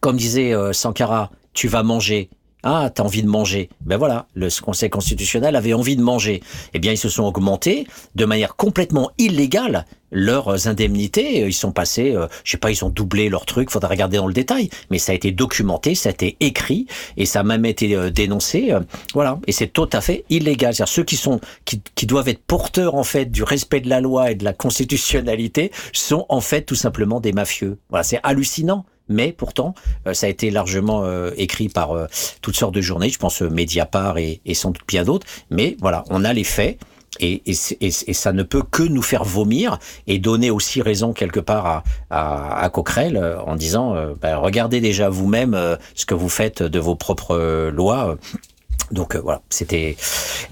comme 0.00 0.16
disait 0.16 0.52
euh, 0.52 0.72
Sankara, 0.72 1.30
tu 1.52 1.68
vas 1.68 1.82
manger. 1.82 2.30
Ah, 2.64 2.90
t'as 2.92 3.04
envie 3.04 3.22
de 3.22 3.28
manger. 3.28 3.68
Ben 3.82 3.96
voilà, 3.96 4.26
le 4.34 4.48
Conseil 4.60 4.90
constitutionnel 4.90 5.54
avait 5.54 5.74
envie 5.74 5.94
de 5.94 6.02
manger. 6.02 6.42
Eh 6.74 6.80
bien, 6.80 6.90
ils 6.90 6.98
se 6.98 7.08
sont 7.08 7.22
augmentés 7.22 7.86
de 8.16 8.24
manière 8.24 8.56
complètement 8.56 9.12
illégale 9.16 9.86
leurs 10.10 10.66
indemnités. 10.66 11.46
Ils 11.46 11.52
sont 11.52 11.70
passés, 11.70 12.16
euh, 12.16 12.26
je 12.42 12.52
sais 12.52 12.56
pas, 12.56 12.72
ils 12.72 12.84
ont 12.84 12.88
doublé 12.88 13.28
leur 13.28 13.46
truc. 13.46 13.70
Faudra 13.70 13.88
regarder 13.88 14.16
dans 14.16 14.26
le 14.26 14.32
détail. 14.32 14.70
Mais 14.90 14.98
ça 14.98 15.12
a 15.12 15.14
été 15.14 15.30
documenté, 15.30 15.94
ça 15.94 16.08
a 16.08 16.12
été 16.12 16.36
écrit 16.40 16.86
et 17.16 17.26
ça 17.26 17.40
a 17.40 17.42
même 17.44 17.64
été 17.64 17.94
euh, 17.94 18.10
dénoncé. 18.10 18.72
Euh, 18.72 18.80
voilà, 19.14 19.38
et 19.46 19.52
c'est 19.52 19.68
tout 19.68 19.88
à 19.92 20.00
fait 20.00 20.24
illégal. 20.28 20.74
C'est-à-dire 20.74 20.92
ceux 20.92 21.04
qui 21.04 21.16
sont, 21.16 21.40
qui, 21.64 21.80
qui 21.94 22.06
doivent 22.06 22.28
être 22.28 22.42
porteurs 22.42 22.96
en 22.96 23.04
fait 23.04 23.26
du 23.26 23.44
respect 23.44 23.80
de 23.80 23.88
la 23.88 24.00
loi 24.00 24.32
et 24.32 24.34
de 24.34 24.44
la 24.44 24.52
constitutionnalité 24.52 25.70
sont 25.92 26.26
en 26.28 26.40
fait 26.40 26.62
tout 26.62 26.74
simplement 26.74 27.20
des 27.20 27.32
mafieux. 27.32 27.78
Voilà, 27.90 28.02
c'est 28.02 28.18
hallucinant 28.24 28.84
mais 29.08 29.32
pourtant, 29.32 29.74
euh, 30.06 30.14
ça 30.14 30.26
a 30.26 30.28
été 30.28 30.50
largement 30.50 31.02
euh, 31.04 31.30
écrit 31.36 31.68
par 31.68 31.92
euh, 31.92 32.06
toutes 32.42 32.56
sortes 32.56 32.74
de 32.74 32.80
journalistes, 32.80 33.14
je 33.16 33.20
pense 33.20 33.42
Mediapart 33.42 34.18
et, 34.18 34.40
et 34.44 34.54
sans 34.54 34.70
doute 34.70 34.82
bien 34.86 35.04
d'autres, 35.04 35.26
mais 35.50 35.76
voilà, 35.80 36.04
on 36.10 36.24
a 36.24 36.32
les 36.32 36.44
faits. 36.44 36.78
Et, 37.20 37.42
et, 37.46 37.56
et, 37.80 37.90
ça 38.12 38.32
ne 38.32 38.42
peut 38.42 38.62
que 38.62 38.82
nous 38.82 39.02
faire 39.02 39.24
vomir 39.24 39.78
et 40.06 40.18
donner 40.18 40.50
aussi 40.50 40.82
raison 40.82 41.12
quelque 41.14 41.40
part 41.40 41.66
à, 41.66 41.82
à, 42.10 42.62
à 42.62 42.68
Coquerel 42.68 43.16
en 43.46 43.56
disant 43.56 43.94
ben, 44.20 44.36
regardez 44.36 44.80
déjà 44.80 45.08
vous-même 45.08 45.58
ce 45.94 46.04
que 46.06 46.14
vous 46.14 46.28
faites 46.28 46.62
de 46.62 46.78
vos 46.78 46.94
propres 46.94 47.70
lois. 47.70 48.18
Donc 48.92 49.16
voilà, 49.16 49.40
c'était. 49.48 49.96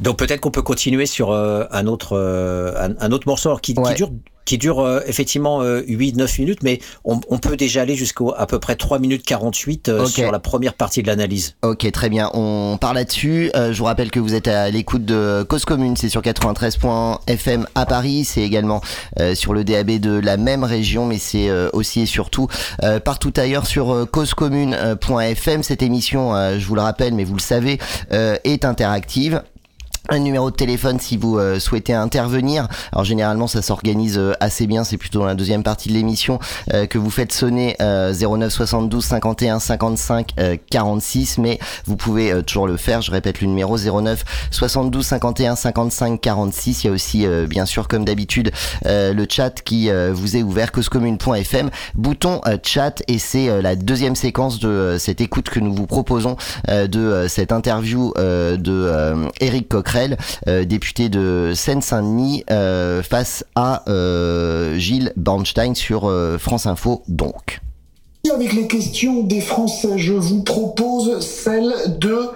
Donc 0.00 0.18
peut-être 0.18 0.40
qu'on 0.40 0.50
peut 0.50 0.62
continuer 0.62 1.07
sur 1.07 1.30
un 1.32 1.86
autre 1.86 2.16
un, 2.16 2.94
un, 2.98 3.12
autre 3.12 3.28
morceau 3.28 3.54
qui, 3.59 3.74
Ouais. 3.76 3.90
qui 3.90 3.94
dure 3.96 4.11
qui 4.47 4.57
dure 4.57 4.80
euh, 4.80 5.01
effectivement 5.07 5.61
euh, 5.61 5.82
8-9 5.82 6.40
minutes, 6.40 6.62
mais 6.62 6.80
on, 7.05 7.20
on 7.28 7.36
peut 7.38 7.57
déjà 7.57 7.82
aller 7.82 7.94
jusqu'à 7.94 8.24
à 8.38 8.47
peu 8.47 8.59
près 8.59 8.76
3 8.76 8.99
minutes 8.99 9.24
48 9.24 9.88
euh, 9.90 10.07
sur 10.07 10.32
la 10.32 10.38
première 10.38 10.72
partie 10.72 11.03
de 11.03 11.09
l'analyse. 11.09 11.57
Ok, 11.62 11.90
très 11.92 12.09
bien. 12.09 12.30
On 12.32 12.78
part 12.80 12.94
là-dessus. 12.94 13.51
Euh, 13.55 13.72
je 13.74 13.78
vous 13.78 13.84
rappelle 13.84 14.11
que 14.11 14.20
vous 14.20 14.34
êtes 14.34 14.49
à 14.49 14.70
l'écoute 14.70 15.05
de 15.05 15.44
Cause 15.47 15.64
Commune. 15.66 15.97
C'est 15.97 16.09
sur 16.09 16.22
93.fm 16.22 17.66
à 17.74 17.84
Paris. 17.84 18.24
C'est 18.24 18.40
également 18.40 18.80
euh, 19.20 19.34
sur 19.34 19.53
le 19.53 19.64
DAB 19.64 19.99
de 19.99 20.18
la 20.18 20.36
même 20.36 20.64
région, 20.64 21.05
mais 21.05 21.18
c'est 21.18 21.51
euh, 21.51 21.68
aussi 21.72 22.01
et 22.01 22.07
surtout 22.07 22.49
euh, 22.82 23.01
partout 23.01 23.32
ailleurs 23.36 23.66
sur 23.66 23.92
euh, 23.92 24.07
causecommune.fm. 24.07 25.62
Cette 25.62 25.82
émission, 25.82 26.34
euh, 26.34 26.59
je 26.59 26.66
vous 26.66 26.76
le 26.76 26.80
rappelle, 26.80 27.14
mais 27.14 27.24
vous 27.24 27.34
le 27.34 27.40
savez, 27.40 27.78
euh, 28.12 28.36
est 28.44 28.64
interactive. 28.64 29.42
Un 30.09 30.20
numéro 30.20 30.50
de 30.50 30.57
téléphone 30.57 31.00
si 31.00 31.16
vous 31.16 31.38
euh, 31.38 31.59
souhaitez 31.59 31.92
intervenir. 31.92 32.68
Alors 32.92 33.04
généralement 33.04 33.46
ça 33.48 33.61
s'organise 33.61 34.18
euh, 34.18 34.34
assez 34.40 34.66
bien, 34.66 34.84
c'est 34.84 34.96
plutôt 34.96 35.20
dans 35.20 35.26
la 35.26 35.34
deuxième 35.34 35.62
partie 35.62 35.88
de 35.88 35.94
l'émission 35.94 36.38
euh, 36.72 36.86
que 36.86 36.98
vous 36.98 37.11
faites 37.11 37.32
sonner 37.32 37.76
euh, 37.80 38.14
09 38.14 38.52
72 38.52 39.04
51 39.04 39.59
55 39.59 40.32
euh, 40.38 40.57
46, 40.70 41.38
mais 41.38 41.59
vous 41.86 41.96
pouvez 41.96 42.42
toujours 42.44 42.66
le 42.66 42.76
faire. 42.76 43.02
Je 43.02 43.11
répète 43.11 43.40
le 43.40 43.48
numéro 43.48 43.76
09 43.76 44.24
72 44.50 45.04
51 45.04 45.57
55 45.57 46.20
46. 46.20 46.84
Il 46.84 46.86
y 46.86 46.90
a 46.90 46.92
aussi 46.92 47.26
bien 47.48 47.66
sûr 47.66 47.88
comme 47.88 48.04
d'habitude 48.04 48.52
le 48.84 49.26
chat 49.28 49.62
qui 49.62 49.90
vous 50.12 50.36
est 50.36 50.42
ouvert 50.42 50.72
causecommune.fm, 50.72 51.70
bouton 51.94 52.40
chat 52.62 53.02
et 53.09 53.18
c'est 53.18 53.62
la 53.62 53.76
deuxième 53.76 54.16
séquence 54.16 54.59
de 54.59 54.96
cette 54.98 55.20
écoute 55.20 55.48
que 55.50 55.61
nous 55.61 55.74
vous 55.74 55.86
proposons 55.86 56.36
de 56.68 57.26
cette 57.28 57.52
interview 57.52 58.12
de 58.16 58.86
euh, 58.86 59.28
Éric 59.40 59.68
Euh, 60.47 60.64
député 60.64 61.09
de 61.09 61.53
Seine-Saint-Denis, 61.55 62.44
euh, 62.51 63.03
face 63.03 63.44
à 63.55 63.82
euh, 63.88 64.76
Gilles 64.76 65.12
Bornstein 65.16 65.74
sur 65.74 66.12
France 66.38 66.66
Info 66.66 67.03
donc. 67.09 67.61
Avec 68.32 68.53
les 68.53 68.66
questions 68.66 69.22
des 69.22 69.40
Français, 69.40 69.99
je 69.99 70.12
vous 70.12 70.42
propose 70.42 71.20
celle 71.20 71.72
de 71.99 72.30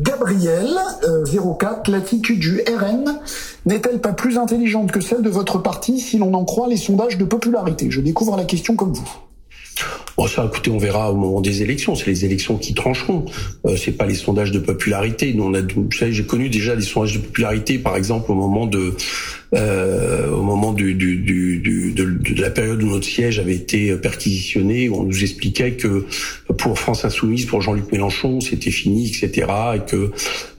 Gabriel, 0.00 0.70
euh, 1.04 1.24
04, 1.58 1.88
l'attitude 1.88 2.40
du 2.40 2.62
RN 2.62 3.20
n'est-elle 3.66 4.00
pas 4.00 4.12
plus 4.12 4.38
intelligente 4.38 4.90
que 4.90 5.00
celle 5.00 5.22
de 5.22 5.28
votre 5.28 5.58
parti 5.58 6.00
si 6.00 6.18
l'on 6.18 6.32
en 6.34 6.44
croit 6.44 6.66
les 6.66 6.78
sondages 6.78 7.18
de 7.18 7.24
popularité? 7.24 7.90
Je 7.90 8.00
découvre 8.00 8.36
la 8.36 8.44
question 8.44 8.74
comme 8.74 8.92
vous. 8.92 9.08
Bon, 10.16 10.26
ça, 10.28 10.44
écoutez, 10.46 10.70
on 10.70 10.78
verra 10.78 11.10
au 11.10 11.16
moment 11.16 11.40
des 11.40 11.62
élections. 11.62 11.94
C'est 11.94 12.06
les 12.06 12.24
élections 12.24 12.56
qui 12.56 12.74
trancheront. 12.74 13.24
Euh, 13.66 13.76
c'est 13.76 13.92
pas 13.92 14.06
les 14.06 14.14
sondages 14.14 14.52
de 14.52 14.58
popularité. 14.58 15.32
Nous, 15.34 15.44
on 15.44 15.54
a, 15.54 15.60
vous 15.60 15.90
savez, 15.92 16.12
j'ai 16.12 16.24
connu 16.24 16.48
déjà 16.48 16.76
des 16.76 16.82
sondages 16.82 17.14
de 17.14 17.18
popularité, 17.18 17.78
par 17.78 17.96
exemple, 17.96 18.30
au 18.30 18.34
moment 18.34 18.66
de, 18.66 18.94
euh, 19.54 20.30
au 20.30 20.42
moment 20.42 20.72
du, 20.72 20.94
du, 20.94 21.16
du, 21.16 21.58
du- 21.58 21.92
de, 21.92 22.40
la 22.40 22.50
période 22.50 22.82
où 22.82 22.88
notre 22.88 23.06
siège 23.06 23.38
avait 23.38 23.54
été 23.54 23.94
perquisitionné, 23.96 24.88
où 24.88 24.96
on 24.96 25.04
nous 25.04 25.22
expliquait 25.22 25.72
que 25.72 26.06
pour 26.58 26.78
France 26.78 27.04
Insoumise, 27.04 27.46
pour 27.46 27.62
Jean-Luc 27.62 27.90
Mélenchon, 27.92 28.40
c'était 28.40 28.70
fini, 28.70 29.08
etc., 29.08 29.46
et 29.76 29.80
que 29.90 30.10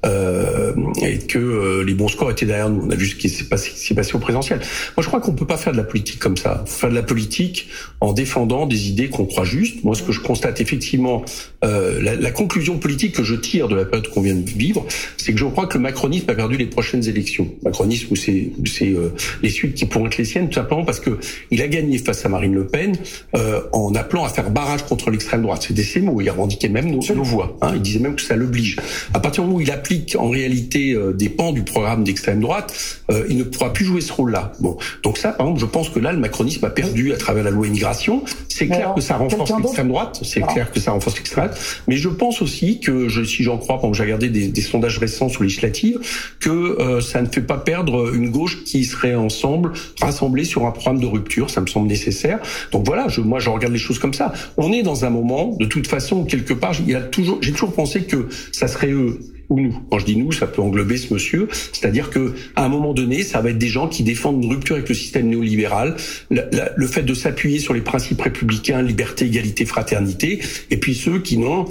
euh, 0.06 0.74
et 1.02 1.18
que 1.18 1.40
euh, 1.40 1.84
les 1.84 1.94
bons 1.96 2.08
scores 2.08 2.30
étaient 2.32 2.46
derrière 2.46 2.70
nous. 2.70 2.84
On 2.86 2.90
a 2.92 2.96
vu 2.96 3.08
ce 3.08 3.16
qui 3.16 3.28
s'est 3.28 3.46
passé, 3.46 3.96
passé 3.96 4.14
au 4.16 4.20
présidentiel. 4.20 4.60
Moi, 4.60 5.02
je 5.04 5.08
crois 5.08 5.20
qu'on 5.20 5.34
peut 5.34 5.48
pas 5.48 5.58
faire 5.58 5.74
de 5.74 5.78
la 5.78 5.84
politique 5.84 6.20
comme 6.20 6.38
ça. 6.38 6.64
Faut 6.68 6.80
faire 6.82 6.90
de 6.92 6.96
la 6.96 7.02
politique 7.04 7.68
en 8.02 8.14
défendant 8.14 8.68
des 8.68 8.90
idées 8.90 9.10
qu'on 9.10 9.26
croit 9.26 9.46
justes. 9.46 9.84
Moi, 9.84 9.96
ce 9.96 10.04
que 10.04 10.12
je 10.12 10.20
constate 10.20 10.62
effectivement, 10.62 11.26
euh, 11.64 12.00
la, 12.02 12.16
la 12.16 12.32
conclusion 12.32 12.78
politique 12.78 13.16
que 13.16 13.24
je 13.24 13.34
tire 13.36 13.68
de 13.68 13.76
la 13.76 13.86
période 13.86 14.08
qu'on 14.10 14.22
vient 14.22 14.36
de 14.36 14.48
vivre, 14.50 14.86
c'est 15.18 15.34
que 15.34 15.40
je 15.40 15.46
crois 15.46 15.66
que 15.66 15.78
le 15.78 15.84
macronisme 15.84 16.30
a 16.30 16.36
perdu 16.36 16.56
les 16.58 16.68
prochaines 16.68 17.08
élections. 17.08 17.50
Macronisme 17.64 18.16
c'est 18.16 18.52
c'est 18.86 18.94
euh, 18.94 19.10
les 19.42 19.50
suites 19.50 19.76
qui 19.76 19.86
pourront 19.86 20.08
être 20.08 20.18
les 20.18 20.26
siennes, 20.26 20.50
tout 20.50 20.56
simplement 20.56 20.84
parce 20.86 21.00
que 21.00 21.20
il 21.52 21.62
a 21.62 21.68
gagné 21.68 21.98
face 21.98 22.26
à 22.26 22.30
Marine 22.30 22.54
Le 22.54 22.68
Pen 22.68 22.94
euh, 23.36 23.62
en 23.72 23.94
appelant 23.96 24.26
à 24.26 24.30
faire 24.30 24.50
barrage 24.50 24.84
contre 24.84 25.10
l'extrême 25.12 25.42
droite. 25.42 25.66
C'était 25.68 25.84
ses 25.84 26.02
mots. 26.02 26.22
Il 26.22 26.30
revendiquait 26.30 26.70
même 26.70 26.90
nos, 26.90 27.00
nos 27.14 27.24
voix. 27.24 27.58
Hein. 27.62 27.72
Il 27.76 27.82
disait 27.82 28.00
même 28.00 28.16
que 28.16 28.22
ça 28.22 28.36
l'oblige. 28.36 28.78
À 29.14 29.20
partir 29.20 29.44
du 29.44 29.48
moment 29.50 29.60
où 29.60 29.62
il 29.62 29.72
applique 29.72 30.16
en 30.20 30.30
réalité 30.30 30.94
euh, 30.94 31.14
des 31.14 31.30
pans 31.30 31.52
du 31.52 31.64
programme 31.64 32.04
d'extrême 32.04 32.40
droite, 32.40 32.74
euh, 33.12 33.26
il 33.30 33.38
ne 33.38 33.44
pourra 33.44 33.74
plus 33.74 33.86
jouer 33.86 34.02
ce 34.02 34.14
rôle-là. 34.14 34.52
Bon, 34.60 34.78
donc 35.04 35.18
ça, 35.18 35.32
par 35.32 35.48
exemple, 35.48 35.62
je 35.62 35.66
pense 35.66 35.90
que 35.90 36.00
là, 36.00 36.12
le 36.12 36.20
macronisme 36.20 36.66
a 36.66 36.70
perdu 36.70 37.14
à 37.14 37.18
travers 37.18 37.44
la 37.44 37.52
loi 37.52 37.68
immigration. 37.68 38.24
C'est 38.50 38.68
clair 38.68 38.80
alors, 38.80 38.96
que 38.96 39.02
ça 39.02 39.18
renforce 39.18 39.52
l'extrême 39.58 39.88
droite. 39.90 40.20
C'est 40.24 40.42
Ah. 40.44 40.48
clair 40.52 40.72
que 40.72 40.80
ça 40.80 40.92
renforce 40.92 41.16
l'extrême 41.18 41.46
droite. 41.46 41.62
Mais 41.88 41.98
je 41.98 42.10
pense 42.10 42.42
aussi 42.42 42.80
que, 42.80 43.10
je, 43.10 43.24
si 43.24 43.44
j'en 43.44 43.58
crois, 43.58 43.80
quand 43.82 43.94
j'ai 43.94 44.04
regardé 44.04 44.30
des, 44.30 44.48
des 44.48 44.62
sondages 44.62 44.98
récents 44.98 45.30
sur 45.30 45.44
législatives, 45.44 46.00
que 46.40 46.50
euh, 46.50 47.02
ça 47.02 47.22
ne 47.22 47.28
fait 47.28 47.42
pas 47.42 47.58
perdre 47.58 48.14
une 48.14 48.30
gauche 48.30 48.64
qui 48.66 48.84
serait 48.84 49.16
ensemble 49.16 49.74
rassemblée 50.02 50.44
sur 50.44 50.66
un 50.66 50.72
programme 50.72 51.00
de 51.00 51.06
rupture. 51.06 51.50
Ça 51.50 51.62
me 51.62 51.68
semble 51.68 51.88
nécessaire. 51.88 52.40
Donc 52.72 52.86
voilà, 52.86 53.08
je, 53.08 53.22
moi, 53.22 53.40
je 53.40 53.50
regarde 53.50 53.74
les 53.74 53.80
choses 53.80 54.00
comme 54.00 54.14
ça. 54.14 54.34
On 54.58 54.74
est 54.74 54.84
dans 54.84 55.06
un 55.06 55.10
moment, 55.10 55.56
de 55.60 55.66
toute 55.66 55.88
façon, 55.88 56.26
quelque 56.26 56.54
part, 56.54 56.74
il 56.80 56.90
y 56.90 56.96
a 56.96 57.02
toujours, 57.02 57.38
j'ai 57.42 57.52
toujours 57.52 57.74
pensé 57.74 58.04
que 58.04 58.28
ça 58.52 58.68
serait 58.68 58.92
eux 58.92 59.20
ou 59.50 59.60
nous. 59.60 59.76
Quand 59.92 60.00
je 60.00 60.06
dis 60.06 60.16
nous, 60.18 60.32
ça 60.32 60.48
peut 60.48 60.62
englober 60.62 60.98
ce 60.98 61.14
monsieur. 61.14 61.48
C'est-à-dire 61.74 62.10
que 62.10 62.34
à 62.56 62.66
un 62.66 62.70
moment 62.70 62.94
donné, 62.94 63.24
ça 63.24 63.42
va 63.42 63.50
être 63.52 63.58
des 63.58 63.68
gens 63.68 63.88
qui 63.88 64.04
défendent 64.04 64.44
une 64.44 64.50
rupture 64.52 64.76
avec 64.76 64.90
le 64.90 64.96
système 64.96 65.28
néolibéral, 65.28 65.96
la- 66.32 66.46
la- 66.52 66.72
le 66.76 66.88
fait 66.88 67.04
de 67.04 67.14
s'appuyer 67.14 67.60
sur 67.60 67.74
les 67.74 67.82
principes 67.82 68.22
républicains, 68.22 68.82
liberté, 68.82 69.26
égalité, 69.26 69.66
fraternité, 69.66 70.40
et 70.72 70.78
puis 70.78 70.96
ceux 70.96 71.20
qui 71.20 71.38
n'ont 71.38 71.66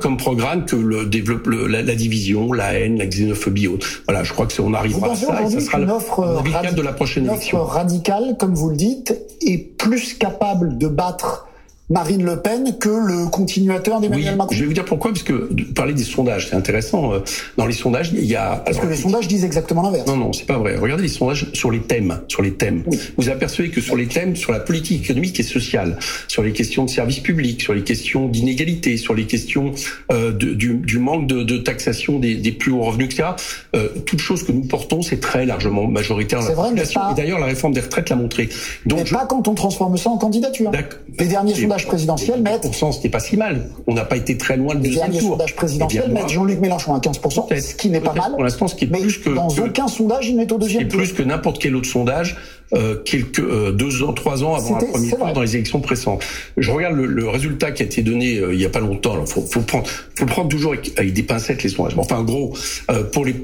comme 0.00 0.16
programme 0.16 0.64
que 0.66 0.76
le 0.76 1.06
développe 1.06 1.46
le- 1.46 1.66
la, 1.66 1.82
la 1.82 1.94
division, 1.94 2.52
la 2.52 2.74
haine, 2.74 2.98
la 2.98 3.06
xénophobie. 3.06 3.66
autre. 3.68 3.86
Voilà, 4.06 4.22
je 4.24 4.32
crois 4.32 4.46
que 4.46 4.52
c'est- 4.52 4.62
on 4.62 4.74
arrivera 4.74 5.12
à 5.12 5.16
ça 5.16 5.42
et 5.42 5.50
ça 5.50 5.60
sera 5.60 5.78
qu'une 5.78 5.86
le 5.86 5.92
offre, 5.92 6.20
euh, 6.20 6.72
de 6.72 6.82
la 6.82 6.92
prochaine 6.92 7.24
une 7.24 7.30
offre 7.30 7.38
élection. 7.40 7.64
radicale, 7.64 8.36
comme 8.38 8.54
vous 8.54 8.70
le 8.70 8.76
dites, 8.76 9.14
est 9.46 9.58
plus 9.76 10.14
capable 10.14 10.78
de 10.78 10.88
battre 10.88 11.46
Marine 11.88 12.24
Le 12.24 12.36
Pen 12.42 12.76
que 12.80 12.88
le 12.88 13.28
continuateur 13.30 13.96
Oui, 13.98 14.02
d'Emmanuel 14.08 14.34
Macron 14.36 14.52
je 14.56 14.60
vais 14.60 14.66
vous 14.66 14.72
dire 14.72 14.84
pourquoi, 14.84 15.12
parce 15.12 15.22
que 15.22 15.48
de 15.52 15.62
parler 15.62 15.94
des 15.94 16.02
sondages, 16.02 16.48
c'est 16.50 16.56
intéressant. 16.56 17.12
Euh, 17.14 17.20
Dans 17.56 17.66
les 17.66 17.72
sondages, 17.74 18.10
il 18.12 18.24
y 18.24 18.34
a 18.34 18.56
Parce 18.66 18.78
que 18.78 18.86
les 18.86 18.96
sondages 18.96 19.28
disent 19.28 19.44
exactement 19.44 19.82
l'inverse. 19.82 20.08
Non, 20.08 20.16
non, 20.16 20.32
c'est 20.32 20.46
pas 20.46 20.58
vrai. 20.58 20.74
Regardez 20.76 21.04
les 21.04 21.08
sondages 21.08 21.46
sur 21.52 21.70
les 21.70 21.78
thèmes, 21.80 22.22
sur 22.26 22.42
les 22.42 22.54
thèmes. 22.54 22.82
Oui. 22.86 22.98
Vous 23.16 23.28
apercevez 23.28 23.68
que 23.70 23.80
sur 23.80 23.94
les 23.94 24.06
thèmes, 24.08 24.34
sur 24.34 24.50
la 24.50 24.58
politique 24.58 25.04
économique 25.04 25.38
et 25.38 25.44
sociale, 25.44 25.96
sur 26.26 26.42
les 26.42 26.52
questions 26.52 26.84
de 26.84 26.90
services 26.90 27.20
publics, 27.20 27.62
sur 27.62 27.72
les 27.72 27.82
questions 27.84 28.26
d'inégalité, 28.26 28.96
sur 28.96 29.14
les 29.14 29.26
questions 29.26 29.72
euh, 30.10 30.32
de- 30.32 30.54
du, 30.54 30.74
du 30.78 30.98
manque 30.98 31.28
de, 31.28 31.44
de 31.44 31.56
taxation 31.58 32.18
des, 32.18 32.34
des 32.34 32.50
plus 32.52 32.72
hauts 32.72 32.82
revenus, 32.82 33.06
etc. 33.06 33.28
Euh, 33.76 33.90
toutes 34.06 34.18
choses 34.20 34.42
que 34.42 34.50
nous 34.50 34.64
portons, 34.64 35.02
c'est 35.02 35.20
très 35.20 35.46
largement 35.46 35.86
majoritaire 35.86 36.42
C'est 36.42 36.54
vrai, 36.54 36.70
mais 36.74 36.82
pas- 36.92 37.10
Et 37.12 37.14
d'ailleurs, 37.14 37.38
la 37.38 37.46
réforme 37.46 37.74
des 37.74 37.80
retraites 37.80 38.08
l'a 38.10 38.16
montré. 38.16 38.48
Donc, 38.86 38.98
Mais 39.00 39.06
je- 39.06 39.14
pas 39.14 39.26
quand 39.26 39.46
on 39.46 39.54
transforme 39.54 39.96
ça 39.96 40.10
en 40.10 40.18
candidature. 40.18 40.72
Les 41.18 41.26
derniers 41.26 41.54
sondages 41.54 41.75
sondages 41.76 41.86
présidentiels 41.86 42.42
mettent. 42.42 42.68
c'était 42.92 43.08
pas 43.08 43.20
si 43.20 43.36
mal. 43.36 43.68
On 43.86 43.94
n'a 43.94 44.04
pas 44.04 44.16
été 44.16 44.36
très 44.36 44.56
loin 44.56 44.74
de 44.74 44.80
deuxième 44.80 45.06
tour. 45.06 45.12
Les 45.12 45.20
sondages 45.20 45.56
présidentiels 45.56 46.10
mettent 46.10 46.28
Jean-Luc 46.28 46.60
Mélenchon 46.60 46.94
à 46.94 46.98
15%, 46.98 47.60
ce 47.60 47.74
qui 47.74 47.90
n'est 47.90 48.00
pas 48.00 48.14
mal. 48.14 48.32
Pour 48.32 48.44
l'instant, 48.44 48.68
ce 48.68 48.74
qui 48.74 48.84
est 48.84 48.88
plus 48.88 49.18
que. 49.18 49.30
Dans 49.30 49.48
aucun 49.48 49.88
sondage, 49.88 50.28
il 50.28 50.36
n'est 50.36 50.52
au 50.52 50.58
deuxième 50.58 50.88
tour. 50.88 50.98
plus 50.98 51.12
que 51.12 51.22
n'importe 51.22 51.58
quel 51.60 51.76
autre 51.76 51.88
sondage 51.88 52.36
euh, 52.72 52.96
quelques 53.04 53.38
euh, 53.38 53.70
deux 53.70 54.02
ans, 54.02 54.12
trois 54.12 54.42
ans 54.42 54.54
avant 54.54 54.76
un 54.76 54.84
premier 54.84 55.10
tour 55.10 55.32
dans 55.32 55.40
les 55.40 55.54
élections 55.54 55.80
précentes. 55.80 56.24
Je 56.56 56.70
regarde 56.70 56.96
le, 56.96 57.06
le 57.06 57.28
résultat 57.28 57.70
qui 57.70 57.82
a 57.82 57.86
été 57.86 58.02
donné 58.02 58.38
euh, 58.38 58.54
il 58.54 58.60
y 58.60 58.64
a 58.64 58.70
pas 58.70 58.80
longtemps. 58.80 59.20
Il 59.20 59.26
faut, 59.26 59.42
faut 59.42 59.60
prendre, 59.60 59.86
faut 60.18 60.26
prendre 60.26 60.48
toujours 60.48 60.72
avec, 60.72 61.12
des 61.12 61.22
pincettes 61.22 61.62
les 61.62 61.68
sondages. 61.68 61.94
Enfin, 61.96 62.18
en 62.18 62.24
gros, 62.24 62.56
euh, 62.90 63.04
pour 63.04 63.24
les, 63.24 63.36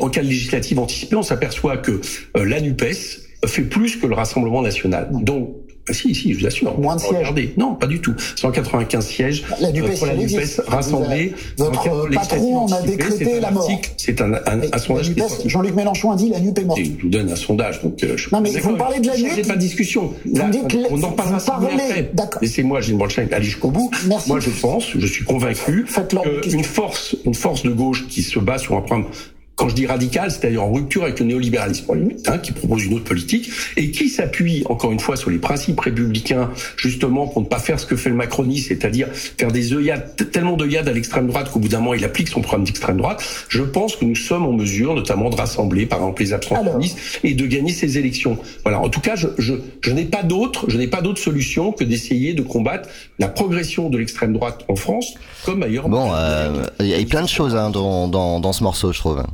en 0.00 0.10
cas 0.10 0.22
de 0.22 0.26
législative 0.26 0.78
anticipée, 0.78 1.16
on 1.16 1.22
s'aperçoit 1.22 1.78
que 1.78 2.00
la 2.34 2.60
Nupes 2.60 2.84
fait 3.46 3.62
plus 3.62 3.96
que 3.96 4.06
le 4.06 4.14
Rassemblement 4.14 4.62
national. 4.62 5.08
Donc 5.12 5.54
ah, 5.88 5.92
si, 5.92 6.14
si, 6.14 6.34
je 6.34 6.40
vous 6.40 6.46
assure. 6.46 6.78
Moins 6.78 6.96
de 6.96 7.00
sièges. 7.00 7.32
Non, 7.56 7.74
pas 7.74 7.86
du 7.86 8.00
tout. 8.00 8.14
195 8.36 9.06
sièges 9.06 9.44
la 9.60 9.70
NUPES, 9.70 9.98
pour 9.98 10.06
la 10.06 10.14
NUPES 10.14 10.60
rassemblés. 10.66 11.32
Votre 11.56 12.10
patron 12.10 12.64
en 12.64 12.72
a 12.72 12.82
décrété 12.82 13.40
la 13.40 13.50
mort. 13.50 13.70
C'est 13.96 14.20
un, 14.20 14.34
un, 14.34 14.60
un, 14.72 14.78
sondage. 14.78 15.12
Jean-Luc 15.44 15.74
Mélenchon 15.74 16.10
a 16.10 16.16
dit 16.16 16.30
la 16.30 16.40
NUPES 16.40 16.58
est 16.58 16.64
morte. 16.64 16.80
Je 16.82 17.02
vous 17.02 17.08
donne 17.08 17.30
un 17.30 17.36
sondage. 17.36 17.82
Donc, 17.82 18.02
euh, 18.02 18.16
je 18.16 18.28
non, 18.32 18.40
mais 18.40 18.50
vous 18.50 18.76
parlez 18.76 19.00
de 19.00 19.06
la 19.06 19.16
NUPES. 19.16 19.46
pas 19.46 19.54
de 19.54 19.60
discussion. 19.60 20.12
Là, 20.32 20.50
on 20.90 21.02
en 21.02 21.12
parlera 21.12 21.36
après. 21.36 22.10
Laissez-moi, 22.40 22.80
Gilles 22.80 22.96
Bolchin, 22.96 23.26
aller 23.30 23.44
jusqu'au 23.44 23.70
bout. 23.70 23.90
Merci. 24.06 24.28
Moi, 24.28 24.40
je 24.40 24.50
pense, 24.50 24.90
je 24.96 25.06
suis 25.06 25.24
convaincu 25.24 25.86
qu'une 26.42 26.64
force, 26.64 27.16
une 27.24 27.34
force 27.34 27.62
de 27.62 27.70
gauche 27.70 28.06
qui 28.08 28.22
se 28.22 28.38
bat 28.38 28.58
sur 28.58 28.76
un 28.76 28.80
programme 28.80 29.06
quand 29.66 29.70
je 29.70 29.74
dis 29.74 29.86
radical, 29.86 30.30
c'est-à-dire 30.30 30.62
en 30.62 30.72
rupture 30.72 31.02
avec 31.02 31.18
le 31.18 31.26
néolibéralisme, 31.26 31.92
hein, 32.26 32.38
qui 32.38 32.52
propose 32.52 32.84
une 32.84 32.94
autre 32.94 33.04
politique, 33.04 33.50
et 33.76 33.90
qui 33.90 34.08
s'appuie, 34.08 34.62
encore 34.68 34.92
une 34.92 35.00
fois, 35.00 35.16
sur 35.16 35.28
les 35.28 35.38
principes 35.38 35.80
républicains, 35.80 36.50
justement, 36.76 37.26
pour 37.26 37.42
ne 37.42 37.46
pas 37.46 37.58
faire 37.58 37.80
ce 37.80 37.84
que 37.84 37.96
fait 37.96 38.10
le 38.10 38.14
macronisme, 38.14 38.68
c'est-à-dire 38.68 39.08
faire 39.12 39.50
des 39.50 39.72
œillades, 39.72 40.14
tellement 40.30 40.56
d'œillades 40.56 40.88
à 40.88 40.92
l'extrême 40.92 41.26
droite 41.26 41.50
qu'au 41.50 41.58
bout 41.58 41.66
d'un 41.66 41.80
moment, 41.80 41.94
il 41.94 42.04
applique 42.04 42.28
son 42.28 42.42
programme 42.42 42.62
d'extrême 42.64 42.96
droite. 42.96 43.24
Je 43.48 43.62
pense 43.62 43.96
que 43.96 44.04
nous 44.04 44.14
sommes 44.14 44.46
en 44.46 44.52
mesure, 44.52 44.94
notamment, 44.94 45.30
de 45.30 45.36
rassembler, 45.36 45.84
par 45.86 45.98
exemple, 45.98 46.22
les 46.22 46.32
abstentionnistes 46.32 46.98
et 47.24 47.34
de 47.34 47.46
gagner 47.46 47.72
ces 47.72 47.98
élections. 47.98 48.38
Voilà. 48.62 48.80
En 48.80 48.88
tout 48.88 49.00
cas, 49.00 49.16
je, 49.16 49.26
je, 49.36 49.54
je 49.80 49.90
n'ai 49.90 50.04
pas 50.04 50.22
d'autre, 50.22 50.66
je 50.70 50.78
n'ai 50.78 50.86
pas 50.86 51.00
d'autre 51.00 51.20
solution 51.20 51.72
que 51.72 51.82
d'essayer 51.82 52.34
de 52.34 52.42
combattre 52.42 52.88
la 53.18 53.26
progression 53.26 53.90
de 53.90 53.98
l'extrême 53.98 54.32
droite 54.32 54.64
en 54.68 54.76
France, 54.76 55.14
comme 55.44 55.64
ailleurs. 55.64 55.88
Bon, 55.88 56.12
euh, 56.14 56.66
il 56.78 56.86
y 56.86 56.94
a 56.94 57.04
plein 57.04 57.22
de 57.22 57.28
choses 57.28 57.56
hein, 57.56 57.70
dans, 57.70 58.06
dans, 58.06 58.38
dans 58.38 58.52
ce 58.52 58.62
morceau, 58.62 58.92
je 58.92 59.00
trouve. 59.00 59.24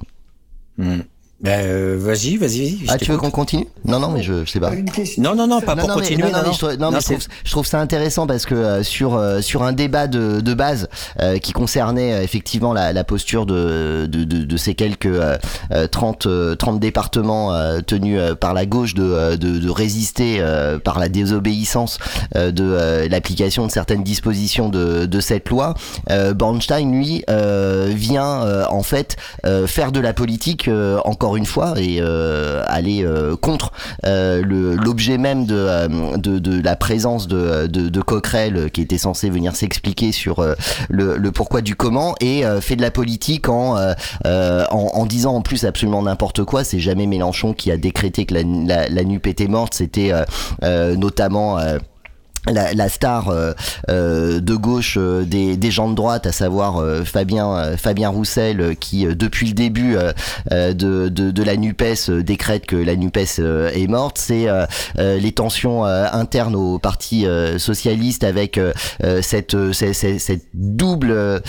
Mm. 0.82 1.11
Ben, 1.42 1.60
euh, 1.66 1.96
vas-y, 1.98 2.36
vas-y. 2.36 2.78
Ah, 2.86 2.96
tu 2.98 3.10
veux 3.10 3.18
qu'on 3.18 3.32
continue? 3.32 3.66
Non, 3.84 3.98
non, 3.98 4.10
mais 4.10 4.22
je, 4.22 4.44
je 4.44 4.50
sais 4.50 4.60
pas. 4.60 4.70
Non, 5.18 5.34
non, 5.34 5.48
non, 5.48 5.60
pas 5.60 5.74
pour 5.74 5.88
continuer. 5.88 6.30
non, 6.30 6.42
non, 6.44 6.52
je, 6.52 6.76
non, 6.76 6.92
mais 6.92 7.00
je, 7.44 7.50
trouve, 7.50 7.66
ça 7.66 7.80
intéressant 7.80 8.28
parce 8.28 8.46
que 8.46 8.54
euh, 8.54 8.82
sur 8.84 9.14
euh, 9.16 9.40
sur 9.40 9.64
un 9.64 9.72
débat 9.72 10.06
de, 10.06 10.40
de 10.40 10.54
base 10.54 10.88
qui 11.42 11.52
concernait 11.52 12.22
effectivement 12.22 12.72
la, 12.72 12.92
la 12.92 13.04
posture 13.04 13.44
de, 13.44 14.06
de, 14.08 14.22
de, 14.22 14.44
de 14.44 14.56
ces 14.56 14.74
quelques 14.74 15.08
30 15.90 16.28
30 16.58 16.78
départements 16.78 17.52
tenus 17.86 18.20
par 18.40 18.54
la 18.54 18.66
gauche 18.66 18.94
de, 18.94 19.36
de, 19.36 19.58
de 19.58 19.70
résister 19.70 20.42
par 20.84 20.98
la 20.98 21.08
désobéissance 21.08 21.98
de 22.34 23.08
l'application 23.08 23.66
de 23.66 23.72
certaines 23.72 24.02
dispositions 24.04 24.68
de, 24.68 25.06
de 25.06 25.20
cette 25.20 25.48
loi, 25.48 25.74
Bornstein 26.34 26.92
lui 26.92 27.24
vient 27.88 28.66
en 28.68 28.82
fait 28.82 29.16
faire 29.66 29.92
de 29.92 30.00
la 30.00 30.12
politique 30.12 30.68
encore 31.04 31.31
une 31.36 31.46
fois 31.46 31.74
et 31.78 31.98
euh, 32.00 32.62
aller 32.66 33.04
euh, 33.04 33.36
contre 33.36 33.72
euh, 34.04 34.42
l'objet 34.44 35.18
même 35.18 35.46
de, 35.46 36.62
la 36.62 36.76
présence 36.76 37.28
de, 37.28 38.00
Coquerel 38.02 38.70
qui 38.70 38.80
était 38.80 38.98
censé 38.98 39.30
venir 39.30 39.54
s'expliquer 39.54 40.12
sur 40.12 40.44
le, 40.88 41.30
pourquoi 41.30 41.60
du 41.60 41.76
comment 41.76 42.14
et 42.20 42.42
fait 42.60 42.76
de 42.76 42.82
la 42.82 42.90
politique 42.90 43.48
en, 43.48 43.76
en, 43.76 43.94
en, 44.70 45.06
disant 45.06 45.36
en 45.36 45.42
plus 45.42 45.64
absolument 45.64 46.02
n'importe 46.02 46.44
quoi. 46.44 46.64
C'est 46.64 46.80
jamais 46.80 47.06
Mélenchon 47.06 47.52
qui 47.52 47.70
a 47.70 47.76
décrété 47.76 48.26
que 48.26 48.34
la, 48.34 48.42
la, 48.42 48.88
la 48.88 49.04
NUP 49.04 49.26
était 49.26 49.46
morte, 49.46 49.74
c'était 49.74 50.12
notamment 50.62 51.58
la, 52.50 52.74
la, 52.74 52.88
star 52.88 53.28
euh, 53.28 53.52
euh, 53.88 54.40
de 54.40 54.54
gauche 54.54 54.96
euh, 54.98 55.24
des, 55.24 55.56
des, 55.56 55.70
gens 55.70 55.88
de 55.88 55.94
droite, 55.94 56.26
à 56.26 56.32
savoir 56.32 56.82
Fabien 57.04 57.76
Fabien 57.76 58.08
Roussel, 58.08 58.76
qui 58.76 59.06
depuis 59.06 59.46
le 59.46 59.52
début 59.52 59.96
de, 60.50 60.72
de, 60.72 61.08
de, 61.08 61.42
la 61.42 61.56
Nupes 61.56 61.82
décrète 62.08 62.66
que 62.66 62.76
la 62.76 62.96
Nupes 62.96 63.16
est 63.16 63.86
morte. 63.88 64.18
C'est 64.18 64.46
les 64.98 65.32
tensions 65.32 65.84
internes 65.84 66.56
au 66.56 66.78
Parti 66.78 67.26
socialiste 67.58 68.24
avec 68.24 68.60
cette, 69.20 69.56
cette, 69.72 70.18
cette, 70.18 70.42
double 70.54 71.42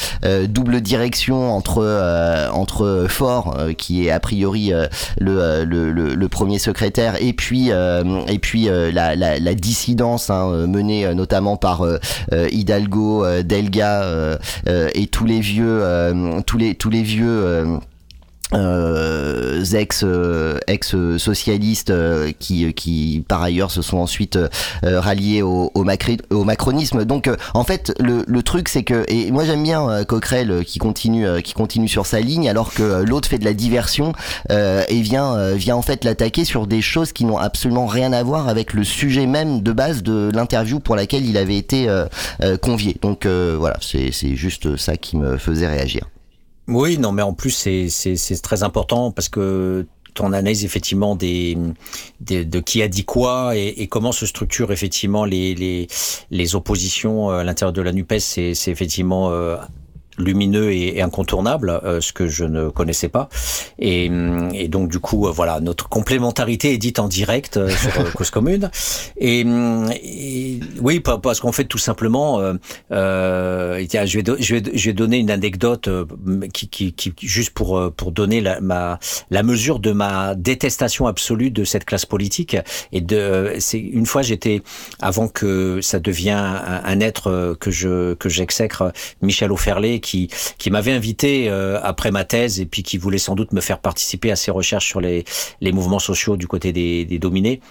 double 0.47 0.81
direction 0.81 1.51
entre 1.51 2.49
entre 2.53 3.07
Fort, 3.09 3.57
qui 3.77 4.07
est 4.07 4.11
a 4.11 4.19
priori 4.19 4.71
le, 5.19 5.63
le, 5.65 5.91
le, 5.91 6.29
premier 6.29 6.59
secrétaire, 6.59 7.21
et 7.21 7.33
puis 7.33 7.69
et 7.69 8.39
puis 8.39 8.65
la, 8.65 9.15
la, 9.15 9.39
la 9.39 9.55
dissidence 9.55 10.29
hein, 10.29 10.67
euh, 10.91 11.13
notamment 11.13 11.57
par 11.57 11.85
euh, 11.85 11.99
euh, 12.31 12.47
Hidalgo, 12.51 13.25
Delga 13.43 14.37
et 14.67 15.07
tous 15.07 15.25
les 15.25 15.39
vieux, 15.39 15.83
tous 16.45 16.57
les 16.57 16.75
tous 16.75 16.89
les 16.89 17.01
vieux 17.01 17.79
euh, 18.53 19.63
ex 19.73 20.03
euh, 20.03 20.59
ex 20.67 20.95
socialistes 21.17 21.89
euh, 21.89 22.31
qui 22.37 22.71
qui 22.73 23.23
par 23.27 23.41
ailleurs 23.41 23.71
se 23.71 23.81
sont 23.81 23.97
ensuite 23.97 24.37
ralliés 24.83 25.41
au, 25.41 25.71
au, 25.73 25.85
au, 26.29 26.43
macronisme. 26.43 27.05
Donc 27.05 27.29
en 27.53 27.63
fait 27.63 27.93
le, 27.99 28.23
le 28.27 28.43
truc 28.43 28.69
c'est 28.69 28.83
que 28.83 29.05
et 29.07 29.31
moi 29.31 29.45
j'aime 29.45 29.63
bien 29.63 30.03
Coquerel 30.05 30.63
qui 30.65 30.79
continue 30.79 31.41
qui 31.41 31.53
continue 31.53 31.87
sur 31.87 32.05
sa 32.05 32.19
ligne 32.19 32.49
alors 32.49 32.73
que 32.73 33.03
l'autre 33.03 33.27
fait 33.27 33.37
de 33.37 33.45
la 33.45 33.53
diversion 33.53 34.13
et 34.49 35.01
vient 35.01 35.53
vient 35.53 35.75
en 35.75 35.81
fait 35.81 36.03
l'attaquer 36.03 36.45
sur 36.45 36.67
des 36.67 36.81
choses 36.81 37.11
qui 37.11 37.25
n'ont 37.25 37.37
absolument 37.37 37.87
rien 37.87 38.13
à 38.13 38.23
voir 38.23 38.47
avec 38.47 38.73
le 38.73 38.83
sujet 38.83 39.25
même 39.25 39.61
de 39.61 39.71
base 39.71 40.03
de 40.03 40.31
l'interview 40.33 40.79
pour 40.79 40.95
laquelle 40.95 41.25
il 41.25 41.37
avait 41.37 41.57
été 41.57 41.87
convié. 42.61 42.97
Donc 43.01 43.25
voilà 43.25 43.77
c'est 43.81 44.11
c'est 44.11 44.35
juste 44.35 44.77
ça 44.77 44.97
qui 44.97 45.17
me 45.17 45.37
faisait 45.37 45.67
réagir 45.67 46.07
oui, 46.67 46.97
non, 46.97 47.11
mais 47.11 47.21
en 47.21 47.33
plus 47.33 47.51
c'est 47.51 48.41
très 48.41 48.63
important 48.63 49.11
parce 49.11 49.29
que 49.29 49.85
ton 50.13 50.27
analyse 50.27 50.63
effectivement 50.63 51.15
des, 51.15 51.57
de 52.21 52.59
qui 52.59 52.81
a 52.81 52.87
dit 52.87 53.03
quoi 53.03 53.55
et, 53.55 53.87
comment 53.87 54.11
se 54.11 54.25
structurent 54.25 54.71
effectivement 54.71 55.25
les 55.25 55.55
les, 55.55 55.87
les 56.29 56.55
oppositions 56.55 57.29
à 57.29 57.43
l'intérieur 57.43 57.73
de 57.73 57.81
la 57.81 57.91
Nupes, 57.91 58.19
c'est 58.19 58.51
effectivement 58.67 59.31
euh, 59.31 59.57
lumineux 60.17 60.71
et, 60.71 61.01
incontournable, 61.01 61.69
euh, 61.83 62.01
ce 62.01 62.13
que 62.13 62.27
je 62.27 62.45
ne 62.45 62.69
connaissais 62.69 63.09
pas. 63.09 63.29
Et, 63.79 64.09
et 64.53 64.67
donc 64.67 64.89
du 64.89 64.99
coup, 64.99 65.27
euh, 65.27 65.31
voilà, 65.31 65.59
notre 65.59 65.89
complémentarité 65.89 66.73
est 66.73 66.77
dite 66.77 66.99
en 66.99 67.07
direct 67.07 67.57
euh, 67.57 67.69
sur 67.69 68.13
Cause 68.13 68.29
Commune. 68.29 68.69
Et, 69.17 69.45
oui, 70.81 70.99
parce 70.99 71.39
qu'en 71.39 71.51
fait, 71.51 71.65
tout 71.65 71.77
simplement, 71.77 72.39
euh, 72.39 72.53
je, 72.91 74.19
vais 74.19 74.23
je, 74.39 74.55
vais, 74.55 74.63
je 74.73 74.85
vais 74.89 74.93
donner 74.93 75.17
une 75.17 75.31
anecdote 75.31 75.89
qui, 76.53 76.67
qui, 76.69 76.93
qui, 76.93 77.13
juste 77.21 77.51
pour 77.51 77.91
pour 77.95 78.11
donner 78.11 78.41
la, 78.41 78.61
ma 78.61 78.99
la 79.29 79.43
mesure 79.43 79.79
de 79.79 79.91
ma 79.91 80.35
détestation 80.35 81.07
absolue 81.07 81.51
de 81.51 81.63
cette 81.63 81.85
classe 81.85 82.05
politique. 82.05 82.57
Et 82.91 83.01
de, 83.01 83.55
c'est 83.59 83.79
une 83.79 84.05
fois 84.05 84.21
j'étais 84.21 84.61
avant 85.01 85.27
que 85.27 85.79
ça 85.81 85.99
devienne 85.99 86.37
un, 86.37 86.99
être 86.99 87.55
que 87.59 87.71
je 87.71 88.13
que 88.15 88.29
j'exècre, 88.29 88.91
Michel 89.21 89.51
Auferlet 89.51 89.99
qui, 90.03 90.29
m'avait 90.69 90.91
invité 90.91 91.49
euh, 91.49 91.79
après 91.81 92.11
ma 92.11 92.25
thèse 92.25 92.59
et 92.59 92.65
puis 92.65 92.83
qui 92.83 92.97
voulait 92.97 93.17
sans 93.17 93.35
doute 93.35 93.53
me 93.53 93.61
faire 93.61 93.79
participer 93.79 94.31
à 94.31 94.35
ses 94.35 94.51
recherches 94.51 94.87
sur 94.87 95.01
les, 95.01 95.25
mouvements 95.61 95.99
sociaux 95.99 96.37
du 96.37 96.47
côté 96.47 96.71
des 96.71 97.19
dominés. 97.19 97.61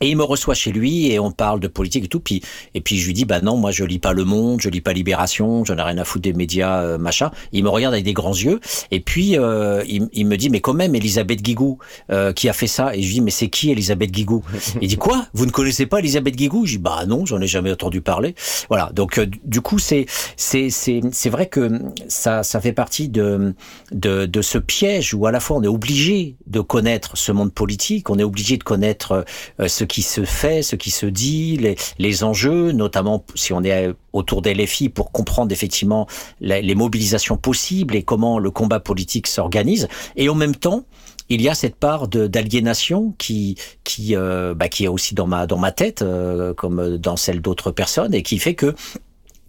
Et 0.00 0.10
il 0.10 0.16
me 0.16 0.24
reçoit 0.24 0.54
chez 0.54 0.72
lui 0.72 1.12
et 1.12 1.18
on 1.18 1.30
parle 1.30 1.60
de 1.60 1.68
politique 1.68 2.04
et 2.04 2.08
tout. 2.08 2.20
Puis, 2.20 2.42
et 2.74 2.80
puis 2.80 2.98
je 2.98 3.06
lui 3.06 3.14
dis, 3.14 3.24
bah 3.24 3.40
non, 3.40 3.56
moi 3.56 3.70
je 3.70 3.84
lis 3.84 3.98
pas 3.98 4.12
Le 4.12 4.24
Monde, 4.24 4.60
je 4.60 4.68
lis 4.68 4.80
pas 4.80 4.92
Libération, 4.92 5.64
j'en 5.64 5.76
ai 5.76 5.82
rien 5.82 5.98
à 5.98 6.04
foutre 6.04 6.22
des 6.22 6.32
médias, 6.32 6.82
euh, 6.82 6.98
machin. 6.98 7.30
Il 7.52 7.64
me 7.64 7.68
regarde 7.68 7.94
avec 7.94 8.04
des 8.04 8.12
grands 8.12 8.34
yeux. 8.34 8.60
Et 8.90 9.00
puis 9.00 9.38
euh, 9.38 9.82
il, 9.86 10.08
il, 10.12 10.26
me 10.26 10.36
dit, 10.36 10.50
mais 10.50 10.60
quand 10.60 10.74
même, 10.74 10.94
Elisabeth 10.94 11.42
Guigou 11.42 11.78
euh, 12.10 12.32
qui 12.32 12.48
a 12.48 12.52
fait 12.52 12.66
ça. 12.66 12.94
Et 12.94 13.02
je 13.02 13.06
lui 13.06 13.14
dis, 13.14 13.20
mais 13.20 13.30
c'est 13.30 13.48
qui 13.48 13.70
Elisabeth 13.70 14.10
Guigou? 14.10 14.42
Il 14.80 14.88
dit 14.88 14.96
quoi? 14.96 15.26
Vous 15.32 15.46
ne 15.46 15.50
connaissez 15.50 15.86
pas 15.86 16.00
Elisabeth 16.00 16.36
Guigou? 16.36 16.66
Je 16.66 16.72
dis, 16.72 16.78
bah 16.78 17.06
non, 17.06 17.24
j'en 17.24 17.40
ai 17.40 17.46
jamais 17.46 17.70
entendu 17.70 18.00
parler. 18.00 18.34
Voilà. 18.68 18.90
Donc 18.92 19.18
euh, 19.18 19.26
du 19.44 19.60
coup, 19.60 19.78
c'est 19.78 20.06
c'est 20.36 20.70
c'est 20.70 21.00
c'est 21.12 21.30
vrai 21.30 21.46
que 21.46 21.80
ça 22.08 22.42
ça 22.42 22.60
fait 22.60 22.72
partie 22.72 23.08
de, 23.08 23.54
de 23.92 24.26
de 24.26 24.42
ce 24.42 24.58
piège 24.58 25.14
où 25.14 25.26
à 25.26 25.32
la 25.32 25.40
fois 25.40 25.56
on 25.56 25.62
est 25.62 25.68
obligé 25.68 26.36
de 26.46 26.60
connaître 26.60 27.16
ce 27.16 27.32
monde 27.32 27.52
politique, 27.52 28.10
on 28.10 28.18
est 28.18 28.24
obligé 28.24 28.56
de 28.56 28.64
connaître 28.64 29.24
euh, 29.60 29.68
ce 29.84 29.86
qui 29.86 30.00
se 30.00 30.24
fait, 30.24 30.62
ce 30.62 30.76
qui 30.76 30.90
se 30.90 31.04
dit, 31.04 31.58
les, 31.58 31.76
les 31.98 32.24
enjeux, 32.24 32.72
notamment 32.72 33.22
si 33.34 33.52
on 33.52 33.62
est 33.62 33.90
autour 34.14 34.40
des 34.40 34.54
LFI 34.54 34.88
pour 34.88 35.12
comprendre 35.12 35.52
effectivement 35.52 36.06
les, 36.40 36.62
les 36.62 36.74
mobilisations 36.74 37.36
possibles 37.36 37.94
et 37.94 38.02
comment 38.02 38.38
le 38.38 38.50
combat 38.50 38.80
politique 38.80 39.26
s'organise. 39.26 39.88
Et 40.16 40.30
en 40.30 40.34
même 40.34 40.56
temps, 40.56 40.84
il 41.28 41.42
y 41.42 41.50
a 41.50 41.54
cette 41.54 41.76
part 41.76 42.08
d'aliénation 42.08 43.14
qui 43.18 43.56
qui 43.82 44.16
euh, 44.16 44.54
bah, 44.54 44.68
qui 44.68 44.84
est 44.84 44.88
aussi 44.88 45.14
dans 45.14 45.26
ma 45.26 45.46
dans 45.46 45.58
ma 45.58 45.70
tête 45.70 46.00
euh, 46.00 46.54
comme 46.54 46.96
dans 46.96 47.16
celle 47.16 47.42
d'autres 47.42 47.70
personnes 47.70 48.14
et 48.14 48.22
qui 48.22 48.38
fait 48.38 48.54
que 48.54 48.74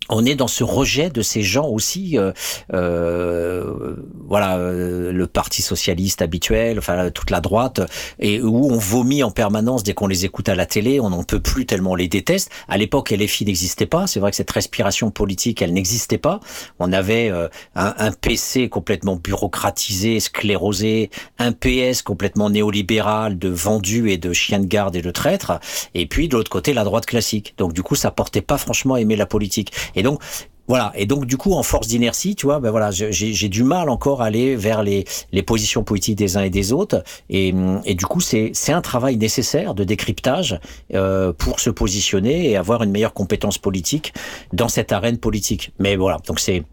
on 0.09 0.25
est 0.25 0.35
dans 0.35 0.47
ce 0.47 0.63
rejet 0.63 1.09
de 1.09 1.21
ces 1.21 1.41
gens 1.41 1.67
aussi, 1.67 2.17
euh, 2.17 2.31
euh, 2.73 3.95
voilà, 4.27 4.57
euh, 4.57 5.11
le 5.11 5.27
parti 5.27 5.61
socialiste 5.61 6.21
habituel, 6.21 6.77
enfin 6.77 7.09
toute 7.09 7.31
la 7.31 7.41
droite, 7.41 7.81
et 8.19 8.41
où 8.41 8.71
on 8.71 8.77
vomit 8.77 9.23
en 9.23 9.31
permanence 9.31 9.83
dès 9.83 9.93
qu'on 9.93 10.07
les 10.07 10.25
écoute 10.25 10.49
à 10.49 10.55
la 10.55 10.65
télé, 10.65 10.99
on 10.99 11.09
n'en 11.09 11.23
peut 11.23 11.39
plus 11.39 11.65
tellement 11.65 11.91
on 11.91 11.95
les 11.95 12.07
déteste. 12.07 12.51
À 12.67 12.77
l'époque, 12.77 13.11
LFI 13.11 13.45
n'existait 13.45 13.85
pas, 13.85 14.07
c'est 14.07 14.19
vrai 14.19 14.31
que 14.31 14.37
cette 14.37 14.51
respiration 14.51 15.11
politique, 15.11 15.61
elle 15.61 15.73
n'existait 15.73 16.17
pas. 16.17 16.39
On 16.79 16.93
avait 16.93 17.29
un, 17.29 17.49
un, 17.75 18.11
PC 18.11 18.69
complètement 18.69 19.15
bureaucratisé, 19.15 20.19
sclérosé, 20.19 21.09
un 21.37 21.51
PS 21.51 22.01
complètement 22.01 22.49
néolibéral, 22.49 23.37
de 23.37 23.49
vendus 23.49 24.11
et 24.11 24.17
de 24.17 24.33
chiens 24.33 24.59
de 24.59 24.65
garde 24.65 24.95
et 24.95 25.01
de 25.01 25.11
traîtres, 25.11 25.59
et 25.93 26.05
puis 26.05 26.27
de 26.27 26.35
l'autre 26.35 26.49
côté 26.49 26.73
la 26.73 26.83
droite 26.83 27.05
classique. 27.05 27.53
Donc 27.57 27.73
du 27.73 27.83
coup, 27.83 27.95
ça 27.95 28.11
portait 28.11 28.41
pas 28.41 28.57
franchement 28.57 28.95
à 28.95 29.01
aimer 29.01 29.15
la 29.15 29.25
politique. 29.25 29.71
Et 29.95 30.03
donc, 30.03 30.21
voilà. 30.67 30.91
Et 30.95 31.05
donc, 31.05 31.25
du 31.25 31.37
coup, 31.37 31.53
en 31.53 31.63
force 31.63 31.87
d'inertie, 31.87 32.35
tu 32.35 32.47
vois, 32.47 32.59
ben 32.59 32.71
voilà, 32.71 32.89
j'ai 32.91 33.49
du 33.49 33.63
mal 33.63 33.89
encore 33.89 34.21
à 34.21 34.25
aller 34.25 34.55
vers 34.55 34.83
les, 34.83 35.05
les 35.31 35.43
positions 35.43 35.83
politiques 35.83 36.17
des 36.17 36.37
uns 36.37 36.43
et 36.43 36.49
des 36.49 36.73
autres. 36.73 37.03
Et, 37.29 37.53
et 37.85 37.95
du 37.95 38.05
coup, 38.05 38.19
c'est 38.19 38.53
un 38.69 38.81
travail 38.81 39.17
nécessaire 39.17 39.75
de 39.75 39.83
décryptage 39.83 40.59
euh, 40.93 41.33
pour 41.33 41.59
se 41.59 41.69
positionner 41.69 42.49
et 42.49 42.57
avoir 42.57 42.81
une 42.81 42.91
meilleure 42.91 43.13
compétence 43.13 43.57
politique 43.57 44.13
dans 44.53 44.67
cette 44.67 44.91
arène 44.91 45.17
politique. 45.17 45.71
Mais 45.79 45.95
voilà. 45.95 46.17
Donc, 46.27 46.39
c'est 46.39 46.63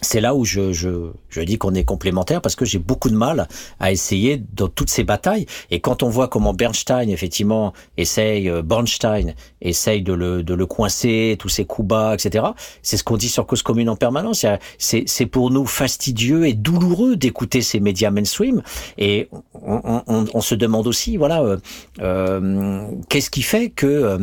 c'est 0.00 0.20
là 0.20 0.34
où 0.34 0.44
je, 0.44 0.72
je, 0.72 1.10
je 1.28 1.40
dis 1.40 1.58
qu'on 1.58 1.74
est 1.74 1.84
complémentaires 1.84 2.40
parce 2.40 2.56
que 2.56 2.64
j'ai 2.64 2.78
beaucoup 2.78 3.10
de 3.10 3.16
mal 3.16 3.48
à 3.80 3.92
essayer 3.92 4.42
dans 4.54 4.68
toutes 4.68 4.90
ces 4.90 5.04
batailles. 5.04 5.46
Et 5.70 5.80
quand 5.80 6.02
on 6.02 6.08
voit 6.08 6.28
comment 6.28 6.52
Bernstein, 6.52 7.08
effectivement, 7.08 7.72
essaye, 7.96 8.48
euh, 8.48 8.62
Bernstein 8.62 9.34
essaye 9.60 10.02
de 10.02 10.12
le, 10.12 10.42
de 10.42 10.54
le 10.54 10.66
coincer, 10.66 11.36
tous 11.38 11.48
ses 11.48 11.64
coups 11.64 11.88
bas, 11.88 12.14
etc., 12.14 12.46
c'est 12.82 12.96
ce 12.96 13.04
qu'on 13.04 13.16
dit 13.16 13.28
sur 13.28 13.46
Cause 13.46 13.62
Commune 13.62 13.88
en 13.88 13.96
permanence. 13.96 14.44
C'est 14.78 15.26
pour 15.26 15.50
nous 15.50 15.66
fastidieux 15.66 16.46
et 16.46 16.54
douloureux 16.54 17.16
d'écouter 17.16 17.60
ces 17.60 17.80
médias 17.80 18.10
mainstream. 18.10 18.62
Et 18.98 19.28
on, 19.54 20.02
on, 20.06 20.24
on 20.32 20.40
se 20.40 20.54
demande 20.54 20.86
aussi, 20.86 21.16
voilà, 21.16 21.42
euh, 21.42 21.56
euh 22.00 22.86
qu'est-ce 23.08 23.30
qui 23.30 23.42
fait 23.42 23.70
que 23.70 23.86
euh, 23.86 24.18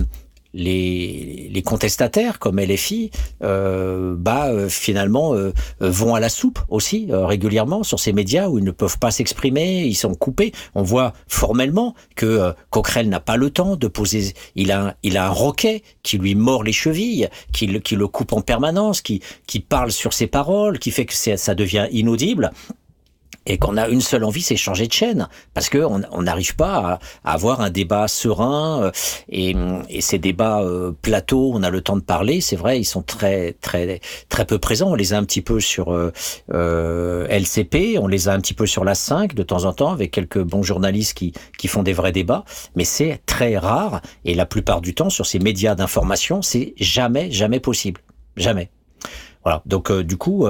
les, 0.55 1.49
les 1.51 1.61
contestataires 1.61 2.39
comme 2.39 2.59
LFI, 2.59 3.11
euh, 3.43 4.15
bah 4.17 4.47
euh, 4.47 4.69
finalement 4.69 5.35
euh, 5.35 5.51
vont 5.79 6.15
à 6.15 6.19
la 6.19 6.29
soupe 6.29 6.59
aussi 6.69 7.09
régulièrement 7.11 7.83
sur 7.83 7.99
ces 7.99 8.13
médias 8.13 8.47
où 8.47 8.57
ils 8.57 8.63
ne 8.63 8.71
peuvent 8.71 8.97
pas 8.97 9.11
s'exprimer, 9.11 9.83
ils 9.83 9.95
sont 9.95 10.15
coupés. 10.15 10.53
On 10.73 10.81
voit 10.81 11.13
formellement 11.27 11.93
que 12.15 12.53
Coquerel 12.69 13.09
n'a 13.09 13.19
pas 13.19 13.35
le 13.35 13.49
temps 13.49 13.75
de 13.75 13.87
poser. 13.87 14.33
Il 14.55 14.71
a 14.71 14.95
il 15.03 15.17
a 15.17 15.27
un 15.27 15.29
roquet 15.29 15.83
qui 16.03 16.17
lui 16.17 16.35
mord 16.35 16.63
les 16.63 16.71
chevilles, 16.71 17.27
qui, 17.51 17.79
qui 17.81 17.95
le 17.95 18.07
coupe 18.07 18.33
en 18.33 18.41
permanence, 18.41 19.01
qui 19.01 19.21
qui 19.47 19.59
parle 19.59 19.91
sur 19.91 20.13
ses 20.13 20.27
paroles, 20.27 20.79
qui 20.79 20.91
fait 20.91 21.05
que 21.05 21.13
ça 21.13 21.55
devient 21.55 21.87
inaudible 21.91 22.51
et 23.45 23.57
qu'on 23.57 23.77
a 23.77 23.87
une 23.87 24.01
seule 24.01 24.23
envie, 24.23 24.41
c'est 24.41 24.55
changer 24.55 24.87
de 24.87 24.93
chaîne, 24.93 25.27
parce 25.53 25.69
que 25.69 25.77
on 25.77 26.21
n'arrive 26.21 26.55
pas 26.55 26.99
à, 27.23 27.33
avoir 27.33 27.61
un 27.61 27.69
débat 27.69 28.07
serein 28.07 28.83
euh, 28.83 28.91
et, 29.29 29.55
et 29.89 30.01
ces 30.01 30.17
débats 30.17 30.61
euh, 30.61 30.91
plateaux, 31.01 31.51
on 31.53 31.63
a 31.63 31.69
le 31.69 31.81
temps 31.81 31.95
de 31.95 32.01
parler, 32.01 32.41
c'est 32.41 32.55
vrai, 32.55 32.79
ils 32.79 32.85
sont 32.85 33.01
très 33.01 33.53
très 33.53 33.99
très 34.29 34.45
peu 34.45 34.57
présents. 34.57 34.91
On 34.91 34.95
les 34.95 35.13
a 35.13 35.17
un 35.17 35.23
petit 35.23 35.41
peu 35.41 35.59
sur 35.59 35.93
euh, 35.93 36.11
euh 36.53 37.27
LCP, 37.27 37.97
on 37.99 38.07
les 38.07 38.27
a 38.27 38.33
un 38.33 38.39
petit 38.39 38.53
peu 38.53 38.65
sur 38.65 38.83
la 38.83 38.95
5 38.95 39.33
de 39.35 39.43
temps 39.43 39.65
en 39.65 39.73
temps 39.73 39.91
avec 39.91 40.11
quelques 40.11 40.41
bons 40.41 40.63
journalistes 40.63 41.15
qui 41.15 41.33
qui 41.57 41.67
font 41.67 41.83
des 41.83 41.93
vrais 41.93 42.11
débats, 42.11 42.45
mais 42.75 42.85
c'est 42.85 43.21
très 43.25 43.57
rare 43.57 44.01
et 44.25 44.33
la 44.33 44.45
plupart 44.45 44.81
du 44.81 44.93
temps 44.93 45.09
sur 45.09 45.25
ces 45.25 45.39
médias 45.39 45.75
d'information, 45.75 46.41
c'est 46.41 46.73
jamais 46.77 47.31
jamais 47.31 47.59
possible, 47.59 48.01
jamais. 48.37 48.69
Voilà. 49.43 49.61
Donc 49.65 49.91
du 49.91 50.17
coup 50.17 50.47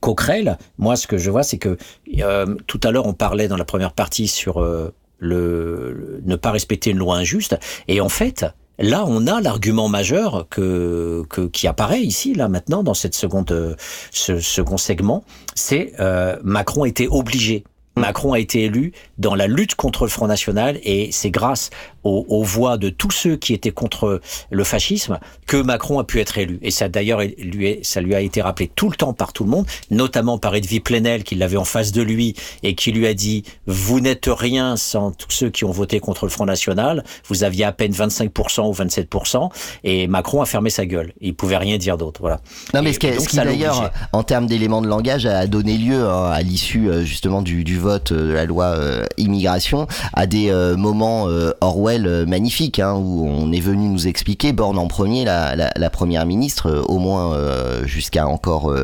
Coquerel, 0.00 0.56
moi 0.78 0.96
ce 0.96 1.06
que 1.06 1.18
je 1.18 1.30
vois 1.30 1.42
c'est 1.42 1.58
que 1.58 1.76
euh, 2.20 2.54
tout 2.66 2.80
à 2.84 2.90
l'heure 2.90 3.06
on 3.06 3.12
parlait 3.12 3.48
dans 3.48 3.56
la 3.56 3.64
première 3.64 3.92
partie 3.92 4.28
sur 4.28 4.60
euh, 4.62 4.94
le, 5.18 6.20
ne 6.24 6.36
pas 6.36 6.52
respecter 6.52 6.90
une 6.90 6.98
loi 6.98 7.16
injuste. 7.16 7.58
Et 7.88 8.00
en 8.00 8.08
fait 8.08 8.46
là 8.78 9.04
on 9.06 9.26
a 9.26 9.40
l'argument 9.40 9.88
majeur 9.88 10.46
que, 10.48 11.26
qui 11.52 11.66
apparaît 11.66 12.00
ici 12.00 12.34
là 12.34 12.48
maintenant 12.48 12.82
dans 12.82 12.94
cette 12.94 13.14
seconde 13.14 13.76
ce 14.10 14.40
second 14.40 14.76
segment. 14.76 15.24
C'est 15.54 15.92
euh, 15.98 16.36
Macron 16.42 16.84
était 16.84 17.08
obligé. 17.08 17.64
Macron 17.96 18.32
a 18.32 18.38
été 18.38 18.64
élu 18.64 18.92
dans 19.18 19.34
la 19.34 19.46
lutte 19.46 19.74
contre 19.74 20.04
le 20.04 20.10
Front 20.10 20.26
National 20.26 20.78
et 20.84 21.10
c'est 21.12 21.30
grâce 21.30 21.70
aux, 22.04 22.42
voix 22.42 22.78
de 22.78 22.88
tous 22.88 23.10
ceux 23.10 23.36
qui 23.36 23.52
étaient 23.52 23.70
contre 23.70 24.20
le 24.50 24.64
fascisme 24.64 25.18
que 25.46 25.56
Macron 25.56 25.98
a 25.98 26.04
pu 26.04 26.20
être 26.20 26.38
élu. 26.38 26.58
Et 26.62 26.70
ça 26.70 26.88
d'ailleurs, 26.88 27.20
lui, 27.20 27.78
ça 27.82 28.00
lui 28.00 28.14
a 28.14 28.20
été 28.20 28.42
rappelé 28.42 28.70
tout 28.74 28.88
le 28.88 28.96
temps 28.96 29.12
par 29.12 29.32
tout 29.32 29.44
le 29.44 29.50
monde, 29.50 29.66
notamment 29.90 30.38
par 30.38 30.54
Edwy 30.54 30.80
Plenel 30.80 31.24
qui 31.24 31.34
l'avait 31.34 31.56
en 31.56 31.64
face 31.64 31.92
de 31.92 32.02
lui 32.02 32.34
et 32.62 32.74
qui 32.74 32.92
lui 32.92 33.06
a 33.06 33.14
dit 33.14 33.44
vous 33.66 34.00
n'êtes 34.00 34.28
rien 34.28 34.76
sans 34.76 35.10
tous 35.10 35.30
ceux 35.30 35.50
qui 35.50 35.64
ont 35.64 35.70
voté 35.70 36.00
contre 36.00 36.24
le 36.24 36.30
Front 36.30 36.46
National. 36.46 37.04
Vous 37.28 37.44
aviez 37.44 37.64
à 37.64 37.72
peine 37.72 37.92
25% 37.92 38.68
ou 38.68 38.72
27% 38.72 39.50
et 39.84 40.06
Macron 40.06 40.42
a 40.42 40.46
fermé 40.46 40.70
sa 40.70 40.86
gueule. 40.86 41.12
Il 41.20 41.34
pouvait 41.34 41.56
rien 41.56 41.76
dire 41.78 41.98
d'autre. 41.98 42.20
Voilà. 42.20 42.40
Non 42.74 42.82
mais 42.82 42.92
ce 42.92 42.98
qui, 42.98 43.36
d'ailleurs, 43.36 43.90
en 44.12 44.22
termes 44.22 44.46
d'éléments 44.46 44.82
de 44.82 44.88
langage, 44.88 45.26
a 45.26 45.46
donné 45.46 45.76
lieu 45.76 46.08
hein, 46.08 46.30
à 46.30 46.42
l'issue 46.42 46.88
euh, 46.88 47.04
justement 47.04 47.42
du, 47.42 47.64
du, 47.64 47.78
vote 47.78 48.12
de 48.12 48.32
la 48.32 48.44
loi 48.44 48.66
euh, 48.66 49.04
immigration 49.16 49.86
à 50.12 50.26
des 50.26 50.50
euh, 50.50 50.76
moments 50.76 51.28
Orwell 51.60 51.89
euh, 51.98 52.26
magnifique 52.26 52.78
hein, 52.78 52.94
où 52.94 53.26
on 53.26 53.52
est 53.52 53.60
venu 53.60 53.88
nous 53.88 54.06
expliquer, 54.06 54.52
Borne 54.52 54.78
en 54.78 54.86
premier, 54.86 55.24
la, 55.24 55.56
la, 55.56 55.70
la 55.76 55.90
première 55.90 56.24
ministre, 56.26 56.70
euh, 56.70 56.82
au 56.82 56.98
moins 56.98 57.34
euh, 57.34 57.84
jusqu'à 57.86 58.26
encore 58.26 58.74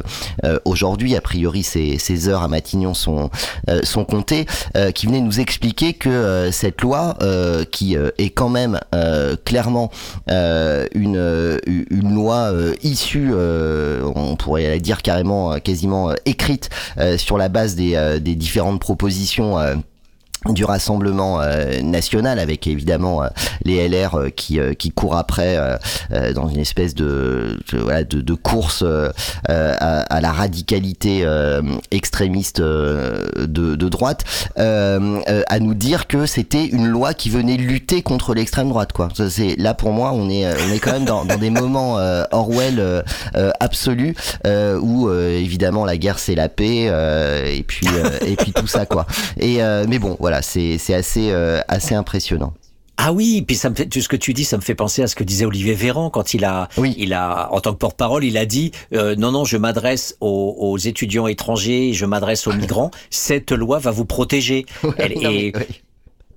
aujourd'hui, 0.64 1.16
a 1.16 1.20
priori 1.20 1.62
ces, 1.62 1.98
ces, 1.98 2.28
heures 2.28 2.42
à 2.42 2.48
Matignon 2.48 2.94
sont, 2.94 3.30
sont 3.82 4.04
comptées, 4.04 4.46
qui 4.94 5.06
venait 5.06 5.20
nous 5.20 5.40
expliquer 5.40 5.92
que 5.92 6.50
cette 6.52 6.80
loi, 6.80 7.16
qui 7.70 7.94
est 7.94 8.30
quand 8.30 8.48
même 8.48 8.78
clairement 9.44 9.90
une, 10.28 11.60
une 11.90 12.14
loi 12.14 12.52
issue, 12.82 13.32
on 13.34 14.36
pourrait 14.36 14.78
dire 14.80 15.02
carrément 15.02 15.58
quasiment 15.58 16.12
écrite 16.24 16.70
sur 17.16 17.38
la 17.38 17.48
base 17.48 17.74
des, 17.74 18.18
des 18.20 18.34
différentes 18.34 18.80
propositions 18.80 19.58
du 20.44 20.64
Rassemblement 20.64 21.40
euh, 21.40 21.80
national 21.82 22.38
avec 22.38 22.66
évidemment 22.66 23.22
euh, 23.22 23.28
les 23.64 23.88
LR 23.88 24.14
euh, 24.14 24.28
qui, 24.30 24.58
qui 24.78 24.90
courent 24.90 25.16
après 25.16 25.58
dans 26.34 26.48
une 26.48 26.60
espèce 26.60 26.94
de, 26.94 27.58
de, 27.72 28.20
de, 28.20 28.34
course 28.34 28.84
à, 29.48 30.20
la 30.20 30.32
radicalité 30.32 31.26
extrémiste 31.90 32.60
de, 32.60 33.30
de 33.46 33.88
droite 33.88 34.24
à 34.56 35.58
nous 35.60 35.74
dire 35.74 36.06
que 36.06 36.26
c'était 36.26 36.66
une 36.66 36.86
loi 36.86 37.14
qui 37.14 37.30
venait 37.30 37.56
lutter 37.56 38.02
contre 38.02 38.34
l'extrême 38.34 38.68
droite 38.68 38.92
quoi. 38.92 39.08
C'est 39.28 39.56
là 39.56 39.74
pour 39.74 39.92
moi 39.92 40.12
on 40.12 40.28
est 40.28 40.46
on 40.46 40.72
est 40.72 40.78
quand 40.78 40.92
même 40.92 41.04
dans, 41.04 41.24
dans 41.24 41.38
des 41.38 41.50
moments 41.50 41.96
Orwell 42.30 43.04
absolus 43.60 44.14
où 44.44 45.10
évidemment 45.10 45.84
la 45.84 45.96
guerre 45.96 46.18
c'est 46.18 46.34
la 46.34 46.48
paix 46.48 46.84
et 47.46 47.62
puis 47.62 47.86
et 48.26 48.36
puis 48.36 48.52
tout 48.52 48.66
ça 48.66 48.86
quoi. 48.86 49.06
Et 49.38 49.58
mais 49.88 49.98
bon 49.98 50.16
voilà 50.20 50.35
c'est 50.42 50.94
assez, 50.94 51.30
euh, 51.30 51.60
assez 51.68 51.94
impressionnant. 51.94 52.52
Ah 52.98 53.12
oui, 53.12 53.44
puis 53.46 53.56
ça 53.56 53.68
me 53.68 53.74
fait, 53.74 53.86
tout 53.86 54.00
ce 54.00 54.08
que 54.08 54.16
tu 54.16 54.32
dis, 54.32 54.44
ça 54.44 54.56
me 54.56 54.62
fait 54.62 54.74
penser 54.74 55.02
à 55.02 55.06
ce 55.06 55.14
que 55.14 55.22
disait 55.22 55.44
Olivier 55.44 55.74
Véran 55.74 56.08
quand 56.08 56.32
il 56.32 56.46
a, 56.46 56.68
il 56.96 57.12
a, 57.12 57.52
en 57.52 57.60
tant 57.60 57.72
que 57.72 57.78
porte-parole, 57.78 58.24
il 58.24 58.38
a 58.38 58.46
dit 58.46 58.72
euh, 58.94 59.14
non 59.16 59.32
non, 59.32 59.44
je 59.44 59.58
m'adresse 59.58 60.16
aux, 60.20 60.78
étudiants 60.78 61.26
étrangers, 61.26 61.92
je 61.92 62.06
m'adresse 62.06 62.46
aux 62.46 62.52
migrants. 62.54 62.90
Cette 63.10 63.52
loi 63.52 63.78
va 63.78 63.90
vous 63.90 64.06
protéger. 64.06 64.64
et, 64.98 65.52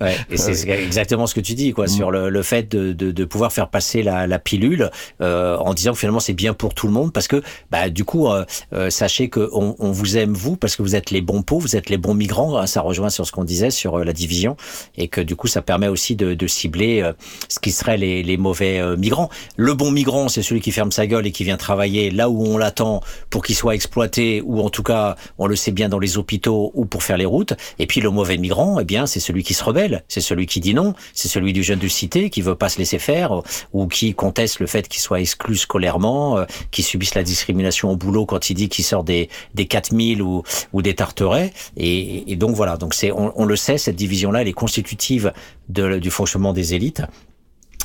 Ouais, 0.01 0.15
et 0.29 0.37
c'est 0.37 0.69
exactement 0.69 1.27
ce 1.27 1.35
que 1.35 1.41
tu 1.41 1.55
dis, 1.55 1.73
quoi, 1.73 1.85
mm. 1.85 1.89
sur 1.89 2.11
le, 2.11 2.29
le 2.29 2.41
fait 2.41 2.71
de, 2.71 2.93
de, 2.93 3.11
de, 3.11 3.25
pouvoir 3.25 3.51
faire 3.51 3.69
passer 3.69 4.01
la, 4.01 4.27
la 4.27 4.39
pilule 4.39 4.91
euh, 5.21 5.57
en 5.57 5.73
disant 5.73 5.91
que 5.91 5.99
finalement 5.99 6.21
c'est 6.21 6.33
bien 6.33 6.53
pour 6.53 6.73
tout 6.73 6.87
le 6.87 6.93
monde, 6.93 7.11
parce 7.11 7.27
que 7.27 7.41
bah 7.69 7.89
du 7.89 8.05
coup, 8.05 8.27
euh, 8.27 8.45
euh 8.73 8.89
sachez 8.89 9.29
que 9.29 9.49
on, 9.53 9.75
on, 9.79 9.91
vous 9.91 10.17
aime 10.17 10.33
vous 10.33 10.55
parce 10.55 10.75
que 10.75 10.81
vous 10.81 10.95
êtes 10.95 11.11
les 11.11 11.21
bons 11.21 11.41
pots, 11.41 11.59
vous 11.59 11.75
êtes 11.75 11.89
les 11.89 11.97
bons 11.97 12.13
migrants. 12.13 12.57
Hein, 12.57 12.65
ça 12.65 12.81
rejoint 12.81 13.09
sur 13.09 13.27
ce 13.27 13.31
qu'on 13.33 13.43
disait 13.43 13.71
sur 13.71 13.99
euh, 13.99 14.03
la 14.05 14.13
division, 14.13 14.55
et 14.97 15.09
que 15.09 15.19
du 15.19 15.35
coup 15.35 15.47
ça 15.47 15.61
permet 15.61 15.89
aussi 15.89 16.15
de, 16.15 16.33
de 16.33 16.47
cibler 16.47 17.01
euh, 17.01 17.11
ce 17.49 17.59
qui 17.59 17.71
serait 17.71 17.97
les, 17.97 18.23
les 18.23 18.37
mauvais 18.37 18.81
migrants. 18.97 19.29
Le 19.57 19.73
bon 19.73 19.91
migrant, 19.91 20.29
c'est 20.29 20.41
celui 20.41 20.61
qui 20.61 20.71
ferme 20.71 20.91
sa 20.91 21.07
gueule 21.07 21.27
et 21.27 21.31
qui 21.31 21.43
vient 21.43 21.57
travailler 21.57 22.09
là 22.09 22.29
où 22.29 22.45
on 22.45 22.57
l'attend 22.57 23.01
pour 23.29 23.43
qu'il 23.43 23.55
soit 23.55 23.75
exploité, 23.75 24.41
ou 24.45 24.61
en 24.61 24.69
tout 24.69 24.83
cas 24.83 25.17
on 25.37 25.47
le 25.47 25.55
sait 25.55 25.71
bien 25.71 25.89
dans 25.89 25.99
les 25.99 26.17
hôpitaux 26.17 26.71
ou 26.73 26.85
pour 26.85 27.03
faire 27.03 27.17
les 27.17 27.25
routes. 27.25 27.53
Et 27.79 27.85
puis 27.85 27.99
le 27.99 28.09
mauvais 28.09 28.37
migrant, 28.37 28.79
eh 28.79 28.85
bien 28.85 29.05
c'est 29.05 29.19
celui 29.19 29.43
qui 29.43 29.53
se 29.53 29.63
rebelle 29.63 29.88
c'est 30.07 30.21
celui 30.21 30.45
qui 30.45 30.59
dit 30.59 30.73
non, 30.73 30.93
c'est 31.13 31.27
celui 31.27 31.53
du 31.53 31.63
jeune 31.63 31.79
de 31.79 31.87
cité 31.87 32.29
qui 32.29 32.41
veut 32.41 32.55
pas 32.55 32.69
se 32.69 32.77
laisser 32.77 32.99
faire 32.99 33.41
ou 33.73 33.87
qui 33.87 34.13
conteste 34.13 34.59
le 34.59 34.67
fait 34.67 34.87
qu'il 34.87 35.01
soit 35.01 35.19
exclu 35.19 35.55
scolairement, 35.55 36.45
qui 36.71 36.83
subisse 36.83 37.15
la 37.15 37.23
discrimination 37.23 37.91
au 37.91 37.95
boulot 37.95 38.25
quand 38.25 38.49
il 38.49 38.55
dit 38.55 38.69
qu'il 38.69 38.85
sort 38.85 39.03
des 39.03 39.29
des 39.53 39.65
4000 39.65 40.21
ou 40.21 40.43
ou 40.73 40.81
des 40.81 40.95
tarterets. 40.95 41.53
Et, 41.77 42.35
donc 42.35 42.55
voilà, 42.55 42.77
donc 42.77 42.93
c'est 42.93 43.11
on, 43.11 43.45
le 43.45 43.55
sait 43.55 43.77
cette 43.77 43.95
division 43.95 44.31
là 44.31 44.41
elle 44.41 44.47
est 44.47 44.53
constitutive 44.53 45.33
du 45.67 46.09
fonctionnement 46.09 46.53
des 46.53 46.73
élites. 46.73 47.01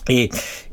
Et, 0.08 0.30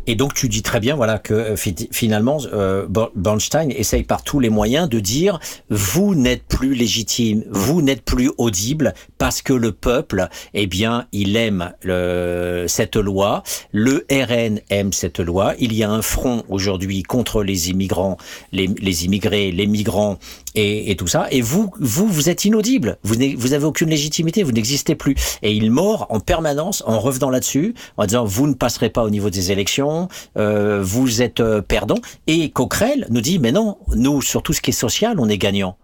et 0.07 0.15
donc 0.15 0.33
tu 0.33 0.49
dis 0.49 0.61
très 0.61 0.79
bien 0.79 0.95
voilà 0.95 1.19
que 1.19 1.33
euh, 1.33 1.55
finalement 1.91 2.39
euh, 2.53 2.87
Bernstein 3.15 3.69
essaye 3.69 4.03
par 4.03 4.23
tous 4.23 4.39
les 4.39 4.49
moyens 4.49 4.89
de 4.89 4.99
dire 4.99 5.39
vous 5.69 6.15
n'êtes 6.15 6.43
plus 6.43 6.73
légitime, 6.73 7.43
vous 7.49 7.81
n'êtes 7.81 8.01
plus 8.01 8.31
audible 8.37 8.93
parce 9.17 9.41
que 9.41 9.53
le 9.53 9.71
peuple 9.71 10.27
eh 10.53 10.67
bien 10.67 11.07
il 11.11 11.35
aime 11.35 11.73
le, 11.83 12.65
cette 12.67 12.95
loi, 12.95 13.43
le 13.71 14.05
RN 14.11 14.59
aime 14.69 14.93
cette 14.93 15.19
loi, 15.19 15.53
il 15.59 15.73
y 15.73 15.83
a 15.83 15.89
un 15.89 16.01
front 16.01 16.43
aujourd'hui 16.49 17.03
contre 17.03 17.43
les 17.43 17.69
immigrants, 17.69 18.17
les, 18.51 18.67
les 18.67 19.05
immigrés, 19.05 19.51
les 19.51 19.67
migrants 19.67 20.17
et, 20.55 20.91
et, 20.91 20.95
tout 20.95 21.07
ça. 21.07 21.27
Et 21.31 21.41
vous 21.41 21.71
vous 21.79 22.07
vous 22.07 22.29
êtes 22.29 22.45
inaudible, 22.45 22.97
vous 23.03 23.15
vous 23.37 23.53
avez 23.53 23.65
aucune 23.65 23.89
légitimité, 23.89 24.43
vous 24.43 24.51
n'existez 24.51 24.95
plus. 24.95 25.15
Et 25.41 25.53
il 25.53 25.71
mord 25.71 26.07
en 26.09 26.19
permanence 26.19 26.83
en 26.85 26.99
revenant 26.99 27.29
là-dessus 27.29 27.73
en 27.97 28.05
disant 28.05 28.25
vous 28.25 28.47
ne 28.47 28.53
passerez 28.53 28.89
pas 28.89 29.03
au 29.03 29.09
niveau 29.09 29.29
des 29.29 29.51
élections 29.51 29.90
euh, 30.37 30.81
vous 30.81 31.21
êtes 31.21 31.39
euh, 31.39 31.61
perdant. 31.61 31.99
Et 32.27 32.49
Coquerel 32.51 33.07
nous 33.09 33.21
dit, 33.21 33.39
mais 33.39 33.51
non, 33.51 33.77
nous, 33.95 34.21
sur 34.21 34.43
tout 34.43 34.53
ce 34.53 34.61
qui 34.61 34.71
est 34.71 34.73
social, 34.73 35.19
on 35.19 35.29
est 35.29 35.37
gagnant. 35.37 35.77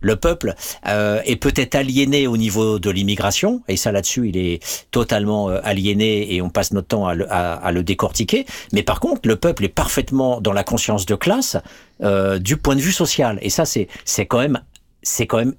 Le 0.00 0.14
peuple 0.14 0.54
euh, 0.86 1.20
est 1.24 1.36
peut-être 1.36 1.74
aliéné 1.74 2.28
au 2.28 2.36
niveau 2.36 2.78
de 2.78 2.88
l'immigration, 2.88 3.62
et 3.66 3.76
ça 3.76 3.90
là-dessus, 3.90 4.28
il 4.28 4.36
est 4.36 4.86
totalement 4.92 5.48
aliéné 5.48 6.32
et 6.32 6.40
on 6.40 6.50
passe 6.50 6.72
notre 6.72 6.86
temps 6.86 7.08
à 7.08 7.72
le, 7.72 7.82
décortiquer. 7.82 8.46
Mais 8.72 8.84
par 8.84 9.00
contre, 9.00 9.22
le 9.24 9.34
peuple 9.34 9.64
est 9.64 9.68
parfaitement 9.68 10.40
dans 10.40 10.52
la 10.52 10.62
conscience 10.62 11.04
de 11.04 11.16
classe 11.16 11.56
du 12.00 12.56
point 12.56 12.76
de 12.76 12.80
vue 12.80 12.92
social, 12.92 13.40
et 13.42 13.50
ça, 13.50 13.64
c'est 13.64 13.88
quand 14.26 14.38
même 14.38 14.60
c'est 15.02 15.26
quand 15.26 15.38
même 15.38 15.54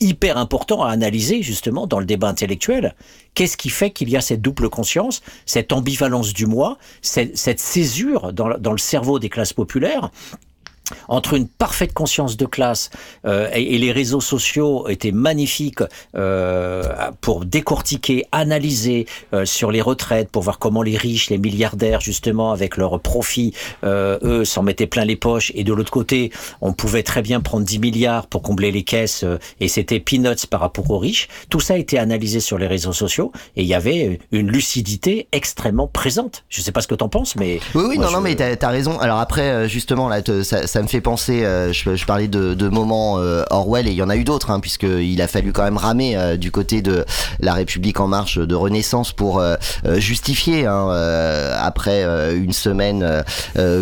hyper 0.00 0.36
important 0.36 0.82
à 0.82 0.90
analyser 0.90 1.42
justement 1.42 1.86
dans 1.86 1.98
le 1.98 2.06
débat 2.06 2.28
intellectuel. 2.28 2.94
Qu'est-ce 3.34 3.56
qui 3.56 3.70
fait 3.70 3.90
qu'il 3.90 4.10
y 4.10 4.16
a 4.16 4.20
cette 4.20 4.42
double 4.42 4.68
conscience, 4.68 5.22
cette 5.46 5.72
ambivalence 5.72 6.32
du 6.32 6.46
moi, 6.46 6.78
cette, 7.02 7.60
césure 7.60 8.32
dans 8.32 8.72
le 8.72 8.78
cerveau 8.78 9.18
des 9.18 9.28
classes 9.28 9.52
populaires 9.52 10.10
entre 11.08 11.34
une 11.34 11.48
parfaite 11.48 11.92
conscience 11.92 12.36
de 12.36 12.46
classe 12.46 12.90
euh, 13.26 13.48
et, 13.52 13.78
les 13.78 13.92
réseaux 13.92 14.20
sociaux 14.20 14.88
étaient 14.88 15.12
magnifiques 15.12 15.82
euh, 16.16 16.82
pour 17.20 17.44
décortiquer, 17.44 18.24
analyser 18.32 19.06
euh, 19.32 19.44
sur 19.44 19.70
les 19.70 19.80
retraites, 19.80 20.30
pour 20.30 20.42
voir 20.42 20.58
comment 20.58 20.82
les 20.82 20.96
riches, 20.96 21.30
les 21.30 21.38
milliardaires 21.38 22.00
justement 22.00 22.52
avec 22.52 22.76
leurs 22.76 23.00
profits, 23.00 23.52
euh, 23.84 24.18
eux 24.22 24.44
s'en 24.44 24.62
mettaient 24.62 24.86
plein 24.86 25.04
les 25.04 25.16
poches 25.16 25.52
et 25.54 25.64
de 25.64 25.72
l'autre 25.72 25.90
côté 25.90 26.32
on 26.60 26.72
pouvait 26.72 27.02
très 27.02 27.22
bien 27.22 27.40
prendre 27.40 27.64
10 27.64 27.78
milliards 27.78 28.26
pour 28.26 28.42
combler 28.42 28.70
les 28.70 28.82
caisses 28.82 29.24
euh, 29.24 29.38
et 29.60 29.68
c'était 29.68 30.00
peanuts 30.00 30.46
par 30.48 30.60
rapport 30.60 30.90
aux 30.90 30.98
riches. 30.98 31.28
Tout 31.48 31.60
ça 31.60 31.74
a 31.74 31.76
été 31.76 31.98
analysé 31.98 32.40
sur 32.40 32.58
les 32.58 32.66
réseaux 32.66 32.92
sociaux 32.92 33.32
et 33.56 33.62
il 33.62 33.68
y 33.68 33.74
avait 33.74 34.18
une 34.32 34.50
lucidité 34.50 35.28
extrêmement 35.32 35.86
présente. 35.86 36.44
Je 36.48 36.60
sais 36.60 36.72
pas 36.72 36.80
ce 36.80 36.88
que 36.88 36.94
tu 36.94 37.04
en 37.04 37.08
penses, 37.08 37.36
mais 37.36 37.60
oui 37.74 37.84
oui 37.88 37.98
non 37.98 38.10
non 38.10 38.20
mais 38.20 38.34
t'as 38.36 38.54
as 38.60 38.70
raison. 38.70 38.98
Alors 38.98 39.18
après 39.18 39.68
justement 39.68 40.08
là 40.08 40.20
ça 40.42 40.73
ça 40.74 40.82
me 40.82 40.88
fait 40.88 41.00
penser, 41.00 41.44
euh, 41.44 41.72
je, 41.72 42.04
parlais 42.04 42.26
de, 42.26 42.68
moments 42.68 43.20
euh, 43.20 43.44
Orwell 43.50 43.86
et 43.86 43.92
il 43.92 43.96
y 43.96 44.02
en 44.02 44.08
a 44.08 44.16
eu 44.16 44.24
d'autres, 44.24 44.50
hein, 44.50 44.58
puisqu'il 44.58 45.22
a 45.22 45.28
fallu 45.28 45.52
quand 45.52 45.62
même 45.62 45.76
ramer 45.76 46.16
euh, 46.16 46.36
du 46.36 46.50
côté 46.50 46.82
de 46.82 47.04
la 47.38 47.54
République 47.54 48.00
en 48.00 48.08
marche 48.08 48.38
de 48.38 48.54
Renaissance 48.56 49.12
pour 49.12 49.40
justifier, 49.96 50.66
hein, 50.66 50.88
après 51.60 52.04
une 52.34 52.52
semaine 52.52 53.24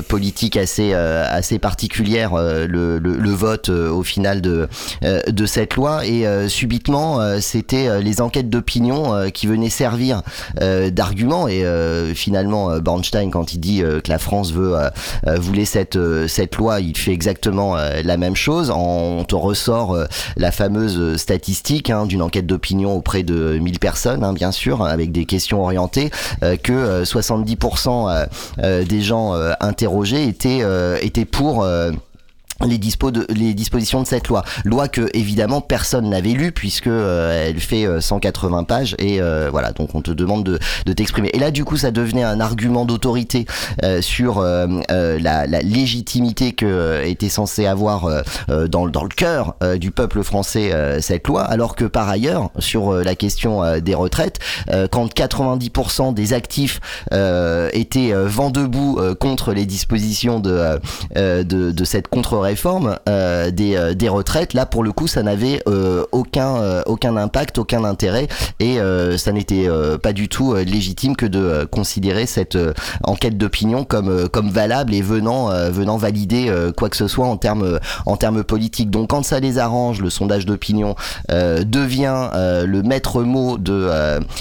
politique 0.09 0.57
assez 0.57 0.93
assez 0.93 1.59
particulière, 1.59 2.35
le, 2.35 3.31
vote 3.31 3.69
au 3.69 4.03
final 4.03 4.41
de 4.41 4.69
de 5.03 5.47
cette 5.47 5.77
loi. 5.77 6.05
Et 6.07 6.27
subitement 6.49 7.21
c'était 7.41 8.03
les 8.03 8.21
enquêtes 8.21 8.51
d'opinion 8.51 9.31
qui 9.33 9.47
venaient 9.47 9.71
servir 9.71 10.23
d'argument. 10.57 11.47
Et 11.49 11.65
finalement 12.15 12.79
Bornstein 12.79 13.31
quand 13.31 13.55
il 13.55 13.61
dit 13.61 13.81
que 13.81 14.11
la 14.11 14.19
France 14.19 14.53
veut 14.53 14.75
voulait 15.39 15.65
cette 15.65 15.99
cette 16.27 16.57
loi 16.57 16.82
il 16.83 16.97
fait 16.97 17.13
exactement 17.13 17.77
euh, 17.77 18.03
la 18.05 18.17
même 18.17 18.37
chose. 18.37 18.71
On 18.75 19.25
te 19.25 19.35
ressort 19.35 19.95
euh, 19.95 20.07
la 20.37 20.51
fameuse 20.51 21.17
statistique 21.17 21.91
hein, 21.91 22.07
d'une 22.07 22.23
enquête 22.23 22.47
d'opinion 22.47 22.95
auprès 22.95 23.23
de 23.23 23.59
1000 23.59 23.79
personnes, 23.79 24.25
hein, 24.25 24.33
bien 24.33 24.53
sûr, 24.53 24.85
avec 24.85 25.13
des 25.13 25.25
questions 25.25 25.63
orientées, 25.63 26.11
euh, 26.43 26.57
que 26.57 27.03
70% 27.05 28.27
des 28.85 29.01
gens 29.01 29.35
interrogés 29.61 30.27
étaient, 30.27 30.63
étaient 31.01 31.25
pour 31.25 31.65
les, 32.67 32.79
dispo 32.79 33.11
de, 33.11 33.27
les 33.31 33.55
dispositions 33.55 34.03
de 34.03 34.07
cette 34.07 34.29
loi. 34.29 34.45
Loi 34.65 34.89
que 34.89 35.09
évidemment 35.15 35.61
personne 35.61 36.09
n'avait 36.09 36.31
lue 36.31 36.53
puisque 36.53 36.87
euh, 36.87 37.49
elle 37.49 37.61
fait 37.61 37.87
180 38.01 38.59
euh, 38.59 38.63
pages 38.65 38.97
et 38.99 39.21
euh, 39.21 39.49
voilà 39.51 39.73
donc 39.73 39.95
on 39.95 40.03
te 40.03 40.11
demande 40.11 40.45
de, 40.45 40.59
de 40.87 40.93
t'exprimer. 40.93 41.31
Et 41.33 41.39
là 41.39 41.51
du 41.51 41.65
coup 41.65 41.77
ça 41.77 41.91
devenait 41.91 42.23
un 42.23 42.41
argument 42.41 42.85
d'autorité 42.85 43.47
sur 44.01 44.43
la, 44.43 45.47
la, 45.47 45.47
légitimité 45.47 46.53
que 46.53 47.03
était 47.05 47.29
censé 47.29 47.67
avoir 47.67 48.09
dans, 48.49 48.87
dans 48.87 49.05
le 49.05 49.09
cœur 49.09 49.55
du 49.79 49.91
peuple 49.91 50.23
français 50.23 50.73
cette 51.01 51.27
loi, 51.29 51.43
alors 51.43 51.77
que 51.77 51.85
par 51.85 52.09
ailleurs 52.09 52.51
sur 52.59 52.93
la 52.93 53.15
question 53.15 53.79
des 53.81 53.95
retraites, 53.95 54.39
quand 54.91 55.07
90% 55.07 56.15
des 56.15 56.33
actifs 56.33 56.81
étaient 57.73 58.13
vent 58.13 58.51
debout 58.51 59.01
contre 59.21 59.53
les 59.53 59.67
dispositions 59.67 60.41
de, 60.41 60.81
de, 61.17 61.43
de 61.43 61.85
cette 61.85 62.09
contre 62.09 62.39
réforme 62.53 62.99
euh, 63.09 63.51
des, 63.51 63.77
euh, 63.77 63.95
des 63.95 64.11
retraites, 64.11 64.53
là 64.53 64.67
pour 64.67 64.83
le 64.83 64.93
coup, 64.93 65.07
ça 65.07 65.23
n'avait 65.23 65.63
euh, 65.67 66.05
aucun 66.13 66.83
aucun 66.85 67.17
impact, 67.17 67.57
aucun 67.59 67.85
intérêt 67.85 68.29
et 68.61 68.79
ça 69.17 69.33
n'était 69.33 69.69
pas 70.03 70.13
du 70.13 70.29
tout 70.29 70.55
légitime 70.55 71.17
que 71.17 71.27
de 71.27 71.65
considérer 71.71 72.27
cette 72.27 72.59
enquête 73.05 73.39
d'opinion 73.39 73.85
comme 73.85 74.29
comme 74.29 74.51
valable 74.51 74.95
et 74.95 75.03
venant 75.03 75.49
venant 75.71 75.97
valider 75.97 76.53
quoi 76.77 76.89
que 76.89 76.97
ce 76.97 77.09
soit 77.09 77.27
en 77.27 77.37
termes 77.37 77.79
en 78.07 78.17
termes 78.17 78.43
politiques. 78.43 78.91
Donc 78.91 79.11
quand 79.11 79.25
ça 79.25 79.41
les 79.41 79.59
arrange, 79.59 80.01
le 80.01 80.11
sondage 80.11 80.47
d'opinion 80.47 80.95
devient 81.29 82.31
le 82.35 82.83
maître 82.83 83.23
mot 83.23 83.59
de 83.59 83.89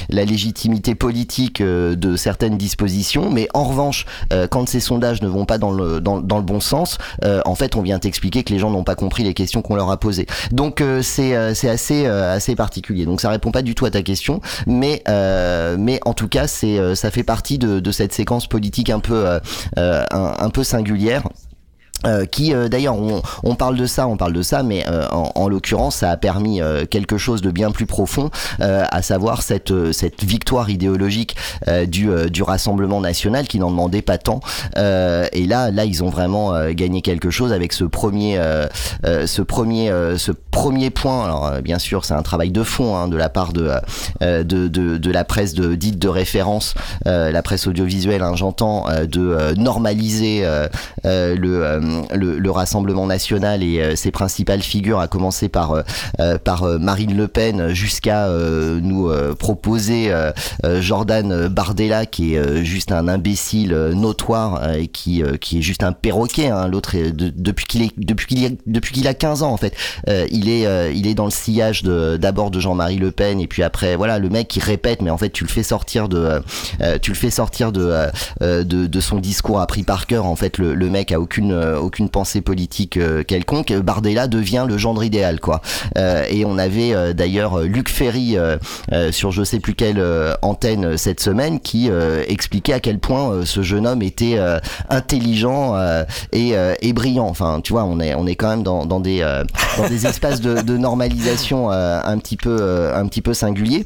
la 0.10 0.26
légitimité 0.26 0.96
politique 0.96 1.62
de 1.62 2.16
certaines 2.16 2.58
dispositions, 2.58 3.30
mais 3.30 3.48
en 3.54 3.64
revanche, 3.64 4.06
quand 4.50 4.68
ces 4.68 4.80
sondages 4.80 5.22
ne 5.22 5.28
vont 5.28 5.46
pas 5.46 5.58
dans 5.58 5.72
le 5.72 6.02
dans, 6.02 6.20
dans 6.20 6.38
le 6.38 6.44
bon 6.44 6.60
sens, 6.60 6.98
en 7.24 7.56
fait 7.56 7.76
on 7.76 7.82
vient 7.82 8.01
t'expliquer 8.02 8.44
que 8.44 8.52
les 8.52 8.60
gens 8.60 8.70
n'ont 8.70 8.84
pas 8.84 8.96
compris 8.96 9.24
les 9.24 9.34
questions 9.34 9.62
qu'on 9.62 9.76
leur 9.76 9.90
a 9.90 9.98
posées. 9.98 10.28
Donc 10.52 10.82
euh, 10.82 11.02
c'est 11.02 11.36
euh, 11.36 11.54
c'est 11.54 11.70
assez 11.70 12.06
euh, 12.06 12.36
assez 12.36 12.56
particulier. 12.56 13.06
Donc 13.06 13.22
ça 13.22 13.30
répond 13.30 13.52
pas 13.52 13.62
du 13.62 13.76
tout 13.76 13.86
à 13.86 13.92
ta 13.92 14.02
question, 14.02 14.42
mais 14.68 15.04
mais 15.78 16.00
en 16.06 16.14
tout 16.14 16.28
cas 16.28 16.48
c'est 16.48 16.96
ça 16.96 17.12
fait 17.12 17.24
partie 17.24 17.58
de, 17.58 17.80
de 17.80 17.92
cette 17.92 18.14
séquence 18.14 18.48
politique 18.48 18.90
un 18.90 19.00
peu 19.00 19.40
un 19.78 20.50
peu 20.50 20.64
singulière. 20.64 21.24
Euh, 22.08 22.26
qui 22.26 22.54
euh, 22.54 22.68
d'ailleurs 22.68 22.96
on, 22.96 23.22
on, 23.44 23.54
parle 23.54 23.78
de 23.78 23.86
ça, 23.86 24.08
on 24.08 24.18
parle 24.18 24.34
de 24.34 24.42
ça, 24.42 24.64
mais 24.64 24.84
euh, 24.90 25.06
en, 25.12 25.32
en 25.36 25.48
l'occurrence 25.48 25.98
ça 25.98 26.10
a 26.10 26.18
permis 26.18 26.60
quelque 26.90 27.18
chose 27.18 27.42
de 27.42 27.52
bien 27.52 27.72
plus 27.72 27.86
profond, 27.86 28.30
à 28.60 29.02
savoir 29.02 29.42
cette 29.42 29.92
cette 29.92 30.24
victoire 30.24 30.70
idéologique 30.70 31.36
du 31.88 32.10
du 32.30 32.44
Rassemblement 32.44 33.02
national 33.02 33.48
qui 33.48 33.60
n'en 33.60 33.70
demandait 33.70 34.02
pas 34.02 34.18
tant. 34.18 34.40
et 34.76 35.46
là 35.48 35.72
là 35.72 35.86
ils 35.86 36.04
ont 36.04 36.10
vraiment 36.10 36.54
gagné 36.72 37.02
quelque 37.02 37.30
chose 37.30 37.54
avec 37.54 37.74
ce 37.74 37.84
premier 37.84 38.40
ce 39.04 39.42
premier 39.42 39.92
ce 40.18 40.32
premier 40.52 40.90
point. 40.90 41.26
Alors 41.26 41.62
bien 41.62 41.80
sûr 41.80 42.06
c'est 42.06 42.14
un 42.14 42.24
travail 42.24 42.52
de 42.52 42.64
fond 42.64 42.96
hein, 42.96 43.08
de 43.08 43.18
la 43.18 43.30
part 43.30 43.54
de, 43.54 43.72
de, 44.22 44.44
de 44.44 44.98
de 44.98 45.12
la 45.12 45.24
presse 45.24 45.54
de 45.54 45.76
dite 45.76 46.00
de 46.00 46.08
référence, 46.08 46.74
la 47.06 47.42
presse 47.42 47.68
audiovisuelle, 47.68 48.22
hein, 48.22 48.36
j'entends, 48.36 48.86
de 49.08 49.54
normaliser 49.56 50.46
le 51.04 51.91
le, 52.14 52.40
le, 52.40 52.52
Rassemblement 52.52 53.08
national 53.08 53.64
et 53.64 53.80
euh, 53.80 53.96
ses 53.96 54.12
principales 54.12 54.62
figures, 54.62 55.00
à 55.00 55.08
commencer 55.08 55.50
par 55.50 55.72
euh, 55.72 55.82
euh, 56.20 56.38
par 56.38 56.64
Marine 56.80 57.16
Le 57.16 57.28
Pen, 57.28 57.70
jusqu'à 57.70 58.30
nous 58.82 59.12
proposer 59.40 60.12
Jordan 60.80 61.48
Bardella, 61.48 62.06
qui 62.06 62.36
est 62.36 62.64
juste 62.64 62.92
un 62.92 63.08
imbécile 63.08 63.74
notoire 63.94 64.74
et 64.74 64.88
qui 64.88 65.24
qui 65.40 65.60
est 65.60 65.62
juste 65.62 65.84
un 65.84 65.92
perroquet. 65.92 66.48
Hein. 66.48 66.68
L'autre, 66.68 66.96
depuis 67.14 67.66
qu'il 67.66 67.90
depuis 67.98 68.28
qu'il 68.28 68.46
a 68.46 68.50
depuis 68.66 68.94
qu'il 68.94 69.08
a 69.08 69.14
15 69.14 69.44
ans 69.44 69.52
en 69.52 69.58
fait, 69.58 69.76
il 70.08 70.50
est 70.50 70.94
il 70.96 71.08
est 71.08 71.14
dans 71.14 71.26
le 71.26 71.32
sillage 71.32 71.84
de 71.84 72.18
d'abord 72.18 72.52
de 72.52 72.60
Jean-Marie 72.60 72.98
Le 72.98 73.12
Pen 73.12 73.40
et 73.40 73.48
puis 73.48 73.64
après 73.64 73.96
voilà 73.96 74.20
le 74.20 74.30
mec 74.30 74.48
qui 74.48 74.60
répète, 74.60 75.02
mais 75.02 75.10
en 75.10 75.18
fait 75.18 75.30
tu 75.30 75.44
le 75.44 75.50
fais 75.50 75.64
sortir 75.64 76.10
de 76.10 76.42
tu 77.02 77.12
le 77.12 77.18
fais 77.18 77.32
sortir 77.32 77.72
de 77.72 78.08
de, 78.42 78.64
de 78.64 79.00
son 79.00 79.18
discours 79.18 79.62
appris 79.62 79.84
par 79.84 80.08
cœur. 80.08 80.26
En 80.26 80.36
fait, 80.36 80.58
le, 80.58 80.74
le 80.74 80.90
mec 80.90 81.12
a 81.12 81.20
aucune 81.20 81.54
aucune 81.82 82.10
pensée 82.10 82.42
politique 82.42 83.00
quelconque, 83.28 83.74
Bardella 83.74 84.28
devient 84.28 84.66
le 84.68 84.78
gendre 84.78 85.04
idéal, 85.04 85.40
quoi. 85.40 85.62
et 85.96 86.46
on 86.46 86.58
avait 86.58 87.14
d'ailleurs 87.14 87.62
Luc 87.62 87.90
Ferry 87.90 88.38
sur 89.12 89.32
je 89.32 89.44
sais 89.44 89.60
plus 89.60 89.74
quelle 89.74 90.04
antenne 90.42 90.98
cette 90.98 91.20
semaine 91.20 91.60
qui 91.60 91.90
expliquait 92.28 92.74
à 92.74 92.80
quel 92.80 93.00
point 93.00 93.46
ce 93.46 93.62
jeune 93.62 93.88
homme 93.88 94.02
était 94.02 94.38
intelligent 94.90 95.76
et, 96.32 96.54
et, 96.82 96.94
brillant. 96.94 97.28
Enfin, 97.28 97.62
tu 97.64 97.74
vois, 97.74 97.84
on 97.84 98.00
est 98.00 98.16
on 98.16 98.28
est 98.28 98.36
quand 98.36 98.50
même 98.50 98.64
dans, 98.64 98.86
dans 98.86 99.00
des 99.00 99.22
dans 99.78 99.88
des 99.88 100.06
espaces 100.06 100.42
de, 100.42 100.62
de 100.62 100.78
normalisation 100.78 101.70
un 101.70 102.18
petit 102.18 102.38
peu 102.38 102.92
un 102.94 103.08
petit 103.08 103.22
peu 103.22 103.34
singuliers. 103.34 103.86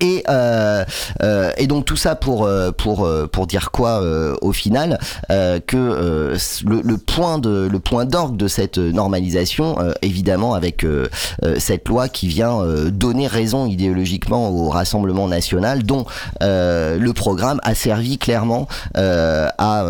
Et, 0.00 0.24
euh, 0.28 0.84
euh, 1.22 1.50
et 1.56 1.66
donc 1.66 1.84
tout 1.84 1.96
ça 1.96 2.16
pour 2.16 2.44
euh, 2.44 2.72
pour 2.72 3.04
euh, 3.04 3.26
pour 3.26 3.46
dire 3.46 3.70
quoi 3.70 4.02
au 4.42 4.52
final 4.52 4.98
que 5.28 6.34
le, 6.66 6.80
le, 6.82 6.98
point 6.98 7.38
de 7.38 7.68
le 7.70 7.78
point 7.78 8.04
d'orgue 8.04 8.36
de 8.36 8.48
cette 8.48 8.78
normalisation 8.78 9.76
évidemment 10.02 10.54
avec 10.54 10.86
cette 11.58 11.88
loi 11.88 12.08
qui 12.08 12.26
vient 12.26 12.62
donner 12.90 13.26
raison 13.26 13.66
idéologiquement 13.66 14.50
au 14.50 14.68
Rassemblement 14.68 15.28
national 15.28 15.82
dont 15.82 16.06
le 16.40 17.12
programme 17.12 17.60
a 17.62 17.74
servi 17.74 18.18
clairement 18.18 18.66
à 18.94 19.84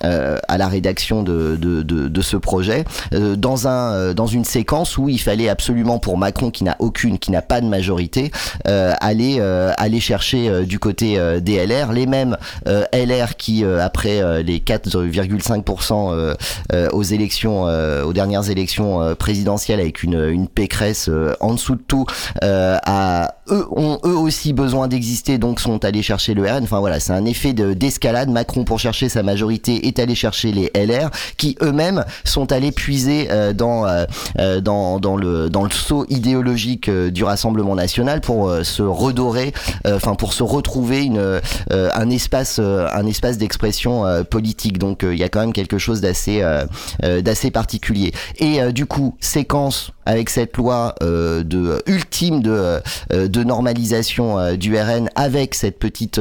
à 0.00 0.58
la 0.58 0.68
rédaction 0.68 1.22
de, 1.22 1.56
de, 1.56 1.82
de, 1.82 2.08
de 2.08 2.22
ce 2.22 2.36
projet 2.36 2.84
dans 3.12 3.68
un 3.68 4.14
dans 4.14 4.26
une 4.26 4.44
séquence 4.44 4.96
où 4.98 5.08
il 5.08 5.20
fallait 5.20 5.48
absolument 5.48 5.98
pour 5.98 6.18
Macron 6.18 6.50
qui 6.50 6.64
n'a 6.64 6.76
aucune 6.78 7.18
qui 7.18 7.30
n'a 7.30 7.42
pas 7.42 7.60
de 7.60 7.66
majorité 7.66 8.30
aller 8.64 9.23
euh, 9.38 9.72
aller, 9.76 10.00
chercher 10.00 10.48
euh, 10.48 10.64
du 10.64 10.78
côté 10.78 11.18
euh, 11.18 11.40
des 11.40 11.64
LR, 11.66 11.92
les 11.92 12.06
mêmes 12.06 12.36
LR 12.66 13.36
qui 13.36 13.64
après 13.64 14.42
les 14.42 14.58
4,5% 14.58 16.34
aux 16.92 17.02
élections, 17.02 17.62
aux 17.62 18.12
dernières 18.12 18.50
élections 18.50 19.14
présidentielles 19.16 19.80
avec 19.80 20.02
une, 20.02 20.28
une 20.28 20.48
Pécresse 20.48 21.10
en 21.40 21.54
dessous 21.54 21.76
de 21.76 21.82
tout, 21.86 22.06
à, 22.42 23.34
eux 23.50 23.66
ont 23.70 23.98
eux 24.04 24.16
aussi 24.16 24.52
besoin 24.52 24.88
d'exister 24.88 25.38
donc 25.38 25.60
sont 25.60 25.84
allés 25.84 26.02
chercher 26.02 26.34
le 26.34 26.42
RN. 26.42 26.64
Enfin 26.64 26.80
voilà, 26.80 27.00
c'est 27.00 27.12
un 27.12 27.24
effet 27.24 27.52
d'escalade. 27.52 28.30
Macron 28.30 28.64
pour 28.64 28.78
chercher 28.78 29.08
sa 29.08 29.22
majorité 29.22 29.86
est 29.86 29.98
allé 29.98 30.14
chercher 30.14 30.52
les 30.52 30.70
LR 30.74 31.10
qui 31.36 31.56
eux-mêmes 31.62 32.04
sont 32.24 32.52
allés 32.52 32.72
puiser 32.72 33.28
dans 33.54 33.86
dans 34.62 34.98
dans 35.00 35.16
le 35.16 35.50
dans 35.50 35.64
le 35.64 35.70
saut 35.70 36.06
idéologique 36.08 36.90
du 36.90 37.24
Rassemblement 37.24 37.74
national 37.74 38.20
pour 38.20 38.50
se 38.62 38.82
redorer 38.82 39.52
euh, 39.86 39.96
enfin 39.96 40.14
pour 40.14 40.32
se 40.32 40.42
retrouver 40.42 41.04
une, 41.04 41.18
euh, 41.18 41.40
un 41.70 42.10
espace, 42.10 42.58
euh, 42.60 42.86
un 42.92 43.06
espace 43.06 43.38
d'expression 43.38 44.04
politique. 44.30 44.78
Donc 44.78 45.02
il 45.02 45.18
y 45.18 45.22
a 45.22 45.28
quand 45.28 45.40
même 45.40 45.52
quelque 45.52 45.78
chose 45.78 46.00
d'assez, 46.00 46.42
d'assez 47.02 47.50
particulier. 47.50 48.12
Et 48.38 48.72
du 48.72 48.86
coup, 48.86 49.16
séquence 49.20 49.92
avec 50.06 50.30
cette 50.30 50.56
loi 50.56 50.94
de 51.00 51.82
ultime 51.86 52.42
de, 52.42 52.80
de 53.10 53.44
normalisation 53.44 54.54
du 54.56 54.76
RN, 54.76 55.08
avec 55.14 55.54
cette 55.54 55.78
petite, 55.78 56.20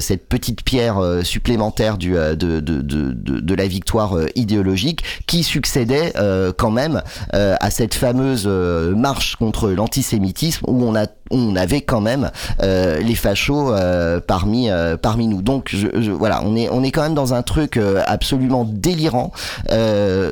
cette 0.00 0.28
petite 0.28 0.62
pierre 0.62 1.00
supplémentaire 1.22 1.98
du, 1.98 2.12
de, 2.12 2.34
de, 2.34 2.60
de, 2.60 3.12
de, 3.12 3.54
la 3.54 3.66
victoire 3.66 4.16
idéologique, 4.34 5.02
qui 5.26 5.42
succédait 5.42 6.12
quand 6.56 6.70
même 6.70 7.02
à 7.32 7.70
cette 7.70 7.94
fameuse 7.94 8.46
marche 8.46 9.36
contre 9.36 9.70
l'antisémitisme 9.70 10.64
où 10.66 10.84
on 10.84 10.94
a 10.94 11.06
on 11.34 11.56
avait 11.56 11.80
quand 11.80 12.00
même 12.00 12.30
euh, 12.62 13.00
les 13.00 13.14
fachos 13.14 13.72
euh, 13.72 14.20
parmi 14.24 14.70
euh, 14.70 14.96
parmi 14.96 15.26
nous. 15.26 15.42
Donc 15.42 15.70
je, 15.72 16.10
voilà, 16.10 16.42
on 16.44 16.56
est 16.56 16.68
on 16.70 16.82
est 16.82 16.90
quand 16.90 17.02
même 17.02 17.14
dans 17.14 17.34
un 17.34 17.42
truc 17.42 17.78
absolument 18.06 18.64
délirant 18.64 19.32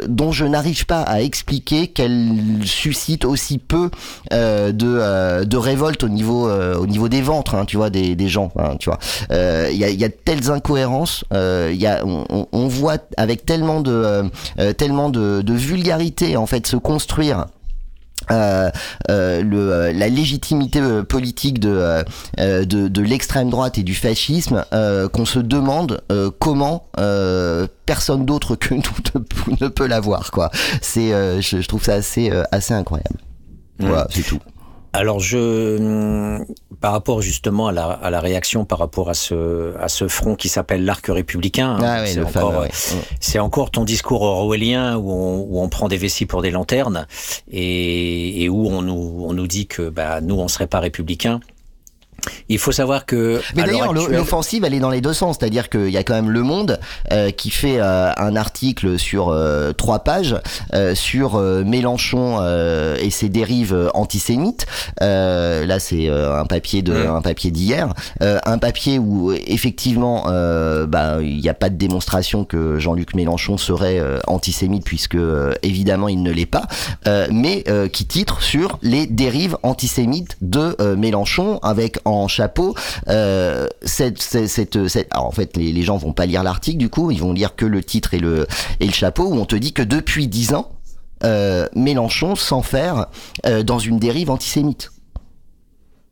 dont 0.08 0.32
je 0.32 0.44
n'arrive 0.44 0.86
pas 0.86 1.02
à 1.02 1.20
expliquer 1.20 1.88
qu'elle 1.88 2.60
suscite 2.64 3.24
aussi 3.24 3.58
peu 3.58 3.90
de 4.30 5.44
de 5.44 5.56
révolte 5.56 6.04
au 6.04 6.08
niveau 6.08 6.48
au 6.50 6.86
niveau 6.86 7.08
des 7.08 7.22
ventres, 7.22 7.54
hein, 7.54 7.64
tu 7.66 7.76
vois, 7.76 7.90
des, 7.90 8.14
des 8.14 8.28
gens, 8.28 8.52
hein, 8.58 8.76
tu 8.78 8.88
vois. 8.90 8.98
Il 9.30 9.76
y 9.76 9.84
a, 9.84 9.90
y, 9.90 10.04
a, 10.04 10.08
telles 10.08 10.50
incohérences, 10.50 11.24
il 11.32 11.76
y 11.76 11.86
a 11.86 12.04
on, 12.04 12.46
on, 12.52 12.68
voit 12.68 12.98
avec 13.16 13.44
tellement 13.44 13.80
de 13.80 14.30
tellement 14.76 15.08
de, 15.08 15.42
de 15.42 15.52
vulgarité 15.52 16.36
en 16.36 16.46
fait 16.46 16.66
se 16.66 16.76
construire 16.76 17.46
euh, 18.30 18.70
euh, 19.10 19.42
le, 19.42 19.72
euh, 19.72 19.92
la 19.92 20.08
légitimité 20.08 20.80
politique 21.08 21.58
de, 21.58 22.04
de, 22.38 22.64
de 22.88 23.02
l'extrême 23.02 23.50
droite 23.50 23.78
et 23.78 23.82
du 23.82 23.94
fascisme 23.94 24.64
qu'on 25.12 25.24
se 25.24 25.38
demande 25.38 26.02
comment 26.38 26.86
personne 27.86 28.24
d'autre 28.24 28.54
que 28.56 28.74
nous 28.74 28.82
ne, 29.60 29.68
peut 29.68 29.86
l'avoir 29.86 30.30
quoi. 30.30 30.50
C'est 30.80 31.10
je, 31.40 31.60
je, 31.60 31.68
trouve 31.68 31.82
ça 31.82 31.94
assez 31.94 32.30
assez 32.52 32.74
incroyable. 32.74 33.18
Voilà 33.78 34.06
c'est 34.10 34.22
tout 34.22 34.40
alors 34.92 35.20
je, 35.20 35.78
hum, 35.78 36.44
par 36.80 36.92
rapport 36.92 37.22
justement 37.22 37.68
à 37.68 37.72
la, 37.72 37.84
à 37.84 38.10
la, 38.10 38.20
réaction 38.20 38.64
par 38.64 38.78
rapport 38.78 39.08
à 39.08 39.14
ce, 39.14 39.76
à 39.78 39.88
ce 39.88 40.08
front 40.08 40.34
qui 40.34 40.48
s'appelle 40.48 40.84
l'arc 40.84 41.06
républicain, 41.06 41.76
hein, 41.76 41.82
ah 41.82 42.06
c'est 42.06 42.20
encore, 42.20 42.66
c'est 43.20 43.38
encore 43.38 43.70
ton 43.70 43.84
discours 43.84 44.22
orwellien 44.22 44.96
où 44.96 45.10
on, 45.10 45.46
où 45.48 45.62
on, 45.62 45.68
prend 45.68 45.88
des 45.88 45.96
vessies 45.96 46.26
pour 46.26 46.42
des 46.42 46.50
lanternes 46.50 47.06
et, 47.50 48.42
et 48.42 48.48
où 48.48 48.66
on 48.66 48.82
nous, 48.82 49.24
on 49.26 49.32
nous 49.32 49.46
dit 49.46 49.66
que 49.66 49.88
bah, 49.88 50.20
nous 50.20 50.34
on 50.34 50.48
serait 50.48 50.66
pas 50.66 50.80
républicains. 50.80 51.40
Il 52.48 52.58
faut 52.58 52.72
savoir 52.72 53.06
que. 53.06 53.40
Mais 53.56 53.64
d'ailleurs, 53.64 53.92
l'offensive, 53.92 54.64
elle 54.64 54.74
est 54.74 54.80
dans 54.80 54.90
les 54.90 55.00
deux 55.00 55.12
sens. 55.12 55.36
C'est-à-dire 55.38 55.68
qu'il 55.68 55.90
y 55.90 55.96
a 55.96 56.04
quand 56.04 56.14
même 56.14 56.30
Le 56.30 56.42
Monde 56.42 56.78
euh, 57.10 57.30
qui 57.30 57.50
fait 57.50 57.80
euh, 57.80 58.12
un 58.16 58.36
article 58.36 58.98
sur 58.98 59.28
euh, 59.28 59.72
trois 59.72 60.00
pages 60.00 60.36
sur 60.94 61.38
Mélenchon 61.38 62.40
et 62.98 63.10
ses 63.10 63.28
dérives 63.28 63.90
antisémites. 63.94 64.66
là, 65.00 65.78
c'est 65.78 66.08
un 66.08 66.44
papier 66.44 66.82
de, 66.82 66.94
un 67.06 67.20
papier 67.20 67.50
d'hier, 67.50 67.92
un 68.20 68.58
papier 68.58 68.98
où 68.98 69.32
effectivement, 69.32 70.24
bah, 70.88 71.18
il 71.20 71.38
n'y 71.38 71.48
a 71.48 71.54
pas 71.54 71.70
de 71.70 71.76
démonstration 71.76 72.44
que 72.44 72.78
Jean-Luc 72.78 73.14
Mélenchon 73.14 73.56
serait 73.56 74.00
antisémite 74.26 74.84
puisque 74.84 75.18
évidemment 75.62 76.08
il 76.08 76.22
ne 76.22 76.30
l'est 76.30 76.46
pas, 76.46 76.66
mais 77.30 77.64
qui 77.92 78.06
titre 78.06 78.42
sur 78.42 78.78
les 78.82 79.06
dérives 79.06 79.56
antisémites 79.62 80.36
de 80.40 80.76
Mélenchon 80.94 81.58
avec 81.62 81.98
en 82.04 82.11
chapeau. 82.28 82.74
Euh, 83.08 83.68
en 85.14 85.30
fait, 85.30 85.56
les, 85.56 85.72
les, 85.72 85.82
gens 85.82 85.96
vont 85.96 86.12
pas 86.12 86.26
lire 86.26 86.42
l'article 86.42 86.78
du 86.78 86.88
coup, 86.88 87.10
ils 87.10 87.20
vont 87.20 87.32
lire 87.32 87.56
que 87.56 87.66
le 87.66 87.82
titre 87.82 88.14
et 88.14 88.18
le, 88.18 88.46
et 88.80 88.86
le 88.86 88.92
chapeau 88.92 89.24
où 89.24 89.34
on 89.34 89.44
te 89.44 89.56
dit 89.56 89.72
que 89.72 89.82
depuis 89.82 90.28
dix 90.28 90.54
ans, 90.54 90.70
euh, 91.24 91.66
Mélenchon 91.74 92.34
s'enferme 92.34 93.06
euh, 93.46 93.62
dans 93.62 93.78
une 93.78 93.98
dérive 93.98 94.30
antisémite. 94.30 94.91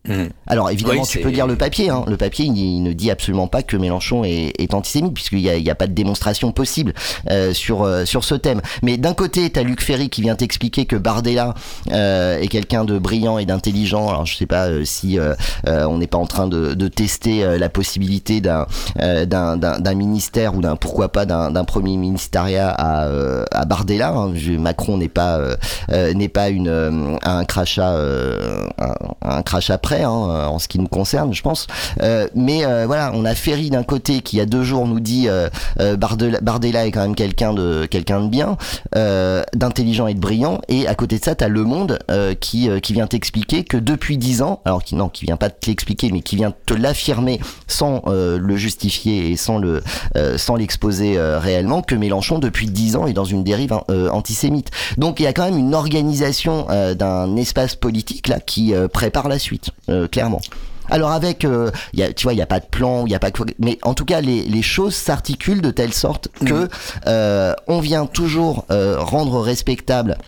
Mmh. 0.09 0.29
Alors 0.47 0.71
évidemment, 0.71 1.05
tu 1.05 1.19
peux 1.19 1.29
lire 1.29 1.47
le 1.47 1.57
papier. 1.57 1.91
Hein. 1.91 2.05
Le 2.09 2.17
papier, 2.17 2.47
il, 2.47 2.83
ne 2.83 2.93
dit 2.95 3.11
absolument 3.11 3.49
pas 3.49 3.63
que 3.63 3.77
Mélenchon 3.77 4.25
est, 4.25 4.55
est 4.59 4.73
antisémite, 4.73 5.13
puisqu'il 5.13 5.43
n'y 5.43 5.69
a, 5.69 5.73
a, 5.73 5.75
pas 5.75 5.87
de 5.87 5.93
démonstration 5.93 6.53
possible 6.53 6.95
euh, 7.31 7.53
sur 7.53 7.83
euh, 7.83 8.07
sur 8.07 8.25
ce 8.25 8.35
thème. 8.35 8.63
Mais 8.83 8.97
d'un 8.97 9.13
côté, 9.13 9.51
tu 9.51 9.61
as 9.61 9.63
Luc 9.63 9.83
Ferry 9.83 10.09
qui 10.09 10.23
vient 10.23 10.37
t'expliquer 10.37 10.87
que 10.87 10.97
Bardella 10.97 11.55
euh, 11.93 12.41
est 12.41 12.49
quelqu'un 12.49 12.85
de 12.85 12.99
brillant 12.99 13.37
et 13.37 13.45
d'intelligent. 13.45 14.09
Alors 14.09 14.25
je 14.25 14.37
sais 14.37 14.47
pas 14.47 14.69
si 14.85 15.19
on 15.67 15.99
n'est 15.99 16.07
pas 16.07 16.19
en 16.19 16.27
train 16.27 16.47
de, 16.47 16.73
de 16.73 16.89
tester 16.89 17.59
la 17.59 17.69
possibilité 17.69 18.41
d'un 18.41 18.67
d'un 18.97 19.95
ministère 19.95 20.55
ou 20.55 20.63
d'un 20.63 20.77
pourquoi 20.77 21.13
pas 21.13 21.27
d'un 21.27 21.65
premier 21.65 21.99
ministériat 21.99 22.71
à, 22.71 23.07
à 23.53 23.65
Bardella. 23.67 24.15
Hein. 24.15 24.33
Macron 24.59 24.97
n'est 24.97 25.09
pas 25.09 25.41
n'est 25.91 26.29
pas 26.29 26.49
une 26.49 27.19
un 27.23 27.45
crachat 27.45 27.99
un, 28.79 28.95
un 29.21 29.43
crachat 29.43 29.77
Hein, 29.93 30.47
en 30.49 30.59
ce 30.59 30.69
qui 30.69 30.79
nous 30.79 30.89
concerne, 30.89 31.35
je 31.35 31.43
pense. 31.43 31.67
Euh, 32.01 32.29
mais 32.35 32.65
euh, 32.65 32.87
voilà, 32.87 33.11
on 33.15 33.25
a 33.25 33.35
Ferry 33.35 33.71
d'un 33.71 33.83
côté 33.83 34.21
qui 34.21 34.37
il 34.37 34.39
y 34.39 34.43
a 34.43 34.47
deux 34.47 34.63
jours 34.63 34.87
nous 34.87 35.01
dit 35.01 35.27
euh, 35.29 35.49
Bardella, 35.97 36.87
est 36.87 36.93
quand 36.93 37.01
même 37.01 37.17
quelqu'un 37.17 37.53
de 37.53 37.87
quelqu'un 37.87 38.21
de 38.21 38.29
bien, 38.29 38.57
d'intelligent 38.95 40.07
et 40.07 40.15
de 40.15 40.21
brillant. 40.21 40.61
Et 40.69 40.87
à 40.87 40.95
côté 40.95 41.19
de 41.19 41.25
ça, 41.25 41.35
t'as 41.35 41.49
Le 41.49 41.65
Monde 41.65 41.99
qui 42.41 42.69
qui 42.81 42.93
vient 42.93 43.07
t'expliquer 43.07 43.65
que 43.65 43.77
depuis 43.77 44.19
dix 44.19 44.43
ans, 44.43 44.61
alors 44.65 44.85
qui 44.85 44.95
non, 44.95 45.09
qui 45.09 45.25
vient 45.25 45.37
pas 45.37 45.51
te 45.51 45.67
l'expliquer, 45.67 46.11
mais 46.13 46.21
qui 46.21 46.37
vient 46.37 46.55
te 46.67 46.75
l'affirmer 46.75 47.41
sans 47.67 48.03
le 48.07 48.57
justifier 48.57 49.31
et 49.31 49.37
sans 49.37 49.59
le 49.59 49.83
sans 50.37 50.57
l'exposer 50.57 51.19
réellement, 51.19 51.83
que 51.83 51.95
Mélenchon 51.95 52.39
depuis 52.39 52.69
dix 52.69 52.97
ans 52.97 53.07
est 53.07 53.13
dans 53.13 53.25
une 53.25 53.43
dérive 53.43 53.73
antisémite. 53.89 54.71
Donc 54.97 55.21
il 55.21 55.25
y 55.25 55.27
a 55.27 55.33
quand 55.33 55.45
même 55.45 55.59
une 55.59 55.75
organisation 55.75 56.67
d'un 56.95 57.37
espace 57.37 57.75
politique 57.75 58.29
là 58.29 58.39
qui 58.41 58.73
prépare 58.93 59.29
la 59.29 59.39
suite. 59.39 59.71
Euh, 59.89 60.09
clairement. 60.09 60.41
Alors 60.89 61.13
avec, 61.13 61.45
euh, 61.45 61.71
y 61.95 62.03
a, 62.03 62.13
tu 62.13 62.25
vois, 62.25 62.33
il 62.33 62.37
n'y 62.37 62.43
a 62.43 62.47
pas 62.47 62.59
de 62.59 62.67
plan, 62.67 63.07
il 63.07 63.13
y 63.13 63.15
a 63.15 63.21
pas, 63.21 63.31
mais 63.59 63.79
en 63.83 63.95
tout 63.95 64.05
cas 64.05 64.21
les, 64.21 64.43
les 64.43 64.63
choses 64.63 64.95
s'articulent 64.95 65.63
de 65.63 65.71
telle 65.71 65.93
sorte 65.93 66.29
que 66.45 66.69
euh, 67.07 67.55
on 67.69 67.81
vient 67.81 68.07
toujours 68.07 68.67
rendre 68.69 69.41
respectable 69.41 70.19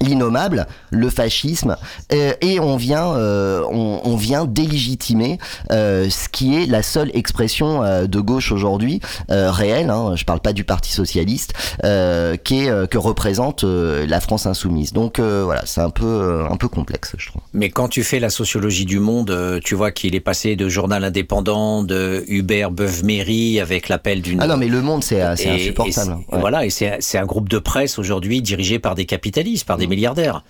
l'innommable, 0.00 0.66
le 0.90 1.10
fascisme, 1.10 1.76
euh, 2.12 2.32
et 2.40 2.60
on 2.60 2.76
vient, 2.76 3.12
euh, 3.14 3.62
on, 3.70 4.00
on, 4.04 4.16
vient 4.16 4.44
délégitimer 4.44 5.38
euh, 5.70 6.08
ce 6.08 6.28
qui 6.28 6.56
est 6.56 6.66
la 6.66 6.82
seule 6.82 7.10
expression 7.14 7.82
de 8.06 8.20
gauche 8.20 8.52
aujourd'hui 8.52 9.00
réelle. 9.28 9.90
Hein, 9.90 10.14
je 10.16 10.24
parle 10.24 10.40
pas 10.40 10.52
du 10.52 10.64
Parti 10.64 10.92
socialiste, 10.92 11.52
qui 11.82 12.60
est 12.60 12.88
que 12.90 12.98
représente 12.98 13.64
la 13.64 14.20
France 14.20 14.46
insoumise. 14.46 14.92
Donc 14.92 15.18
voilà, 15.18 15.62
c'est 15.66 15.80
un 15.80 15.90
peu 15.90 16.44
un 16.48 16.56
peu 16.56 16.68
complexe, 16.68 17.14
je 17.18 17.28
trouve. 17.28 17.42
Mais 17.52 17.70
quand 17.70 17.88
tu 17.88 18.02
fais 18.02 18.20
la 18.20 18.30
sociologie 18.30 18.84
du 18.84 18.98
monde, 18.98 19.60
tu 19.64 19.74
vois 19.74 19.90
qu'il 19.90 20.14
est 20.14 20.20
passé 20.20 20.56
de 20.56 20.68
journal 20.68 21.04
indépendant, 21.04 21.82
de 21.82 22.24
Hubert 22.28 22.70
Beuve-Méry 22.70 23.60
avec 23.60 23.88
l'appel 23.88 24.22
d'une. 24.22 24.40
Ah 24.40 24.46
non, 24.46 24.56
mais 24.56 24.68
le 24.68 24.82
monde, 24.82 25.02
c'est 25.02 25.22
insupportable. 25.22 26.16
Et 26.30 26.34
ouais. 26.34 26.40
Voilà, 26.40 26.64
et 26.64 26.70
c'est 26.70 27.18
un 27.18 27.26
groupe 27.26 27.48
de 27.48 27.58
presse 27.58 27.98
aujourd'hui 27.98 28.42
dirigé 28.42 28.78
par 28.78 28.94
des 28.94 29.06
capitalistes, 29.06 29.66
par 29.66 29.78
des 29.80 29.88
milliardaires. 29.88 30.44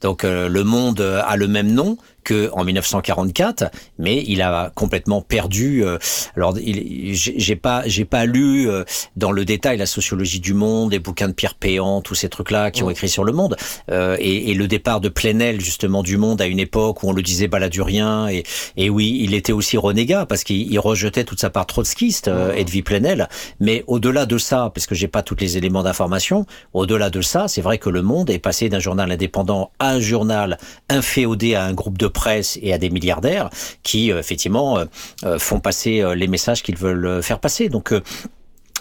Donc 0.00 0.22
euh, 0.22 0.48
le 0.48 0.62
monde 0.64 1.00
a 1.00 1.36
le 1.36 1.48
même 1.48 1.72
nom, 1.72 1.98
que 2.24 2.50
en 2.52 2.64
1944, 2.64 3.70
mais 3.98 4.24
il 4.26 4.42
a 4.42 4.72
complètement 4.74 5.20
perdu. 5.20 5.84
Euh, 5.84 5.98
alors, 6.36 6.56
j'ai 6.56 7.56
pas, 7.56 7.82
j'ai 7.86 8.04
pas 8.04 8.24
lu 8.26 8.68
euh, 8.68 8.84
dans 9.16 9.30
le 9.30 9.44
détail 9.44 9.78
la 9.78 9.86
sociologie 9.86 10.40
du 10.40 10.54
monde, 10.54 10.92
les 10.92 10.98
bouquins 10.98 11.28
de 11.28 11.32
Pierre 11.32 11.54
Péan, 11.54 12.00
tous 12.00 12.14
ces 12.14 12.28
trucs-là 12.28 12.70
qui 12.70 12.82
ont 12.82 12.90
écrit 12.90 13.08
sur 13.08 13.24
le 13.24 13.32
monde, 13.32 13.56
euh, 13.90 14.16
et, 14.18 14.50
et, 14.50 14.54
le 14.54 14.66
départ 14.66 15.00
de 15.00 15.08
Plenel 15.08 15.60
justement 15.60 16.02
du 16.02 16.16
monde 16.16 16.40
à 16.40 16.46
une 16.46 16.58
époque 16.58 17.02
où 17.02 17.08
on 17.08 17.12
le 17.12 17.22
disait 17.22 17.48
baladurien, 17.48 18.28
et, 18.28 18.44
et 18.76 18.90
oui, 18.90 19.20
il 19.22 19.34
était 19.34 19.52
aussi 19.52 19.76
renégat 19.76 20.26
parce 20.26 20.44
qu'il 20.44 20.78
rejetait 20.78 21.24
toute 21.24 21.40
sa 21.40 21.50
part 21.50 21.66
trotskiste, 21.66 22.28
euh, 22.28 22.52
Edwy 22.54 22.82
Plenel. 22.82 23.28
Mais 23.60 23.84
au-delà 23.86 24.26
de 24.26 24.38
ça, 24.38 24.70
parce 24.74 24.86
que 24.86 24.94
j'ai 24.94 25.08
pas 25.08 25.22
tous 25.22 25.36
les 25.38 25.56
éléments 25.56 25.82
d'information, 25.82 26.46
au-delà 26.72 27.10
de 27.10 27.20
ça, 27.20 27.48
c'est 27.48 27.60
vrai 27.60 27.78
que 27.78 27.90
le 27.90 28.02
monde 28.02 28.30
est 28.30 28.38
passé 28.38 28.68
d'un 28.68 28.78
journal 28.78 29.10
indépendant 29.10 29.70
à 29.78 29.90
un 29.90 30.00
journal 30.00 30.58
inféodé 30.88 31.54
à 31.54 31.64
un 31.64 31.72
groupe 31.72 31.98
de 31.98 32.06
presse 32.14 32.58
et 32.62 32.72
à 32.72 32.78
des 32.78 32.88
milliardaires 32.88 33.50
qui 33.82 34.10
euh, 34.10 34.18
effectivement 34.18 34.78
euh, 34.78 34.84
euh, 35.24 35.38
font 35.38 35.60
passer 35.60 36.02
les 36.16 36.26
messages 36.26 36.62
qu'ils 36.62 36.78
veulent 36.78 37.22
faire 37.22 37.40
passer. 37.40 37.68
Donc 37.68 37.92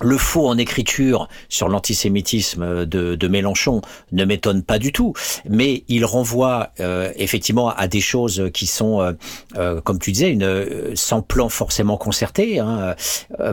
le 0.01 0.17
faux 0.17 0.47
en 0.47 0.57
écriture 0.57 1.27
sur 1.49 1.69
l'antisémitisme 1.69 2.85
de, 2.85 3.15
de, 3.15 3.27
Mélenchon 3.27 3.81
ne 4.11 4.25
m'étonne 4.25 4.63
pas 4.63 4.79
du 4.79 4.91
tout, 4.91 5.13
mais 5.47 5.83
il 5.87 6.03
renvoie 6.05 6.69
euh, 6.79 7.11
effectivement 7.15 7.69
à 7.69 7.87
des 7.87 8.01
choses 8.01 8.49
qui 8.53 8.65
sont, 8.65 9.01
euh, 9.01 9.13
euh, 9.57 9.81
comme 9.81 9.99
tu 9.99 10.11
disais, 10.11 10.31
une, 10.31 10.95
sans 10.95 11.21
plan 11.21 11.47
forcément 11.47 11.97
concerté, 11.97 12.59
hein, 12.59 12.95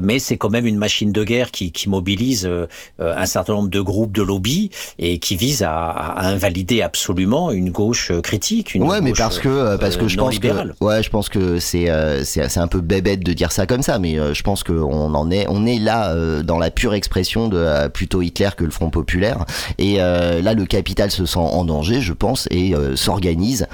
mais 0.03 0.19
c'est 0.19 0.37
quand 0.37 0.51
même 0.51 0.67
une 0.67 0.77
machine 0.79 1.13
de 1.13 1.25
guerre 1.25 1.51
qui, 1.51 1.73
qui 1.73 1.89
mobilise 1.89 2.51
un 2.99 3.27
certain 3.27 3.55
nombre 3.55 3.69
de 3.69 3.81
groupes 3.81 4.13
de 4.13 4.23
lobby 4.23 4.71
et 4.99 5.19
qui 5.19 5.37
vise 5.37 5.63
à, 5.63 5.73
à 5.73 6.27
invalider 6.27 6.83
absolument 6.83 7.51
une 7.51 7.71
gauche 7.71 8.13
critique. 8.23 8.75
Une 8.75 8.85
ouais, 8.85 9.01
mais 9.01 9.13
parce 9.13 9.39
que 9.39 9.77
parce 9.77 9.97
que 9.97 10.09
je 10.09 10.17
pense 10.17 10.39
que 10.39 10.49
ouais, 10.85 11.03
je 11.03 11.11
pense 11.11 11.29
que 11.29 11.59
c'est 11.59 11.89
c'est 12.25 12.59
un 12.59 12.69
peu 12.69 12.81
bébête 12.81 13.21
de 13.21 13.33
dire 13.33 13.53
ça 13.53 13.67
comme 13.67 13.83
ça, 13.83 13.99
mais 13.99 14.17
je 14.35 14.43
pense 14.43 14.65
qu'on 14.65 15.15
en 15.15 15.31
est 15.31 15.47
on 15.49 15.67
est 15.67 15.79
là 15.79 16.15
dans 16.43 16.59
la 16.59 16.71
pure 16.71 16.95
expression 16.95 17.49
de 17.49 17.57
euh, 17.57 17.89
plutôt 17.89 18.23
Hitler 18.23 18.51
que 18.57 18.65
le 18.65 18.71
Front 18.71 18.91
populaire. 18.91 19.45
Et 19.79 19.97
euh, 19.99 20.43
là, 20.43 20.55
le 20.55 20.65
capital 20.65 21.11
se 21.11 21.27
sent 21.27 21.39
en 21.39 21.65
danger, 21.65 22.01
je 22.01 22.13
pense, 22.13 22.47
et 22.51 22.75
euh, 22.75 22.97
s'organise 22.97 23.67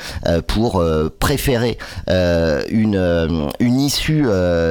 pour 0.47 0.83
préférer 1.19 1.79
une 2.09 3.51
une 3.61 3.81
issue 3.81 4.27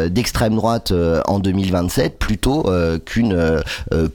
d'extrême 0.10 0.56
droite 0.56 0.94
en 1.28 1.40
2027 1.40 2.18
plutôt 2.18 2.70
qu'une 3.06 3.62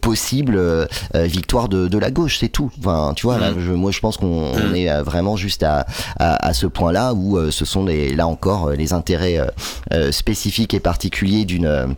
possible 0.01 0.89
victoire 1.15 1.69
de, 1.69 1.89
de 1.89 1.99
la 1.99 2.11
gauche. 2.11 2.39
C'est 2.41 2.49
tout. 2.49 2.71
Enfin, 2.79 3.13
tu 3.17 3.27
vois, 3.27 3.39
là, 3.39 3.51
mmh. 3.51 3.61
je, 3.61 3.73
moi, 3.73 3.91
je 3.91 4.01
pense 4.01 4.17
qu'on 4.17 4.53
mmh. 4.55 4.75
est 4.75 5.03
vraiment 5.03 5.37
juste 5.37 5.63
à, 5.63 5.87
à, 6.19 6.47
à 6.47 6.53
ce 6.53 6.67
point-là 6.67 7.15
où 7.15 7.51
ce 7.51 7.65
sont 7.65 7.85
les, 7.85 8.15
là 8.15 8.27
encore 8.27 8.71
les 8.71 8.93
intérêts 8.93 9.41
spécifiques 10.11 10.75
et 10.75 10.81
particuliers 10.81 11.45
d'une 11.45 11.97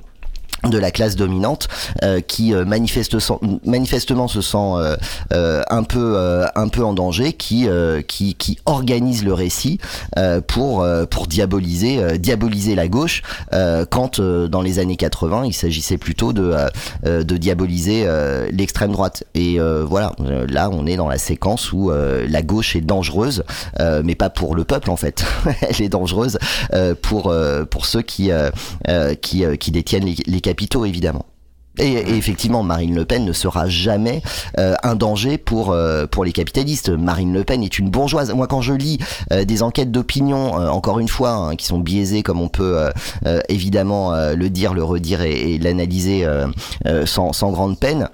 de 0.69 0.79
la 0.79 0.91
classe 0.91 1.17
dominante 1.17 1.69
euh, 2.03 2.21
qui 2.21 2.55
euh, 2.55 2.65
manifeste, 2.65 3.17
manifestement 3.65 4.29
se 4.29 4.41
sent 4.41 4.57
euh, 4.57 4.97
euh 5.33 5.63
un 5.71 5.83
peu 5.83 6.15
euh, 6.17 6.47
un 6.55 6.69
peu 6.69 6.85
en 6.85 6.93
danger 6.93 7.33
qui 7.33 7.69
qui, 8.07 8.35
qui 8.35 8.59
organise 8.67 9.25
le 9.25 9.33
récit 9.33 9.79
pour 10.47 10.87
pour 11.11 11.27
diaboliser 11.27 12.19
diaboliser 12.19 12.75
la 12.75 12.89
gauche 12.89 13.23
quand 13.91 14.21
dans 14.21 14.61
les 14.61 14.79
années 14.79 14.97
80 14.97 15.45
il 15.47 15.53
s'agissait 15.53 15.99
plutôt 15.99 16.33
de 16.33 16.55
de 17.05 17.37
diaboliser 17.37 18.07
l'extrême 18.51 18.93
droite. 18.93 19.25
Et 19.35 19.59
voilà 19.59 20.13
là 20.49 20.71
on 20.71 20.87
est 20.87 20.97
dans 20.97 21.09
la 21.09 21.19
séquence 21.19 21.73
où 21.73 21.91
la 21.91 22.43
gauche 22.43 22.77
est 22.77 22.81
dangereuse 22.81 23.45
mais 24.05 24.15
pas 24.15 24.31
pour 24.31 24.55
le 24.55 24.65
peuple 24.65 24.91
en 24.91 24.97
fait. 24.97 25.25
Elle 25.61 25.83
est 25.83 25.89
dangereuse 25.89 26.39
pour 27.03 27.35
pour 27.71 27.87
ceux 27.87 28.03
qui 28.03 28.31
qui 29.21 29.45
qui 29.59 29.71
détiennent 29.71 30.05
les, 30.05 30.17
les 30.27 30.41
capitaux, 30.53 30.84
évidemment. 30.84 31.24
Et, 31.78 31.92
et, 31.92 32.16
effectivement, 32.16 32.62
Marine 32.62 32.94
Le 32.94 33.07
Pen 33.07 33.24
ne 33.24 33.32
sera 33.32 33.66
jamais 33.66 34.20
euh, 34.59 34.74
un 34.82 34.94
danger 34.94 35.38
pour 35.38 35.70
euh, 35.70 36.05
pour 36.07 36.22
les 36.22 36.32
capitalistes. 36.32 36.90
Marine 36.90 37.32
Le 37.32 37.44
Pen 37.44 37.62
est 37.62 37.78
une 37.78 37.88
bourgeoise. 37.88 38.30
Moi, 38.34 38.46
quand 38.46 38.61
je 38.61 38.74
lis 38.74 38.98
euh, 39.32 39.46
des 39.46 39.62
enquêtes 39.62 39.90
d'opinion, 39.90 40.53
encore 40.53 40.98
une 40.98 41.09
fois, 41.09 41.30
hein, 41.30 41.57
qui 41.57 41.64
sont 41.64 41.78
biaisées, 41.78 42.22
comme 42.22 42.42
on 42.42 42.48
peut 42.48 42.90
évidemment 43.48 44.12
le 44.12 44.50
dire, 44.50 44.74
le 44.74 44.84
redire 44.84 45.22
et, 45.22 45.55
et 45.55 45.59
l'analyser 45.59 46.26
sans, 47.07 47.32
sans 47.32 47.50
grande 47.53 47.78
peine, 47.78 48.11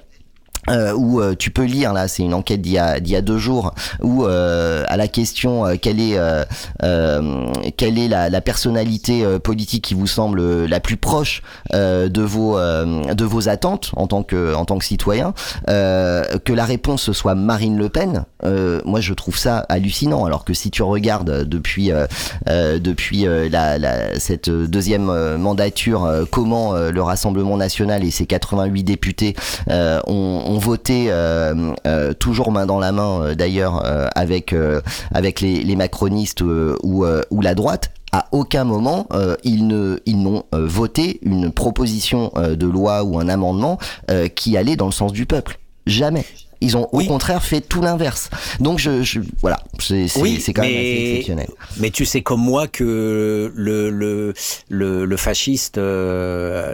euh, 0.71 0.93
où 0.95 1.21
euh, 1.21 1.35
tu 1.39 1.51
peux 1.51 1.65
lire 1.65 1.93
là, 1.93 2.09
c'est 2.09 2.23
une 2.23 2.35
enquête 2.35 2.61
d'il 2.61 2.73
y 2.73 2.79
a 2.79 3.01
d'il 3.01 3.13
y 3.13 3.17
a 3.17 3.23
deux 3.23 3.39
jours, 3.39 3.75
où 4.03 4.25
euh, 4.25 4.85
à 4.89 4.97
la 4.97 5.09
question 5.09 5.67
euh, 5.67 5.75
quelle 5.81 6.01
est 6.01 6.17
euh, 6.19 6.45
quelle 7.77 7.99
est 7.99 8.09
la, 8.09 8.29
la 8.31 8.41
personnalité 8.41 9.25
politique 9.43 9.85
qui 9.85 9.95
vous 9.95 10.07
semble 10.07 10.65
la 10.67 10.81
plus 10.81 10.97
proche 10.97 11.43
de 11.73 12.23
vos 12.23 12.59
de 12.59 13.25
vos 13.25 13.49
attentes 13.49 13.93
en 13.97 14.07
tant 14.07 14.23
que 14.23 14.55
en 14.55 14.65
tant 14.65 14.79
que 14.79 14.85
citoyen, 14.85 15.35
que 15.67 16.53
la 16.53 16.65
réponse 16.65 17.13
soit 17.13 17.35
Marine 17.35 17.77
Le 17.79 17.89
Pen, 17.89 18.25
moi 18.85 19.01
je 19.01 19.15
trouve 19.15 19.37
ça 19.39 19.59
hallucinant. 19.69 20.25
Alors 20.25 20.45
que 20.45 20.55
si 20.55 20.71
tu 20.71 20.83
regardes 20.83 21.45
depuis 21.45 21.91
depuis 22.47 23.27
la, 23.27 23.79
la, 23.79 24.19
cette 24.19 24.51
deuxième 24.51 25.37
mandature, 25.37 26.27
comment 26.31 26.75
le 26.75 27.03
Rassemblement 27.03 27.57
national 27.57 28.05
et 28.05 28.11
ses 28.11 28.27
88 28.27 28.83
députés 28.83 29.35
ont, 29.69 30.43
ont 30.47 30.58
voté 30.59 31.07
euh, 31.09 31.73
euh, 31.87 32.13
toujours 32.13 32.53
main 32.53 32.67
dans 32.67 32.79
la 32.79 32.93
main 32.93 33.23
euh, 33.23 33.35
d'ailleurs 33.35 33.83
avec 34.15 34.55
avec 35.13 35.41
les, 35.41 35.63
les 35.63 35.77
macronistes 35.77 36.41
ou, 36.41 37.05
ou 37.31 37.41
la 37.41 37.55
droite 37.55 37.91
à 38.13 38.27
aucun 38.33 38.65
moment 38.65 39.07
euh, 39.13 39.37
ils 39.45 39.67
ne 39.67 40.01
ils 40.07 40.21
n'ont 40.23 40.45
euh, 40.55 40.67
voté 40.67 41.19
une 41.23 41.53
proposition 41.53 42.33
euh, 42.37 42.57
de 42.57 42.67
loi 42.67 43.03
ou 43.05 43.19
un 43.19 43.29
amendement 43.29 43.79
qui 44.35 44.57
allait 44.57 44.77
dans 44.77 44.87
le 44.87 44.93
sens 44.93 45.13
du 45.13 45.27
peuple. 45.27 45.59
Jamais. 45.87 46.25
Ils 46.61 46.77
ont 46.77 46.89
oui. 46.93 47.05
au 47.05 47.09
contraire 47.09 47.43
fait 47.43 47.61
tout 47.61 47.81
l'inverse. 47.83 48.31
Donc 48.59 48.79
je, 48.79 49.03
je 49.03 49.21
voilà, 49.41 49.61
c'est 49.79 50.07
oui, 50.17 50.43
quand 50.55 50.63
même 50.63 50.73
assez 50.73 51.07
exceptionnel. 51.11 51.49
Mais 51.79 51.91
tu 51.91 52.05
sais 52.05 52.23
comme 52.23 52.41
moi 52.41 52.67
que 52.67 53.53
le 53.55 53.91
le 53.91 54.35
le, 54.69 55.05
le 55.05 55.17
fasciste 55.17 55.81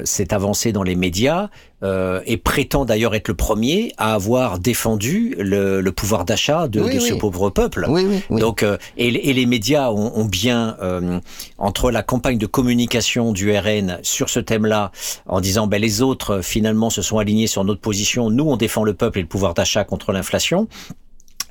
s'est 0.05 0.32
avancé 0.32 0.72
dans 0.72 0.82
les 0.82 0.95
médias 0.95 1.49
euh, 1.85 2.20
et 2.26 2.39
prétend 2.39 2.85
d'ailleurs 2.85 3.14
être 3.14 3.28
le 3.28 3.35
premier 3.35 3.93
à 3.99 4.14
avoir 4.14 4.59
défendu 4.59 5.37
le, 5.39 5.80
le 5.80 5.93
pouvoir 5.93 6.24
d'achat 6.24 6.66
de, 6.66 6.80
oui, 6.80 6.95
de 6.95 7.01
oui. 7.01 7.09
ce 7.09 7.14
pauvre 7.14 7.51
peuple. 7.51 7.87
Oui, 7.89 8.22
Donc 8.30 8.62
euh, 8.62 8.78
et, 8.97 9.30
et, 9.30 9.32
les 9.35 9.45
médias 9.47 9.91
ont, 9.91 10.12
ont 10.16 10.24
bien 10.24 10.76
euh, 10.82 11.20
entre 11.59 11.91
la 11.91 12.03
campagne 12.03 12.39
de 12.39 12.47
communication 12.47 13.32
du 13.32 13.57
RN 13.57 13.99
sur 14.03 14.30
ce 14.30 14.41
thème-là, 14.41 14.93
en 15.26 15.41
disant 15.41 15.66
ben 15.66 15.80
les 15.80 16.01
autres 16.01 16.41
finalement 16.41 16.89
se 16.89 17.03
sont 17.03 17.18
alignés 17.18 17.47
sur 17.47 17.64
notre 17.64 17.80
position, 17.80 18.30
nous 18.30 18.45
on 18.45 18.57
défend 18.57 18.85
le 18.85 18.95
peuple 18.95 19.18
et 19.18 19.22
le 19.22 19.28
pouvoir 19.28 19.53
d'achat 19.55 19.85
contre 19.85 20.12
l'inflation 20.12 20.68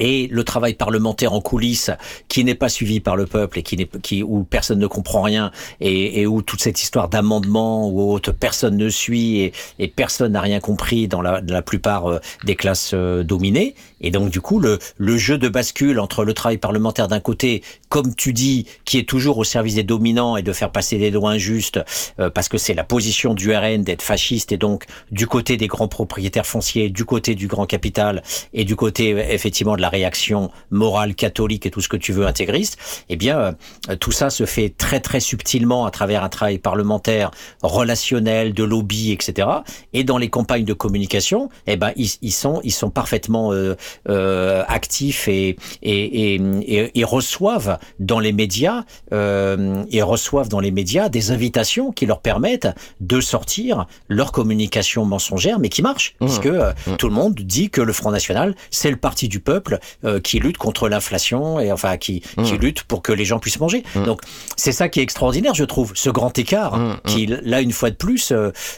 et 0.04 0.28
le 0.28 0.44
travail 0.44 0.74
parlementaire 0.74 1.32
en 1.32 1.40
coulisses 1.40 1.90
qui 2.28 2.44
n'est 2.44 2.56
pas 2.56 2.68
suivi 2.68 3.00
par 3.00 3.16
le 3.16 3.26
peuple 3.26 3.60
et 3.60 3.64
qui 3.64 3.78
n'est 3.78 3.88
qui 4.02 4.22
où 4.22 4.44
personne 4.44 4.80
ne 4.80 4.88
comprend 4.88 5.22
rien 5.22 5.52
et, 5.80 6.20
et 6.20 6.28
où 6.28 6.42
toute 6.42 6.62
cette 6.62 6.82
histoire 6.82 7.08
d'amendement 7.08 7.90
ou 7.90 8.12
autre 8.12 8.34
personne 8.34 8.76
ne 8.76 8.90
suit 8.90 9.40
et, 9.40 9.54
et 9.80 9.88
personne 9.88 10.34
n'a 10.34 10.42
rien 10.42 10.60
compris 10.60 11.08
dans 11.08 11.22
la, 11.22 11.40
dans 11.40 11.54
la 11.54 11.62
plupart 11.62 12.08
euh, 12.08 12.20
des 12.44 12.56
classes 12.56 12.92
euh, 12.94 13.24
dominées 13.24 13.76
et 14.04 14.12
donc 14.12 14.30
du 14.30 14.42
coup 14.42 14.60
le 14.60 14.78
le 14.98 15.18
jeu 15.18 15.38
de 15.38 15.50
bascule 15.50 16.00
entre 16.00 16.24
le 16.24 16.34
travail 16.34 16.58
parlementaire 16.58 17.08
d'un 17.08 17.20
côté 17.20 17.64
comme 17.90 18.14
tu 18.16 18.34
dis 18.34 18.68
qui 18.86 18.98
est 18.98 19.08
toujours 19.10 19.38
au 19.38 19.44
service 19.44 19.76
des 19.76 19.84
dominants 19.84 20.38
et 20.38 20.44
de 20.44 20.54
faire 20.54 20.72
passer 20.72 20.98
des 20.98 21.10
lois 21.10 21.32
injustes 21.32 21.80
euh, 22.20 22.30
parce 22.30 22.50
que 22.50 22.58
c'est 22.58 22.74
la 22.74 22.84
position 22.84 23.34
du 23.34 23.56
RN 23.56 23.84
d'être 23.84 24.02
fasciste 24.02 24.52
et 24.52 24.58
donc 24.58 24.86
du 25.12 25.26
côté 25.26 25.58
des 25.58 25.68
grands 25.68 25.88
propriétaires 25.88 26.46
fonciers 26.46 26.90
du 26.90 27.06
côté 27.06 27.34
du 27.36 27.48
grand 27.48 27.66
capital 27.66 28.22
et 28.54 28.66
du 28.66 28.76
côté 28.76 29.10
effectivement 29.34 29.76
de 29.76 29.82
la 29.82 29.90
réaction 29.90 30.52
morale 30.70 31.16
catholique 31.16 31.66
et 31.66 31.72
tout 31.72 31.82
ce 31.82 31.90
que 31.90 31.98
tu 31.98 32.12
veux 32.12 32.26
intégriste, 32.26 32.78
eh 33.10 33.16
bien 33.16 33.56
euh, 33.90 33.96
tout 33.96 34.12
ça 34.12 34.30
se 34.30 34.46
fait 34.46 34.70
très 34.70 35.00
très 35.00 35.20
subtilement 35.20 35.86
à 35.86 35.92
travers 35.92 36.24
un 36.24 36.30
travail 36.30 36.58
parlementaire, 36.58 37.32
relationnel, 37.62 38.54
de 38.54 38.64
lobby, 38.64 39.12
etc. 39.12 39.48
Et 39.94 40.04
dans 40.04 40.18
les 40.18 40.30
campagnes 40.30 40.66
de 40.66 40.74
communication, 40.74 41.50
eh 41.68 41.78
ben 41.78 41.92
ils, 41.96 42.10
ils 42.22 42.32
sont 42.32 42.62
ils 42.64 42.72
sont 42.72 42.90
parfaitement 42.90 43.54
euh, 43.54 43.76
euh, 44.10 44.64
actifs 44.68 45.28
et 45.28 45.56
et, 45.82 46.36
et, 46.36 47.00
et, 47.00 47.04
reçoivent 47.04 47.78
dans 48.00 48.20
les 48.20 48.32
médias 48.32 48.84
euh, 49.12 49.84
et 49.92 50.02
reçoivent 50.02 50.50
dans 50.50 50.60
les 50.60 50.72
médias 50.72 51.10
des 51.10 51.32
invitations 51.32 51.92
qui 51.92 52.06
leur 52.06 52.20
permettent 52.20 52.70
de 53.02 53.22
sortir 53.22 53.86
leur 54.08 54.32
communication 54.32 55.06
mensongère, 55.06 55.60
mais 55.60 55.70
qui 55.70 55.82
marche, 55.82 56.16
mmh. 56.20 56.26
puisque 56.26 56.46
euh, 56.46 56.74
mmh. 56.88 56.96
tout 56.98 57.10
le 57.10 57.16
monde 57.16 57.36
dit 57.36 57.70
que 57.70 57.82
le 57.82 57.94
Front 57.94 58.12
National 58.12 58.56
c'est 58.72 58.90
le 58.90 58.98
parti 58.98 59.28
du 59.28 59.40
peuple 59.40 59.80
euh, 60.06 60.20
qui 60.20 60.40
lutte 60.40 60.58
contre 60.58 60.90
l'inflation 60.90 61.60
et 61.60 61.72
enfin 61.72 61.98
qui 61.98 62.22
qui 62.44 62.54
mmh. 62.54 62.58
lutte 62.58 62.84
pour 62.84 63.02
que 63.02 63.12
les 63.12 63.26
gens 63.26 63.40
puissent 63.40 63.60
manger. 63.60 63.84
Donc 64.06 64.22
c'est 64.56 64.72
ça 64.72 64.90
qui 64.90 65.00
est 65.00 65.04
extraordinaire, 65.04 65.54
je 65.54 65.64
trouve, 65.64 65.92
ce 65.96 66.10
grand 66.10 66.38
écart 66.38 66.80
qui 67.06 67.26
là 67.26 67.62
une 67.62 67.72
fois 67.72 67.90
de 67.90 67.96
plus 67.96 68.34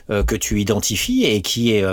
que 0.08 0.36
tu 0.36 0.60
identifies 0.60 1.26
et 1.26 1.42
qui 1.42 1.72
est 1.72 1.86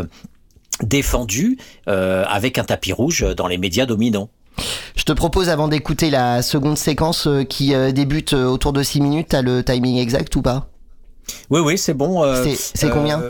défendu 0.83 1.59
euh, 1.89 2.25
avec 2.29 2.59
un 2.59 2.64
tapis 2.64 2.93
rouge 2.93 3.25
dans 3.37 3.47
les 3.47 3.59
médias 3.59 3.87
dominants. 3.87 4.29
Je 4.97 5.05
te 5.05 5.12
propose, 5.12 5.49
avant 5.49 5.68
d'écouter 5.68 6.11
la 6.11 6.43
seconde 6.43 6.77
séquence 6.77 7.27
euh, 7.27 7.45
qui 7.45 7.75
euh, 7.75 7.93
débute 7.93 8.35
autour 8.35 8.73
de 8.73 8.83
6 8.83 9.01
minutes, 9.01 9.29
t'as 9.31 9.43
le 9.43 9.64
timing 9.64 9.97
exact 9.99 10.35
ou 10.37 10.43
pas? 10.43 10.68
Oui, 11.51 11.61
oui, 11.61 11.79
c'est 11.79 11.95
bon. 11.95 12.23
c'est 12.45 12.91
combien? 12.91 13.23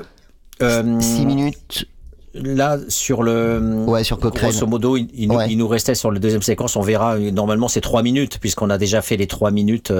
6 0.61 1.27
minutes 1.27 1.87
Là, 2.35 2.79
sur 2.89 3.23
le. 3.23 3.85
Ouais, 3.87 4.05
sur 4.05 4.19
Cochrane. 4.19 4.53
Grosso 4.53 4.67
modo, 4.67 4.97
il, 4.97 5.07
il, 5.13 5.59
nous 5.59 5.69
restait 5.69 5.95
sur 5.95 6.11
la 6.11 6.19
deuxième 6.19 6.41
séquence, 6.41 6.77
on 6.77 6.81
verra. 6.81 7.19
Normalement, 7.19 7.69
c'est 7.69 7.83
3 7.83 8.03
minutes, 8.03 8.39
puisqu'on 8.41 8.71
a 8.71 8.79
déjà 8.79 9.03
fait 9.03 9.19
les 9.19 9.27
3 9.27 9.51
minutes 9.51 9.93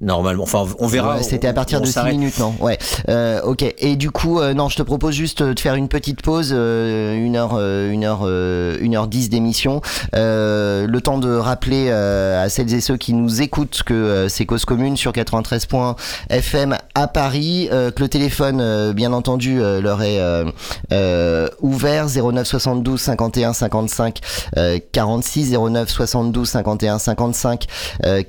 Normalement, 0.00 0.44
enfin, 0.44 0.64
on 0.78 0.86
verra. 0.86 1.22
C'était 1.22 1.48
à 1.48 1.52
partir 1.52 1.80
de 1.80 1.86
6 1.86 2.04
minutes, 2.04 2.38
non 2.38 2.54
Ouais. 2.60 2.78
Euh, 3.08 3.40
ok. 3.42 3.64
Et 3.78 3.96
du 3.96 4.12
coup, 4.12 4.38
euh, 4.38 4.54
non, 4.54 4.68
je 4.68 4.76
te 4.76 4.82
propose 4.82 5.14
juste 5.14 5.42
de 5.42 5.58
faire 5.58 5.74
une 5.74 5.88
petite 5.88 6.22
pause, 6.22 6.52
euh, 6.52 7.16
une 7.16 7.34
heure, 7.34 7.54
euh, 7.54 7.90
une 7.90 8.04
heure, 8.04 8.22
une 8.80 8.94
heure 8.94 9.08
dix 9.08 9.28
d'émission. 9.28 9.80
le 10.12 10.98
temps 10.98 11.18
de 11.18 11.34
rappeler 11.34 11.90
à 11.90 12.48
celles 12.48 12.72
et 12.74 12.80
ceux 12.80 12.96
qui 12.96 13.12
nous 13.12 13.42
écoutent 13.42 13.82
que 13.84 14.26
c'est 14.28 14.46
cause 14.46 14.64
commune 14.64 14.96
sur 14.96 15.12
93.fm 15.12 16.76
à 17.00 17.06
Paris, 17.06 17.68
que 17.70 18.02
le 18.02 18.08
téléphone, 18.08 18.92
bien 18.92 19.12
entendu, 19.12 19.60
leur 19.60 20.02
est 20.02 20.20
ouvert 21.60 22.06
09 22.08 22.46
72 22.46 23.00
51 23.00 23.52
55 23.52 24.18
46 24.92 25.52
09 25.52 25.88
72 25.88 26.48
51 26.48 26.98
55 26.98 27.66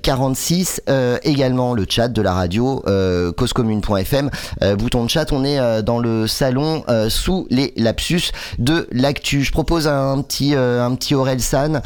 46 0.02 0.82
également 1.24 1.74
le 1.74 1.86
chat 1.90 2.08
de 2.08 2.22
la 2.22 2.34
radio 2.34 2.84
euh, 2.88 3.32
causecommune.fm. 3.32 4.30
Euh, 4.64 4.76
bouton 4.76 5.06
de 5.06 5.10
chat, 5.10 5.32
on 5.32 5.44
est 5.44 5.60
euh, 5.60 5.82
dans 5.82 6.00
le 6.00 6.28
salon 6.28 6.84
euh, 6.90 7.10
sous 7.10 7.48
les 7.50 7.74
lapsus 7.78 8.32
de 8.58 8.88
l'actu. 8.92 9.44
Je 9.44 9.52
propose 9.52 9.88
un 9.88 10.22
petit 10.22 10.56
un 10.56 10.96
petit 10.96 11.16
Aurel 11.16 11.40
San, 11.40 11.82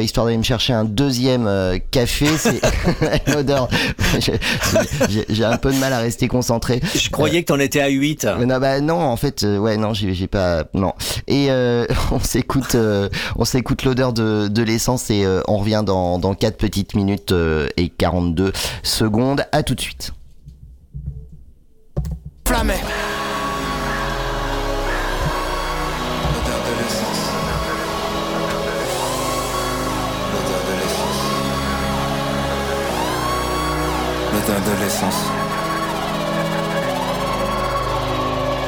histoire 0.00 0.26
d'aller 0.26 0.38
me 0.38 0.42
chercher 0.42 0.72
un 0.72 0.84
deuxième 0.84 1.48
café. 1.90 2.26
C'est 2.38 2.60
l'odeur. 3.32 3.68
J'ai 5.28 5.44
un 5.44 5.56
peu 5.56 5.72
de 5.72 5.78
mal 5.78 5.92
à 5.92 5.98
rester 5.98 6.25
concentré. 6.28 6.80
Je 6.94 7.10
croyais 7.10 7.42
que 7.42 7.48
t'en 7.48 7.58
étais 7.58 7.80
à 7.80 7.88
8. 7.88 8.26
Non, 8.46 8.58
bah 8.58 8.80
non, 8.80 9.00
en 9.00 9.16
fait, 9.16 9.42
ouais, 9.42 9.76
non, 9.76 9.92
j'ai 9.94 10.26
pas, 10.26 10.64
non. 10.74 10.92
Et 11.26 11.48
on 12.10 12.20
s'écoute, 12.20 12.76
on 13.36 13.44
s'écoute 13.44 13.84
l'odeur 13.84 14.12
de, 14.12 14.48
de 14.48 14.62
l'essence 14.62 15.10
et 15.10 15.26
on 15.48 15.58
revient 15.58 15.82
dans 15.84 16.18
dans 16.18 16.34
4 16.34 16.56
petites 16.56 16.94
minutes 16.94 17.34
et 17.76 17.88
42 17.88 18.52
secondes 18.82 19.06
secondes. 19.06 19.46
À 19.52 19.62
tout 19.62 19.74
de 19.74 19.80
suite. 19.80 20.12
Flammé. 22.46 22.74
L'odeur 34.32 34.60
de 34.60 34.84
l'essence. 34.84 35.55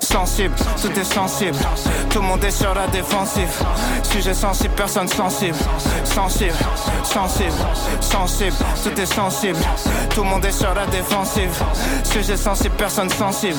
sensible, 0.00 0.54
tout 0.80 0.98
est 0.98 1.04
sensible. 1.04 1.58
Tout 2.10 2.20
le 2.20 2.26
monde 2.26 2.44
est 2.44 2.50
sur 2.50 2.74
la 2.74 2.86
défensive. 2.88 3.50
Sujet 4.02 4.34
sensible, 4.34 4.74
personne 4.76 5.08
sensible. 5.08 5.56
Sensible, 6.04 6.54
sensible, 7.02 7.52
sensible. 8.00 8.56
Tout 8.82 9.00
est 9.00 9.06
sensible. 9.06 9.58
Tout 10.14 10.22
le 10.22 10.28
monde 10.28 10.44
est 10.44 10.52
sur 10.52 10.74
la 10.74 10.86
défensive. 10.86 11.50
Sujet 12.04 12.36
sensible, 12.36 12.74
personne 12.76 13.10
sensible. 13.10 13.58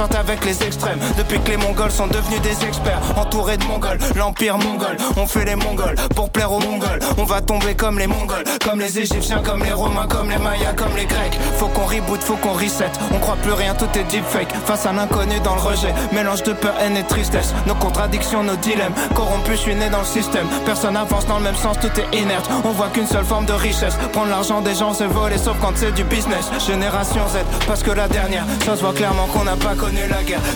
avec 0.00 0.44
les 0.44 0.62
extrêmes. 0.62 0.98
Depuis 1.16 1.38
que 1.40 1.50
les 1.50 1.56
Mongols 1.56 1.90
sont 1.90 2.06
devenus 2.06 2.40
des 2.42 2.66
experts, 2.66 3.00
entourés 3.16 3.56
de 3.56 3.64
Mongols, 3.64 3.98
l'empire 4.16 4.58
mongol. 4.58 4.96
On 5.16 5.26
fait 5.26 5.44
les 5.44 5.54
Mongols 5.54 5.94
pour 6.16 6.30
plaire 6.30 6.52
aux 6.52 6.60
Mongols. 6.60 6.98
On 7.16 7.24
va 7.24 7.40
tomber 7.40 7.74
comme 7.74 7.98
les 7.98 8.06
Mongols, 8.06 8.44
comme 8.64 8.80
les 8.80 8.98
Égyptiens, 8.98 9.40
comme 9.44 9.62
les 9.62 9.72
Romains, 9.72 10.06
comme 10.08 10.30
les 10.30 10.38
Mayas, 10.38 10.72
comme 10.76 10.94
les 10.96 11.06
Grecs. 11.06 11.38
Faut 11.58 11.68
qu'on 11.68 11.84
reboot, 11.84 12.20
faut 12.20 12.36
qu'on 12.36 12.52
reset. 12.52 12.90
On 13.12 13.18
croit 13.18 13.36
plus 13.36 13.52
rien, 13.52 13.74
tout 13.74 13.88
est 13.98 14.04
deepfake. 14.04 14.52
Face 14.66 14.86
à 14.86 14.92
l'inconnu 14.92 15.38
dans 15.40 15.54
le 15.54 15.60
rejet, 15.60 15.94
mélange 16.12 16.42
de 16.42 16.52
peur, 16.52 16.74
haine 16.80 16.96
et 16.96 17.04
tristesse. 17.04 17.54
Nos 17.66 17.74
contradictions, 17.74 18.42
nos 18.42 18.56
dilemmes, 18.56 18.94
corrompus, 19.14 19.56
je 19.56 19.60
suis 19.60 19.74
né 19.74 19.88
dans 19.90 20.00
le 20.00 20.04
système. 20.06 20.46
Personne 20.66 20.96
avance 20.96 21.26
dans 21.26 21.38
le 21.38 21.44
même 21.44 21.56
sens, 21.56 21.76
tout 21.80 21.92
est 22.00 22.18
inerte. 22.18 22.50
On 22.64 22.72
voit 22.72 22.88
qu'une 22.88 23.06
seule 23.06 23.24
forme 23.24 23.46
de 23.46 23.52
richesse. 23.52 23.94
Prendre 24.12 24.30
l'argent 24.30 24.60
des 24.60 24.74
gens, 24.74 24.92
c'est 24.92 25.06
voler, 25.06 25.38
sauf 25.38 25.56
quand 25.60 25.72
c'est 25.76 25.92
du 25.92 26.04
business. 26.04 26.50
Génération 26.66 27.22
Z, 27.28 27.38
parce 27.66 27.82
que 27.82 27.92
la 27.92 28.08
dernière, 28.08 28.44
ça 28.64 28.76
se 28.76 28.82
voit 28.82 28.92
clairement 28.92 29.26
qu'on 29.26 29.44
n'a 29.44 29.56
pas 29.56 29.74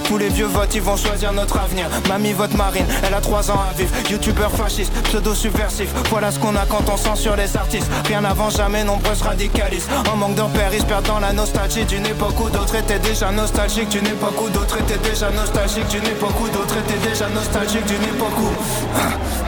Tous 0.04 0.16
les 0.16 0.28
vieux 0.28 0.46
votes, 0.46 0.74
ils 0.74 0.82
vont 0.82 0.96
choisir 0.96 1.32
notre 1.32 1.58
avenir. 1.58 1.86
Mamie 2.08 2.32
vote 2.32 2.54
marine, 2.54 2.86
elle 3.06 3.14
a 3.14 3.20
3 3.20 3.50
ans 3.50 3.60
à 3.70 3.74
vivre. 3.76 3.90
Youtubeur 4.10 4.50
fasciste, 4.50 4.92
pseudo 5.04 5.34
subversif. 5.34 5.90
Voilà 6.10 6.30
ce 6.30 6.38
qu'on 6.38 6.56
a 6.56 6.64
quand 6.66 6.88
on 6.92 6.96
censure 6.96 7.36
les 7.36 7.56
artistes. 7.56 7.90
Rien 8.06 8.22
n'avance 8.22 8.56
jamais, 8.56 8.84
nombreuses 8.84 9.22
radicalistes. 9.22 9.90
En 10.10 10.16
manque 10.16 10.34
de 10.34 10.42
ils 10.72 10.80
se 10.80 10.86
perdent 10.86 11.06
dans 11.06 11.20
la 11.20 11.32
nostalgie 11.32 11.84
d'une 11.84 12.06
époque 12.06 12.40
où 12.40 12.48
d'autres 12.48 12.76
étaient 12.76 12.98
déjà 12.98 13.30
nostalgiques. 13.30 13.90
D'une 13.90 14.06
époque 14.06 14.40
où 14.40 14.48
d'autres 14.48 14.78
étaient 14.78 15.08
déjà 15.08 15.30
nostalgiques. 15.30 15.88
D'une 15.88 16.06
époque 16.06 16.40
où 16.40 16.48
d'autres 16.48 16.76
étaient 16.78 17.08
déjà 17.08 17.28
nostalgiques. 17.28 17.86
D'une 17.86 18.04
époque 18.04 18.38
où. 18.38 19.47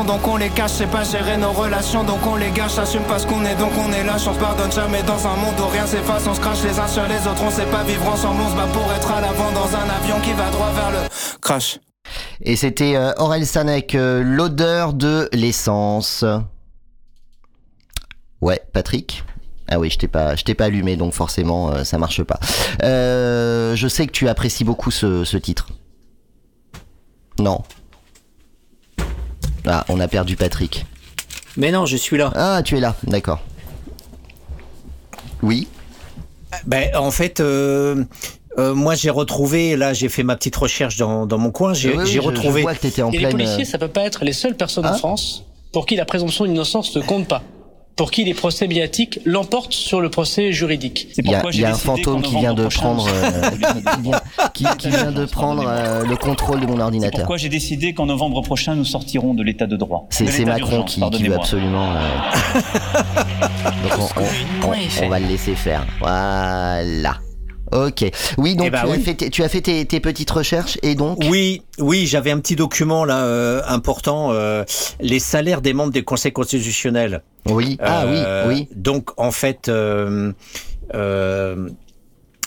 donc 0.03 0.27
on 0.27 0.37
les 0.37 0.49
cache. 0.49 0.71
C'est 0.71 0.87
pas 0.87 1.03
gérer 1.03 1.37
nos 1.37 1.51
relations 1.51 2.03
donc 2.03 2.25
on 2.25 2.35
les 2.35 2.51
gâche. 2.51 2.77
Assume 2.77 3.03
pas 3.03 3.19
ce 3.19 3.27
qu'on 3.27 3.45
est 3.45 3.55
donc 3.55 3.71
on 3.77 3.91
est 3.91 4.03
lâche. 4.03 4.27
On 4.27 4.33
se 4.33 4.39
pardonne 4.39 4.71
jamais 4.71 5.03
dans 5.03 5.25
un 5.27 5.35
monde 5.35 5.59
où 5.59 5.67
rien 5.67 5.85
s'efface. 5.85 6.25
On 6.27 6.33
se 6.33 6.39
crache 6.39 6.63
les 6.63 6.79
uns 6.79 6.87
sur 6.87 7.07
les 7.07 7.27
autres. 7.27 7.43
On 7.43 7.51
sait 7.51 7.65
pas 7.65 7.83
vivre 7.83 8.07
ensemble. 8.07 8.41
On 8.45 8.49
se 8.49 8.55
bat 8.55 8.67
pour 8.67 8.91
être 8.93 9.11
à 9.11 9.21
l'avant 9.21 9.51
dans 9.51 9.75
un 9.75 9.89
avion 9.89 10.19
qui 10.21 10.33
va 10.33 10.49
droit 10.49 10.71
vers 10.71 10.91
le 10.91 11.07
crash. 11.41 11.79
Et 12.41 12.55
c'était 12.55 12.95
euh, 12.95 13.13
Aurel 13.17 13.45
Sanek, 13.45 13.95
euh, 13.95 14.23
l'odeur 14.23 14.93
de 14.93 15.29
l'essence. 15.33 16.25
Ouais, 18.41 18.61
Patrick? 18.73 19.23
Ah 19.67 19.79
oui, 19.79 19.89
je 19.89 19.97
t'ai 19.97 20.07
pas, 20.07 20.35
je 20.35 20.43
t'ai 20.43 20.55
pas 20.55 20.65
allumé, 20.65 20.97
donc 20.97 21.13
forcément, 21.13 21.71
euh, 21.71 21.83
ça 21.83 21.97
marche 21.97 22.23
pas. 22.23 22.39
Je 22.81 23.87
sais 23.89 24.07
que 24.07 24.11
tu 24.11 24.27
apprécies 24.27 24.63
beaucoup 24.63 24.91
ce 24.91 25.37
titre. 25.37 25.67
Non. 27.39 27.61
Ah, 29.67 29.85
on 29.89 29.99
a 29.99 30.07
perdu 30.07 30.35
Patrick. 30.35 30.85
Mais 31.57 31.71
non, 31.71 31.85
je 31.85 31.97
suis 31.97 32.17
là. 32.17 32.31
Ah, 32.35 32.61
tu 32.63 32.77
es 32.77 32.79
là, 32.79 32.95
d'accord. 33.03 33.39
Oui. 35.43 35.67
Ben, 36.65 36.95
en 36.95 37.11
fait, 37.11 37.39
euh, 37.39 38.03
euh, 38.57 38.73
moi 38.75 38.95
j'ai 38.95 39.09
retrouvé, 39.09 39.75
là 39.77 39.93
j'ai 39.93 40.09
fait 40.09 40.23
ma 40.23 40.35
petite 40.35 40.55
recherche 40.55 40.97
dans, 40.97 41.25
dans 41.25 41.37
mon 41.37 41.51
coin, 41.51 41.73
j'ai 41.73 41.89
Oui, 41.91 41.95
oui, 41.99 42.05
j'ai 42.07 42.13
je- 42.15 42.19
retrouvé. 42.19 42.61
Je 42.61 42.63
vois 42.65 42.75
que 42.75 42.81
t'étais 42.81 43.01
en 43.01 43.09
Et 43.09 43.13
les 43.13 43.19
pleine. 43.19 43.31
policiers, 43.31 43.63
euh, 43.63 43.65
ça 43.69 43.77
peut 43.77 43.87
pas 43.87 44.01
être 44.03 44.23
les 44.25 44.33
seules 44.33 44.55
personnes 44.57 44.85
Hein 44.85 44.93
en 44.93 44.97
France 44.97 45.45
pour 45.71 45.85
qui 45.85 45.95
la 45.95 46.05
présomption 46.05 46.45
d'innocence 46.45 46.95
ne 46.95 47.01
compte 47.01 47.27
pas. 47.27 47.41
Pour 47.95 48.11
qui 48.11 48.23
les 48.23 48.33
procès 48.33 48.67
médiatiques 48.67 49.19
l'emportent 49.25 49.73
sur 49.73 50.01
le 50.01 50.09
procès 50.09 50.51
juridique. 50.53 51.09
Il 51.17 51.29
y 51.29 51.35
a, 51.35 51.43
il 51.51 51.59
y 51.59 51.65
a 51.65 51.71
un 51.71 51.75
fantôme 51.75 52.21
qui 52.21 52.35
vient 52.37 52.53
de 52.53 52.67
prendre, 52.67 53.07
euh, 53.07 53.49
qui, 53.95 54.01
vient, 54.01 54.20
qui- 54.53 54.65
qui 54.77 54.89
vient 54.89 55.11
de 55.11 55.25
prendre 55.25 55.63
euh, 55.67 56.03
le 56.05 56.15
contrôle 56.15 56.59
de 56.61 56.65
mon 56.65 56.75
C'est 56.77 56.81
ordinateur. 56.83 57.19
pourquoi 57.19 57.37
j'ai 57.37 57.49
décidé 57.49 57.93
qu'en 57.93 58.05
novembre 58.05 58.41
prochain, 58.41 58.75
nous 58.75 58.85
sortirons 58.85 59.33
de 59.33 59.43
l'état 59.43 59.67
de 59.67 59.75
droit. 59.75 60.07
C'est 60.09 60.45
Macron 60.45 60.83
qui, 60.83 61.01
qui 61.11 61.23
veut 61.23 61.35
absolument. 61.35 61.91
euh, 61.91 61.97
Donc 63.83 63.99
on, 63.99 64.21
on- 64.67 64.71
on- 64.71 65.05
on 65.05 65.09
va 65.09 65.19
le 65.19 65.27
laisser 65.27 65.55
faire. 65.55 65.85
Voilà. 65.99 67.17
Ok. 67.71 68.03
Oui, 68.37 68.55
donc 68.55 68.67
Eh 68.67 68.69
ben 68.69 68.81
tu, 68.83 68.91
As 68.91 68.99
fait 68.99 69.13
tes, 69.13 69.29
tu 69.29 69.43
as 69.43 69.49
fait 69.49 69.61
tes, 69.61 69.85
tes 69.85 69.99
petites 70.01 70.29
recherches 70.31 70.77
et 70.83 70.93
donc. 70.95 71.19
Oui, 71.29 71.61
oui, 71.79 72.05
j'avais 72.05 72.29
un 72.31 72.39
petit 72.39 72.57
document 72.57 73.05
là 73.05 73.23
euh, 73.23 73.61
important, 73.67 74.31
euh, 74.33 74.65
les 74.99 75.19
salaires 75.19 75.61
des 75.61 75.71
membres 75.73 75.93
des 75.93 76.03
conseils 76.03 76.33
constitutionnels. 76.33 77.21
Oui. 77.49 77.77
Ah 77.81 78.03
oui, 78.07 78.19
oui. 78.47 78.67
Donc 78.75 79.11
en 79.15 79.31
fait, 79.31 79.69
euh, 79.69 80.33
euh, 80.95 81.69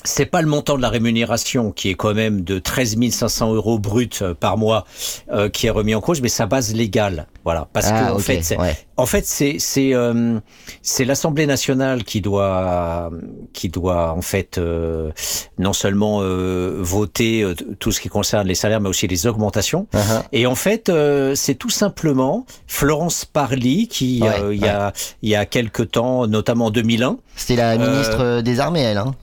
c'est 0.04 0.26
pas 0.26 0.42
le 0.42 0.48
montant 0.48 0.76
de 0.76 0.82
la 0.82 0.90
rémunération 0.90 1.72
qui 1.72 1.88
est 1.88 1.94
quand 1.94 2.14
même 2.14 2.42
de 2.42 2.58
13 2.58 2.96
500 3.10 3.54
euros 3.54 3.78
brut 3.78 4.20
euh, 4.22 4.34
par 4.34 4.58
mois 4.58 4.84
euh, 5.32 5.48
qui 5.48 5.66
est 5.66 5.70
remis 5.70 5.94
en 5.94 6.00
cause, 6.00 6.20
mais 6.20 6.28
sa 6.28 6.46
base 6.46 6.74
légale. 6.74 7.26
Voilà, 7.42 7.68
parce 7.72 7.88
ah, 7.90 8.08
que 8.08 8.12
en 8.12 8.18
fait, 8.18 8.42
c'est- 8.42 8.58
ouais. 8.58 8.76
en 8.96 9.06
fait, 9.06 9.26
c'est 9.26 9.56
c'est 9.58 9.94
euh, 9.94 10.38
c'est 10.82 11.04
l'Assemblée 11.04 11.46
nationale 11.46 12.04
qui 12.04 12.20
doit 12.20 13.10
qui 13.52 13.68
doit 13.68 14.12
en 14.12 14.22
fait 14.22 14.58
euh, 14.58 15.10
non 15.58 15.72
seulement 15.72 16.20
euh, 16.22 16.78
voter 16.80 17.42
euh, 17.42 17.54
tout 17.78 17.92
ce 17.92 18.00
qui 18.00 18.08
concerne 18.08 18.46
les 18.46 18.54
salaires, 18.54 18.80
mais 18.80 18.88
aussi 18.88 19.06
les 19.06 19.26
augmentations. 19.26 19.86
Uh-huh. 19.94 20.22
Et 20.32 20.46
en 20.46 20.54
fait, 20.54 20.88
euh, 20.88 21.34
c'est 21.34 21.54
tout 21.54 21.70
simplement 21.70 22.46
Florence 22.66 23.24
Parly 23.24 23.88
qui, 23.88 24.20
Ouais, 24.22 24.40
euh, 24.40 24.54
il 24.54 24.60
y 24.60 24.68
a 24.68 24.92
il 25.22 25.28
y 25.28 25.36
a 25.36 25.44
quelque 25.46 25.82
temps, 25.82 26.26
notamment 26.26 26.66
en 26.66 26.70
2001, 26.70 27.18
C'était 27.36 27.56
la 27.56 27.76
ministre 27.76 28.40
des 28.42 28.60
armées, 28.60 28.80
elle. 28.80 28.98
Hein. 28.98 29.14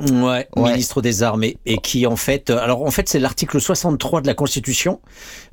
Ouais, 0.00 0.48
Ouais. 0.56 0.70
ministre 0.72 1.02
des 1.02 1.22
Armées, 1.22 1.56
et 1.66 1.78
qui 1.78 2.06
en 2.06 2.16
fait, 2.16 2.50
euh, 2.50 2.58
alors 2.58 2.82
en 2.82 2.90
fait, 2.90 3.08
c'est 3.08 3.18
l'article 3.18 3.60
63 3.60 4.20
de 4.22 4.26
la 4.26 4.34
Constitution 4.34 5.00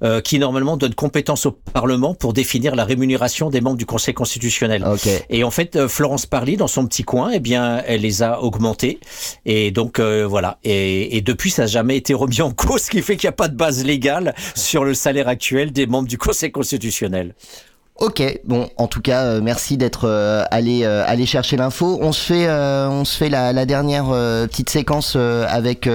euh, 0.04 0.22
qui 0.22 0.40
normalement 0.40 0.78
donne 0.78 0.94
compétence 0.96 1.46
au 1.46 1.52
Parlement 1.52 2.14
pour 2.14 2.34
définir 2.34 2.76
la 2.76 2.86
rémunération 2.86 3.50
des 3.50 3.62
membres 3.62 3.78
du 3.78 3.86
Conseil 3.86 4.14
constitutionnel. 4.14 4.86
Ok. 4.86 5.08
Et 5.30 5.44
en 5.44 5.52
fait, 5.52 5.76
euh, 5.76 5.88
Florence 5.88 6.26
Parly, 6.26 6.58
dans 6.58 6.68
son 6.68 6.86
petit 6.88 7.04
coin, 7.04 7.32
eh 7.34 7.40
bien, 7.40 7.82
elle 7.86 8.02
les 8.02 8.24
a 8.24 8.42
augmentés. 8.42 9.00
Et 9.46 9.72
donc, 9.72 10.00
euh, 10.00 10.26
voilà. 10.28 10.58
Et, 10.64 11.18
et 11.18 11.22
depuis, 11.22 11.52
ça 11.52 11.64
n'a 11.64 11.68
jamais 11.68 11.98
été 11.98 12.14
remis 12.14 12.42
en 12.42 12.52
cause, 12.52 12.82
ce 12.84 12.90
qui 12.92 13.02
fait 13.02 13.18
qu'il 13.18 13.28
n'y 13.28 13.34
a 13.34 13.38
pas 13.38 13.48
de 13.48 13.56
base 13.56 13.84
légale 13.84 14.34
sur 14.56 14.84
le 14.84 14.94
salaire 14.94 15.28
actuel 15.28 15.72
des 15.72 15.86
membres 15.88 16.08
du 16.08 16.18
Conseil 16.18 16.52
constitutionnel. 16.52 17.36
Ok, 18.00 18.22
bon, 18.44 18.70
en 18.78 18.86
tout 18.86 19.02
cas, 19.02 19.24
euh, 19.24 19.42
merci 19.42 19.76
d'être 19.76 20.08
euh, 20.08 20.44
allé 20.52 20.84
euh, 20.84 21.26
chercher 21.26 21.58
l'info. 21.58 21.98
On 22.00 22.12
se 22.12 22.22
fait, 22.22 22.46
euh, 22.48 22.88
on 22.88 23.06
se 23.06 23.18
fait 23.18 23.28
la, 23.30 23.66
dernière 23.66 24.06
petite 24.06 24.70
séquence 24.70 25.16
avec 25.16 25.90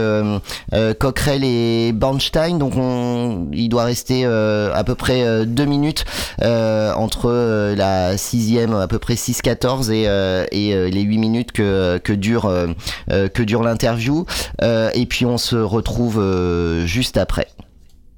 Coquerel 0.99 1.45
et 1.45 1.93
Bornstein. 1.93 2.59
Donc, 2.59 2.73
on, 2.77 3.47
il 3.53 3.69
doit 3.69 3.85
rester 3.85 4.27
à 4.27 4.83
peu 4.85 4.95
près 4.95 5.47
deux 5.47 5.65
minutes 5.65 6.05
entre 6.43 7.74
la 7.77 8.19
sixième, 8.19 8.74
à 8.74 8.89
peu 8.89 8.99
près 8.99 9.15
6-14 9.15 9.91
et, 9.93 10.03
et 10.51 10.91
les 10.91 11.01
huit 11.03 11.19
minutes 11.19 11.53
que 11.53 11.99
que 11.99 12.12
dure 12.12 12.53
que 13.09 13.43
dure 13.43 13.62
l'interview. 13.62 14.27
Et 14.61 15.07
puis, 15.07 15.24
on 15.24 15.39
se 15.39 15.57
retrouve 15.57 16.20
juste 16.85 17.16
après. 17.16 17.47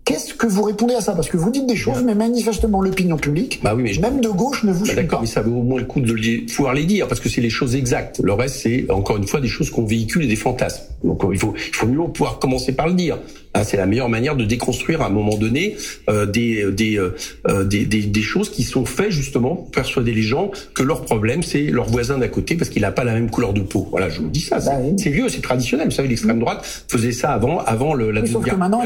Qu'est-ce 0.04 0.34
que 0.34 0.46
vous 0.46 0.62
répondez 0.62 0.94
à 0.94 1.00
ça? 1.00 1.12
Parce 1.14 1.28
que 1.28 1.38
vous 1.38 1.50
dites 1.50 1.66
des 1.66 1.76
choses, 1.76 2.02
mais 2.04 2.14
manifestement 2.14 2.82
l'opinion 2.82 3.16
publique, 3.16 3.60
Bah 3.62 3.74
oui, 3.74 3.82
mais 3.84 3.92
je- 3.94 4.02
même 4.02 4.20
de 4.20 4.28
gauche, 4.28 4.62
ne 4.64 4.72
vous 4.72 4.84
Bah 4.84 4.94
D'accord, 4.94 5.20
pas. 5.20 5.22
mais 5.22 5.26
ça 5.30 5.40
vaut 5.40 5.56
au 5.56 5.62
moins 5.62 5.78
le 5.80 5.86
coup 5.86 6.00
de 6.00 6.46
pouvoir 6.54 6.74
les 6.74 6.84
dire, 6.84 7.08
parce 7.08 7.20
que 7.20 7.30
c'est 7.30 7.40
les 7.40 7.48
choses 7.48 7.74
exactes. 7.74 8.20
Le 8.22 8.32
reste, 8.34 8.56
c'est 8.56 8.84
encore 8.90 9.16
une 9.16 9.26
fois 9.26 9.40
des 9.40 9.48
choses 9.48 9.70
qu'on 9.70 9.84
véhicule 9.86 10.24
et 10.24 10.26
des 10.26 10.36
fantasmes. 10.36 10.82
Donc 11.02 11.24
euh, 11.24 11.28
il 11.32 11.38
faut, 11.38 11.54
il 11.56 11.74
faut 11.74 11.86
mieux 11.86 12.06
pouvoir 12.12 12.38
commencer 12.38 12.72
par 12.72 12.86
le 12.88 12.94
dire. 12.94 13.18
Hein, 13.56 13.62
c'est 13.64 13.76
la 13.76 13.86
meilleure 13.86 14.08
manière 14.08 14.34
de 14.36 14.44
déconstruire 14.44 15.00
à 15.00 15.06
un 15.06 15.10
moment 15.10 15.36
donné 15.36 15.76
euh, 16.10 16.26
des, 16.26 16.70
des, 16.72 16.98
euh, 16.98 17.64
des, 17.64 17.86
des, 17.86 18.02
des 18.02 18.22
choses 18.22 18.50
qui 18.50 18.64
sont 18.64 18.84
faites 18.84 19.10
justement 19.12 19.54
pour 19.54 19.70
persuader 19.70 20.12
les 20.12 20.22
gens 20.22 20.50
que 20.74 20.82
leur 20.82 21.02
problème, 21.02 21.42
c'est 21.44 21.62
leur 21.62 21.86
voisin 21.88 22.18
d'à 22.18 22.26
côté 22.28 22.56
parce 22.56 22.68
qu'il 22.68 22.82
n'a 22.82 22.90
pas 22.90 23.04
la 23.04 23.12
même 23.14 23.30
couleur 23.30 23.52
de 23.52 23.60
peau. 23.60 23.86
Voilà, 23.92 24.08
je 24.10 24.20
vous 24.20 24.28
dis 24.28 24.40
ça. 24.40 24.60
C'est 24.60 24.70
Bah 24.70 24.78
oui. 24.82 24.94
c'est 24.98 25.10
vieux, 25.10 25.28
c'est 25.28 25.40
traditionnel. 25.40 25.86
Vous 25.86 25.94
savez, 25.94 26.08
l'extrême 26.08 26.40
droite 26.40 26.84
faisait 26.88 27.12
ça 27.12 27.30
avant, 27.32 27.58
avant 27.60 27.94
le, 27.94 28.10
la 28.10 28.22
Oui, 28.22 28.26
sauf 28.26 28.42
Deuxième 28.42 28.42
que 28.42 28.48
Guerre 28.50 28.58
maintenant, 28.58 28.82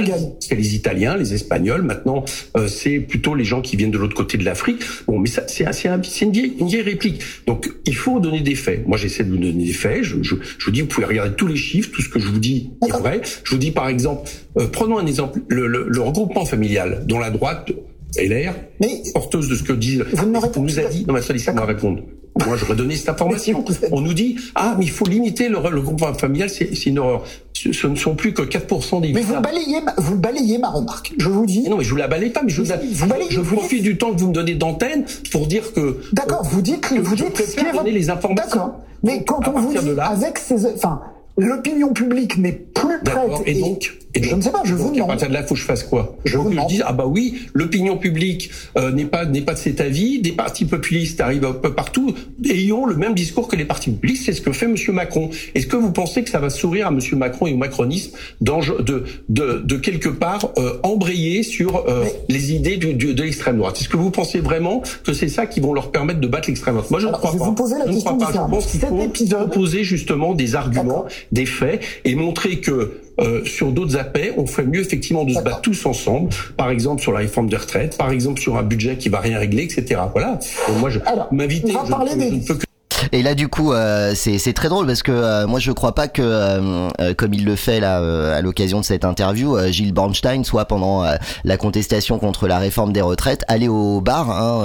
elle 0.51 0.59
les 0.59 0.74
Italiens, 0.74 1.08
les 1.17 1.35
Espagnols. 1.35 1.83
Maintenant, 1.83 2.25
euh, 2.57 2.69
c'est 2.69 2.99
plutôt 3.01 3.35
les 3.35 3.45
gens 3.45 3.61
qui 3.61 3.77
viennent 3.77 3.91
de 3.91 3.99
l'autre 3.99 4.15
côté 4.17 4.39
de 4.39 4.45
l'Afrique. 4.45 4.83
Bon, 5.07 5.19
mais 5.19 5.29
ça, 5.29 5.43
c'est 5.49 5.67
un- 5.67 5.73
c'est 5.73 5.89
un- 5.89 6.03
c'est 6.03 6.25
une 6.25 6.33
vieille, 6.33 6.55
une 6.59 6.69
vieille 6.69 6.83
réplique. 6.83 7.21
Donc, 7.47 7.71
il 7.87 7.95
faut 7.95 8.21
donner 8.21 8.41
des 8.41 8.55
faits. 8.55 8.87
Moi, 8.87 8.97
j'essaie 8.99 9.25
de 9.25 9.31
vous 9.31 9.37
donner 9.37 9.65
des 9.67 9.73
faits. 9.73 10.03
Je, 10.03 10.23
je, 10.23 10.35
je 10.59 10.65
vous 10.65 10.71
dis, 10.71 10.81
vous 10.83 10.87
pouvez 10.89 11.07
regarder 11.07 11.35
tous 11.37 11.47
les 11.47 11.57
chiffres, 11.57 11.91
tout 11.93 12.03
ce 12.03 12.09
que 12.09 12.19
je 12.19 12.29
vous 12.29 12.39
dis 12.41 12.71
est 12.87 12.93
vrai. 12.93 13.21
Je 13.45 13.51
vous 13.53 13.59
dis, 13.59 13.71
par 13.71 13.89
exemple, 13.89 14.29
euh, 14.59 14.67
prenons 14.67 14.99
un 14.99 15.07
exemple, 15.07 15.41
le, 15.49 15.67
le, 15.67 15.87
le 15.89 16.01
regroupement 16.01 16.45
familial, 16.45 17.05
dont 17.07 17.19
la 17.19 17.31
droite, 17.31 17.71
LR, 18.17 18.55
Mais 18.81 19.03
porteuse 19.13 19.49
de 19.49 19.55
ce 19.55 19.63
que 19.63 19.73
dit, 19.73 20.01
Vous 20.13 20.27
ne 20.27 20.39
on 20.57 20.63
nous 20.63 20.79
a 20.79 20.85
dit, 20.85 21.05
non 21.07 21.15
mais 21.15 21.23
ça 21.23 21.33
laissez-moi 21.33 21.65
répondre. 21.65 22.01
Moi, 22.47 22.57
j'aurais 22.57 22.77
donné 22.77 22.95
cette 22.95 23.09
information. 23.09 23.65
On 23.91 24.01
nous 24.01 24.15
dit, 24.15 24.37
ah, 24.55 24.77
mais 24.79 24.85
il 24.85 24.91
faut 24.91 25.05
limiter 25.07 25.49
le, 25.49 25.59
le 25.71 25.81
groupement 25.81 26.15
familial, 26.15 26.49
c'est 26.49 26.87
une 26.87 27.01
horreur. 27.01 27.25
Ce, 27.53 27.73
ce 27.73 27.87
ne 27.89 27.97
sont 27.97 28.15
plus 28.15 28.33
que 28.33 28.43
4% 28.43 29.01
des 29.01 29.13
mais 29.13 29.23
vous 29.23 29.41
balayez, 29.41 29.81
ma, 29.81 29.93
vous 29.99 30.17
balayez 30.17 30.59
ma 30.59 30.69
remarque. 30.71 31.13
Je 31.19 31.29
vous 31.29 31.47
dis. 31.47 31.63
Mais 31.65 31.69
non, 31.71 31.79
mais 31.79 31.85
je 31.85 31.91
vous 31.91 31.97
la 31.97 32.07
balaye 32.07 32.31
pas, 32.31 32.43
mais 32.45 32.51
je 32.51 32.63
vous, 32.63 32.69
Vous 32.93 33.07
balayez, 33.07 33.31
je 33.31 33.41
vous 33.41 33.57
profite 33.57 33.83
du 33.83 33.99
temps 33.99 34.13
que 34.15 34.21
vous 34.21 34.29
me 34.29 34.33
donnez 34.35 34.55
d'antenne 34.55 35.05
pour 35.33 35.49
dire 35.49 35.73
que. 35.73 35.99
D'accord, 36.13 36.45
vous 36.45 36.63
dites, 36.63 36.83
que 36.83 36.95
vous 37.01 37.17
je 37.17 37.25
dites 37.25 37.33
préfère 37.35 37.73
donner 37.75 37.91
les 37.91 38.09
informations. 38.09 38.49
D'accord. 38.57 38.81
Mais 39.03 39.25
quand 39.25 39.41
on 39.49 39.59
vous 39.59 39.73
dit 39.77 39.95
là- 39.97 40.07
avec 40.07 40.39
ces, 40.39 40.65
enfin, 40.75 41.01
l'opinion 41.37 41.93
publique 41.93 42.37
n'est 42.39 42.53
plus 42.53 42.99
prête. 43.05 43.17
D'accord. 43.17 43.43
Et 43.47 43.55
donc, 43.55 43.99
et 44.15 44.23
je 44.23 44.35
ne 44.35 44.41
sais 44.41 44.51
pas, 44.51 44.63
je 44.65 44.75
vous 44.75 44.89
À 44.89 44.93
demande. 44.93 45.09
partir 45.09 45.29
de 45.29 45.35
là, 45.35 45.41
il 45.43 45.47
faut 45.47 45.55
que 45.55 45.61
je 45.61 45.65
fasse 45.67 45.83
quoi 45.85 46.17
Je 46.25 46.33
Faut 46.37 46.43
vous 46.45 46.49
que 46.49 46.55
demande. 46.55 46.69
je 46.71 46.75
dise, 46.75 46.85
ah 46.87 46.93
bah 46.93 47.07
oui, 47.07 47.41
l'opinion 47.55 47.97
publique 47.99 48.51
euh, 48.77 48.91
n'est 48.91 49.05
pas 49.05 49.25
n'est 49.27 49.43
pas 49.43 49.55
de 49.55 49.59
cet 49.59 49.81
avis. 49.81 50.21
Des 50.21 50.33
partis 50.33 50.65
populistes 50.65 51.21
arrivent 51.21 51.45
un 51.45 51.53
peu 51.53 51.75
partout. 51.75 52.15
Ayons 52.45 52.87
le 52.87 52.97
même 52.97 53.15
discours 53.15 53.49
que 53.49 53.57
les 53.57 53.65
partis 53.65 53.91
populistes. 53.91 54.25
C'est 54.27 54.33
ce 54.33 54.41
que 54.41 54.53
fait 54.53 54.67
Monsieur 54.67 54.93
Macron. 54.93 55.31
Est-ce 55.55 55.67
que 55.67 55.77
vous 55.77 55.93
pensez 55.93 56.23
que 56.25 56.31
ça 56.31 56.39
va 56.41 56.51
sourire 56.51 56.87
à 56.87 56.91
Monsieur 56.91 57.17
Macron 57.17 57.47
et 57.47 57.53
au 57.53 57.57
macronisme 57.57 58.13
d'enje- 58.43 58.83
de 58.83 59.05
de, 59.29 59.63
de 59.65 59.77
quelque 59.77 60.09
part 60.09 60.51
euh, 60.59 60.79
embrayer 60.83 61.43
sur 61.43 61.85
euh, 61.89 62.05
Mais- 62.05 62.15
les 62.35 62.53
idées 62.55 62.77
du, 62.79 62.95
du- 62.95 63.15
de 63.15 63.23
l'extrême 63.23 63.59
droite? 63.59 63.79
Est-ce 63.81 63.89
que 63.89 63.97
vous 63.97 64.11
pensez 64.11 64.41
vraiment 64.41 64.83
que 65.05 65.13
c'est 65.13 65.29
ça 65.29 65.47
qui 65.47 65.61
vont 65.61 65.75
leur 65.75 65.91
permettre 65.91 66.21
de 66.21 66.27
battre 66.29 66.49
l'extrême 66.49 66.75
droite? 66.75 66.91
Moi, 66.91 67.01
je 67.01 67.07
Alors, 67.07 67.19
ne 67.21 67.27
crois 67.27 67.31
je 67.33 67.37
vais 67.37 67.41
pas. 67.41 67.45
vous 67.51 67.55
poser 67.55 67.75
la 67.79 67.85
je 67.85 67.89
ne 67.91 67.95
question 67.95 68.17
crois 68.17 68.27
pas. 68.33 68.33
Je 68.47 68.51
pense 68.51 68.67
qu'il 68.67 68.81
faut 68.81 69.01
épisode- 69.03 69.51
proposer 69.51 69.85
justement 69.85 70.35
des 70.35 70.55
arguments, 70.55 71.05
des 71.33 71.47
faits 71.47 71.81
et 72.05 72.15
montrer 72.15 72.61
que 72.61 72.93
euh, 73.20 73.45
sur 73.45 73.73
d'autres 73.73 73.97
aspects, 73.97 74.32
on 74.36 74.47
ferait 74.47 74.65
mieux 74.66 74.81
effectivement 74.81 75.24
de 75.24 75.32
se 75.32 75.40
battre 75.40 75.61
tous 75.61 75.86
ensemble. 75.86 76.31
Par 76.57 76.70
exemple 76.70 77.03
sur 77.03 77.12
la 77.12 77.19
réforme 77.20 77.49
des 77.49 77.57
retraites, 77.57 77.97
par 77.97 78.11
exemple 78.12 78.40
sur 78.40 78.57
un 78.57 78.62
budget 78.62 78.97
qui 78.97 79.09
va 79.09 79.20
rien 79.20 79.39
régler, 79.39 79.65
etc. 79.65 80.01
Voilà. 80.12 80.39
Donc 80.69 80.78
moi, 80.78 80.90
je 80.90 80.99
m'inviter. 81.32 81.73
on 81.74 81.78
va 81.81 81.85
je, 81.85 81.90
parler 81.90 82.11
je 82.12 82.16
des- 82.19 82.31
ne 82.31 82.47
peux 82.47 82.55
que 82.55 82.65
Et 83.13 83.23
là, 83.23 83.35
du 83.35 83.49
coup, 83.49 83.73
euh, 83.73 84.13
c'est 84.15 84.53
très 84.53 84.69
drôle 84.69 84.87
parce 84.87 85.03
que 85.03 85.13
euh, 85.13 85.47
moi, 85.47 85.61
je 85.61 85.73
crois 85.73 85.95
pas 85.95 86.09
que, 86.09 86.23
euh, 86.23 87.15
comme 87.17 87.35
il 87.35 87.45
le 87.45 87.57
fait 87.57 87.81
là 87.81 87.99
à 88.35 88.41
l'occasion 88.41 88.81
de 88.81 88.85
cette 88.85 89.05
interview, 89.05 89.59
Gilles 89.71 89.93
Bornstein 89.93 90.45
soit 90.45 90.67
pendant 90.67 91.05
la 91.45 91.57
contestation 91.57 92.19
contre 92.19 92.47
la 92.47 92.59
réforme 92.59 92.93
des 92.93 93.01
retraites 93.01 93.45
aller 93.49 93.69
au 93.69 94.01
bar, 94.01 94.31
hein, 94.31 94.65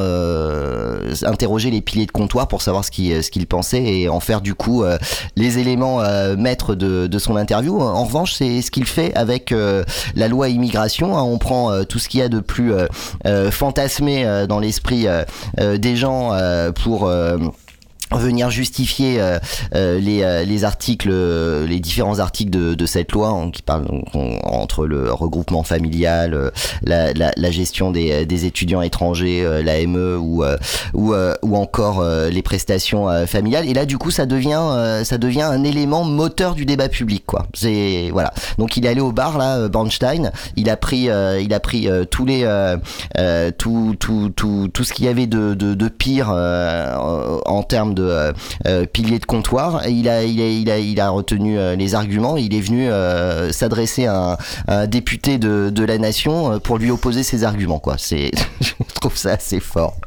interroger 1.24 1.72
les 1.72 1.82
piliers 1.82 2.06
de 2.06 2.12
comptoir 2.12 2.48
pour 2.48 2.62
savoir 2.62 2.86
ce 2.86 2.92
qu'il 2.92 3.24
ce 3.24 3.32
qu'il 3.32 3.48
pensait 3.48 3.84
et 3.84 4.10
en 4.10 4.20
faire 4.20 4.42
du 4.42 4.56
coup 4.56 4.84
les 5.36 5.60
éléments 5.60 6.02
maîtres 6.38 6.76
de, 6.76 7.08
de, 7.08 7.20
son 7.20 7.36
interview. 7.36 7.80
En 7.82 8.04
revanche, 8.04 8.34
c'est 8.34 8.62
ce 8.62 8.72
qu'il 8.72 8.86
fait 8.86 9.14
avec 9.16 9.54
la 10.16 10.28
loi 10.28 10.50
immigration. 10.50 11.18
Hein. 11.18 11.24
on 11.24 11.38
prend 11.38 11.84
tout 11.86 12.00
ce 12.00 12.10
qu'il 12.10 12.20
y 12.20 12.24
a 12.24 12.30
de 12.30 12.40
plus 12.40 12.74
fantasmé 13.52 14.46
dans 14.48 14.60
l'esprit 14.60 15.08
des 15.58 15.96
gens 15.96 16.32
pour 16.84 17.10
venir 18.18 18.50
justifier 18.50 19.20
euh, 19.20 19.40
euh, 19.76 20.00
les, 20.00 20.24
euh, 20.24 20.44
les, 20.44 20.64
articles, 20.64 21.12
les 21.12 21.80
différents 21.80 22.20
articles 22.20 22.52
de, 22.52 22.74
de 22.74 22.86
cette 22.86 23.12
loi 23.12 23.50
qui 23.52 23.62
parlent 23.62 23.88
entre 24.44 24.86
le 24.86 25.12
regroupement 25.12 25.64
familial, 25.64 26.52
la, 26.84 27.14
la, 27.14 27.32
la 27.36 27.52
gestion 27.52 27.92
des, 27.92 28.26
des, 28.26 28.46
étudiants 28.46 28.82
étrangers, 28.82 29.46
l'AME 29.64 30.18
ou, 30.20 30.44
ou, 30.94 31.14
ou 31.42 31.56
encore 31.56 32.04
les 32.04 32.42
prestations 32.42 33.08
familiales. 33.28 33.68
Et 33.68 33.74
là, 33.74 33.86
du 33.86 33.98
coup, 33.98 34.12
ça 34.12 34.26
devient, 34.26 35.02
ça 35.04 35.18
devient 35.18 35.42
un 35.42 35.64
élément 35.64 36.04
moteur 36.04 36.56
du 36.56 36.66
débat 36.66 36.90
public, 36.90 37.24
quoi. 37.26 37.46
C'est 37.54 38.10
voilà. 38.12 38.34
Donc, 38.58 38.78
il 38.78 38.86
est 38.86 38.90
allé 38.90 39.02
au 39.02 39.12
bar 39.12 39.38
là, 39.38 39.68
Bornstein. 39.68 40.32
Il 40.56 40.70
a 40.70 40.78
pris, 40.78 41.10
il 41.42 41.54
a 41.54 41.60
pris 41.60 41.90
tous 42.10 42.26
les, 42.26 42.46
tout, 43.58 43.96
tout, 44.00 44.32
tout, 44.36 44.70
tout 44.72 44.84
ce 44.84 44.94
qu'il 44.94 45.06
y 45.06 45.08
avait 45.08 45.28
de, 45.28 45.54
de, 45.54 45.74
de 45.74 45.88
pire 45.88 46.30
en 46.30 47.64
termes 47.64 47.94
de 47.94 48.03
euh, 48.10 48.34
euh, 48.68 48.86
pilier 48.86 49.20
de 49.20 49.26
comptoir. 49.26 49.88
il 49.88 50.10
a, 50.10 50.24
il 50.24 50.70
a, 50.70 50.78
il 50.80 51.00
a, 51.00 51.10
retenu 51.10 51.58
euh, 51.58 51.76
les 51.76 51.96
arguments. 51.96 52.38
Il 52.38 52.56
est 52.56 52.62
venu 52.62 52.90
s'adresser 53.52 54.06
à, 54.06 54.38
un 54.68 54.88
député 54.88 55.38
de, 55.38 55.70
de 55.70 55.84
la 55.84 55.98
nation 55.98 56.60
pour 56.60 56.78
lui 56.78 56.92
opposer 56.92 57.24
ses 57.24 57.44
arguments. 57.44 57.80
Quoi. 57.80 57.96
C'est, 57.98 58.32
je 58.62 58.74
trouve 58.96 59.16
ça 59.16 59.34
assez 59.34 59.60
fort. 59.60 59.98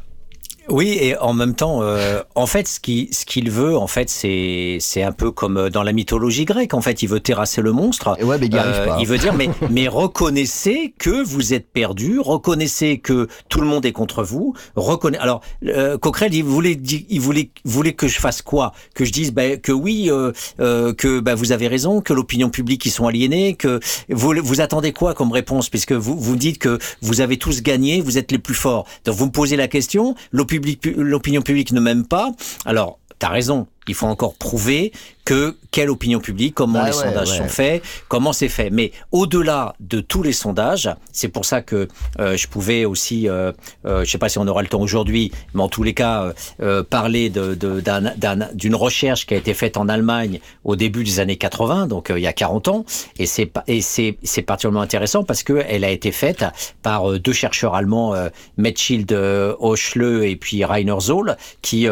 Oui, 0.69 0.97
et 0.99 1.17
en 1.17 1.33
même 1.33 1.55
temps, 1.55 1.81
euh, 1.81 2.21
en 2.35 2.45
fait, 2.45 2.67
ce 2.67 2.79
qu'il 2.79 3.13
ce 3.13 3.25
qu'il 3.25 3.49
veut, 3.49 3.77
en 3.77 3.87
fait, 3.87 4.09
c'est 4.09 4.77
c'est 4.81 5.01
un 5.01 5.13
peu 5.13 5.31
comme 5.31 5.57
euh, 5.57 5.69
dans 5.69 5.83
la 5.83 5.93
mythologie 5.93 6.43
grecque. 6.43 6.73
En 6.73 6.81
fait, 6.81 7.01
il 7.01 7.07
veut 7.07 7.21
terrasser 7.21 7.61
le 7.61 7.71
monstre. 7.71 8.17
Ouais, 8.21 8.37
mais 8.37 8.47
il, 8.47 8.57
arrive 8.57 8.85
pas. 8.85 8.95
Euh, 8.95 8.99
il 8.99 9.07
veut 9.07 9.17
dire, 9.17 9.33
mais 9.33 9.49
mais 9.69 9.87
reconnaissez 9.87 10.93
que 10.97 11.23
vous 11.23 11.53
êtes 11.53 11.71
perdu, 11.71 12.19
reconnaissez 12.19 12.97
que 12.97 13.27
tout 13.47 13.61
le 13.61 13.67
monde 13.67 13.85
est 13.85 13.93
contre 13.93 14.23
vous. 14.23 14.55
Reconnaissez. 14.75 15.23
Alors, 15.23 15.41
euh, 15.65 15.97
Coquerel, 15.97 16.33
il 16.33 16.43
voulait 16.43 16.77
il 17.09 17.21
voulait 17.21 17.49
voulait 17.63 17.93
que 17.93 18.07
je 18.09 18.19
fasse 18.19 18.41
quoi? 18.41 18.73
Que 18.93 19.05
je 19.05 19.13
dise 19.13 19.31
bah, 19.31 19.55
que 19.55 19.71
oui, 19.71 20.09
euh, 20.09 20.93
que 20.93 21.21
bah, 21.21 21.35
vous 21.35 21.53
avez 21.53 21.69
raison, 21.69 22.01
que 22.01 22.13
l'opinion 22.13 22.49
publique 22.49 22.85
ils 22.85 22.91
sont 22.91 23.07
aliénés, 23.07 23.55
que 23.55 23.79
vous 24.09 24.33
vous 24.43 24.61
attendez 24.61 24.91
quoi 24.91 25.13
comme 25.13 25.31
réponse? 25.31 25.69
Puisque 25.69 25.93
vous 25.93 26.19
vous 26.19 26.35
dites 26.35 26.57
que 26.57 26.77
vous 27.01 27.21
avez 27.21 27.37
tous 27.37 27.61
gagné, 27.61 28.01
vous 28.01 28.17
êtes 28.17 28.33
les 28.33 28.37
plus 28.37 28.53
forts. 28.53 28.85
Donc 29.05 29.15
vous 29.15 29.27
me 29.27 29.31
posez 29.31 29.55
la 29.55 29.69
question, 29.69 30.15
l'opinion 30.31 30.56
l'opinion 30.95 31.41
publique 31.41 31.71
ne 31.71 31.79
m'aime 31.79 32.05
pas. 32.05 32.31
Alors, 32.65 32.99
t'as 33.19 33.29
raison, 33.29 33.67
il 33.87 33.95
faut 33.95 34.07
encore 34.07 34.35
prouver 34.35 34.91
que 35.25 35.57
quelle 35.71 35.89
opinion 35.89 36.19
publique, 36.19 36.55
comment 36.55 36.79
bah 36.79 36.87
les 36.87 36.93
sondages 36.93 37.37
sont 37.37 37.49
faits, 37.49 37.83
comment 38.07 38.31
c'est 38.31 38.47
fait. 38.47 38.69
Mais 38.69 38.91
au-delà 39.11 39.75
de 39.81 39.99
tous 39.99 40.23
les 40.23 40.31
sondages, 40.31 40.89
c'est 41.11 41.27
pour 41.27 41.43
ça 41.43 41.61
que 41.61 41.87
euh, 42.19 42.37
je 42.37 42.47
pouvais 42.47 42.85
aussi, 42.85 43.27
euh, 43.27 43.51
euh, 43.85 44.05
je 44.05 44.11
sais 44.11 44.17
pas 44.17 44.29
si 44.29 44.37
on 44.37 44.47
aura 44.47 44.61
le 44.61 44.69
temps 44.69 44.79
aujourd'hui, 44.79 45.31
mais 45.53 45.61
en 45.61 45.67
tous 45.67 45.83
les 45.83 45.93
cas, 45.93 46.33
euh, 46.61 46.83
parler 46.83 47.29
d'une 47.29 47.55
de, 47.55 48.55
d'une 48.55 48.75
recherche 48.75 49.25
qui 49.25 49.33
a 49.33 49.37
été 49.37 49.53
faite 49.53 49.75
en 49.75 49.89
Allemagne 49.89 50.39
au 50.63 50.75
début 50.77 51.03
des 51.03 51.19
années 51.19 51.35
80, 51.35 51.87
donc 51.87 52.11
il 52.15 52.21
y 52.21 52.27
a 52.27 52.33
40 52.33 52.69
ans, 52.69 52.85
et 53.19 53.25
c'est 53.25 53.51
et 53.67 53.81
c'est 53.81 54.17
c'est 54.23 54.41
particulièrement 54.41 54.81
intéressant 54.81 55.23
parce 55.23 55.43
que 55.43 55.63
elle 55.67 55.83
a 55.83 55.91
été 55.91 56.11
faite 56.11 56.45
par 56.83 57.19
deux 57.19 57.33
chercheurs 57.33 57.75
allemands, 57.75 58.15
Metschild 58.57 59.11
Hoschle 59.11 60.23
et 60.23 60.35
puis 60.37 60.63
Rainer 60.63 60.99
Zoll, 60.99 61.37
qui 61.61 61.87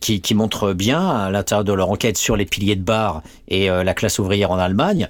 qui, 0.00 0.20
qui 0.20 0.34
montrent 0.34 0.72
bien 0.72 1.08
à 1.08 1.30
l'intérieur 1.30 1.64
de 1.64 1.72
leur 1.72 1.90
enquête 1.90 2.16
sur 2.16 2.36
les 2.36 2.46
piliers 2.46 2.76
de 2.76 2.82
bar 2.82 3.22
et 3.48 3.70
euh, 3.70 3.84
la 3.84 3.94
classe 3.94 4.18
ouvrière 4.18 4.50
en 4.50 4.58
Allemagne 4.58 5.08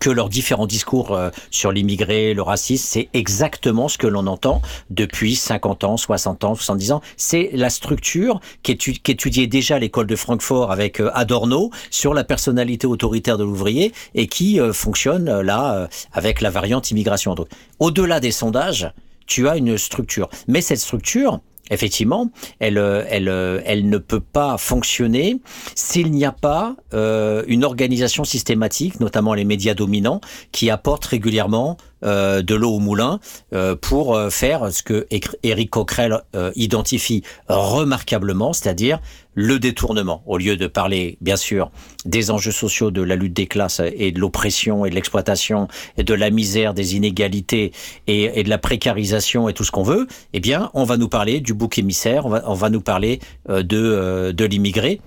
que 0.00 0.10
leurs 0.10 0.28
différents 0.28 0.66
discours 0.66 1.12
euh, 1.12 1.30
sur 1.52 1.70
l'immigré, 1.70 2.34
le 2.34 2.42
racisme, 2.42 2.84
c'est 2.88 3.08
exactement 3.14 3.86
ce 3.86 3.98
que 3.98 4.08
l'on 4.08 4.26
entend 4.26 4.60
depuis 4.90 5.36
50 5.36 5.84
ans, 5.84 5.96
60 5.96 6.42
ans, 6.42 6.54
70 6.56 6.90
ans. 6.90 7.02
C'est 7.16 7.50
la 7.52 7.70
structure 7.70 8.40
qu'étudiait 8.64 9.46
déjà 9.46 9.78
l'école 9.78 10.08
de 10.08 10.16
Francfort 10.16 10.72
avec 10.72 11.00
euh, 11.00 11.10
Adorno 11.14 11.70
sur 11.90 12.14
la 12.14 12.24
personnalité 12.24 12.88
autoritaire 12.88 13.38
de 13.38 13.44
l'ouvrier 13.44 13.92
et 14.16 14.26
qui 14.26 14.58
fonctionne 14.72 15.40
là 15.40 15.88
avec 16.12 16.40
la 16.40 16.50
variante 16.50 16.90
immigration. 16.90 17.34
Au-delà 17.78 18.18
des 18.18 18.32
sondages, 18.32 18.90
tu 19.26 19.48
as 19.48 19.56
une 19.56 19.76
structure. 19.78 20.28
Mais 20.48 20.60
cette 20.60 20.78
structure, 20.78 21.40
effectivement, 21.70 22.30
elle, 22.58 22.78
euh, 22.78 23.02
euh, 23.10 23.60
elle 23.64 23.88
ne 23.88 23.98
peut 23.98 24.20
pas 24.20 24.56
fonctionner 24.58 25.40
s'il 25.74 26.10
n'y 26.10 26.24
a 26.24 26.32
pas 26.32 26.76
euh, 26.94 27.42
une 27.46 27.64
organisation 27.64 28.24
systématique, 28.24 29.00
notamment 29.00 29.34
les 29.34 29.44
médias 29.44 29.74
dominants, 29.74 30.20
qui 30.52 30.70
apportent 30.70 31.06
régulièrement 31.06 31.76
euh, 32.04 32.42
de 32.42 32.54
l'eau 32.54 32.72
au 32.72 32.78
moulin 32.78 33.20
euh, 33.54 33.74
pour 33.74 34.14
euh, 34.14 34.28
faire 34.28 34.70
ce 34.70 34.82
que 34.82 35.06
Eric 35.42 35.70
Coquerel 35.70 36.20
identifie 36.54 37.22
remarquablement, 37.48 38.52
c'est-à-dire 38.52 39.00
le 39.34 39.58
détournement. 39.58 40.22
Au 40.26 40.36
lieu 40.36 40.56
de 40.56 40.66
parler, 40.66 41.16
bien 41.20 41.36
sûr, 41.36 41.70
des 42.04 42.30
enjeux 42.30 42.52
sociaux 42.52 42.90
de 42.90 43.00
la 43.00 43.16
lutte 43.16 43.32
des 43.32 43.46
classes 43.46 43.80
et 43.80 44.12
de 44.12 44.20
l'oppression 44.20 44.84
et 44.84 44.90
de 44.90 44.94
l'exploitation 44.94 45.68
et 45.96 46.04
de 46.04 46.14
la 46.14 46.30
misère, 46.30 46.74
des 46.74 46.96
inégalités 46.96 47.72
et, 48.06 48.42
de 48.42 48.48
la 48.48 48.58
précarisation 48.58 49.48
et 49.48 49.54
tout 49.54 49.64
ce 49.64 49.70
qu'on 49.70 49.82
veut, 49.82 50.06
eh 50.32 50.40
bien, 50.40 50.70
on 50.74 50.84
va 50.84 50.96
nous 50.96 51.08
parler 51.08 51.40
du 51.40 51.54
bouc 51.54 51.78
émissaire, 51.78 52.26
on 52.26 52.30
va, 52.30 52.42
on 52.46 52.54
va 52.54 52.70
nous 52.70 52.80
parler 52.80 53.20
de, 53.48 54.32
de 54.32 54.44
l'immigré 54.44 55.00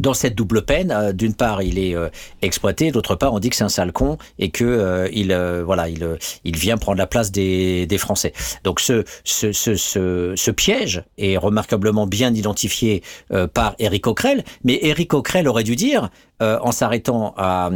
dans 0.00 0.14
cette 0.14 0.34
double 0.34 0.62
peine, 0.62 0.90
euh, 0.90 1.12
d'une 1.12 1.34
part, 1.34 1.62
il 1.62 1.78
est 1.78 1.94
euh, 1.94 2.08
exploité, 2.42 2.90
d'autre 2.90 3.14
part, 3.14 3.34
on 3.34 3.38
dit 3.38 3.50
que 3.50 3.56
c'est 3.56 3.64
un 3.64 3.68
sale 3.68 3.92
con 3.92 4.16
et 4.38 4.50
que 4.50 4.64
euh, 4.64 5.08
il 5.12 5.30
voilà, 5.64 5.88
il 5.88 6.18
il 6.44 6.56
vient 6.56 6.76
prendre 6.76 6.98
la 6.98 7.06
place 7.06 7.30
des, 7.30 7.86
Français. 7.98 8.32
Donc 8.64 8.80
ce 8.80 9.04
ce, 9.24 9.52
ce 9.52 9.74
ce, 9.74 10.32
ce 10.34 10.50
piège 10.50 11.04
est 11.18 11.36
remarquablement 11.36 12.06
bien 12.06 12.32
identifié 12.32 13.02
par 13.52 13.74
Eric 13.78 14.04
Coquerel, 14.04 14.42
mais 14.64 14.78
Eric 14.82 15.10
Coquerel 15.10 15.46
aurait 15.48 15.64
dû 15.64 15.76
dire 15.76 16.08
en 16.40 16.72
s'arrêtant 16.72 17.34
à, 17.36 17.70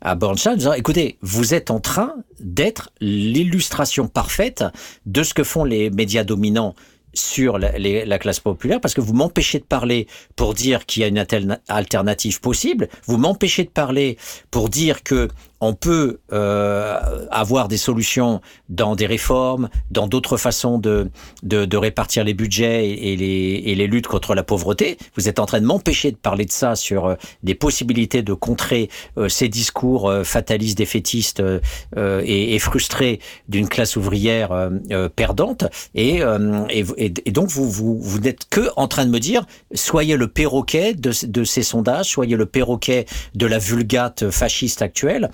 à 0.00 0.14
Bornstein, 0.16 0.56
disant, 0.56 0.72
écoutez, 0.72 1.18
vous 1.22 1.54
êtes 1.54 1.70
en 1.70 1.78
train 1.78 2.14
d'être 2.40 2.90
l'illustration 3.00 4.08
parfaite 4.08 4.64
de 5.06 5.22
ce 5.22 5.32
que 5.32 5.44
font 5.44 5.62
les 5.62 5.90
médias 5.90 6.24
dominants 6.24 6.74
sur 7.18 7.58
la, 7.58 7.78
la, 7.78 8.18
classe 8.18 8.40
populaire 8.40 8.80
parce 8.80 8.94
que 8.94 9.00
vous 9.00 9.12
m'empêchez 9.12 9.58
de 9.58 9.64
parler 9.64 10.06
pour 10.36 10.54
dire 10.54 10.86
qu'il 10.86 11.02
y 11.02 11.04
a 11.04 11.08
une 11.08 11.58
alternative 11.68 12.40
possible, 12.40 12.88
vous 13.06 13.16
m'empêchez 13.16 13.64
de 13.64 13.70
parler 13.70 14.16
pour 14.50 14.68
dire 14.68 15.02
que 15.02 15.28
on 15.60 15.74
peut 15.74 16.20
euh, 16.32 17.26
avoir 17.30 17.68
des 17.68 17.76
solutions 17.76 18.40
dans 18.68 18.94
des 18.94 19.06
réformes, 19.06 19.68
dans 19.90 20.06
d'autres 20.06 20.36
façons 20.36 20.78
de, 20.78 21.10
de, 21.42 21.64
de, 21.64 21.76
répartir 21.76 22.24
les 22.24 22.34
budgets 22.34 22.88
et, 22.88 23.16
les, 23.16 23.62
et 23.66 23.74
les 23.74 23.86
luttes 23.86 24.06
contre 24.06 24.34
la 24.34 24.42
pauvreté. 24.42 24.98
Vous 25.16 25.28
êtes 25.28 25.38
en 25.38 25.46
train 25.46 25.60
de 25.60 25.66
m'empêcher 25.66 26.12
de 26.12 26.16
parler 26.16 26.44
de 26.44 26.52
ça 26.52 26.76
sur 26.76 27.06
euh, 27.06 27.14
des 27.42 27.54
possibilités 27.54 28.22
de 28.22 28.34
contrer 28.34 28.88
euh, 29.16 29.28
ces 29.28 29.48
discours 29.48 30.08
euh, 30.08 30.22
fatalistes, 30.22 30.78
défaitistes 30.78 31.42
et, 31.96 32.54
et, 32.54 32.58
frustrés 32.58 33.20
d'une 33.48 33.68
classe 33.68 33.96
ouvrière 33.96 34.70
perdante. 35.16 35.64
Et, 35.94 36.20
et, 36.70 36.84
et, 36.96 37.30
donc 37.30 37.48
vous, 37.48 37.68
vous, 37.68 37.98
vous 37.98 38.18
n'êtes 38.18 38.48
que 38.48 38.68
en 38.76 38.88
train 38.88 39.06
de 39.06 39.10
me 39.10 39.20
dire 39.20 39.46
soyez 39.74 40.16
le 40.16 40.28
perroquet 40.28 40.94
de, 40.94 41.12
de 41.26 41.44
ces 41.44 41.62
sondages, 41.62 42.06
soyez 42.06 42.36
le 42.36 42.46
perroquet 42.46 43.06
de 43.34 43.46
la 43.46 43.58
vulgate 43.58 44.30
fasciste 44.30 44.82
actuelle. 44.82 45.30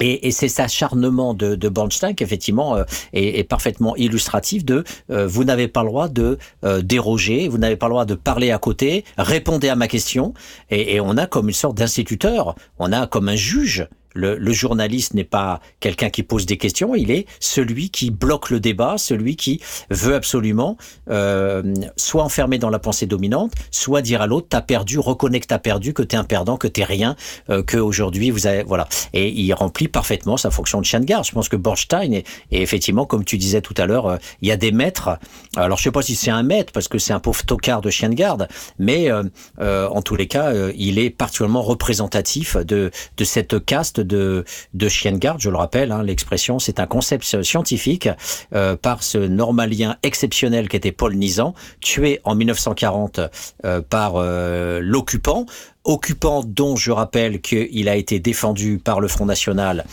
Et, 0.00 0.26
et 0.26 0.30
c'est 0.30 0.48
cet 0.48 0.64
acharnement 0.64 1.34
de, 1.34 1.54
de 1.54 1.68
Bornstein 1.68 2.14
qui 2.14 2.24
effectivement 2.24 2.76
euh, 2.76 2.84
est, 3.12 3.38
est, 3.38 3.44
parfaitement 3.44 3.96
illustratif 3.96 4.64
de 4.64 4.84
euh, 5.10 5.26
vous 5.26 5.44
n'avez 5.44 5.68
pas 5.68 5.82
le 5.82 5.88
droit 5.88 6.08
de 6.08 6.38
euh, 6.64 6.82
déroger, 6.82 7.48
vous 7.48 7.58
n'avez 7.58 7.76
pas 7.76 7.86
le 7.86 7.92
droit 7.92 8.04
de 8.04 8.14
parler 8.14 8.50
à 8.50 8.58
côté, 8.58 9.04
répondez 9.16 9.68
à 9.68 9.76
ma 9.76 9.88
question. 9.88 10.34
Et, 10.70 10.94
et 10.94 11.00
on 11.00 11.16
a 11.16 11.26
comme 11.26 11.48
une 11.48 11.54
sorte 11.54 11.76
d'instituteur, 11.78 12.54
on 12.78 12.92
a 12.92 13.06
comme 13.06 13.28
un 13.28 13.36
juge 13.36 13.88
Le, 14.14 14.36
le 14.36 14.52
journaliste 14.52 15.14
n'est 15.14 15.24
pas 15.24 15.60
quelqu'un 15.80 16.10
qui 16.10 16.22
pose 16.22 16.46
des 16.46 16.56
questions, 16.56 16.94
il 16.94 17.10
est 17.10 17.26
celui 17.40 17.90
qui 17.90 18.10
bloque 18.10 18.50
le 18.50 18.60
débat, 18.60 18.96
celui 18.98 19.36
qui 19.36 19.60
veut 19.90 20.14
absolument 20.14 20.76
euh, 21.10 21.74
soit 21.96 22.22
enfermer 22.22 22.58
dans 22.58 22.70
la 22.70 22.78
pensée 22.78 23.06
dominante, 23.06 23.52
soit 23.70 24.02
dire 24.02 24.22
à 24.22 24.26
l'autre 24.26 24.46
t'as 24.50 24.60
perdu, 24.62 24.98
reconnais 24.98 25.40
que 25.40 25.46
t'as 25.46 25.58
perdu, 25.58 25.94
que 25.94 26.02
t'es 26.02 26.16
un 26.16 26.24
perdant, 26.24 26.56
que 26.56 26.68
t'es 26.68 26.84
rien, 26.84 27.16
euh, 27.50 27.62
que 27.62 27.76
aujourd'hui 27.76 28.30
vous 28.30 28.46
avez 28.46 28.62
voilà. 28.62 28.88
Et 29.12 29.28
il 29.28 29.52
remplit 29.52 29.88
parfaitement 29.88 30.36
sa 30.36 30.50
fonction 30.50 30.80
de 30.80 30.84
chien 30.84 31.00
de 31.00 31.04
garde. 31.04 31.24
Je 31.24 31.32
pense 31.32 31.48
que 31.48 31.56
Borstein 31.56 32.12
est, 32.12 32.26
et 32.50 32.62
effectivement, 32.62 33.06
comme 33.06 33.24
tu 33.24 33.38
disais 33.38 33.60
tout 33.60 33.74
à 33.76 33.86
l'heure, 33.86 34.06
euh, 34.06 34.16
il 34.42 34.48
y 34.48 34.52
a 34.52 34.56
des 34.56 34.72
maîtres. 34.72 35.18
Alors 35.56 35.78
je 35.78 35.84
sais 35.84 35.90
pas 35.90 36.02
si 36.02 36.14
c'est 36.14 36.30
un 36.30 36.42
maître 36.42 36.72
parce 36.72 36.88
que 36.88 36.98
c'est 36.98 37.12
un 37.12 37.20
pauvre 37.20 37.44
tocard 37.44 37.80
de 37.80 37.90
chien 37.90 38.08
de 38.08 38.14
garde, 38.14 38.48
mais 38.78 39.10
euh, 39.10 39.24
euh, 39.60 39.88
en 39.88 40.02
tous 40.02 40.16
les 40.16 40.26
cas, 40.26 40.52
euh, 40.52 40.72
il 40.76 40.98
est 40.98 41.10
particulièrement 41.10 41.62
représentatif 41.62 42.56
de 42.56 42.90
de 43.16 43.24
cette 43.24 43.64
caste 43.64 43.97
de 44.00 44.44
chien 44.88 45.12
de 45.12 45.18
garde. 45.18 45.40
Je 45.40 45.50
le 45.50 45.56
rappelle, 45.56 45.92
hein, 45.92 46.02
l'expression, 46.02 46.58
c'est 46.58 46.80
un 46.80 46.86
concept 46.86 47.42
scientifique 47.42 48.08
euh, 48.54 48.76
par 48.76 49.02
ce 49.02 49.18
normalien 49.18 49.96
exceptionnel 50.02 50.68
qu'était 50.68 50.92
Paul 50.92 51.14
Nizan, 51.14 51.54
tué 51.80 52.20
en 52.24 52.34
1940 52.34 53.20
euh, 53.64 53.80
par 53.80 54.14
euh, 54.16 54.80
l'occupant 54.82 55.46
occupant 55.84 56.42
dont 56.44 56.76
je 56.76 56.90
rappelle 56.90 57.40
qu'il 57.40 57.88
a 57.88 57.96
été 57.96 58.20
défendu 58.20 58.78
par 58.78 59.00
le 59.00 59.08
Front 59.08 59.24
National 59.24 59.86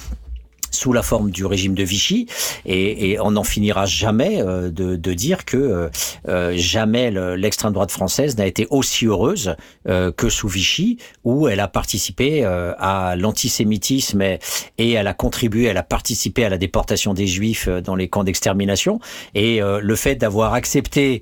sous 0.75 0.93
la 0.93 1.01
forme 1.01 1.31
du 1.31 1.45
régime 1.45 1.73
de 1.73 1.83
Vichy 1.83 2.27
et, 2.65 3.11
et 3.11 3.19
on 3.19 3.31
n'en 3.31 3.43
finira 3.43 3.85
jamais 3.85 4.41
euh, 4.41 4.69
de, 4.69 4.95
de 4.95 5.13
dire 5.13 5.45
que 5.45 5.57
euh, 5.57 5.89
euh, 6.27 6.53
jamais 6.55 7.09
le- 7.11 7.35
l'extrême 7.35 7.73
droite 7.73 7.91
française 7.91 8.37
n'a 8.37 8.45
été 8.45 8.67
aussi 8.69 9.05
heureuse 9.05 9.55
euh, 9.87 10.11
que 10.11 10.29
sous 10.29 10.47
Vichy 10.47 10.97
où 11.23 11.47
elle 11.47 11.59
a 11.61 11.67
participé 11.67 12.45
euh, 12.45 12.73
à 12.77 13.15
l'antisémitisme 13.15 14.21
et, 14.21 14.39
et 14.77 14.91
elle 14.91 15.07
a 15.07 15.13
contribué, 15.13 15.63
elle 15.65 15.77
a 15.77 15.83
participé 15.83 16.45
à 16.45 16.49
la 16.49 16.57
déportation 16.57 17.13
des 17.13 17.27
juifs 17.27 17.67
euh, 17.67 17.81
dans 17.81 17.95
les 17.95 18.07
camps 18.09 18.23
d'extermination. 18.23 18.99
Et 19.33 19.61
le 19.61 19.95
fait 19.95 20.15
d'avoir 20.15 20.53
accepté 20.53 21.21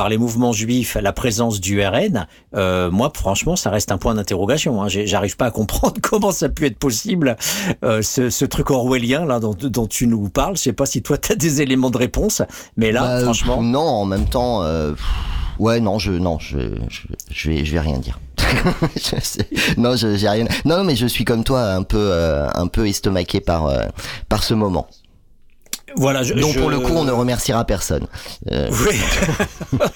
par 0.00 0.08
les 0.08 0.16
mouvements 0.16 0.54
juifs 0.54 0.96
la 0.98 1.12
présence 1.12 1.60
du 1.60 1.84
RN, 1.84 2.26
euh, 2.56 2.90
moi 2.90 3.12
franchement 3.14 3.54
ça 3.54 3.68
reste 3.68 3.92
un 3.92 3.98
point 3.98 4.14
d'interrogation. 4.14 4.82
Hein. 4.82 4.86
J'arrive 4.88 5.36
pas 5.36 5.44
à 5.44 5.50
comprendre 5.50 5.96
comment 6.02 6.32
ça 6.32 6.46
a 6.46 6.48
pu 6.48 6.64
être 6.64 6.78
possible 6.78 7.36
euh, 7.84 8.00
ce, 8.00 8.30
ce 8.30 8.46
truc 8.46 8.70
orwellien 8.70 9.26
là 9.26 9.40
dont, 9.40 9.54
dont 9.54 9.86
tu 9.86 10.06
nous 10.06 10.30
parles. 10.30 10.56
Je 10.56 10.62
sais 10.62 10.72
pas 10.72 10.86
si 10.86 11.02
toi 11.02 11.18
tu 11.18 11.32
as 11.32 11.36
des 11.36 11.60
éléments 11.60 11.90
de 11.90 11.98
réponse, 11.98 12.40
mais 12.78 12.92
là 12.92 13.02
Bah, 13.02 13.24
franchement. 13.24 13.60
non, 13.60 13.80
en 13.80 14.06
même 14.06 14.24
temps, 14.24 14.62
euh, 14.62 14.94
ouais, 15.58 15.80
non, 15.80 15.98
je, 15.98 16.12
non, 16.12 16.38
je, 16.38 16.56
je, 16.88 17.02
je 17.30 17.50
vais, 17.50 17.62
je 17.66 17.72
vais 17.72 17.80
rien 17.80 17.98
dire. 17.98 18.18
Je 18.96 19.20
sais- 19.20 19.46
non, 19.76 19.96
je, 19.96 20.16
j'ai 20.16 20.28
rien. 20.30 20.46
Non, 20.64 20.78
non, 20.78 20.84
mais 20.84 20.96
je 20.96 21.06
suis 21.06 21.24
comme 21.26 21.44
toi, 21.44 21.72
un 21.74 21.82
peu, 21.82 21.98
euh, 22.00 22.48
un 22.54 22.68
peu 22.68 22.88
estomaqué 22.88 23.40
par, 23.40 23.66
euh, 23.66 23.84
par 24.30 24.42
ce 24.44 24.54
moment. 24.54 24.88
Voilà, 25.96 26.22
je, 26.22 26.34
Donc 26.34 26.52
je- 26.54 26.60
pour 26.60 26.70
le 26.70 26.78
coup, 26.80 26.92
on 26.94 27.04
ne 27.04 27.12
remerciera 27.12 27.64
personne. 27.64 28.06
Euh, 28.50 28.70
Oui. 28.86 29.78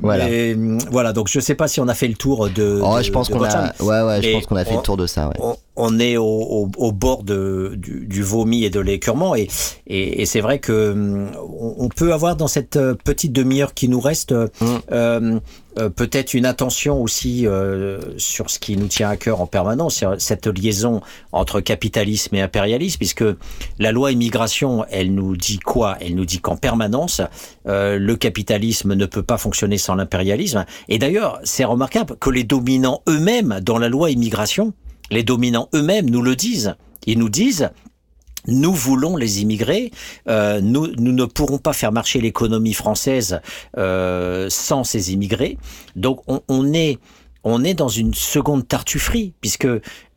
Voilà. 0.00 0.26
Mais, 0.26 0.54
voilà, 0.90 1.12
donc 1.12 1.28
je 1.30 1.38
sais 1.38 1.54
pas 1.54 1.68
si 1.68 1.80
on 1.80 1.86
a 1.88 1.94
fait 1.94 2.08
le 2.08 2.14
tour 2.14 2.50
de. 2.50 2.80
oh, 2.82 2.98
de- 2.98 3.02
je 3.02 3.12
pense 3.12 3.28
qu'on 3.28 3.42
a, 3.44 3.72
ouais, 3.80 4.02
ouais, 4.02 4.22
je 4.22 4.32
pense 4.32 4.46
qu'on 4.46 4.56
a 4.56 4.64
fait 4.64 4.72
on- 4.74 4.78
le 4.78 4.82
tour 4.82 4.96
de 4.96 5.06
ça. 5.06 5.28
Ouais. 5.28 5.34
on, 5.38 5.56
on 5.76 5.98
est 5.98 6.16
au, 6.16 6.24
au, 6.24 6.70
au 6.76 6.92
bord 6.92 7.24
de, 7.24 7.74
du, 7.76 8.06
du 8.06 8.22
vomi 8.22 8.64
et 8.64 8.70
de 8.70 8.80
l'écœurement 8.80 9.34
et, 9.34 9.48
et, 9.86 10.22
et 10.22 10.26
c'est 10.26 10.40
vrai 10.40 10.58
que 10.58 10.92
hum, 10.92 11.30
on, 11.78 11.88
peut 11.88 12.12
avoir 12.12 12.36
dans 12.36 12.48
cette 12.48 12.76
euh, 12.76 12.94
petite 12.94 13.32
demi-heure 13.32 13.74
qui 13.74 13.88
nous 13.88 14.00
reste 14.00 14.32
euh, 14.32 14.48
Mm. 14.60 14.66
euh, 14.92 15.40
euh, 15.78 15.88
peut-être 15.88 16.34
une 16.34 16.46
attention 16.46 17.02
aussi 17.02 17.46
euh, 17.46 18.00
sur 18.16 18.48
ce 18.48 18.58
qui 18.60 18.76
nous 18.76 18.86
tient 18.86 19.08
à 19.08 19.16
cœur 19.16 19.40
en 19.40 19.46
permanence, 19.46 20.04
cette 20.18 20.46
liaison 20.46 21.00
entre 21.32 21.60
capitalisme 21.60 22.36
et 22.36 22.40
impérialisme, 22.40 22.98
puisque 22.98 23.24
la 23.80 23.90
loi 23.90 24.12
immigration, 24.12 24.84
elle 24.90 25.12
nous 25.14 25.36
dit 25.36 25.58
quoi? 25.58 25.96
Elle 26.00 26.14
nous 26.14 26.26
dit 26.26 26.38
qu'en 26.38 26.56
permanence, 26.56 27.20
euh, 27.66 27.98
le 27.98 28.14
capitalisme 28.16 28.94
ne 28.94 29.06
peut 29.06 29.24
pas 29.24 29.38
fonctionner 29.38 29.78
sans 29.78 29.96
l'impérialisme. 29.96 30.64
Et 30.88 30.98
d'ailleurs, 30.98 31.40
c'est 31.42 31.64
remarquable 31.64 32.16
que 32.20 32.30
les 32.30 32.44
dominants 32.44 33.02
eux-mêmes, 33.08 33.58
dans 33.60 33.78
la 33.78 33.88
loi 33.88 34.10
immigration, 34.10 34.74
les 35.10 35.22
dominants 35.22 35.68
eux-mêmes 35.74 36.10
nous 36.10 36.22
le 36.22 36.36
disent. 36.36 36.76
Ils 37.06 37.18
nous 37.18 37.28
disent, 37.28 37.70
nous 38.46 38.72
voulons 38.72 39.16
les 39.16 39.40
immigrés, 39.40 39.90
euh, 40.28 40.60
nous, 40.60 40.88
ne 40.88 41.24
pourrons 41.24 41.58
pas 41.58 41.72
faire 41.72 41.92
marcher 41.92 42.20
l'économie 42.20 42.74
française 42.74 43.40
euh, 43.78 44.48
sans 44.50 44.84
ces 44.84 45.12
immigrés. 45.12 45.58
Donc 45.96 46.22
on, 46.26 46.42
on 46.48 46.72
est 46.72 46.98
on 47.44 47.62
est 47.62 47.74
dans 47.74 47.88
une 47.88 48.14
seconde 48.14 48.66
tartufferie 48.66 49.34
puisque 49.40 49.68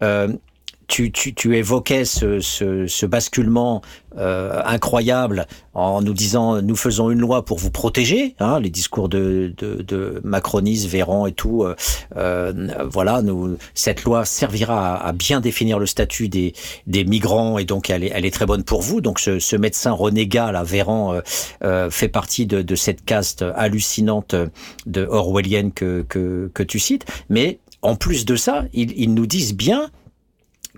euh, 0.01 0.27
tu, 0.87 1.11
tu, 1.11 1.33
tu 1.33 1.57
évoquais 1.57 2.05
ce, 2.05 2.39
ce, 2.39 2.87
ce 2.87 3.05
basculement 3.05 3.81
euh, 4.17 4.61
incroyable 4.65 5.45
en 5.73 6.01
nous 6.01 6.13
disant 6.13 6.61
nous 6.61 6.75
faisons 6.75 7.11
une 7.11 7.19
loi 7.19 7.45
pour 7.45 7.59
vous 7.59 7.69
protéger, 7.71 8.35
hein, 8.39 8.59
les 8.59 8.69
discours 8.69 9.09
de, 9.09 9.53
de, 9.57 9.83
de 9.83 10.21
Macronis, 10.23 10.87
Véran 10.87 11.27
et 11.27 11.33
tout. 11.33 11.63
euh, 11.63 11.75
euh, 12.15 12.53
voilà, 12.89 13.21
nous, 13.21 13.57
cette 13.73 14.03
loi 14.03 14.25
servira 14.25 14.95
à, 14.95 15.09
à 15.09 15.11
bien 15.13 15.39
définir 15.39 15.77
le 15.77 15.85
statut 15.85 16.29
des, 16.29 16.53
des 16.87 17.03
migrants 17.03 17.57
et 17.57 17.65
donc 17.65 17.89
elle 17.89 18.03
est, 18.03 18.11
elle 18.13 18.25
est 18.25 18.33
très 18.33 18.45
bonne 18.45 18.63
pour 18.63 18.81
vous. 18.81 19.01
Donc 19.01 19.19
ce, 19.19 19.39
ce 19.39 19.55
médecin 19.55 19.91
renégat, 19.91 20.51
là, 20.51 20.63
Véran, 20.63 21.13
euh, 21.13 21.21
euh, 21.63 21.89
fait 21.89 22.07
partie 22.09 22.45
de, 22.45 22.61
de 22.61 22.75
cette 22.75 23.05
caste 23.05 23.45
hallucinante 23.55 24.35
de 24.85 25.05
orwellienne 25.05 25.71
que, 25.71 26.05
que, 26.07 26.49
que 26.53 26.63
tu 26.63 26.79
cites. 26.79 27.05
Mais 27.29 27.59
en 27.81 27.95
plus 27.95 28.25
de 28.25 28.35
ça, 28.35 28.65
ils, 28.73 28.93
ils 28.97 29.13
nous 29.13 29.27
disent 29.27 29.53
bien 29.53 29.91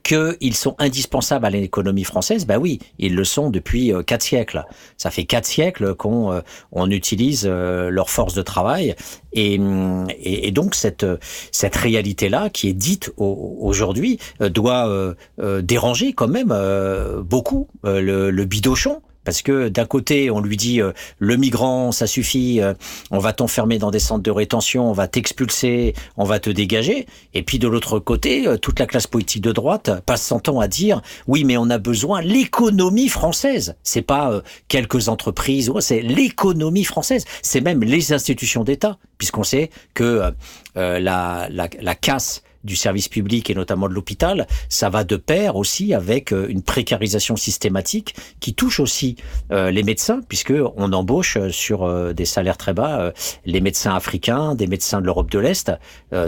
qu'ils 0.09 0.55
sont 0.55 0.75
indispensables 0.79 1.45
à 1.45 1.49
l'économie 1.49 2.03
française, 2.03 2.45
ben 2.45 2.57
oui, 2.57 2.79
ils 2.97 3.15
le 3.15 3.23
sont 3.23 3.49
depuis 3.49 3.93
euh, 3.93 4.01
quatre 4.03 4.23
siècles. 4.23 4.63
Ça 4.97 5.11
fait 5.11 5.25
quatre 5.25 5.45
siècles 5.45 5.93
qu'on 5.95 6.31
euh, 6.31 6.41
on 6.71 6.89
utilise 6.89 7.45
euh, 7.45 7.89
leur 7.89 8.09
force 8.09 8.33
de 8.33 8.41
travail 8.41 8.95
et, 9.33 9.59
hum, 9.59 10.07
et, 10.19 10.47
et 10.47 10.51
donc 10.51 10.75
cette 10.75 11.05
cette 11.51 11.75
réalité 11.75 12.29
là 12.29 12.49
qui 12.49 12.69
est 12.69 12.73
dite 12.73 13.11
au- 13.17 13.57
aujourd'hui 13.61 14.19
doit 14.39 14.87
euh, 14.87 15.13
euh, 15.39 15.61
déranger 15.61 16.13
quand 16.13 16.27
même 16.27 16.51
euh, 16.51 17.21
beaucoup 17.21 17.67
le, 17.83 18.31
le 18.31 18.45
bidochon. 18.45 19.01
Parce 19.23 19.41
que 19.41 19.69
d'un 19.69 19.85
côté, 19.85 20.31
on 20.31 20.39
lui 20.39 20.57
dit 20.57 20.81
euh, 20.81 20.91
le 21.19 21.35
migrant, 21.37 21.91
ça 21.91 22.07
suffit, 22.07 22.61
euh, 22.61 22.73
on 23.11 23.19
va 23.19 23.33
t'enfermer 23.33 23.77
dans 23.77 23.91
des 23.91 23.99
centres 23.99 24.23
de 24.23 24.31
rétention, 24.31 24.89
on 24.89 24.93
va 24.93 25.07
t'expulser, 25.07 25.93
on 26.17 26.23
va 26.23 26.39
te 26.39 26.49
dégager. 26.49 27.05
Et 27.33 27.43
puis 27.43 27.59
de 27.59 27.67
l'autre 27.67 27.99
côté, 27.99 28.47
euh, 28.47 28.57
toute 28.57 28.79
la 28.79 28.85
classe 28.85 29.07
politique 29.07 29.41
de 29.41 29.51
droite 29.51 29.91
passe 30.05 30.25
son 30.25 30.39
temps 30.39 30.59
à 30.59 30.67
dire 30.67 31.01
oui, 31.27 31.43
mais 31.43 31.57
on 31.57 31.69
a 31.69 31.77
besoin 31.77 32.21
l'économie 32.21 33.09
française. 33.09 33.75
C'est 33.83 34.01
pas 34.01 34.31
euh, 34.31 34.41
quelques 34.67 35.09
entreprises, 35.09 35.71
c'est 35.79 36.01
l'économie 36.01 36.83
française. 36.83 37.25
C'est 37.41 37.61
même 37.61 37.83
les 37.83 38.13
institutions 38.13 38.63
d'État, 38.63 38.97
puisqu'on 39.17 39.43
sait 39.43 39.69
que 39.93 40.31
euh, 40.77 40.99
la, 40.99 41.47
la, 41.49 41.69
la 41.79 41.95
casse 41.95 42.43
du 42.63 42.75
service 42.75 43.07
public 43.07 43.49
et 43.49 43.55
notamment 43.55 43.87
de 43.87 43.93
l'hôpital, 43.93 44.47
ça 44.67 44.89
va 44.89 45.03
de 45.03 45.15
pair 45.15 45.55
aussi 45.55 45.93
avec 45.93 46.33
euh, 46.33 46.47
une 46.49 46.61
précarisation 46.61 47.35
systématique 47.35 48.15
qui 48.39 48.53
touche 48.53 48.79
aussi 48.79 49.15
euh, 49.51 49.71
les 49.71 49.83
médecins, 49.83 50.21
puisque 50.27 50.53
on 50.75 50.93
embauche 50.93 51.37
euh, 51.37 51.49
sur 51.49 51.79
des 52.13 52.25
salaires 52.25 52.57
très 52.57 52.73
bas 52.73 53.11
les 53.45 53.61
médecins 53.61 53.93
africains, 53.93 54.55
des 54.55 54.67
médecins 54.67 55.01
de 55.01 55.05
l'Europe 55.05 55.29
de 55.31 55.39
l'Est. 55.39 55.71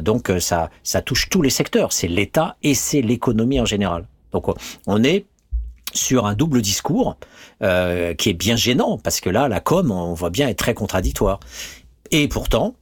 Donc 0.02 0.32
ça, 0.40 0.70
ça 0.84 1.02
touche 1.02 1.30
tous 1.30 1.42
les 1.42 1.50
secteurs. 1.50 1.92
C'est 1.94 2.08
l'État 2.08 2.58
et 2.64 2.74
c'est 2.74 3.02
l'économie 3.02 3.60
en 3.60 3.66
général. 3.66 4.08
Donc 4.32 4.48
on 4.88 5.04
est 5.04 5.26
sur 5.94 6.26
un 6.26 6.34
double 6.34 6.62
discours 6.62 7.18
qui 7.60 8.30
est 8.30 8.38
bien 8.38 8.56
gênant 8.56 8.98
parce 8.98 9.22
que 9.22 9.30
là, 9.30 9.48
la 9.48 9.60
com, 9.60 9.92
on 9.92 10.14
voit 10.14 10.30
bien, 10.30 10.48
est 10.48 10.56
très 10.56 10.74
contradictoire. 10.74 11.40
Et 12.12 12.28
pourtant, 12.28 12.76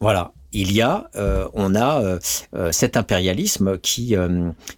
voilà, 0.00 0.32
il 0.56 0.72
y 0.72 0.80
a, 0.80 1.10
euh, 1.16 1.46
on 1.52 1.74
a 1.74 2.00
euh, 2.00 2.18
euh, 2.54 2.72
cet 2.72 2.96
impérialisme 2.96 3.78
qui 3.78 4.16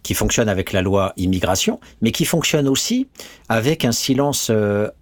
qui 0.02 0.14
fonctionne 0.14 0.48
avec 0.48 0.72
la 0.72 0.82
loi 0.82 1.12
immigration, 1.16 1.78
mais 2.02 2.10
qui 2.10 2.24
fonctionne 2.24 2.66
aussi 2.68 3.06
avec 3.48 3.84
un 3.84 3.92
silence 3.92 4.50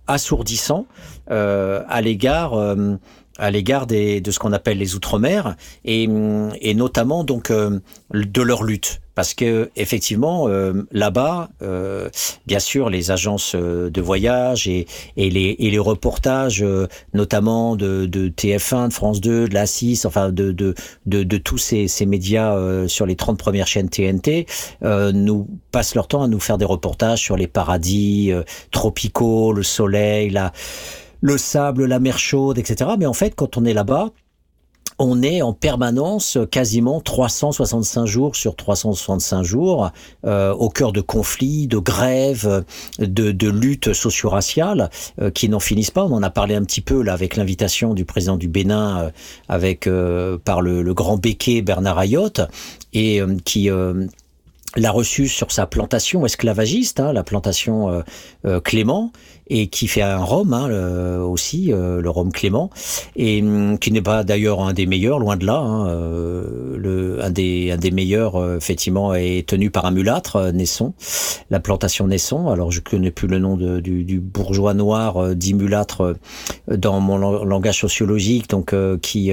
assourdissant 0.07 0.87
à 1.29 2.01
l'égard 2.03 2.77
à 3.39 3.51
l'égard 3.51 3.87
de 3.87 4.31
ce 4.31 4.39
qu'on 4.39 4.53
appelle 4.53 4.79
les 4.79 4.95
outre-mer 4.95 5.57
et 5.85 6.09
et 6.61 6.75
notamment 6.75 7.25
donc 7.25 7.51
euh, 7.51 7.81
de 8.13 8.43
leur 8.43 8.63
lutte. 8.63 9.01
Parce 9.15 9.33
que 9.33 9.71
effectivement 9.77 10.47
euh, 10.47 10.87
là-bas 10.93 11.49
euh, 11.63 12.11
bien 12.47 12.59
sûr 12.59 12.91
les 12.91 13.11
agences 13.11 13.55
euh, 13.55 13.89
de 13.89 14.03
voyage 14.03 14.69
et 14.69 14.87
et 15.17 15.31
les 15.31 15.57
et 15.59 15.71
les 15.71 15.79
reportages 15.79 16.63
euh, 16.63 16.87
notamment 17.15 17.77
de 17.77 18.05
de 18.05 18.29
TF1 18.29 18.89
de 18.89 18.93
France 18.93 19.23
2 19.23 19.49
de 19.49 19.55
la 19.55 19.65
6 19.65 20.05
enfin 20.05 20.29
de 20.29 20.53
de 20.53 20.75
de, 21.07 21.37
tous 21.39 21.57
ces 21.57 21.89
ces 21.89 22.05
médias 22.05 22.55
euh, 22.57 22.89
sur 22.89 23.07
les 23.07 23.17
30 23.17 23.39
premières 23.39 23.67
chaînes 23.67 23.89
TNT 23.89 24.47
nous 24.83 25.49
passent 25.73 25.95
leur 25.95 26.09
temps 26.09 26.23
à 26.23 26.29
nous 26.29 26.41
faire 26.41 26.59
des 26.59 26.67
reportages 26.67 27.21
sur 27.21 27.39
les 27.39 27.47
paradis 27.47 28.33
tropicaux 28.71 29.55
le 29.55 29.63
soleil 29.63 30.29
la 30.29 30.53
le 31.21 31.39
sable, 31.39 31.87
la 31.87 31.99
mer 31.99 32.19
chaude, 32.19 32.59
etc. 32.59 32.91
Mais 32.99 33.07
en 33.07 33.13
fait, 33.13 33.35
quand 33.35 33.57
on 33.57 33.65
est 33.65 33.75
là-bas, 33.75 34.11
on 34.99 35.23
est 35.23 35.43
en 35.43 35.53
permanence 35.53 36.39
quasiment 36.51 37.01
365 37.01 38.07
jours 38.07 38.37
sur 38.37 38.57
365 38.57 39.43
jours 39.43 39.91
euh, 40.25 40.53
au 40.53 40.71
cœur 40.71 40.93
de 40.93 41.01
conflits, 41.01 41.67
de 41.67 41.79
grèves, 41.79 42.65
de, 42.99 43.49
luttes 43.49 43.93
socio-raciales 43.93 44.91
euh, 45.21 45.31
qui 45.31 45.49
n'en 45.49 45.61
finissent 45.61 45.91
pas. 45.91 46.05
On 46.05 46.13
en 46.13 46.23
a 46.23 46.31
parlé 46.31 46.55
un 46.55 46.63
petit 46.63 46.81
peu 46.81 47.03
là 47.03 47.13
avec 47.13 47.37
l'invitation 47.37 47.95
du 47.95 48.05
président 48.05 48.37
du 48.37 48.49
Bénin 48.49 48.99
euh, 48.99 49.11
avec 49.49 49.89
par 50.45 50.63
le, 50.63 50.83
le, 50.83 50.95
grand 50.95 51.19
béquet 51.19 51.63
Bernard 51.63 51.99
Ayotte 51.99 52.41
et 52.93 53.21
qui 53.45 53.69
l'a 54.77 54.91
reçu 54.91 55.29
sur 55.29 55.53
sa 55.53 55.67
plantation 55.67 56.25
esclavagiste, 56.25 57.01
hein, 57.01 57.13
la 57.13 57.23
plantation 57.23 58.03
Clément, 58.65 59.13
et 59.49 59.69
qui 59.69 59.87
fait 59.87 60.03
un 60.03 60.19
rhum 60.19 60.53
hein, 60.53 61.21
aussi, 61.21 61.73
euh, 61.73 62.01
le 62.01 62.11
rhum 62.11 62.33
Clément, 62.33 62.71
et 63.15 63.43
hum, 63.43 63.79
qui 63.79 63.93
n'est 63.93 64.03
pas 64.03 64.25
d'ailleurs 64.25 64.61
un 64.61 64.73
des 64.73 64.87
meilleurs, 64.87 65.19
loin 65.19 65.37
de 65.37 65.47
là. 65.47 65.59
Hein, 65.59 65.89
euh, 65.89 66.77
le, 66.77 67.23
un, 67.23 67.31
des, 67.31 67.71
un 67.71 67.77
des 67.77 67.91
meilleurs, 67.91 68.37
euh, 68.37 68.57
effectivement, 68.57 69.15
est 69.15 69.49
tenu 69.49 69.71
par 69.71 69.87
un 69.87 69.91
mulâtre, 69.93 70.53
Naisson, 70.53 70.95
la 71.51 71.61
plantation 71.61 72.09
Naisson. 72.09 72.49
Alors 72.49 72.71
je 72.71 72.81
connais 72.81 73.11
plus 73.11 73.29
le 73.29 73.39
nom 73.39 73.57
de, 73.57 73.81
du, 73.81 74.05
du, 74.05 74.21
bourgeois 74.21 74.75
noir 74.75 75.35
dit 75.35 75.55
mulâtre 75.55 76.17
dans 76.69 77.01
mon 77.01 77.19
langage 77.45 77.81
sociologique, 77.81 78.51
donc 78.51 78.75
qui, 79.01 79.33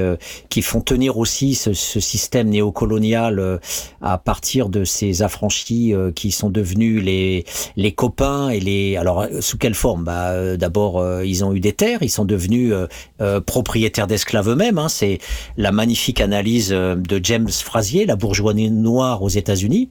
qui 0.49 0.61
font 0.61 0.81
tenir 0.81 1.18
aussi 1.18 1.56
ce, 1.56 1.73
ce 1.73 1.99
système 1.99 2.49
néocolonial 2.49 3.60
à 4.02 4.18
partir 4.18 4.69
de 4.69 4.84
ces 4.84 5.22
affranchis 5.22 5.94
qui 6.15 6.31
sont 6.31 6.49
devenus 6.49 7.03
les, 7.03 7.45
les 7.76 7.91
copains 7.91 8.49
et 8.49 8.60
les... 8.60 8.98
Alors 8.98 9.26
sous 9.40 9.57
quelle 9.57 9.76
forme? 9.76 10.03
Bah, 10.04 10.32
euh, 10.32 10.58
D'abord, 10.58 11.00
euh, 11.00 11.26
ils 11.26 11.44
ont 11.44 11.54
eu 11.54 11.60
des 11.60 11.74
terres, 11.74 12.00
ils 12.02 12.10
sont 12.10 12.26
devenus 12.26 12.74
euh, 13.22 13.42
propriétaires 13.42 14.08
d'esclaves 14.08 14.50
eux-mêmes. 14.50 14.78
Hein. 14.78 14.90
C'est 14.90 15.20
la 15.58 15.72
magnifique 15.72 16.22
analyse 16.22 16.70
de 16.70 17.20
James 17.24 17.50
Frazier, 17.50 18.06
la 18.06 18.16
bourgeoisie 18.16 18.70
noire 18.70 19.22
aux 19.22 19.30
États-Unis 19.30 19.90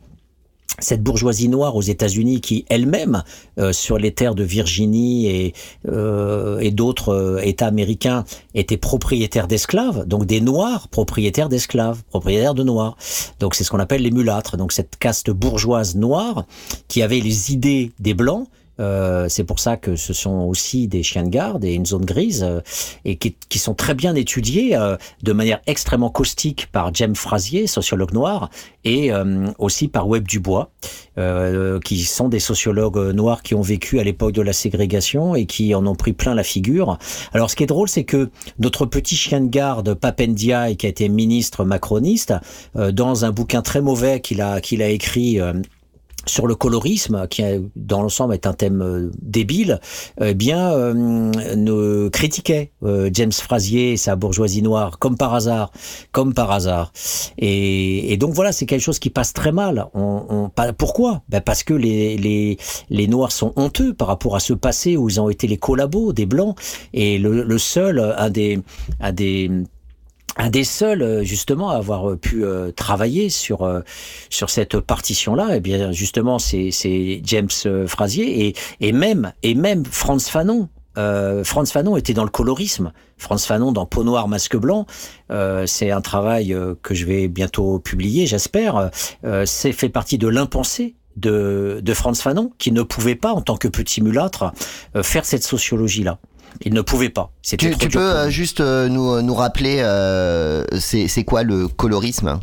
cette 0.78 1.02
bourgeoisie 1.02 1.48
noire 1.48 1.76
aux 1.76 1.82
États-Unis 1.82 2.40
qui 2.40 2.64
elle-même 2.70 3.22
sur 3.72 3.98
les 3.98 4.12
terres 4.12 4.34
de 4.34 4.42
Virginie 4.42 5.26
et, 5.26 5.54
et 5.86 6.70
d'autres 6.70 7.40
États 7.44 7.66
américains 7.66 8.24
était 8.54 8.78
propriétaire 8.78 9.48
d'esclaves, 9.48 10.06
donc 10.06 10.24
des 10.24 10.40
noirs 10.40 10.88
propriétaires 10.88 11.50
d'esclaves, 11.50 12.02
propriétaires 12.08 12.54
de 12.54 12.62
noirs. 12.62 12.96
Donc 13.38 13.54
c'est 13.54 13.64
ce 13.64 13.70
qu'on 13.70 13.80
appelle 13.80 14.00
les 14.00 14.10
mulâtres. 14.10 14.56
Donc 14.56 14.72
cette 14.72 14.96
caste 14.96 15.30
bourgeoise 15.30 15.94
noire 15.94 16.46
qui 16.88 17.02
avait 17.02 17.20
les 17.20 17.52
idées 17.52 17.92
des 18.00 18.14
blancs 18.14 18.48
euh, 18.82 19.26
c'est 19.28 19.44
pour 19.44 19.60
ça 19.60 19.76
que 19.76 19.96
ce 19.96 20.12
sont 20.12 20.40
aussi 20.40 20.88
des 20.88 21.02
chiens 21.02 21.22
de 21.22 21.28
garde 21.28 21.64
et 21.64 21.74
une 21.74 21.86
zone 21.86 22.04
grise 22.04 22.42
euh, 22.42 22.60
et 23.04 23.16
qui, 23.16 23.36
qui, 23.48 23.58
sont 23.58 23.74
très 23.74 23.94
bien 23.94 24.14
étudiés 24.14 24.76
euh, 24.76 24.96
de 25.22 25.32
manière 25.32 25.60
extrêmement 25.66 26.10
caustique 26.10 26.66
par 26.72 26.92
James 26.94 27.14
Frazier, 27.14 27.66
sociologue 27.66 28.12
noir, 28.12 28.50
et 28.84 29.12
aussi 29.58 29.86
par 29.86 30.08
Webb 30.08 30.26
Dubois, 30.26 30.72
qui 31.84 32.02
sont 32.02 32.28
des 32.28 32.40
sociologues 32.40 33.14
noirs 33.14 33.42
qui 33.42 33.54
ont 33.54 33.60
vécu 33.60 34.00
à 34.00 34.04
l'époque 34.04 34.32
de 34.32 34.42
la 34.42 34.52
ségrégation 34.52 35.36
et 35.36 35.46
qui 35.46 35.72
en 35.76 35.86
ont 35.86 35.94
pris 35.94 36.12
plein 36.12 36.34
la 36.34 36.42
figure. 36.42 36.98
Alors 37.32 37.48
ce 37.48 37.54
qui 37.54 37.62
est 37.62 37.66
drôle, 37.66 37.88
c'est 37.88 38.02
que 38.02 38.30
notre 38.58 38.86
petit 38.86 39.14
chien 39.14 39.40
de 39.40 39.48
garde 39.48 39.94
Papendia, 39.94 40.74
qui 40.74 40.86
a 40.86 40.88
été 40.88 41.08
ministre 41.08 41.64
macroniste, 41.64 42.34
dans 42.74 43.24
un 43.24 43.30
bouquin 43.30 43.62
très 43.62 43.80
mauvais 43.80 44.20
qu'il 44.20 44.40
a 44.40 44.60
qu'il 44.60 44.82
a 44.82 44.88
écrit 44.88 45.38
sur 46.26 46.46
le 46.46 46.54
colorisme, 46.54 47.26
qui 47.28 47.42
dans 47.76 48.02
l'ensemble 48.02 48.34
est 48.34 48.46
un 48.46 48.52
thème 48.52 48.82
euh, 48.82 49.10
débile, 49.20 49.80
eh 50.20 50.34
bien 50.34 50.72
euh, 50.72 50.94
ne 50.94 52.08
critiquait 52.08 52.72
euh, 52.82 53.10
James 53.12 53.32
Frazier 53.32 53.92
et 53.92 53.96
sa 53.96 54.16
bourgeoisie 54.16 54.62
noire 54.62 54.98
comme 54.98 55.16
par 55.16 55.34
hasard, 55.34 55.72
comme 56.12 56.34
par 56.34 56.50
hasard. 56.50 56.92
Et, 57.38 58.12
et 58.12 58.16
donc 58.16 58.34
voilà, 58.34 58.52
c'est 58.52 58.66
quelque 58.66 58.80
chose 58.80 58.98
qui 58.98 59.10
passe 59.10 59.32
très 59.32 59.52
mal. 59.52 59.86
On, 59.94 60.24
on 60.28 60.72
pourquoi? 60.78 61.22
Ben 61.28 61.40
Parce 61.40 61.64
que 61.64 61.74
les, 61.74 62.16
les, 62.16 62.58
les 62.90 63.06
Noirs 63.08 63.32
sont 63.32 63.52
honteux 63.56 63.94
par 63.94 64.08
rapport 64.08 64.36
à 64.36 64.40
ce 64.40 64.52
passé 64.52 64.96
où 64.96 65.08
ils 65.08 65.20
ont 65.20 65.28
été 65.28 65.46
les 65.46 65.56
collabos 65.56 66.12
des 66.12 66.26
Blancs. 66.26 66.56
Et 66.92 67.18
le, 67.18 67.42
le 67.42 67.58
seul, 67.58 68.14
un 68.16 68.30
des, 68.30 68.60
un 69.00 69.12
des 69.12 69.50
un 70.36 70.50
des 70.50 70.64
seuls 70.64 71.02
euh, 71.02 71.22
justement 71.24 71.70
à 71.70 71.76
avoir 71.76 72.10
euh, 72.10 72.16
pu 72.16 72.44
euh, 72.44 72.70
travailler 72.72 73.28
sur 73.28 73.82
sur 74.30 74.50
cette 74.50 74.80
partition 74.80 75.34
là 75.34 75.48
et 75.52 75.56
eh 75.56 75.60
bien 75.60 75.92
justement 75.92 76.38
c'est 76.38 76.70
c'est 76.70 77.20
James 77.24 77.50
Frazier 77.86 78.46
et 78.46 78.54
et 78.80 78.92
même 78.92 79.32
et 79.42 79.54
même 79.54 79.84
Franz 79.84 80.30
Fanon 80.30 80.68
euh, 80.98 81.42
Franz 81.44 81.72
Fanon 81.72 81.96
était 81.96 82.14
dans 82.14 82.24
le 82.24 82.30
colorisme. 82.30 82.92
Franz 83.16 83.46
Fanon 83.46 83.72
dans 83.72 83.86
Peau 83.86 84.04
noire, 84.04 84.28
masque 84.28 84.56
blanc. 84.56 84.86
Euh, 85.30 85.66
c'est 85.66 85.90
un 85.90 86.00
travail 86.00 86.56
que 86.82 86.94
je 86.94 87.06
vais 87.06 87.28
bientôt 87.28 87.78
publier, 87.78 88.26
j'espère. 88.26 88.90
Euh, 89.24 89.46
c'est 89.46 89.72
fait 89.72 89.88
partie 89.88 90.18
de 90.18 90.28
l'impensé 90.28 90.96
de, 91.16 91.80
de 91.82 91.94
Franz 91.94 92.20
Fanon, 92.22 92.52
qui 92.58 92.72
ne 92.72 92.82
pouvait 92.82 93.14
pas, 93.14 93.32
en 93.32 93.40
tant 93.40 93.56
que 93.56 93.68
petit 93.68 94.02
mulâtre, 94.02 94.52
faire 95.02 95.24
cette 95.24 95.44
sociologie-là. 95.44 96.18
Il 96.60 96.74
ne 96.74 96.80
pouvait 96.80 97.08
pas. 97.08 97.30
Tu, 97.42 97.56
tu 97.56 97.88
peux 97.88 97.98
euh, 97.98 98.30
juste 98.30 98.60
euh, 98.60 98.88
nous, 98.88 99.20
nous 99.22 99.34
rappeler, 99.34 99.78
euh, 99.80 100.64
c'est 100.78 101.24
quoi 101.24 101.42
le 101.42 101.68
colorisme? 101.68 102.40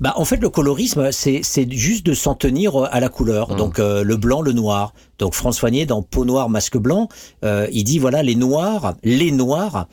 Bah, 0.00 0.12
en 0.16 0.24
fait, 0.24 0.36
le 0.36 0.48
colorisme, 0.48 1.10
c'est 1.10 1.42
juste 1.72 2.06
de 2.06 2.14
s'en 2.14 2.34
tenir 2.34 2.76
à 2.76 3.00
la 3.00 3.08
couleur. 3.08 3.52
Mmh. 3.52 3.56
Donc, 3.56 3.78
le 3.78 4.16
blanc, 4.16 4.40
le 4.40 4.52
noir. 4.52 4.92
Donc, 5.18 5.34
François 5.34 5.70
Nier, 5.70 5.86
dans 5.86 6.02
Peau 6.02 6.24
noire, 6.24 6.48
masque 6.48 6.76
blanc, 6.76 7.08
il 7.42 7.82
dit 7.82 7.98
voilà, 7.98 8.22
les 8.22 8.36
noirs, 8.36 8.94
les 9.02 9.32
noirs 9.32 9.88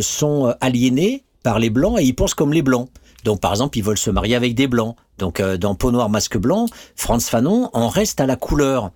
sont 0.00 0.54
aliénés 0.60 1.24
par 1.42 1.58
les 1.58 1.68
blancs 1.68 1.98
et 2.00 2.04
ils 2.04 2.14
pensent 2.14 2.34
comme 2.34 2.52
les 2.54 2.62
blancs. 2.62 2.88
Donc, 3.24 3.40
par 3.40 3.50
exemple, 3.50 3.76
ils 3.76 3.84
veulent 3.84 3.98
se 3.98 4.10
marier 4.10 4.34
avec 4.34 4.54
des 4.54 4.66
blancs. 4.66 4.96
Donc 5.20 5.38
euh, 5.38 5.56
dans 5.56 5.74
Peau 5.74 5.92
noire, 5.92 6.08
masque 6.08 6.36
blanc, 6.36 6.66
Franz 6.96 7.28
Fanon 7.30 7.70
en 7.72 7.88
reste 7.88 8.20
à 8.20 8.26
la 8.26 8.36
couleur. 8.36 8.90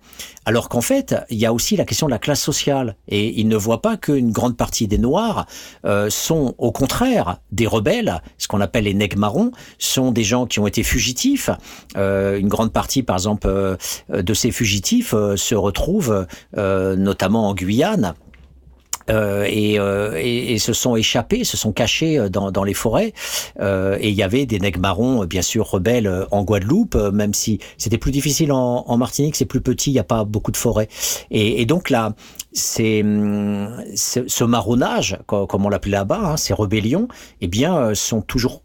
Alors 0.45 0.69
qu'en 0.69 0.81
fait, 0.81 1.15
il 1.29 1.37
y 1.37 1.45
a 1.45 1.53
aussi 1.53 1.77
la 1.77 1.85
question 1.85 2.07
de 2.07 2.11
la 2.11 2.19
classe 2.19 2.41
sociale. 2.41 2.95
Et 3.07 3.39
il 3.39 3.47
ne 3.47 3.55
voit 3.55 3.81
pas 3.81 3.95
qu'une 3.95 4.31
grande 4.31 4.57
partie 4.57 4.87
des 4.87 4.97
Noirs 4.97 5.45
euh, 5.85 6.09
sont 6.09 6.53
au 6.57 6.71
contraire 6.71 7.37
des 7.51 7.67
rebelles, 7.67 8.21
ce 8.37 8.47
qu'on 8.47 8.61
appelle 8.61 8.83
les 8.83 8.93
nègres 8.93 9.17
marrons, 9.17 9.51
sont 9.79 10.11
des 10.11 10.23
gens 10.23 10.45
qui 10.45 10.59
ont 10.59 10.67
été 10.67 10.83
fugitifs. 10.83 11.49
Euh, 11.95 12.37
une 12.37 12.47
grande 12.47 12.73
partie, 12.73 13.03
par 13.03 13.15
exemple, 13.15 13.77
de 14.09 14.33
ces 14.33 14.51
fugitifs 14.51 15.15
se 15.35 15.55
retrouvent 15.55 16.25
notamment 16.55 17.49
en 17.49 17.53
Guyane 17.53 18.13
et, 19.09 19.79
euh, 19.79 20.13
et, 20.15 20.53
et, 20.53 20.59
se 20.59 20.73
sont 20.73 20.95
échappés, 20.95 21.43
se 21.43 21.57
sont 21.57 21.71
cachés 21.71 22.17
euh, 22.17 22.29
dans, 22.29 22.51
dans 22.51 22.63
les 22.63 22.73
forêts. 22.73 23.13
Euh, 23.59 23.97
et 23.99 24.09
il 24.09 24.15
y 24.15 24.23
avait 24.23 24.45
des 24.45 24.59
nègres 24.59 24.79
marrons, 24.79 25.25
bien 25.25 25.41
sûr, 25.41 25.69
rebelles 25.69 26.27
en 26.31 26.43
Guadeloupe, 26.43 26.95
même 26.95 27.33
si 27.33 27.59
c'était 27.77 27.97
plus 27.97 28.11
difficile 28.11 28.51
en, 28.51 28.85
en 28.87 28.97
Martinique, 28.97 29.35
c'est 29.35 29.45
plus 29.45 29.61
petit, 29.61 29.91
il 29.91 29.93
n'y 29.93 29.99
a 29.99 30.03
pas 30.03 30.23
beaucoup 30.23 30.51
de 30.51 30.57
forêts. 30.57 30.89
Et, 31.31 31.61
et 31.61 31.65
donc 31.65 31.89
là, 31.89 32.13
c'est 32.53 33.03
ce 33.95 34.43
marronnage, 34.43 35.17
comme 35.27 35.65
on 35.65 35.69
l'appelait 35.69 35.91
là-bas, 35.91 36.21
hein, 36.23 36.37
ces 36.37 36.53
rébellions, 36.53 37.07
eh 37.41 37.47
bien, 37.47 37.93
sont 37.93 38.21
toujours 38.21 38.61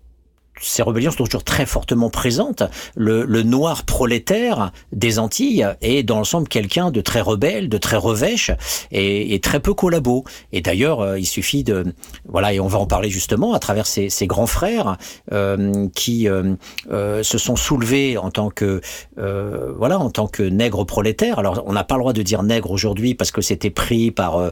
ces 0.60 0.82
rébellions 0.82 1.10
sont 1.10 1.24
toujours 1.24 1.44
très 1.44 1.66
fortement 1.66 2.10
présentes. 2.10 2.62
Le, 2.94 3.24
le, 3.24 3.42
noir 3.42 3.84
prolétaire 3.84 4.72
des 4.92 5.18
Antilles 5.18 5.66
est 5.80 6.02
dans 6.02 6.18
l'ensemble 6.18 6.48
quelqu'un 6.48 6.90
de 6.90 7.00
très 7.00 7.20
rebelle, 7.20 7.68
de 7.68 7.78
très 7.78 7.96
revêche 7.96 8.50
et, 8.92 9.34
et 9.34 9.40
très 9.40 9.60
peu 9.60 9.74
collabo. 9.74 10.24
Et 10.52 10.60
d'ailleurs, 10.60 11.00
euh, 11.00 11.18
il 11.18 11.26
suffit 11.26 11.64
de 11.64 11.92
voilà, 12.28 12.52
et 12.52 12.60
on 12.60 12.66
va 12.66 12.78
en 12.78 12.86
parler 12.86 13.10
justement 13.10 13.54
à 13.54 13.58
travers 13.58 13.86
ces, 13.86 14.10
ces 14.10 14.26
grands 14.26 14.46
frères 14.46 14.96
euh, 15.32 15.88
qui 15.94 16.28
euh, 16.28 16.54
euh 16.90 17.22
se 17.22 17.38
sont 17.38 17.56
soulevés 17.56 18.16
en 18.18 18.30
tant 18.30 18.50
que 18.50 18.80
euh, 19.18 19.72
voilà, 19.76 19.98
en 19.98 20.10
tant 20.10 20.26
que 20.26 20.42
nègres 20.42 20.84
prolétaires. 20.84 21.38
Alors, 21.38 21.62
on 21.66 21.72
n'a 21.72 21.84
pas 21.84 21.96
le 21.96 22.00
droit 22.00 22.12
de 22.12 22.22
dire 22.22 22.42
nègre 22.42 22.70
aujourd'hui 22.70 23.14
parce 23.14 23.30
que 23.30 23.40
c'était 23.40 23.70
pris 23.70 24.10
par 24.10 24.50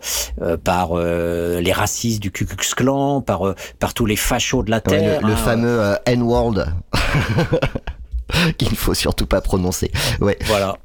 par 0.65 0.97
les 0.97 1.73
racistes 1.73 2.21
du 2.21 2.31
Ku 2.31 2.47
Klux 2.47 2.75
Klan, 2.75 3.21
par 3.21 3.55
par 3.79 3.95
tous 3.95 4.07
les 4.07 4.17
fachos 4.17 4.63
de 4.63 4.71
la 4.71 4.81
terre. 4.81 5.21
le, 5.21 5.29
le 5.29 5.33
hein. 5.33 5.37
fameux 5.37 5.98
N-World 6.07 6.67
qu'il 8.59 8.71
ne 8.71 8.77
faut 8.77 8.95
surtout 8.95 9.27
pas 9.27 9.41
prononcer. 9.41 9.91
Ouais. 10.21 10.39
Voilà. 10.47 10.77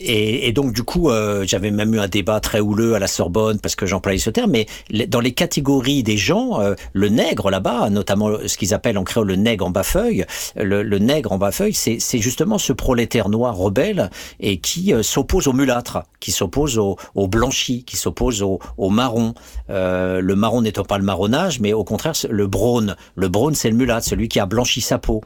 Et, 0.00 0.46
et, 0.46 0.52
donc 0.52 0.72
du 0.72 0.84
coup, 0.84 1.10
euh, 1.10 1.44
j'avais 1.46 1.70
même 1.70 1.94
eu 1.94 1.98
un 1.98 2.06
débat 2.06 2.38
très 2.40 2.60
houleux 2.60 2.94
à 2.94 2.98
la 2.98 3.08
Sorbonne 3.08 3.58
parce 3.60 3.74
que 3.74 3.84
j'employais 3.84 4.18
ce 4.18 4.30
terme. 4.30 4.52
Mais 4.52 4.66
dans 5.08 5.20
les 5.20 5.32
catégories 5.32 6.02
des 6.02 6.16
gens, 6.16 6.60
euh, 6.60 6.74
le 6.92 7.08
nègre 7.08 7.50
là-bas, 7.50 7.90
notamment 7.90 8.30
ce 8.46 8.56
qu'ils 8.56 8.74
appellent 8.74 8.98
en 8.98 9.04
créole 9.04 9.28
le 9.28 9.36
nègre 9.36 9.66
en 9.66 9.70
bas-feuille, 9.70 10.24
le, 10.56 10.82
le, 10.82 10.98
nègre 10.98 11.32
en 11.32 11.38
bas-feuille, 11.38 11.74
c'est 11.74 12.18
justement 12.18 12.58
ce 12.58 12.72
prolétaire 12.72 13.28
noir 13.28 13.56
rebelle 13.56 14.10
et 14.38 14.58
qui 14.58 14.94
euh, 14.94 15.02
s'oppose 15.02 15.48
aux 15.48 15.52
mulâtres, 15.52 16.04
qui 16.20 16.30
s'oppose 16.30 16.78
aux, 16.78 16.96
aux, 17.16 17.26
blanchis, 17.26 17.82
qui 17.84 17.96
s'oppose 17.96 18.42
aux, 18.42 18.60
aux 18.76 18.90
marrons. 18.90 19.34
le 19.68 20.34
marron 20.34 20.62
n'étant 20.62 20.84
pas 20.84 20.98
le 20.98 21.04
marronnage, 21.04 21.60
mais 21.60 21.72
au 21.72 21.84
contraire 21.84 22.14
le 22.30 22.46
braun. 22.46 22.94
Le 23.16 23.28
braun, 23.28 23.54
c'est 23.54 23.70
le 23.70 23.76
mulâtre, 23.76 24.06
celui 24.06 24.28
qui 24.28 24.38
a 24.38 24.46
blanchi 24.46 24.80
sa 24.80 24.98
peau. 24.98 25.22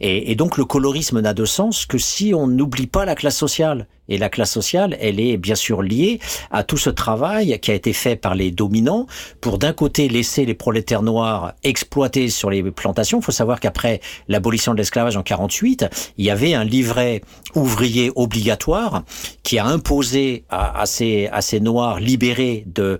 Et, 0.00 0.30
et 0.30 0.34
donc 0.36 0.58
le 0.58 0.64
colorisme 0.64 1.20
n'a 1.20 1.34
de 1.34 1.44
sens 1.44 1.86
que 1.86 1.98
si 1.98 2.34
on 2.34 2.46
n'oublie 2.46 2.86
pas 2.86 3.04
la 3.04 3.14
classe 3.14 3.36
sociale 3.36 3.86
Et 4.12 4.18
la 4.18 4.28
classe 4.28 4.50
sociale, 4.50 4.94
elle 5.00 5.18
est 5.20 5.38
bien 5.38 5.54
sûr 5.54 5.82
liée 5.82 6.20
à 6.50 6.64
tout 6.64 6.76
ce 6.76 6.90
travail 6.90 7.58
qui 7.60 7.70
a 7.70 7.74
été 7.74 7.94
fait 7.94 8.14
par 8.14 8.34
les 8.34 8.50
dominants 8.50 9.06
pour 9.40 9.56
d'un 9.56 9.72
côté 9.72 10.06
laisser 10.06 10.44
les 10.44 10.52
prolétaires 10.52 11.00
noirs 11.00 11.54
exploiter 11.62 12.28
sur 12.28 12.50
les 12.50 12.62
plantations. 12.70 13.20
Il 13.20 13.24
faut 13.24 13.32
savoir 13.32 13.58
qu'après 13.58 14.02
l'abolition 14.28 14.72
de 14.72 14.76
l'esclavage 14.76 15.16
en 15.16 15.22
48, 15.22 15.86
il 16.18 16.24
y 16.26 16.28
avait 16.28 16.52
un 16.52 16.62
livret 16.62 17.22
ouvrier 17.54 18.12
obligatoire 18.14 19.02
qui 19.44 19.58
a 19.58 19.64
imposé 19.64 20.44
à, 20.50 20.84
ces, 20.84 21.30
noirs 21.62 21.98
libérés 21.98 22.66
de 22.66 22.98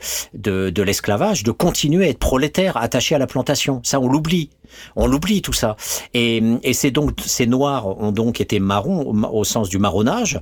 l'esclavage 0.82 1.42
de 1.42 1.50
continuer 1.50 2.06
à 2.06 2.08
être 2.08 2.18
prolétaires 2.18 2.78
attachés 2.78 3.14
à 3.14 3.18
la 3.18 3.26
plantation. 3.26 3.82
Ça, 3.84 4.00
on 4.00 4.08
l'oublie. 4.08 4.48
On 4.96 5.06
l'oublie 5.06 5.42
tout 5.42 5.52
ça. 5.52 5.76
Et, 6.14 6.42
et 6.62 6.72
c'est 6.72 6.90
donc 6.90 7.12
ces 7.24 7.46
noirs 7.46 7.86
ont 8.00 8.12
donc 8.12 8.40
été 8.40 8.60
marrons 8.60 9.12
au 9.30 9.44
sens 9.44 9.68
du 9.68 9.78
marronnage 9.78 10.40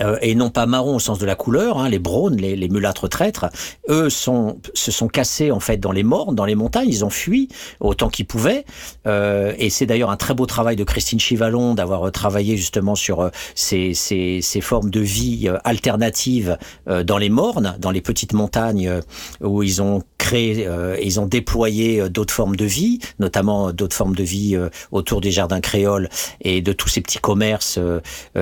euh, 0.00 0.18
et 0.20 0.34
non 0.34 0.50
pas 0.50 0.66
marron 0.66 0.96
au 0.96 0.98
sens 0.98 1.18
de 1.18 1.26
la 1.26 1.34
couleur, 1.34 1.78
hein, 1.78 1.88
les 1.88 1.98
browns, 1.98 2.36
les, 2.36 2.56
les, 2.56 2.68
mulâtres 2.68 3.08
traîtres, 3.08 3.46
eux 3.88 4.10
sont, 4.10 4.58
se 4.74 4.90
sont 4.90 5.08
cassés 5.08 5.50
en 5.50 5.60
fait 5.60 5.78
dans 5.78 5.92
les 5.92 6.02
mornes, 6.02 6.34
dans 6.34 6.44
les 6.44 6.54
montagnes, 6.54 6.88
ils 6.88 7.04
ont 7.04 7.10
fui 7.10 7.48
autant 7.80 8.08
qu'ils 8.08 8.26
pouvaient. 8.26 8.64
Euh, 9.06 9.54
et 9.58 9.70
c'est 9.70 9.86
d'ailleurs 9.86 10.10
un 10.10 10.16
très 10.16 10.34
beau 10.34 10.46
travail 10.46 10.76
de 10.76 10.84
Christine 10.84 11.20
Chivalon 11.20 11.74
d'avoir 11.74 12.06
euh, 12.06 12.10
travaillé 12.10 12.56
justement 12.56 12.94
sur 12.94 13.20
euh, 13.20 13.30
ces, 13.54 13.94
ces, 13.94 14.40
ces, 14.42 14.60
formes 14.60 14.90
de 14.90 15.00
vie 15.00 15.48
alternatives 15.64 16.58
dans 16.86 17.18
les 17.18 17.28
mornes, 17.28 17.76
dans 17.78 17.90
les 17.90 18.00
petites 18.00 18.32
montagnes 18.32 19.00
où 19.40 19.62
ils 19.62 19.80
ont 19.80 20.02
créé, 20.18 20.68
ils 21.02 21.20
ont 21.20 21.26
déployé 21.26 22.08
d'autres 22.08 22.34
formes 22.34 22.56
de 22.56 22.64
vie, 22.64 22.98
notamment 23.18 23.72
d'autres 23.72 23.96
formes 23.96 24.14
de 24.14 24.22
vie 24.22 24.56
autour 24.90 25.20
des 25.20 25.30
jardins 25.30 25.60
créoles 25.60 26.08
et 26.40 26.62
de 26.62 26.72
tous 26.72 26.88
ces 26.88 27.00
petits 27.00 27.18
commerces 27.18 27.78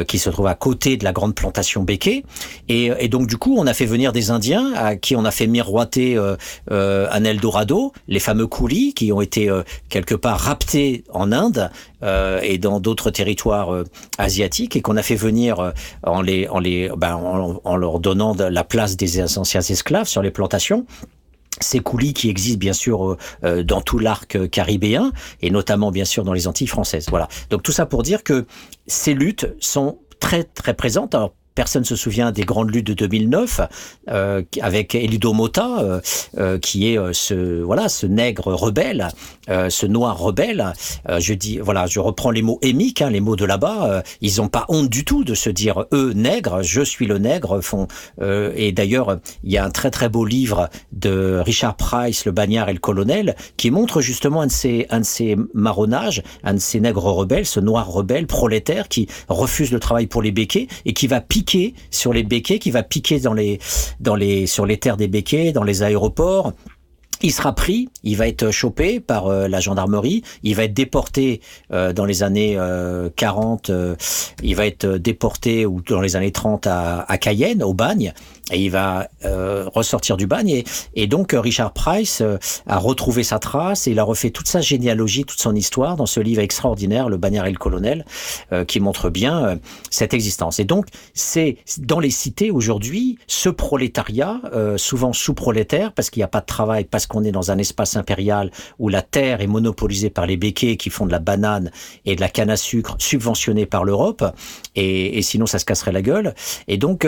qui 0.08 0.18
se 0.18 0.30
trouvent 0.30 0.46
à 0.46 0.54
côté 0.54 0.96
de 0.96 1.04
la 1.04 1.12
grande 1.12 1.34
plantation 1.34 1.82
béquée. 1.82 2.24
Et, 2.68 2.90
et, 2.98 3.08
donc 3.08 3.26
du 3.26 3.36
coup, 3.36 3.56
on 3.58 3.66
a 3.66 3.74
fait 3.74 3.86
venir 3.86 4.12
des 4.12 4.30
Indiens 4.30 4.72
à 4.74 4.96
qui 4.96 5.16
on 5.16 5.24
a 5.24 5.30
fait 5.30 5.46
miroiter 5.46 6.16
euh, 6.16 6.36
euh, 6.70 7.06
un 7.10 7.24
Eldorado, 7.24 7.92
les 8.08 8.20
fameux 8.20 8.46
coulis 8.46 8.94
qui 8.94 9.12
ont 9.12 9.20
été 9.20 9.48
euh, 9.48 9.62
quelque 9.88 10.14
part 10.14 10.38
raptés 10.38 11.04
en 11.10 11.32
Inde 11.32 11.70
euh, 12.02 12.40
et 12.42 12.58
dans 12.58 12.80
d'autres 12.80 13.10
territoires 13.10 13.72
euh, 13.72 13.84
asiatiques 14.18 14.76
et 14.76 14.82
qu'on 14.82 14.96
a 14.96 15.02
fait 15.02 15.14
venir 15.14 15.72
en 16.02 16.22
les 16.22 16.48
en 16.48 16.58
les 16.58 16.90
ben, 16.96 17.14
en, 17.16 17.76
leur 17.76 17.98
donnant 18.00 18.34
la 18.34 18.64
place 18.64 18.96
des 18.96 19.22
anciens 19.38 19.60
esclaves 19.60 20.08
sur 20.08 20.22
les 20.22 20.30
plantations 20.30 20.86
ces 21.60 21.80
coulis 21.80 22.14
qui 22.14 22.28
existent 22.28 22.58
bien 22.58 22.72
sûr 22.72 23.16
euh, 23.44 23.62
dans 23.62 23.80
tout 23.80 23.98
l'arc 23.98 24.48
caribéen 24.50 25.12
et 25.40 25.50
notamment 25.50 25.90
bien 25.90 26.04
sûr 26.04 26.24
dans 26.24 26.32
les 26.32 26.48
Antilles 26.48 26.66
françaises. 26.66 27.06
Voilà. 27.10 27.28
Donc 27.50 27.62
tout 27.62 27.72
ça 27.72 27.86
pour 27.86 28.02
dire 28.02 28.22
que 28.24 28.46
ces 28.86 29.14
luttes 29.14 29.54
sont 29.60 29.98
très 30.20 30.44
très 30.44 30.74
présente. 30.74 31.14
Alors, 31.14 31.34
personne 31.54 31.84
se 31.84 31.96
souvient 31.96 32.32
des 32.32 32.42
grandes 32.42 32.74
luttes 32.74 32.86
de 32.86 32.94
2009 32.94 33.60
euh, 34.08 34.42
avec 34.60 34.94
Elido 34.94 35.32
Mota, 35.32 35.80
euh, 35.80 36.00
euh, 36.38 36.58
qui 36.58 36.92
est 36.92 36.98
euh, 36.98 37.12
ce 37.12 37.62
voilà 37.62 37.88
ce 37.88 38.06
nègre 38.06 38.52
rebelle, 38.52 39.08
euh, 39.48 39.70
ce 39.70 39.86
noir 39.86 40.18
rebelle. 40.18 40.72
Je 41.18 41.34
dis 41.34 41.58
voilà, 41.58 41.86
je 41.86 42.00
reprends 42.00 42.30
les 42.30 42.42
mots 42.42 42.58
émiques, 42.62 43.02
hein, 43.02 43.10
les 43.10 43.20
mots 43.20 43.36
de 43.36 43.44
là-bas. 43.44 44.02
ils 44.20 44.36
n'ont 44.38 44.48
pas 44.48 44.64
honte 44.68 44.88
du 44.88 45.04
tout 45.04 45.24
de 45.24 45.34
se 45.34 45.50
dire 45.50 45.84
eux 45.92 46.12
nègres, 46.14 46.62
je 46.62 46.82
suis 46.82 47.06
le 47.06 47.18
nègre. 47.18 47.60
Font 47.60 47.86
et 48.20 48.72
d'ailleurs 48.72 49.18
il 49.42 49.52
y 49.52 49.58
a 49.58 49.64
un 49.64 49.70
très 49.70 49.90
très 49.90 50.08
beau 50.08 50.24
livre 50.24 50.68
de 50.92 51.40
Richard 51.44 51.76
Price, 51.76 52.24
le 52.24 52.32
bagnard 52.32 52.68
et 52.68 52.72
le 52.72 52.78
colonel, 52.78 53.36
qui 53.56 53.70
montre 53.70 54.00
justement 54.00 54.40
un 54.40 54.46
de 54.46 54.52
ces 54.52 54.86
un 54.90 55.00
de 55.00 55.04
ces 55.04 55.36
marronnages, 55.52 56.22
un 56.42 56.54
de 56.54 56.58
ces 56.58 56.80
nègres 56.80 57.04
rebelles, 57.04 57.46
ce 57.46 57.60
noir 57.60 57.88
rebelle 57.88 58.26
prolétaire 58.26 58.88
qui 58.88 59.08
refuse 59.28 59.70
le 59.70 59.80
travail 59.80 60.06
pour 60.06 60.22
les 60.22 60.32
béquets 60.32 60.68
et 60.84 60.92
qui 60.92 61.06
va 61.06 61.20
piquer 61.20 61.43
sur 61.90 62.12
les 62.12 62.22
béquets, 62.22 62.58
qui 62.58 62.70
va 62.70 62.82
piquer 62.82 63.20
dans 63.20 63.34
les, 63.34 63.58
dans 64.00 64.16
les, 64.16 64.46
sur 64.46 64.66
les 64.66 64.78
terres 64.78 64.96
des 64.96 65.08
béquets, 65.08 65.52
dans 65.52 65.64
les 65.64 65.82
aéroports. 65.82 66.52
Il 67.24 67.32
sera 67.32 67.54
pris, 67.54 67.88
il 68.02 68.18
va 68.18 68.28
être 68.28 68.50
chopé 68.50 69.00
par 69.00 69.28
euh, 69.28 69.48
la 69.48 69.58
gendarmerie, 69.58 70.22
il 70.42 70.54
va 70.56 70.64
être 70.64 70.74
déporté 70.74 71.40
euh, 71.72 71.94
dans 71.94 72.04
les 72.04 72.22
années 72.22 72.58
40, 73.16 73.70
euh, 73.70 73.96
il 74.42 74.54
va 74.54 74.66
être 74.66 74.86
déporté 74.98 75.64
ou 75.64 75.80
dans 75.80 76.02
les 76.02 76.16
années 76.16 76.32
30 76.32 76.66
à, 76.66 77.18
Cayenne, 77.18 77.62
au 77.62 77.72
bagne, 77.72 78.12
et 78.52 78.62
il 78.62 78.70
va 78.70 79.08
ressortir 79.74 80.18
du 80.18 80.26
bagne. 80.26 80.64
Et, 80.94 81.06
donc 81.06 81.34
Richard 81.34 81.72
Price 81.72 82.22
a 82.66 82.76
retrouvé 82.76 83.22
sa 83.22 83.38
trace 83.38 83.86
et 83.86 83.92
il 83.92 83.98
a 83.98 84.04
refait 84.04 84.28
toute 84.28 84.48
sa 84.48 84.60
généalogie, 84.60 85.24
toute 85.24 85.40
son 85.40 85.54
histoire 85.54 85.96
dans 85.96 86.04
ce 86.04 86.20
livre 86.20 86.42
extraordinaire, 86.42 87.08
Le 87.08 87.16
Bagnard 87.16 87.46
et 87.46 87.52
le 87.52 87.56
Colonel, 87.56 88.04
qui 88.66 88.80
montre 88.80 89.08
bien 89.08 89.58
cette 89.90 90.12
existence. 90.12 90.60
Et 90.60 90.64
donc 90.64 90.88
c'est 91.14 91.56
dans 91.78 92.00
les 92.00 92.10
cités 92.10 92.50
aujourd'hui 92.50 93.18
ce 93.26 93.48
prolétariat, 93.48 94.42
souvent 94.76 95.14
sous-prolétaire, 95.14 95.92
parce 95.92 96.10
qu'il 96.10 96.20
n'y 96.20 96.24
a 96.24 96.28
pas 96.28 96.40
de 96.40 96.46
travail, 96.46 96.84
parce 96.84 97.06
qu'on 97.14 97.24
est 97.24 97.32
dans 97.32 97.52
un 97.52 97.58
espace 97.58 97.96
impérial 97.96 98.50
où 98.80 98.88
la 98.88 99.00
terre 99.00 99.40
est 99.40 99.46
monopolisée 99.46 100.10
par 100.10 100.26
les 100.26 100.36
béquets 100.36 100.76
qui 100.76 100.90
font 100.90 101.06
de 101.06 101.12
la 101.12 101.20
banane 101.20 101.70
et 102.04 102.16
de 102.16 102.20
la 102.20 102.28
canne 102.28 102.50
à 102.50 102.56
sucre 102.56 102.96
subventionnée 102.98 103.66
par 103.66 103.84
l'Europe, 103.84 104.24
et, 104.74 105.16
et, 105.18 105.22
sinon 105.22 105.46
ça 105.46 105.60
se 105.60 105.64
casserait 105.64 105.92
la 105.92 106.02
gueule. 106.02 106.34
Et 106.66 106.76
donc 106.76 107.06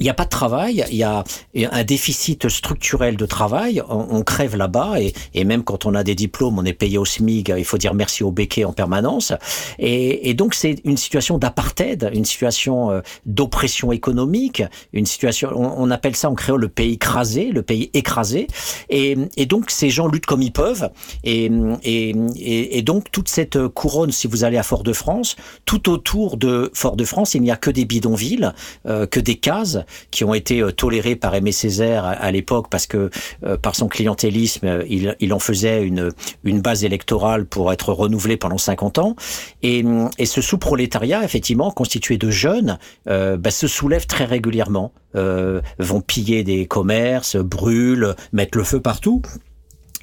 il 0.00 0.04
n'y 0.04 0.10
a 0.10 0.14
pas 0.14 0.24
de 0.24 0.30
travail, 0.30 0.84
il 0.90 0.96
y 0.96 1.02
a 1.02 1.24
un 1.56 1.84
déficit 1.84 2.48
structurel 2.48 3.16
de 3.16 3.26
travail, 3.26 3.82
on, 3.88 4.22
crève 4.22 4.56
là-bas 4.56 4.96
et, 5.34 5.44
même 5.44 5.64
quand 5.64 5.86
on 5.86 5.94
a 5.94 6.04
des 6.04 6.14
diplômes, 6.14 6.58
on 6.58 6.64
est 6.64 6.72
payé 6.72 6.98
au 6.98 7.04
SMIG, 7.04 7.54
il 7.56 7.64
faut 7.64 7.78
dire 7.78 7.94
merci 7.94 8.22
au 8.22 8.30
béquet 8.30 8.64
en 8.64 8.72
permanence. 8.72 9.32
Et, 9.78 10.34
donc 10.34 10.54
c'est 10.54 10.76
une 10.84 10.96
situation 10.96 11.38
d'apartheid, 11.38 12.10
une 12.14 12.24
situation 12.24 12.90
euh, 12.90 13.00
d'oppression 13.26 13.90
économique, 13.90 14.62
une 14.92 15.06
situation, 15.06 15.50
on, 15.54 15.90
appelle 15.90 16.14
ça 16.14 16.30
en 16.30 16.34
créole 16.34 16.60
le 16.60 16.68
pays 16.68 16.92
écrasé, 16.92 17.50
le 17.50 17.62
pays 17.62 17.90
écrasé. 17.94 18.46
Et, 18.88 19.16
donc 19.46 19.70
ces 19.70 19.90
gens 19.90 20.06
luttent 20.06 20.26
comme 20.26 20.42
ils 20.42 20.52
peuvent. 20.52 20.90
Et, 21.24 21.50
et, 21.84 22.82
donc 22.82 23.10
toute 23.10 23.28
cette 23.28 23.66
couronne, 23.68 24.12
si 24.12 24.26
vous 24.28 24.44
allez 24.44 24.58
à 24.58 24.62
Fort-de-France, 24.62 25.36
tout 25.64 25.90
autour 25.90 26.36
de 26.36 26.70
Fort-de-France, 26.74 27.34
il 27.34 27.42
n'y 27.42 27.50
a 27.50 27.56
que 27.56 27.70
des 27.70 27.84
bidonvilles, 27.84 28.52
euh, 28.86 29.06
que 29.06 29.20
des 29.20 29.36
cases 29.36 29.77
qui 30.10 30.24
ont 30.24 30.34
été 30.34 30.60
euh, 30.60 30.72
tolérés 30.72 31.16
par 31.16 31.34
Aimé 31.34 31.52
Césaire 31.52 32.04
à, 32.04 32.30
l'époque 32.30 32.66
parce 32.70 32.86
que 32.86 33.10
euh, 33.44 33.56
par 33.56 33.74
son 33.74 33.88
clientélisme, 33.88 34.66
euh, 34.66 34.84
il, 34.88 35.32
en 35.32 35.38
faisait 35.38 35.82
une, 35.82 36.12
base 36.60 36.84
électorale 36.84 37.46
pour 37.46 37.72
être 37.72 37.92
renouvelé 37.92 38.36
pendant 38.36 38.58
50 38.58 38.98
ans. 38.98 39.16
Et, 39.62 39.84
et 40.18 40.26
ce 40.26 40.40
sous-prolétariat, 40.40 41.22
effectivement, 41.24 41.70
constitué 41.70 42.18
de 42.18 42.30
jeunes, 42.30 42.78
bah, 43.06 43.50
se 43.50 43.66
soulève 43.66 44.06
très 44.06 44.24
régulièrement, 44.24 44.92
vont 45.14 46.00
piller 46.00 46.42
des 46.42 46.66
commerces, 46.66 47.36
brûlent, 47.36 48.14
mettent 48.32 48.56
le 48.56 48.64
feu 48.64 48.80
partout. 48.80 49.22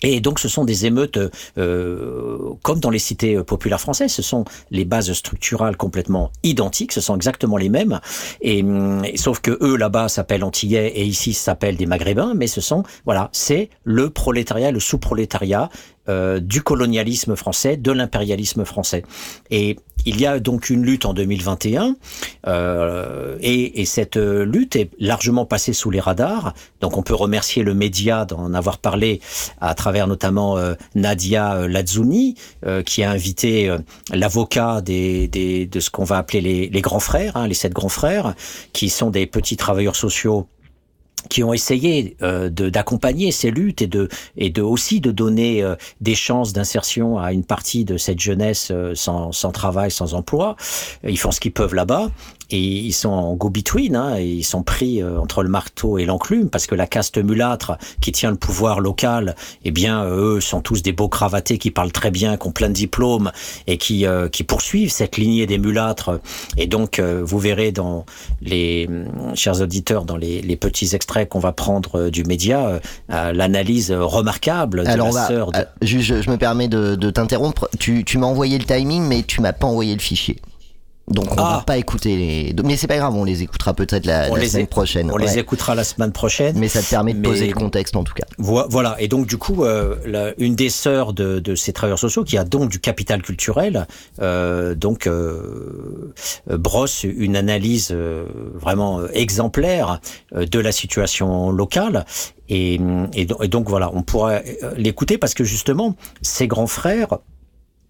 Et 0.01 0.19
donc 0.19 0.39
ce 0.39 0.47
sont 0.47 0.65
des 0.65 0.85
émeutes 0.85 1.19
euh, 1.57 2.37
comme 2.61 2.79
dans 2.79 2.89
les 2.89 2.99
cités 2.99 3.41
populaires 3.43 3.81
françaises, 3.81 4.11
ce 4.11 4.21
sont 4.21 4.45
les 4.71 4.85
bases 4.85 5.13
structurales 5.13 5.77
complètement 5.77 6.31
identiques, 6.43 6.91
ce 6.91 7.01
sont 7.01 7.15
exactement 7.15 7.57
les 7.57 7.69
mêmes, 7.69 7.99
et, 8.41 8.63
et 9.03 9.17
sauf 9.17 9.39
que 9.39 9.57
eux 9.61 9.77
là-bas 9.77 10.09
s'appellent 10.09 10.43
antillais 10.43 10.87
et 10.95 11.05
ici 11.05 11.33
s'appellent 11.33 11.77
des 11.77 11.85
maghrébins, 11.85 12.33
mais 12.35 12.47
ce 12.47 12.61
sont 12.61 12.83
voilà, 13.05 13.29
c'est 13.31 13.69
le 13.83 14.09
prolétariat, 14.09 14.71
le 14.71 14.79
sous-prolétariat 14.79 15.69
euh, 16.09 16.39
du 16.39 16.61
colonialisme 16.61 17.35
français, 17.35 17.77
de 17.77 17.91
l'impérialisme 17.91 18.65
français. 18.65 19.03
Et 19.49 19.77
il 20.05 20.19
y 20.21 20.25
a 20.25 20.39
donc 20.39 20.69
une 20.69 20.83
lutte 20.83 21.05
en 21.05 21.13
2021, 21.13 21.95
euh, 22.47 23.37
et, 23.41 23.81
et, 23.81 23.85
cette 23.85 24.17
lutte 24.17 24.75
est 24.75 24.91
largement 24.99 25.45
passée 25.45 25.73
sous 25.73 25.89
les 25.89 25.99
radars. 25.99 26.53
Donc 26.79 26.97
on 26.97 27.01
peut 27.01 27.15
remercier 27.15 27.63
le 27.63 27.73
média 27.73 28.25
d'en 28.25 28.53
avoir 28.53 28.77
parlé 28.77 29.19
à 29.61 29.73
travers 29.73 30.07
notamment 30.07 30.57
euh, 30.57 30.75
Nadia 30.93 31.55
euh, 31.55 31.67
Lazzouni, 31.67 32.35
euh, 32.65 32.83
qui 32.83 33.03
a 33.03 33.09
invité 33.09 33.69
euh, 33.69 33.79
l'avocat 34.13 34.81
des, 34.81 35.27
des, 35.27 35.65
de 35.65 35.79
ce 35.79 35.89
qu'on 35.89 36.03
va 36.03 36.17
appeler 36.17 36.41
les, 36.41 36.69
les 36.69 36.81
grands 36.81 36.99
frères, 36.99 37.35
hein, 37.37 37.47
les 37.47 37.53
sept 37.53 37.73
grands 37.73 37.89
frères, 37.89 38.35
qui 38.73 38.89
sont 38.89 39.09
des 39.09 39.25
petits 39.25 39.57
travailleurs 39.57 39.95
sociaux 39.95 40.47
qui 41.29 41.43
ont 41.43 41.53
essayé 41.53 42.15
euh, 42.21 42.49
d'accompagner 42.49 43.31
ces 43.31 43.51
luttes 43.51 43.81
et 43.81 43.87
de 43.87 44.09
et 44.37 44.49
de 44.49 44.61
aussi 44.61 45.01
de 45.01 45.11
donner 45.11 45.63
euh, 45.63 45.75
des 46.01 46.15
chances 46.15 46.53
d'insertion 46.53 47.17
à 47.17 47.33
une 47.33 47.43
partie 47.43 47.85
de 47.85 47.97
cette 47.97 48.19
jeunesse 48.19 48.69
euh, 48.71 48.93
sans, 48.95 49.31
sans 49.31 49.51
travail, 49.51 49.91
sans 49.91 50.13
emploi. 50.13 50.55
Ils 51.03 51.19
font 51.19 51.31
ce 51.31 51.39
qu'ils 51.39 51.53
peuvent 51.53 51.75
là-bas 51.75 52.09
et 52.51 52.59
ils 52.59 52.93
sont 52.93 53.09
en 53.09 53.33
go-between, 53.35 53.95
hein, 53.95 54.19
ils 54.19 54.43
sont 54.43 54.63
pris 54.63 55.01
euh, 55.01 55.19
entre 55.19 55.43
le 55.43 55.49
marteau 55.49 55.97
et 55.97 56.05
l'enclume 56.05 56.49
parce 56.49 56.67
que 56.67 56.75
la 56.75 56.87
caste 56.87 57.17
mulâtre 57.17 57.77
qui 58.01 58.11
tient 58.11 58.31
le 58.31 58.37
pouvoir 58.37 58.79
local, 58.79 59.35
eh 59.63 59.71
bien 59.71 60.05
eux 60.05 60.39
sont 60.41 60.61
tous 60.61 60.81
des 60.81 60.91
beaux 60.91 61.09
cravatés 61.09 61.57
qui 61.57 61.71
parlent 61.71 61.91
très 61.91 62.11
bien, 62.11 62.37
qui 62.37 62.47
ont 62.47 62.51
plein 62.51 62.69
de 62.69 62.73
diplômes 62.73 63.31
et 63.67 63.77
qui 63.77 64.05
euh, 64.05 64.29
qui 64.29 64.43
poursuivent 64.43 64.91
cette 64.91 65.17
lignée 65.17 65.45
des 65.47 65.57
mulâtres. 65.57 66.19
Et 66.57 66.67
donc 66.67 66.99
euh, 66.99 67.21
vous 67.23 67.39
verrez 67.39 67.71
dans 67.71 68.05
les 68.41 68.89
chers 69.33 69.61
auditeurs 69.61 70.05
dans 70.05 70.17
les, 70.17 70.41
les 70.41 70.55
petits 70.55 70.95
extraits 70.95 71.27
qu'on 71.29 71.39
va 71.39 71.51
prendre 71.51 72.09
du 72.09 72.23
média 72.23 72.79
l'analyse 73.09 73.91
remarquable 73.91 74.83
de 74.83 74.89
Alors, 74.89 75.11
la 75.11 75.27
sœur. 75.27 75.51
De... 75.51 75.59
je, 75.81 75.99
je, 75.99 76.29
me 76.29 76.37
permets 76.37 76.67
de, 76.67 76.95
de 76.95 77.09
t'interrompre. 77.09 77.69
Tu, 77.79 78.03
tu 78.03 78.17
m'as 78.17 78.27
envoyé 78.27 78.57
le 78.57 78.65
timing, 78.65 79.03
mais 79.03 79.23
tu 79.23 79.41
m'as 79.41 79.53
pas 79.53 79.67
envoyé 79.67 79.93
le 79.93 80.01
fichier. 80.01 80.37
Donc 81.07 81.31
on 81.31 81.35
Ah. 81.37 81.57
va 81.57 81.63
pas 81.63 81.77
écouter 81.77 82.17
les. 82.17 82.55
Mais 82.63 82.77
c'est 82.77 82.87
pas 82.87 82.97
grave, 82.97 83.13
on 83.15 83.23
les 83.25 83.43
écoutera 83.43 83.75
peut-être 83.75 84.07
la, 84.07 84.25
semaine 84.27 84.63
é- 84.63 84.65
prochaine. 84.67 85.11
On 85.11 85.17
les 85.17 85.37
écoutera 85.37 85.75
la 85.75 85.83
semaine 85.83 86.11
prochaine. 86.11 86.57
Mais 86.57 86.67
ça 86.67 86.81
te 86.81 86.89
permet 86.89 87.13
de 87.13 87.19
Mais- 87.19 87.27
poser 87.27 87.47
le 87.47 87.53
contexte 87.53 87.95
en 87.95 88.03
tout 88.03 88.15
cas. 88.15 88.25
Vo- 88.39 88.65
Voilà, 88.69 88.95
et 88.99 89.07
donc 89.07 89.27
du 89.27 89.37
coup, 89.37 89.63
euh, 89.65 89.95
la- 90.07 90.33
une 90.39 90.55
des 90.55 90.69
sœurs 90.71 91.13
de, 91.13 91.39
de 91.39 91.53
ces 91.53 91.73
travailleurs 91.73 91.99
sociaux, 91.99 92.23
qui 92.23 92.39
a 92.39 92.43
donc 92.43 92.69
du 92.71 92.79
capital 92.79 93.21
culturel, 93.21 93.85
euh, 94.19 94.73
donc 94.73 95.05
euh, 95.05 96.11
brosse 96.47 97.03
une 97.03 97.35
analyse 97.35 97.95
vraiment 98.55 99.01
exemplaire 99.13 99.99
de 100.35 100.59
la 100.59 100.71
situation 100.71 101.51
locale. 101.51 102.05
Et, 102.49 102.79
et, 103.13 103.25
do- 103.25 103.37
et 103.43 103.47
donc 103.47 103.69
voilà, 103.69 103.91
on 103.93 104.01
pourra 104.01 104.39
l'écouter 104.75 105.17
parce 105.19 105.33
que 105.35 105.43
justement, 105.43 105.95
ses 106.21 106.47
grands 106.47 106.67
frères 106.67 107.19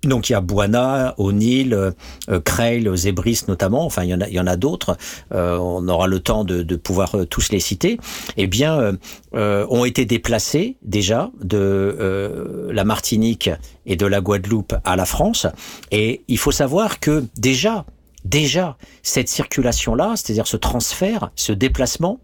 donc 0.08 0.30
il 0.30 0.34
y 0.34 0.36
a 0.36 0.42
Buana, 0.42 1.14
O'Neill, 1.18 1.74
euh, 1.74 1.92
euh, 2.30 2.40
Creil, 2.40 2.90
Zebris 2.96 3.44
notamment, 3.48 3.86
enfin 3.86 4.04
il 4.04 4.10
y 4.10 4.40
en 4.40 4.48
a, 4.48 4.56
d'autres, 4.56 4.98
euh, 5.34 5.58
on 5.58 5.88
aura 5.88 6.08
le 6.08 6.20
temps 6.20 6.44
de, 6.44 6.76
pouvoir 6.76 7.16
euh, 7.16 7.26
tous 7.26 7.52
les 7.52 7.60
citer, 7.60 8.00
eh 8.38 8.48
bien 8.48 8.80
euh, 8.80 8.94
euh, 9.34 9.66
ont 9.70 9.86
été 9.86 10.06
déplacés 10.06 10.78
déjà 10.82 11.32
de 11.42 11.58
euh, 11.58 12.72
la 12.72 12.84
Martinique 12.84 13.50
et 13.86 13.96
de 13.96 14.06
la 14.06 14.22
Guadeloupe 14.22 14.76
à 14.84 14.96
la 14.96 15.06
France. 15.06 15.48
Et 15.92 16.24
il 16.28 16.38
faut 16.38 16.52
savoir 16.52 17.00
que 17.00 17.26
déjà, 17.38 17.86
déjà, 18.24 18.78
cette 19.04 19.30
circulation-là, 19.30 20.14
c'est-à-dire 20.16 20.48
ce 20.48 20.58
transfert, 20.58 21.32
ce 21.36 21.52
déplacement, 21.52 22.20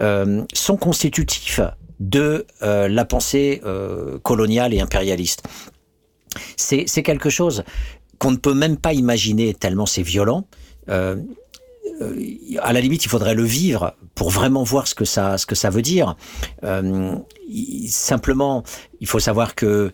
euh, 0.00 0.42
sont 0.52 0.76
constitutifs 0.76 1.60
de 2.00 2.46
euh, 2.62 2.88
la 2.88 3.04
pensée 3.04 3.60
euh, 3.64 4.18
coloniale 4.20 4.74
et 4.74 4.80
impérialiste. 4.80 5.42
C'est 6.56 7.02
quelque 7.02 7.30
chose 7.30 7.64
qu'on 8.18 8.32
ne 8.32 8.36
peut 8.36 8.54
même 8.54 8.76
pas 8.76 8.92
imaginer 8.92 9.54
tellement 9.54 9.86
c'est 9.86 10.02
violent. 10.02 10.44
Euh, 10.88 11.16
euh, 12.00 12.14
à 12.60 12.72
la 12.72 12.80
limite, 12.80 13.04
il 13.04 13.08
faudrait 13.08 13.34
le 13.34 13.44
vivre 13.44 13.94
pour 14.14 14.30
vraiment 14.30 14.62
voir 14.62 14.86
ce 14.86 14.94
que 14.94 15.04
ça, 15.04 15.38
ce 15.38 15.46
que 15.46 15.54
ça 15.54 15.70
veut 15.70 15.82
dire. 15.82 16.16
Euh, 16.64 17.14
simplement, 17.88 18.62
il 19.00 19.06
faut 19.06 19.18
savoir 19.18 19.54
que 19.54 19.92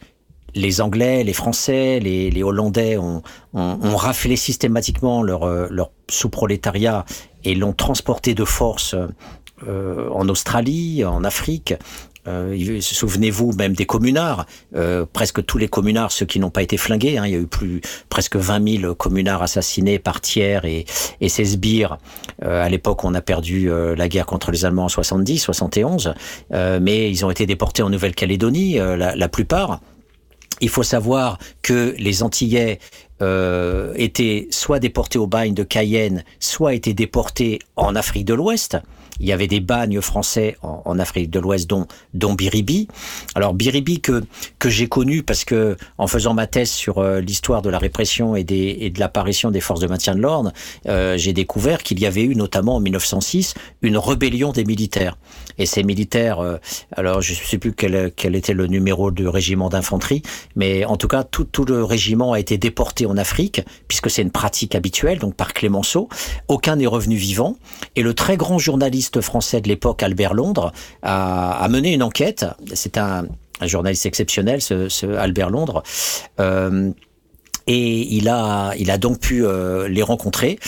les 0.55 0.81
Anglais, 0.81 1.25
les 1.25 1.33
Français, 1.33 1.99
les, 1.99 2.43
Hollandais 2.43 2.97
ont, 2.97 3.23
ont, 3.55 3.97
raflé 3.97 4.37
systématiquement 4.37 5.23
leur, 5.23 5.47
leur 5.73 5.91
sous-prolétariat 6.09 7.05
et 7.43 7.57
l'ont 7.57 7.73
transporté 7.73 8.35
de 8.35 8.45
force 8.45 8.95
euh, 9.69 10.09
en 10.11 10.29
Australie, 10.29 11.05
en 11.05 11.25
Afrique. 11.25 11.75
Euh, 12.27 12.81
Souvenez-vous 12.81 13.53
même 13.53 13.75
des 13.75 13.85
communards, 13.85 14.47
euh, 14.75 15.05
presque 15.11 15.45
tous 15.45 15.59
les 15.59 15.69
communards, 15.69 16.11
ceux 16.11 16.25
qui 16.25 16.41
n'ont 16.41 16.51
pas 16.51 16.63
été 16.63 16.77
flingués, 16.77 17.19
hein, 17.19 17.27
il 17.27 17.33
y 17.33 17.37
a 17.37 17.39
eu 17.39 17.47
plus 17.47 17.83
presque 18.09 18.37
20 18.37 18.81
000 18.81 18.95
communards 18.95 19.43
assassinés 19.43 19.99
par 19.99 20.21
Thiers 20.21 20.61
et, 20.65 20.87
et 21.21 21.29
ses 21.29 21.45
sbires. 21.45 21.99
À 22.43 22.69
l'époque, 22.69 23.05
on 23.05 23.15
a 23.15 23.21
perdu 23.21 23.71
la 23.97 24.09
guerre 24.09 24.27
contre 24.27 24.51
les 24.51 24.65
Allemands 24.65 24.87
en 24.87 24.89
70, 24.89 25.39
71, 25.39 26.15
euh, 26.53 26.79
mais 26.81 27.11
ils 27.11 27.25
ont 27.25 27.31
été 27.31 27.47
déportés 27.47 27.83
en 27.83 27.91
Nouvelle-Calédonie, 27.91 28.75
la, 28.75 29.29
plupart. 29.29 29.81
Il 30.61 30.69
faut 30.69 30.83
savoir 30.83 31.39
que 31.63 31.95
les 31.99 32.23
Antillais 32.23 32.79
étaient 33.97 34.49
soit 34.51 34.79
déportés 34.79 35.19
au 35.19 35.27
bagne 35.27 35.55
de 35.55 35.63
Cayenne, 35.63 36.25
soit 36.41 36.75
étaient 36.75 36.95
déportés 36.95 37.61
en 37.77 37.95
Afrique 37.95 38.25
de 38.25 38.35
l'Ouest. 38.35 38.79
Il 39.21 39.27
y 39.27 39.33
avait 39.33 39.47
des 39.47 39.61
bagnes 39.61 40.01
français 40.01 40.57
en, 40.63 40.99
Afrique 40.99 41.31
de 41.31 41.41
l'Ouest, 41.41 41.69
dont, 41.69 41.87
dont 42.15 42.35
Biribi. 42.35 42.89
Alors 43.35 43.55
Biribi 43.55 44.01
que 44.01 44.23
que 44.59 44.69
j'ai 44.69 44.89
connu 44.89 45.23
parce 45.23 45.45
que 45.45 45.77
en 45.99 46.07
faisant 46.07 46.35
ma 46.35 46.47
thèse 46.47 46.71
sur 46.71 46.99
euh, 46.99 47.21
l'histoire 47.21 47.63
de 47.63 47.71
la 47.71 47.79
répression 47.79 48.37
et, 48.37 48.45
des, 48.45 48.77
et 48.81 48.91
de 48.91 49.01
l'apparition 49.01 49.51
des 49.51 49.61
forces 49.61 49.81
de 49.81 49.87
maintien 49.87 50.15
de 50.15 50.21
l'ordre, 50.21 50.53
euh, 50.89 51.17
j'ai 51.17 51.33
découvert 51.33 51.83
qu'il 51.83 52.01
y 52.01 52.07
avait 52.07 52.23
eu 52.23 52.35
notamment 52.35 52.77
en 52.77 52.81
1906 52.81 53.55
une 53.83 53.99
rébellion 53.99 54.53
des 54.53 54.65
militaires. 54.65 55.17
Et 55.59 55.67
ces 55.67 55.83
militaires, 55.83 56.41
euh, 56.41 56.57
alors 56.97 57.21
je 57.21 57.33
ne 57.33 57.39
sais 57.39 57.59
plus 57.59 57.73
quel, 57.73 58.13
quel 58.15 58.35
était 58.35 58.55
le 58.55 58.67
numéro 58.67 59.11
du 59.11 59.29
régiment 59.29 59.69
d'infanterie, 59.69 60.23
mais 60.57 60.85
en 60.85 60.97
tout 60.97 61.09
cas 61.09 61.25
tout, 61.25 61.45
tout 61.45 61.65
le 61.65 61.85
régiment 61.85 62.33
a 62.33 62.41
été 62.41 62.59
déporté 62.59 63.07
en 63.07 63.17
Afrique 63.17 63.61
puisque 63.89 64.11
c'est 64.11 64.23
une 64.23 64.31
pratique 64.31 64.75
habituelle, 64.75 65.19
donc 65.19 65.35
par 65.35 65.53
Clémenceau. 65.53 66.09
Aucun 66.49 66.77
n'est 66.77 66.87
revenu 66.87 67.17
vivant. 67.17 67.57
Et 67.97 68.03
le 68.03 68.15
très 68.15 68.37
grand 68.37 68.59
journaliste 68.59 69.04
français 69.21 69.61
de 69.61 69.69
l'époque, 69.69 70.03
Albert 70.03 70.35
Londres, 70.35 70.73
a, 71.03 71.67
mené 71.71 71.93
une 71.93 72.03
enquête. 72.03 72.47
C'est 72.75 72.99
un, 72.99 73.27
journaliste 73.63 74.07
exceptionnel, 74.07 74.61
ce, 74.61 75.17
Albert 75.17 75.51
Londres. 75.51 75.83
Euh, 76.41 76.91
et 77.67 78.15
il 78.15 78.29
a, 78.29 78.75
il 78.79 78.91
a 78.91 78.99
donc 78.99 79.21
pu 79.21 79.45
euh, 79.45 79.89
les 79.89 80.03
rencontrer. 80.03 80.59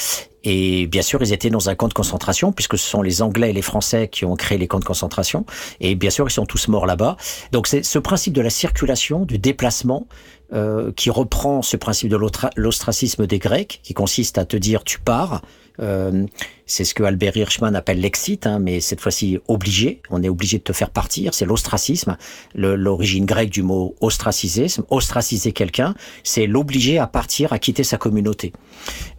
Et 0.48 0.86
bien 0.86 1.02
sûr, 1.02 1.20
ils 1.22 1.32
étaient 1.32 1.50
dans 1.50 1.68
un 1.68 1.74
camp 1.74 1.88
de 1.88 1.92
concentration, 1.92 2.52
puisque 2.52 2.78
ce 2.78 2.88
sont 2.88 3.02
les 3.02 3.20
Anglais 3.20 3.50
et 3.50 3.52
les 3.52 3.62
Français 3.62 4.06
qui 4.06 4.24
ont 4.24 4.36
créé 4.36 4.58
les 4.58 4.68
camps 4.68 4.78
de 4.78 4.84
concentration. 4.84 5.44
Et 5.80 5.96
bien 5.96 6.10
sûr, 6.10 6.24
ils 6.28 6.32
sont 6.32 6.46
tous 6.46 6.68
morts 6.68 6.86
là-bas. 6.86 7.16
Donc 7.50 7.66
c'est 7.66 7.84
ce 7.84 7.98
principe 7.98 8.32
de 8.32 8.40
la 8.40 8.50
circulation, 8.50 9.24
du 9.24 9.38
déplacement, 9.38 10.06
euh, 10.52 10.92
qui 10.92 11.10
reprend 11.10 11.62
ce 11.62 11.76
principe 11.76 12.08
de 12.08 12.16
l'ostra- 12.16 12.50
l'ostracisme 12.56 13.26
des 13.26 13.38
Grecs, 13.38 13.80
qui 13.82 13.94
consiste 13.94 14.38
à 14.38 14.44
te 14.44 14.56
dire 14.56 14.84
tu 14.84 15.00
pars. 15.00 15.42
Euh, 15.78 16.24
c'est 16.64 16.84
ce 16.84 16.94
que 16.94 17.02
Albert 17.02 17.36
Hirschman 17.36 17.76
appelle 17.76 18.00
l'exit, 18.00 18.46
hein, 18.46 18.58
mais 18.58 18.80
cette 18.80 19.00
fois-ci 19.00 19.38
obligé. 19.46 20.00
On 20.10 20.22
est 20.22 20.28
obligé 20.28 20.56
de 20.58 20.62
te 20.62 20.72
faire 20.72 20.90
partir. 20.90 21.34
C'est 21.34 21.44
l'ostracisme, 21.44 22.16
l'origine 22.54 23.26
grecque 23.26 23.50
du 23.50 23.62
mot 23.62 23.94
ostracisme. 24.00 24.84
Ostraciser 24.88 25.52
quelqu'un, 25.52 25.94
c'est 26.24 26.46
l'obliger 26.46 26.98
à 26.98 27.06
partir, 27.06 27.52
à 27.52 27.58
quitter 27.58 27.84
sa 27.84 27.98
communauté. 27.98 28.52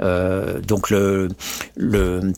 Euh, 0.01 0.59
donc 0.61 0.89
le, 0.89 1.29
le 1.75 2.33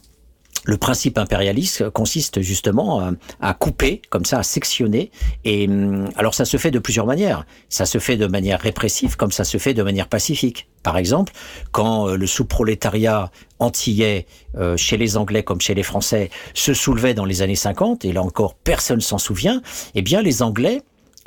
le 0.70 0.78
principe 0.78 1.18
impérialiste 1.18 1.90
consiste 1.90 2.42
justement 2.42 3.00
à, 3.00 3.12
à 3.42 3.54
couper, 3.54 4.02
comme 4.10 4.26
ça, 4.26 4.40
à 4.40 4.44
sectionner. 4.44 5.12
Et 5.44 5.68
hum, 5.68 6.10
alors 6.16 6.34
ça 6.34 6.46
se 6.46 6.58
fait 6.58 6.72
de 6.72 6.80
plusieurs 6.80 7.06
manières. 7.06 7.46
Ça 7.70 7.86
se 7.86 7.98
fait 7.98 8.18
de 8.18 8.28
manière 8.28 8.60
répressive, 8.60 9.18
comme 9.18 9.32
ça 9.32 9.44
se 9.44 9.58
fait 9.58 9.74
de 9.74 9.84
manière 9.84 10.08
pacifique. 10.08 10.68
Par 10.84 10.98
exemple, 10.98 11.34
quand 11.72 12.08
euh, 12.08 12.16
le 12.16 12.28
sous-prolétariat 12.28 13.32
antillais, 13.60 14.28
euh, 14.58 14.78
chez 14.78 14.98
les 14.98 15.18
Anglais 15.18 15.44
comme 15.44 15.60
chez 15.60 15.74
les 15.74 15.84
Français, 15.84 16.30
se 16.54 16.74
soulevait 16.74 17.14
dans 17.14 17.26
les 17.26 17.42
années 17.42 17.56
50, 17.56 18.06
et 18.06 18.14
là 18.14 18.24
encore 18.24 18.56
personne 18.56 19.02
s'en 19.02 19.18
souvient, 19.18 19.62
eh 19.96 20.02
bien 20.02 20.22
les 20.22 20.42
Anglais 20.42 20.82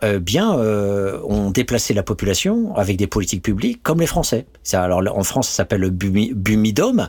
euh, 0.05 0.19
bien 0.19 0.59
euh, 0.59 1.21
ont 1.25 1.51
déplacé 1.51 1.95
la 1.95 2.03
population 2.03 2.75
avec 2.77 2.97
des 2.97 3.07
politiques 3.07 3.43
publiques 3.43 3.83
comme 3.83 4.01
les 4.01 4.07
Français. 4.07 4.47
Ça, 4.63 4.83
alors 4.83 5.03
en 5.17 5.23
France, 5.25 5.49
ça 5.49 5.55
s'appelle 5.57 5.81
le 5.81 5.91
bumi- 5.91 6.35
bumidome. 6.35 7.09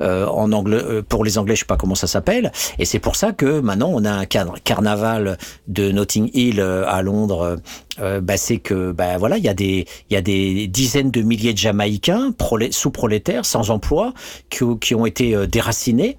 Euh, 0.00 0.26
en 0.26 0.52
anglais, 0.52 0.78
euh, 0.82 1.02
pour 1.02 1.24
les 1.24 1.38
Anglais, 1.38 1.54
je 1.54 1.60
sais 1.60 1.66
pas 1.66 1.76
comment 1.76 1.94
ça 1.94 2.06
s'appelle. 2.06 2.52
Et 2.78 2.84
c'est 2.84 2.98
pour 2.98 3.16
ça 3.16 3.32
que 3.32 3.60
maintenant 3.60 3.90
on 3.92 4.04
a 4.04 4.10
un 4.12 4.24
car- 4.26 4.54
carnaval 4.64 5.38
de 5.68 5.90
Notting 5.90 6.30
Hill 6.34 6.60
euh, 6.60 6.84
à 6.86 7.02
Londres. 7.02 7.58
Euh, 8.00 8.20
bah, 8.20 8.36
c'est 8.36 8.58
que 8.58 8.92
bah 8.92 9.16
voilà, 9.16 9.38
il 9.38 9.44
y 9.44 9.48
a 9.48 9.54
des 9.54 9.86
il 10.10 10.14
y 10.14 10.16
a 10.16 10.20
des 10.20 10.66
dizaines 10.66 11.10
de 11.10 11.22
milliers 11.22 11.54
de 11.54 11.58
Jamaïcains 11.58 12.32
prolé- 12.38 12.70
sous-prolétaires 12.70 13.46
sans 13.46 13.70
emploi 13.70 14.12
qui, 14.50 14.94
ont 14.94 15.06
été 15.06 15.46
déracinés 15.46 16.18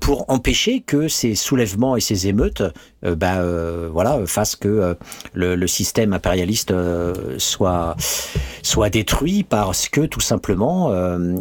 pour 0.00 0.26
empêcher 0.28 0.80
que 0.80 1.08
ces 1.08 1.34
soulèvements 1.34 1.96
et 1.96 2.00
ces 2.00 2.26
émeutes 2.28 2.62
bah, 3.14 3.40
euh, 3.40 3.88
voilà 3.92 4.26
fassent 4.26 4.56
que 4.56 4.68
euh, 4.68 4.94
le, 5.34 5.66
système 5.66 6.12
impérialiste 6.12 6.70
euh, 6.70 7.38
soit 7.38 7.96
détruit 8.90 9.42
parce 9.42 9.88
que 9.88 10.00
tout 10.02 10.20
simplement 10.20 10.90
euh, 10.90 11.36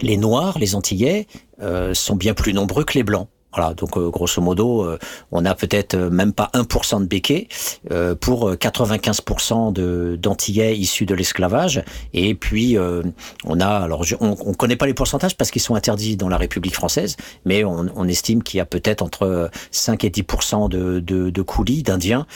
les 0.00 0.16
Noirs, 0.16 0.58
les 0.58 0.74
Antillais, 0.74 1.26
euh, 1.60 1.94
sont 1.94 2.16
bien 2.16 2.34
plus 2.34 2.52
nombreux 2.52 2.84
que 2.84 2.94
les 2.94 3.02
Blancs. 3.02 3.28
Voilà, 3.54 3.72
donc 3.72 3.96
euh, 3.96 4.10
grosso 4.10 4.42
modo, 4.42 4.82
euh, 4.84 4.98
on 5.32 5.44
a 5.46 5.54
peut-être 5.54 5.94
euh, 5.94 6.10
même 6.10 6.32
pas 6.34 6.50
1% 6.52 7.00
de 7.00 7.06
béquets 7.06 7.48
euh, 7.90 8.14
pour 8.14 8.50
euh, 8.50 8.56
95% 8.56 9.72
de 9.72 10.16
d'antillais 10.20 10.76
issus 10.76 11.06
de 11.06 11.14
l'esclavage. 11.14 11.82
Et 12.12 12.34
puis 12.34 12.76
euh, 12.76 13.02
on 13.44 13.58
a, 13.60 13.66
alors 13.68 14.04
je- 14.04 14.16
on, 14.20 14.36
on 14.44 14.52
connaît 14.52 14.76
pas 14.76 14.86
les 14.86 14.92
pourcentages 14.94 15.34
parce 15.36 15.50
qu'ils 15.50 15.62
sont 15.62 15.74
interdits 15.74 16.16
dans 16.16 16.28
la 16.28 16.36
République 16.36 16.74
française, 16.74 17.16
mais 17.46 17.64
on, 17.64 17.86
on 17.96 18.06
estime 18.06 18.42
qu'il 18.42 18.58
y 18.58 18.60
a 18.60 18.66
peut-être 18.66 19.00
entre 19.02 19.22
euh, 19.22 19.48
5 19.70 20.04
et 20.04 20.10
10% 20.10 20.68
de, 20.68 21.00
de, 21.00 21.30
de 21.30 21.42
coulis 21.42 21.82
d'Indiens. 21.82 22.26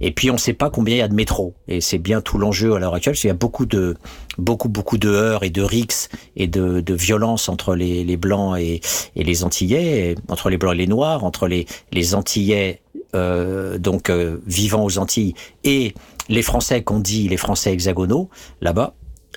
Et 0.00 0.10
puis 0.12 0.30
on 0.30 0.38
sait 0.38 0.54
pas 0.54 0.70
combien 0.70 0.94
il 0.94 0.98
y 0.98 1.02
a 1.02 1.08
de 1.08 1.14
métros. 1.14 1.54
Et 1.68 1.80
c'est 1.82 1.98
bien 1.98 2.22
tout 2.22 2.38
l'enjeu 2.38 2.74
à 2.74 2.78
l'heure 2.78 2.94
actuelle. 2.94 3.12
parce 3.12 3.20
qu'il 3.20 3.28
y 3.28 3.30
a 3.30 3.34
beaucoup 3.34 3.66
de 3.66 3.96
beaucoup 4.38 4.68
beaucoup 4.68 4.98
de 4.98 5.08
heurts 5.08 5.44
et 5.44 5.50
de 5.50 5.62
rixes 5.62 6.08
et 6.36 6.46
de, 6.46 6.80
de 6.80 6.94
violence 6.94 7.48
entre 7.48 7.74
les, 7.74 8.04
les 8.04 8.16
blancs 8.16 8.58
et, 8.58 8.80
et 9.16 9.24
les 9.24 9.44
antillais, 9.44 10.14
entre 10.28 10.48
les 10.50 10.56
blancs 10.56 10.74
et 10.74 10.78
les 10.78 10.86
noirs, 10.86 11.24
entre 11.24 11.46
les, 11.46 11.66
les 11.92 12.14
antillais 12.14 12.80
euh, 13.14 13.78
donc 13.78 14.08
euh, 14.08 14.38
vivant 14.46 14.84
aux 14.84 14.98
Antilles 14.98 15.34
et 15.64 15.94
les 16.28 16.42
Français 16.42 16.82
qu'on 16.82 17.00
dit 17.00 17.28
les 17.28 17.36
Français 17.36 17.72
hexagonaux 17.72 18.30
là-bas. 18.60 18.94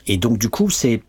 Et 0.08 0.18
donc 0.18 0.38
du 0.38 0.50
coup 0.50 0.70
c'est 0.70 1.02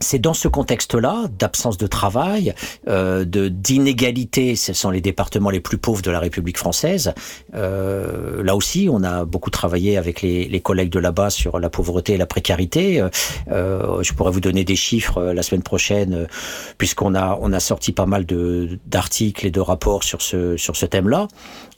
c'est 0.00 0.18
dans 0.18 0.34
ce 0.34 0.48
contexte-là 0.48 1.26
d'absence 1.38 1.76
de 1.78 1.86
travail, 1.86 2.54
euh, 2.88 3.24
de 3.24 3.48
d'inégalité, 3.48 4.56
ce 4.56 4.72
sont 4.72 4.90
les 4.90 5.00
départements 5.00 5.50
les 5.50 5.60
plus 5.60 5.78
pauvres 5.78 6.02
de 6.02 6.10
la 6.10 6.20
République 6.20 6.58
française. 6.58 7.12
Euh, 7.54 8.42
là 8.42 8.56
aussi, 8.56 8.88
on 8.90 9.02
a 9.02 9.24
beaucoup 9.24 9.50
travaillé 9.50 9.96
avec 9.96 10.22
les, 10.22 10.48
les 10.48 10.60
collègues 10.60 10.90
de 10.90 10.98
là-bas 10.98 11.30
sur 11.30 11.58
la 11.58 11.70
pauvreté 11.70 12.14
et 12.14 12.16
la 12.16 12.26
précarité. 12.26 13.02
Euh, 13.50 14.02
je 14.02 14.12
pourrais 14.12 14.30
vous 14.30 14.40
donner 14.40 14.64
des 14.64 14.76
chiffres 14.76 15.18
euh, 15.18 15.34
la 15.34 15.42
semaine 15.42 15.62
prochaine, 15.62 16.14
euh, 16.14 16.26
puisqu'on 16.78 17.14
a 17.14 17.38
on 17.40 17.52
a 17.52 17.60
sorti 17.60 17.92
pas 17.92 18.06
mal 18.06 18.26
de 18.26 18.78
d'articles 18.86 19.46
et 19.46 19.50
de 19.50 19.60
rapports 19.60 20.04
sur 20.04 20.22
ce 20.22 20.56
sur 20.56 20.76
ce 20.76 20.86
thème-là. 20.86 21.28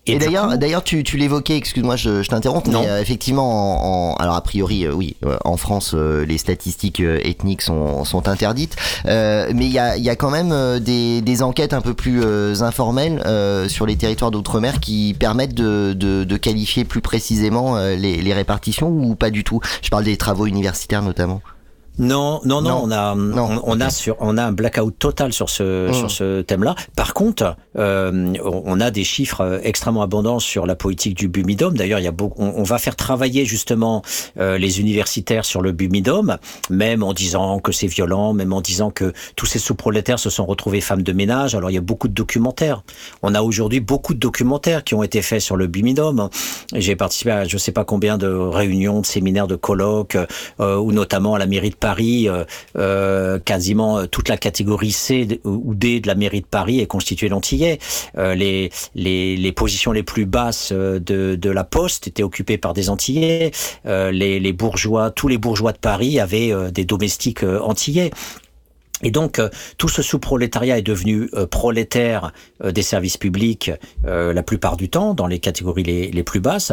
Et, 0.07 0.19
d'ailleurs, 0.19 0.59
d'ailleurs, 0.59 0.83
tu, 0.83 1.05
tu 1.05 1.17
l'évoquais, 1.17 1.57
excuse-moi, 1.57 1.95
je, 1.95 2.23
je 2.23 2.29
t'interromps, 2.29 2.67
mais 2.67 2.89
euh, 2.89 3.01
effectivement, 3.01 4.11
en, 4.11 4.15
alors 4.17 4.35
a 4.35 4.41
priori, 4.43 4.85
euh, 4.85 4.93
oui, 4.93 5.17
euh, 5.25 5.37
en 5.45 5.57
France, 5.57 5.95
les 5.95 6.39
statistiques 6.39 7.01
ethniques 7.01 7.63
sont, 7.63 8.05
sont 8.05 8.29
interdites, 8.29 8.75
mais 9.05 9.53
il 9.67 9.73
y 9.73 9.79
a, 9.79 9.97
y 9.97 10.11
a 10.11 10.17
quand 10.17 10.31
même 10.31 10.81
des, 10.81 11.21
des 11.21 11.43
enquêtes 11.43 11.73
un 11.73 11.81
peu 11.81 11.95
plus 11.95 12.23
informelles 12.63 13.23
sur 13.69 13.87
les 13.87 13.97
territoires 13.97 14.31
d'outre-mer 14.31 14.81
qui 14.81 15.15
permettent 15.19 15.55
de, 15.55 15.95
de, 15.97 16.25
de, 16.25 16.37
qualifier 16.37 16.85
plus 16.85 17.01
précisément 17.01 17.77
les, 17.77 18.21
les 18.21 18.35
répartitions 18.35 18.89
ou 18.89 19.15
pas 19.15 19.31
du 19.31 19.45
tout? 19.45 19.61
Je 19.83 19.91
parle 19.91 20.05
des 20.05 20.17
travaux 20.17 20.47
universitaires 20.47 21.03
notamment. 21.03 21.41
Non, 21.99 22.41
non, 22.45 22.63
non, 22.63 22.81
on 22.85 22.91
a, 22.91 23.15
On, 23.15 23.81
a 23.81 23.91
sur, 23.91 24.17
on 24.21 24.39
a 24.39 24.45
un 24.45 24.53
blackout 24.53 24.99
total 24.99 25.33
sur 25.33 25.51
ce, 25.51 25.91
mmh. 25.91 25.93
sur 25.93 26.11
ce 26.11 26.41
thème-là. 26.41 26.75
Par 26.97 27.13
contre, 27.13 27.57
euh, 27.77 28.33
on 28.43 28.81
a 28.81 28.91
des 28.91 29.05
chiffres 29.05 29.43
euh, 29.43 29.59
extrêmement 29.63 30.03
abondants 30.03 30.39
sur 30.39 30.65
la 30.67 30.75
politique 30.75 31.15
du 31.15 31.29
bumidome. 31.29 31.77
D'ailleurs, 31.77 31.99
il 31.99 32.05
y 32.05 32.09
a 32.09 32.13
beaucoup, 32.13 32.43
on, 32.43 32.63
va 32.63 32.79
faire 32.79 32.97
travailler 32.97 33.45
justement 33.45 34.03
euh, 34.39 34.57
les 34.57 34.81
universitaires 34.81 35.45
sur 35.45 35.61
le 35.61 35.73
bumidome, 35.73 36.39
même 36.71 37.03
en 37.03 37.13
disant 37.13 37.59
que 37.59 37.73
c'est 37.73 37.87
violent, 37.87 38.33
même 38.33 38.55
en 38.55 38.63
disant 38.63 38.91
que 38.91 39.13
tous 39.37 39.47
ces 39.47 39.59
sous-prolétaires 39.59 40.19
se 40.19 40.31
sont 40.31 40.47
retrouvés 40.47 40.81
femmes 40.81 41.03
de 41.03 41.13
ménage. 41.13 41.55
Alors, 41.55 41.71
il 41.71 41.75
y 41.75 41.79
a 41.79 41.83
beaucoup 41.83 42.09
de 42.09 42.15
documentaires. 42.15 42.83
On 43.23 43.35
a 43.35 43.43
aujourd'hui 43.43 43.81
beaucoup 43.81 44.15
de 44.15 44.19
documentaires 44.19 44.83
qui 44.83 44.95
ont 44.95 45.03
été 45.03 45.21
faits 45.21 45.43
sur 45.43 45.57
le 45.57 45.67
bumidome. 45.67 46.31
J'ai 46.75 46.97
participé 46.97 47.33
à 47.33 47.45
je 47.45 47.59
sais 47.59 47.73
pas 47.73 47.85
combien 47.85 48.17
de 48.17 48.29
réunions, 48.29 49.01
de 49.01 49.07
séminaires, 49.07 49.47
de 49.47 49.57
colloques, 49.57 50.17
euh, 50.61 50.77
ou 50.77 50.93
notamment 50.93 51.35
à 51.35 51.39
la 51.39 51.47
mairie 51.47 51.71
de 51.71 51.77
Paris, 51.83 52.29
euh, 52.29 52.45
euh, 52.79 53.41
quasiment 53.41 53.99
euh, 53.99 54.07
toute 54.07 54.29
la 54.29 54.37
catégorie 54.37 54.93
C 54.93 55.41
ou 55.43 55.75
D 55.75 55.99
de 55.99 56.07
la 56.07 56.15
mairie 56.15 56.41
de 56.41 56.47
Paris 56.47 56.79
est 56.79 56.87
constituée 56.87 57.29
d'Antillais. 57.29 57.81
les, 58.17 58.71
les, 58.95 59.53
positions 59.53 59.91
les 59.91 60.05
plus 60.05 60.25
basses 60.25 60.73
de, 60.73 61.35
de 61.35 61.51
la 61.51 61.65
Poste 61.65 62.07
étaient 62.07 62.23
occupées 62.23 62.57
par 62.57 62.73
des 62.73 62.89
Antillais. 62.89 63.51
les, 63.85 64.39
les 64.39 64.53
bourgeois, 64.53 65.11
tous 65.11 65.27
les 65.27 65.39
bourgeois 65.39 65.73
de 65.73 65.79
Paris 65.79 66.21
avaient 66.21 66.53
des 66.71 66.85
domestiques 66.85 67.43
antillais. 67.43 68.11
Et 69.03 69.11
donc, 69.11 69.41
tout 69.77 69.89
ce 69.89 70.03
sous-prolétariat 70.03 70.79
est 70.79 70.83
devenu 70.83 71.29
prolétaire 71.51 72.33
des 72.65 72.83
services 72.83 73.17
publics 73.17 73.73
la 74.05 74.43
plupart 74.43 74.77
du 74.77 74.89
temps, 74.89 75.15
dans 75.15 75.27
les 75.27 75.41
catégories 75.41 75.83
les, 75.83 76.11
les 76.11 76.23
plus 76.23 76.41
basses. 76.41 76.73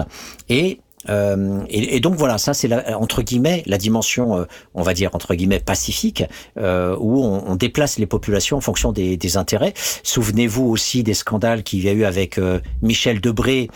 Et 0.50 0.80
euh, 1.08 1.62
et, 1.70 2.00
donc 2.00 2.16
voilà, 2.16 2.38
ça 2.38 2.54
c'est 2.54 2.70
entre 2.94 3.22
guillemets 3.22 3.64
la 3.66 3.78
dimension, 3.78 4.38
euh, 4.38 4.46
on 4.74 4.84
va 4.84 4.94
dire 4.94 5.12
entre 5.14 5.34
guillemets 5.34 5.60
pacifique, 5.60 6.24
euh, 6.58 6.96
où 7.00 7.24
on, 7.24 7.56
déplace 7.56 8.00
les 8.00 8.06
populations 8.06 8.58
en 8.58 8.62
fonction 8.62 8.92
des, 8.92 9.18
des 9.18 9.38
intérêts. 9.38 9.74
Souvenez-vous 10.04 10.66
aussi 10.66 11.04
des 11.04 11.14
scandales 11.14 11.64
qu'il 11.64 11.84
y 11.84 11.90
a 11.90 11.92
eu 11.92 12.06
avec 12.06 12.40
Michel 12.82 13.20
Debré, 13.20 13.70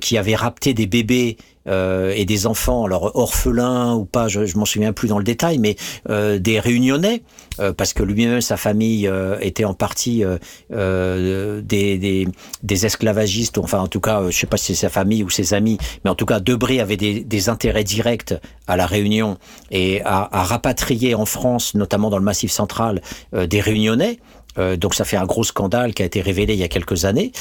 qui 0.00 0.18
avait 0.18 0.34
rapté 0.34 0.74
des 0.74 0.86
bébés 0.86 1.36
euh, 1.68 2.12
et 2.16 2.24
des 2.24 2.46
enfants, 2.46 2.84
alors 2.84 3.14
orphelins 3.14 3.94
ou 3.94 4.04
pas, 4.04 4.28
je, 4.28 4.46
je 4.46 4.56
m'en 4.56 4.64
souviens 4.64 4.92
plus 4.92 5.08
dans 5.08 5.18
le 5.18 5.24
détail, 5.24 5.58
mais 5.58 5.76
euh, 6.08 6.38
des 6.38 6.58
réunionnais, 6.60 7.22
euh, 7.60 7.72
parce 7.72 7.92
que 7.92 8.02
lui-même, 8.02 8.40
sa 8.40 8.56
famille 8.56 9.06
euh, 9.06 9.36
était 9.40 9.64
en 9.64 9.74
partie 9.74 10.24
euh, 10.24 11.60
des, 11.62 11.98
des, 11.98 12.28
des, 12.62 12.86
esclavagistes, 12.86 13.58
enfin 13.58 13.80
en 13.80 13.88
tout 13.88 14.00
cas, 14.00 14.22
je 14.30 14.36
sais 14.36 14.46
pas 14.46 14.56
si 14.56 14.74
c'est 14.74 14.86
sa 14.86 14.88
famille 14.88 15.22
ou 15.22 15.30
ses 15.30 15.54
amis, 15.54 15.78
mais 16.04 16.10
en 16.10 16.14
tout 16.14 16.26
cas, 16.26 16.40
Debré 16.40 16.80
avait 16.80 16.96
des, 16.96 17.20
des 17.20 17.48
intérêts 17.48 17.84
directs 17.84 18.34
à 18.66 18.76
la 18.76 18.86
Réunion 18.86 19.38
et 19.70 20.00
à, 20.02 20.28
à, 20.32 20.44
rapatrier 20.44 21.14
en 21.14 21.26
France, 21.26 21.74
notamment 21.74 22.10
dans 22.10 22.18
le 22.18 22.24
Massif 22.24 22.50
central, 22.50 23.02
des 23.32 23.60
réunionnais. 23.60 24.18
donc 24.56 24.94
ça 24.94 25.04
fait 25.04 25.16
un 25.16 25.26
gros 25.26 25.44
scandale 25.44 25.94
qui 25.94 26.02
a 26.02 26.06
été 26.06 26.20
révélé 26.20 26.54
il 26.54 26.60
y 26.60 26.64
a 26.64 26.68
quelques 26.68 27.04
années. 27.04 27.32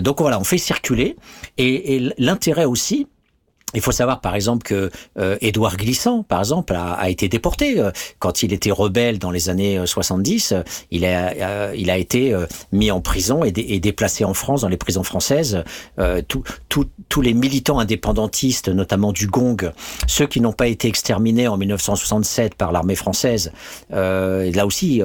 donc 0.00 0.20
voilà, 0.20 0.38
on 0.40 0.44
fait 0.44 0.58
circuler. 0.58 1.16
Et, 1.56 1.96
et 1.96 2.12
l'intérêt 2.18 2.64
aussi, 2.64 3.06
il 3.74 3.82
faut 3.82 3.92
savoir, 3.92 4.20
par 4.20 4.34
exemple, 4.34 4.62
que 4.64 4.90
euh, 5.18 5.36
Édouard 5.40 5.76
Glissant, 5.76 6.22
par 6.22 6.40
exemple, 6.40 6.74
a, 6.74 6.92
a, 6.92 7.08
été 7.10 7.28
déporté 7.28 7.78
euh, 7.78 7.90
quand 8.18 8.42
il 8.42 8.52
était 8.52 8.70
rebelle 8.70 9.18
dans 9.18 9.30
les 9.30 9.50
années 9.50 9.80
70. 9.84 10.52
Euh, 10.52 10.62
il 10.90 11.04
a, 11.04 11.32
euh, 11.32 11.74
il 11.76 11.90
a 11.90 11.98
été 11.98 12.34
mis 12.72 12.90
en 12.90 13.00
prison 13.00 13.44
et, 13.44 13.52
dé, 13.52 13.64
et, 13.68 13.80
déplacé 13.80 14.24
en 14.24 14.34
France, 14.34 14.62
dans 14.62 14.68
les 14.68 14.76
prisons 14.76 15.02
françaises. 15.02 15.64
Tous 17.08 17.22
les 17.22 17.34
militants 17.34 17.78
indépendantistes, 17.78 18.68
notamment 18.68 19.12
du 19.12 19.26
Gong, 19.26 19.72
ceux 20.06 20.26
qui 20.26 20.40
n'ont 20.40 20.52
pas 20.52 20.66
été 20.66 20.88
exterminés 20.88 21.48
en 21.48 21.56
1967 21.56 22.54
par 22.54 22.72
l'armée 22.72 22.94
française, 22.94 23.52
là 23.90 24.66
aussi, 24.66 25.02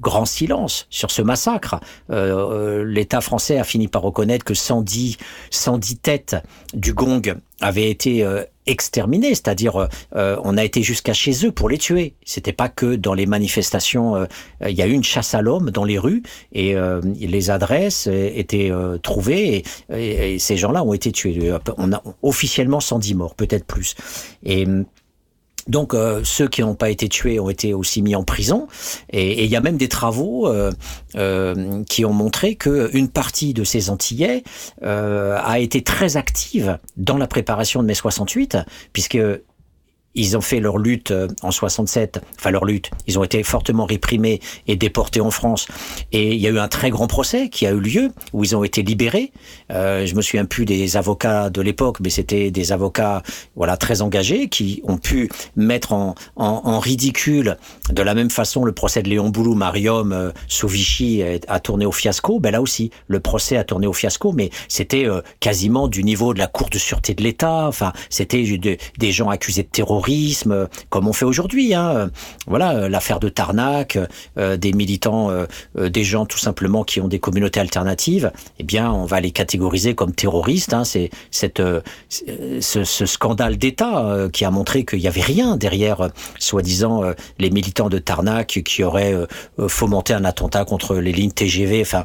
grand 0.00 0.24
silence 0.24 0.86
sur 0.90 1.10
ce 1.10 1.22
massacre. 1.22 1.80
L'État 2.10 3.20
français 3.20 3.58
a 3.58 3.64
fini 3.64 3.88
par 3.88 4.02
reconnaître 4.02 4.44
que 4.44 4.54
110, 4.54 5.16
110 5.50 5.96
têtes 5.96 6.36
du 6.74 6.92
Gong 6.92 7.34
avaient 7.60 7.90
été 7.90 8.24
euh, 8.24 8.44
exterminés, 8.68 9.30
c'est-à-dire 9.30 9.88
euh, 10.14 10.36
on 10.44 10.56
a 10.56 10.64
été 10.64 10.82
jusqu'à 10.82 11.12
chez 11.12 11.46
eux 11.46 11.52
pour 11.52 11.68
les 11.68 11.78
tuer. 11.78 12.14
C'était 12.24 12.52
pas 12.52 12.68
que 12.68 12.94
dans 12.94 13.14
les 13.14 13.26
manifestations, 13.26 14.16
euh, 14.16 14.26
il 14.66 14.76
y 14.76 14.82
a 14.82 14.86
eu 14.86 14.92
une 14.92 15.04
chasse 15.04 15.34
à 15.34 15.42
l'homme 15.42 15.70
dans 15.70 15.84
les 15.84 15.98
rues 15.98 16.22
et 16.52 16.76
euh, 16.76 17.00
les 17.18 17.50
adresses 17.50 18.06
étaient 18.06 18.70
euh, 18.70 18.98
trouvées 18.98 19.56
et, 19.56 19.64
et, 19.92 20.34
et 20.34 20.38
ces 20.38 20.56
gens-là 20.56 20.84
ont 20.84 20.92
été 20.92 21.10
tués. 21.10 21.52
On 21.78 21.92
a 21.92 22.02
officiellement 22.22 22.80
110 22.80 23.14
morts, 23.14 23.34
peut-être 23.34 23.64
plus. 23.64 23.94
Et 24.44 24.66
donc 25.68 25.94
euh, 25.94 26.22
ceux 26.24 26.48
qui 26.48 26.62
n'ont 26.62 26.74
pas 26.74 26.90
été 26.90 27.08
tués 27.08 27.38
ont 27.38 27.50
été 27.50 27.74
aussi 27.74 28.02
mis 28.02 28.16
en 28.16 28.24
prison. 28.24 28.66
Et 29.10 29.44
il 29.44 29.50
y 29.50 29.56
a 29.56 29.60
même 29.60 29.76
des 29.76 29.88
travaux 29.88 30.48
euh, 30.48 30.72
euh, 31.16 31.84
qui 31.84 32.04
ont 32.04 32.12
montré 32.12 32.56
qu'une 32.56 33.08
partie 33.08 33.54
de 33.54 33.64
ces 33.64 33.90
Antillais 33.90 34.42
a 34.82 35.58
été 35.58 35.82
très 35.82 36.16
active 36.16 36.78
dans 36.96 37.18
la 37.18 37.26
préparation 37.26 37.82
de 37.82 37.86
mai 37.86 37.94
68, 37.94 38.58
puisque 38.92 39.18
ils 40.14 40.36
ont 40.36 40.40
fait 40.40 40.60
leur 40.60 40.78
lutte 40.78 41.10
euh, 41.10 41.28
en 41.42 41.50
67, 41.50 42.20
enfin 42.38 42.50
leur 42.50 42.64
lutte, 42.64 42.90
ils 43.06 43.18
ont 43.18 43.24
été 43.24 43.42
fortement 43.42 43.84
réprimés 43.84 44.40
et 44.66 44.76
déportés 44.76 45.20
en 45.20 45.30
France. 45.30 45.66
Et 46.12 46.34
il 46.34 46.40
y 46.40 46.46
a 46.46 46.50
eu 46.50 46.58
un 46.58 46.68
très 46.68 46.90
grand 46.90 47.06
procès 47.06 47.48
qui 47.48 47.66
a 47.66 47.70
eu 47.70 47.80
lieu, 47.80 48.10
où 48.32 48.44
ils 48.44 48.56
ont 48.56 48.64
été 48.64 48.82
libérés. 48.82 49.32
Euh, 49.70 50.06
je 50.06 50.14
me 50.14 50.22
souviens 50.22 50.44
plus 50.44 50.64
des 50.64 50.96
avocats 50.96 51.50
de 51.50 51.60
l'époque, 51.60 51.98
mais 52.00 52.10
c'était 52.10 52.50
des 52.50 52.72
avocats 52.72 53.22
voilà 53.54 53.76
très 53.76 54.02
engagés 54.02 54.48
qui 54.48 54.80
ont 54.84 54.98
pu 54.98 55.28
mettre 55.56 55.92
en, 55.92 56.14
en, 56.36 56.62
en, 56.64 56.78
ridicule 56.78 57.56
de 57.90 58.02
la 58.02 58.14
même 58.14 58.30
façon 58.30 58.64
le 58.64 58.72
procès 58.72 59.02
de 59.02 59.08
Léon 59.08 59.28
Boulou, 59.28 59.54
Mariam 59.54 60.12
euh, 60.12 60.30
sous 60.48 60.68
Vichy 60.68 61.22
a 61.46 61.60
tourné 61.60 61.86
au 61.86 61.92
fiasco. 61.92 62.40
Ben 62.40 62.50
là 62.50 62.62
aussi, 62.62 62.90
le 63.06 63.20
procès 63.20 63.56
a 63.56 63.64
tourné 63.64 63.86
au 63.86 63.92
fiasco, 63.92 64.32
mais 64.32 64.50
c'était 64.68 65.06
euh, 65.06 65.20
quasiment 65.40 65.88
du 65.88 66.02
niveau 66.02 66.34
de 66.34 66.38
la 66.38 66.46
Cour 66.46 66.70
de 66.70 66.78
sûreté 66.78 67.14
de 67.14 67.22
l'État. 67.22 67.66
Enfin, 67.66 67.92
c'était 68.10 68.44
des 68.98 69.12
gens 69.12 69.28
accusés 69.28 69.62
de 69.62 69.68
terrorisme 69.68 70.07
comme 70.88 71.08
on 71.08 71.12
fait 71.12 71.24
aujourd'hui. 71.24 71.74
Hein. 71.74 72.10
Voilà, 72.46 72.88
l'affaire 72.88 73.20
de 73.20 73.28
Tarnac, 73.28 73.98
euh, 74.38 74.56
des 74.56 74.72
militants, 74.72 75.30
euh, 75.30 75.46
euh, 75.76 75.88
des 75.88 76.04
gens 76.04 76.26
tout 76.26 76.38
simplement 76.38 76.84
qui 76.84 77.00
ont 77.00 77.08
des 77.08 77.18
communautés 77.18 77.60
alternatives. 77.60 78.32
Eh 78.58 78.64
bien, 78.64 78.90
on 78.90 79.04
va 79.04 79.20
les 79.20 79.30
catégoriser 79.30 79.94
comme 79.94 80.12
terroristes. 80.12 80.72
Hein. 80.74 80.84
C'est 80.84 81.10
ce, 82.10 82.82
scandale 83.06 83.56
d'État 83.56 84.28
qui 84.32 84.44
a 84.44 84.50
montré 84.50 84.84
qu'il 84.84 85.00
n'y 85.00 85.08
avait 85.08 85.20
rien 85.20 85.56
derrière, 85.56 86.10
soi-disant, 86.38 87.02
les 87.38 87.50
militants 87.50 87.88
de 87.88 87.98
Tarnac 87.98 88.60
qui 88.64 88.82
auraient 88.82 89.14
fomenté 89.68 90.12
un 90.14 90.24
attentat 90.24 90.64
contre 90.64 90.96
les 90.96 91.12
lignes 91.12 91.32
TGV. 91.32 91.80
Enfin, 91.80 92.04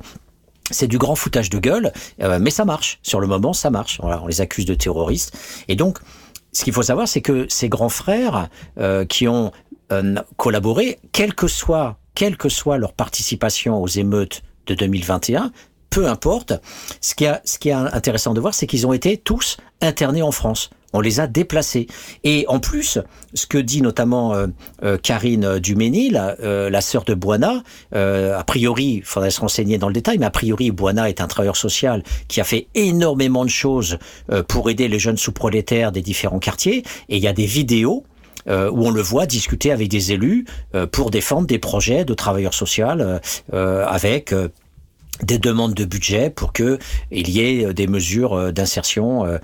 c'est 0.71 0.87
du 0.87 0.97
grand 0.97 1.15
foutage 1.15 1.49
de 1.49 1.59
gueule, 1.59 1.91
euh, 2.21 2.39
mais 2.41 2.49
ça 2.49 2.65
marche. 2.65 2.99
Sur 3.03 3.19
le 3.19 3.27
moment, 3.27 3.53
ça 3.53 3.69
marche. 3.69 3.99
On 4.01 4.27
les 4.27 4.41
accuse 4.41 4.65
de 4.65 4.73
terroristes. 4.73 5.37
Et 5.67 5.75
donc, 5.75 5.99
ce 6.53 6.63
qu'il 6.63 6.73
faut 6.73 6.83
savoir, 6.83 7.07
c'est 7.07 7.21
que 7.21 7.45
ces 7.49 7.67
grands 7.67 7.89
frères 7.89 8.47
euh, 8.77 9.05
qui 9.05 9.27
ont 9.27 9.51
euh, 9.91 10.15
collaboré, 10.37 10.99
quelle 11.11 11.33
que 11.33 11.47
soit 11.47 11.97
quelle 12.15 12.37
que 12.37 12.49
soit 12.49 12.77
leur 12.77 12.93
participation 12.93 13.81
aux 13.81 13.87
émeutes 13.87 14.43
de 14.67 14.75
2021, 14.75 15.51
peu 15.89 16.07
importe. 16.07 16.53
Ce 17.01 17.15
qui, 17.15 17.25
a, 17.25 17.41
ce 17.43 17.57
qui 17.59 17.69
est 17.69 17.73
intéressant 17.73 18.33
de 18.33 18.39
voir, 18.39 18.53
c'est 18.53 18.67
qu'ils 18.67 18.87
ont 18.87 18.93
été 18.93 19.17
tous 19.17 19.57
internés 19.81 20.21
en 20.21 20.31
France 20.31 20.69
on 20.93 21.01
les 21.01 21.19
a 21.19 21.27
déplacés. 21.27 21.87
Et 22.23 22.45
en 22.47 22.59
plus, 22.59 22.99
ce 23.33 23.45
que 23.45 23.57
dit 23.57 23.81
notamment 23.81 24.33
euh, 24.33 24.47
euh, 24.83 24.97
Karine 24.97 25.59
Duménil, 25.59 26.13
la, 26.13 26.35
euh, 26.41 26.69
la 26.69 26.81
sœur 26.81 27.03
de 27.03 27.13
Boina, 27.13 27.63
euh, 27.95 28.37
a 28.37 28.43
priori, 28.43 28.97
il 28.97 29.03
faudrait 29.03 29.31
se 29.31 29.41
renseigner 29.41 29.77
dans 29.77 29.87
le 29.87 29.93
détail, 29.93 30.17
mais 30.17 30.25
a 30.25 30.31
priori, 30.31 30.71
Boina 30.71 31.09
est 31.09 31.21
un 31.21 31.27
travailleur 31.27 31.57
social 31.57 32.03
qui 32.27 32.39
a 32.39 32.43
fait 32.43 32.67
énormément 32.75 33.43
de 33.43 33.49
choses 33.49 33.97
euh, 34.31 34.43
pour 34.43 34.69
aider 34.69 34.87
les 34.87 34.99
jeunes 34.99 35.17
sous-prolétaires 35.17 35.91
des 35.91 36.01
différents 36.01 36.39
quartiers. 36.39 36.83
Et 37.09 37.17
il 37.17 37.23
y 37.23 37.27
a 37.27 37.33
des 37.33 37.45
vidéos 37.45 38.03
euh, 38.47 38.69
où 38.69 38.85
on 38.85 38.91
le 38.91 39.01
voit 39.01 39.25
discuter 39.25 39.71
avec 39.71 39.87
des 39.87 40.11
élus 40.11 40.45
euh, 40.75 40.85
pour 40.85 41.11
défendre 41.11 41.47
des 41.47 41.59
projets 41.59 42.03
de 42.03 42.13
travailleurs 42.13 42.53
sociaux 42.53 42.87
euh, 43.53 43.85
avec 43.85 44.33
des 45.21 45.37
demandes 45.37 45.75
de 45.75 45.85
budget 45.85 46.31
pour 46.31 46.53
que 46.53 46.79
il 47.11 47.29
y 47.29 47.39
ait 47.41 47.73
des 47.73 47.85
mesures 47.85 48.51
d'insertion 48.51 49.39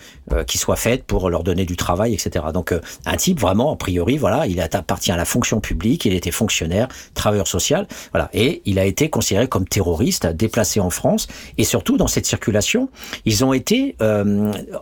qui 0.47 0.57
soient 0.57 0.75
faites 0.75 1.03
pour 1.03 1.29
leur 1.29 1.43
donner 1.43 1.65
du 1.65 1.77
travail, 1.77 2.13
etc. 2.13 2.45
Donc 2.51 2.73
un 3.05 3.15
type 3.15 3.39
vraiment 3.39 3.71
a 3.71 3.75
priori, 3.75 4.17
voilà, 4.17 4.47
il 4.47 4.59
appartient 4.59 5.11
à 5.11 5.17
la 5.17 5.25
fonction 5.25 5.61
publique, 5.61 6.05
il 6.05 6.13
était 6.13 6.31
fonctionnaire, 6.31 6.87
travailleur 7.13 7.47
social, 7.47 7.87
voilà, 8.11 8.31
et 8.33 8.63
il 8.65 8.79
a 8.79 8.85
été 8.85 9.11
considéré 9.11 9.47
comme 9.47 9.67
terroriste, 9.67 10.25
déplacé 10.25 10.79
en 10.79 10.89
France, 10.89 11.27
et 11.59 11.63
surtout 11.63 11.97
dans 11.97 12.07
cette 12.07 12.25
circulation, 12.25 12.89
ils 13.25 13.45
ont 13.45 13.53
été 13.53 13.95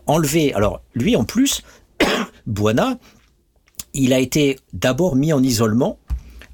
enlevés. 0.05 0.53
Alors 0.53 0.81
lui 0.95 1.17
en 1.17 1.25
plus, 1.25 1.63
Buana, 2.47 2.97
il 3.93 4.13
a 4.13 4.19
été 4.19 4.57
d'abord 4.73 5.15
mis 5.15 5.33
en 5.33 5.43
isolement 5.43 5.99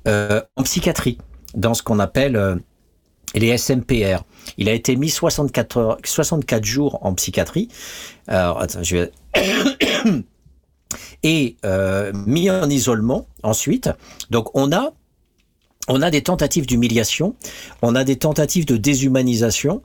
euh, 0.07 0.41
en 0.55 0.64
psychiatrie, 0.64 1.18
dans 1.55 1.73
ce 1.73 1.84
qu'on 1.84 1.99
appelle 1.99 2.35
euh, 2.35 2.55
les 3.34 3.57
SMPR. 3.57 4.23
Il 4.57 4.69
a 4.69 4.73
été 4.73 4.95
mis 4.95 5.10
64, 5.10 5.99
64 6.03 6.65
jours 6.65 6.99
en 7.01 7.14
psychiatrie. 7.14 7.69
Et 11.23 11.55
euh, 11.65 12.11
mis 12.14 12.51
en 12.51 12.69
isolement 12.69 13.27
ensuite. 13.41 13.89
Donc 14.30 14.49
on 14.53 14.72
a 14.72 14.91
des 16.11 16.22
tentatives 16.22 16.65
d'humiliation, 16.65 17.35
on 17.81 17.95
a 17.95 18.03
des 18.03 18.18
tentatives 18.18 18.65
de 18.65 18.77
déshumanisation 18.77 19.81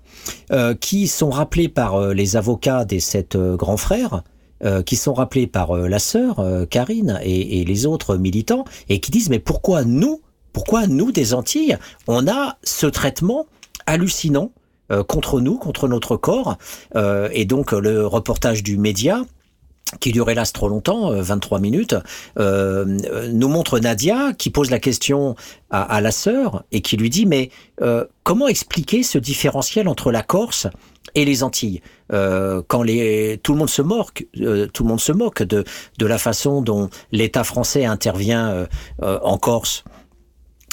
qui 0.80 1.08
sont 1.08 1.30
rappelées 1.30 1.68
par 1.68 2.08
les 2.08 2.36
avocats 2.36 2.84
des 2.84 3.00
sept 3.00 3.36
grands 3.36 3.78
frères, 3.78 4.22
euh, 4.64 4.82
qui 4.82 4.96
sont 4.96 5.14
rappelés 5.14 5.46
par 5.46 5.70
euh, 5.70 5.86
la 5.86 6.00
sœur 6.00 6.40
euh, 6.40 6.66
Karine 6.66 7.20
et, 7.22 7.60
et, 7.60 7.64
les 7.64 7.86
autres 7.86 8.16
militants 8.16 8.64
et 8.88 8.98
qui 8.98 9.12
disent 9.12 9.30
mais 9.30 9.38
pourquoi 9.38 9.84
nous, 9.84 10.20
pourquoi 10.52 10.86
nous 10.86 11.12
des 11.12 11.34
Antilles, 11.34 11.78
on 12.06 12.26
a 12.28 12.58
ce 12.62 12.86
traitement 12.86 13.46
hallucinant 13.86 14.52
contre 15.06 15.40
nous, 15.40 15.58
contre 15.58 15.86
notre 15.86 16.16
corps 16.16 16.56
et 16.96 17.44
donc 17.44 17.72
le 17.72 18.06
reportage 18.06 18.62
du 18.62 18.78
média 18.78 19.22
qui 20.00 20.12
dure 20.12 20.28
hélas 20.30 20.52
trop 20.52 20.68
longtemps, 20.68 21.10
23 21.10 21.60
minutes, 21.60 21.96
euh, 22.38 22.84
nous 23.32 23.48
montre 23.48 23.78
Nadia 23.78 24.32
qui 24.36 24.50
pose 24.50 24.70
la 24.70 24.78
question 24.78 25.34
à, 25.70 26.00
la 26.00 26.10
sœur 26.10 26.64
et 26.72 26.80
qui 26.80 26.96
lui 26.96 27.10
dit 27.10 27.26
mais 27.26 27.50
euh, 27.80 28.04
comment 28.22 28.48
expliquer 28.48 29.02
ce 29.02 29.18
différentiel 29.18 29.88
entre 29.88 30.12
la 30.12 30.22
Corse 30.22 30.66
et 31.14 31.24
les 31.24 31.42
Antilles? 31.42 31.80
Euh, 32.12 32.62
quand 32.66 32.82
tout 32.82 33.52
le 33.52 33.58
monde 33.58 33.70
se 33.70 33.82
moque, 33.82 34.26
euh, 34.40 34.66
tout 34.66 34.82
le 34.82 34.88
monde 34.88 35.00
se 35.00 35.12
moque 35.12 35.42
de, 35.42 35.64
la 36.00 36.18
façon 36.18 36.62
dont 36.62 36.90
l'État 37.12 37.44
français 37.44 37.84
intervient 37.84 38.48
euh, 38.48 38.66
euh 39.02 39.18
en 39.22 39.38
Corse 39.38 39.84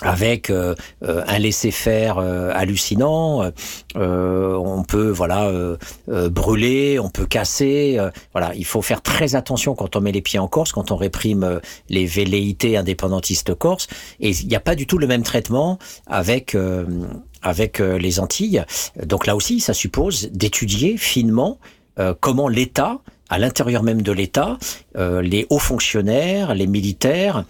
avec 0.01 0.49
euh, 0.49 0.76
un 1.01 1.39
laisser-faire 1.39 2.17
hallucinant, 2.17 3.49
on 3.95 4.84
peut 4.84 5.09
voilà 5.09 5.51
brûler, 6.07 6.99
on 6.99 7.09
peut 7.09 7.26
casser, 7.26 7.99
voilà, 8.34 8.53
il 8.55 8.65
faut 8.65 8.81
faire 8.81 9.01
très 9.01 9.35
attention 9.35 9.76
quand 9.76 9.95
on 9.95 10.01
met 10.01 10.11
les 10.11 10.22
pieds 10.22 10.39
en 10.39 10.47
Corse, 10.47 10.72
quand 10.72 10.91
on 10.91 10.95
réprime 10.95 11.59
les 11.89 12.05
velléités 12.05 12.77
indépendantistes 12.77 13.55
corse, 13.55 13.88
et 14.19 14.31
il 14.31 14.47
n'y 14.47 14.55
a 14.55 14.59
pas 14.59 14.76
du 14.76 14.88
tout 14.88 14.97
le 14.97 15.07
même 15.07 15.23
traitement 15.23 15.80
avec 16.07 16.55
avec 17.45 17.80
euh, 17.80 17.97
les 17.97 18.19
Antilles. 18.19 18.65
Donc 19.05 19.27
là 19.27 19.35
aussi, 19.35 19.59
ça 19.59 19.73
suppose 19.73 20.30
d'étudier 20.31 20.97
finement 20.97 21.59
euh, 21.99 22.13
comment 22.19 22.49
l'État, 22.49 22.99
à 23.30 23.38
l'intérieur 23.38 23.84
même 23.84 24.01
de 24.01 24.11
l'État, 24.11 24.57
euh, 24.97 25.22
les 25.22 25.45
hauts 25.49 25.59
fonctionnaires, 25.59 26.53
les 26.53 26.67
militaires, 26.67 27.45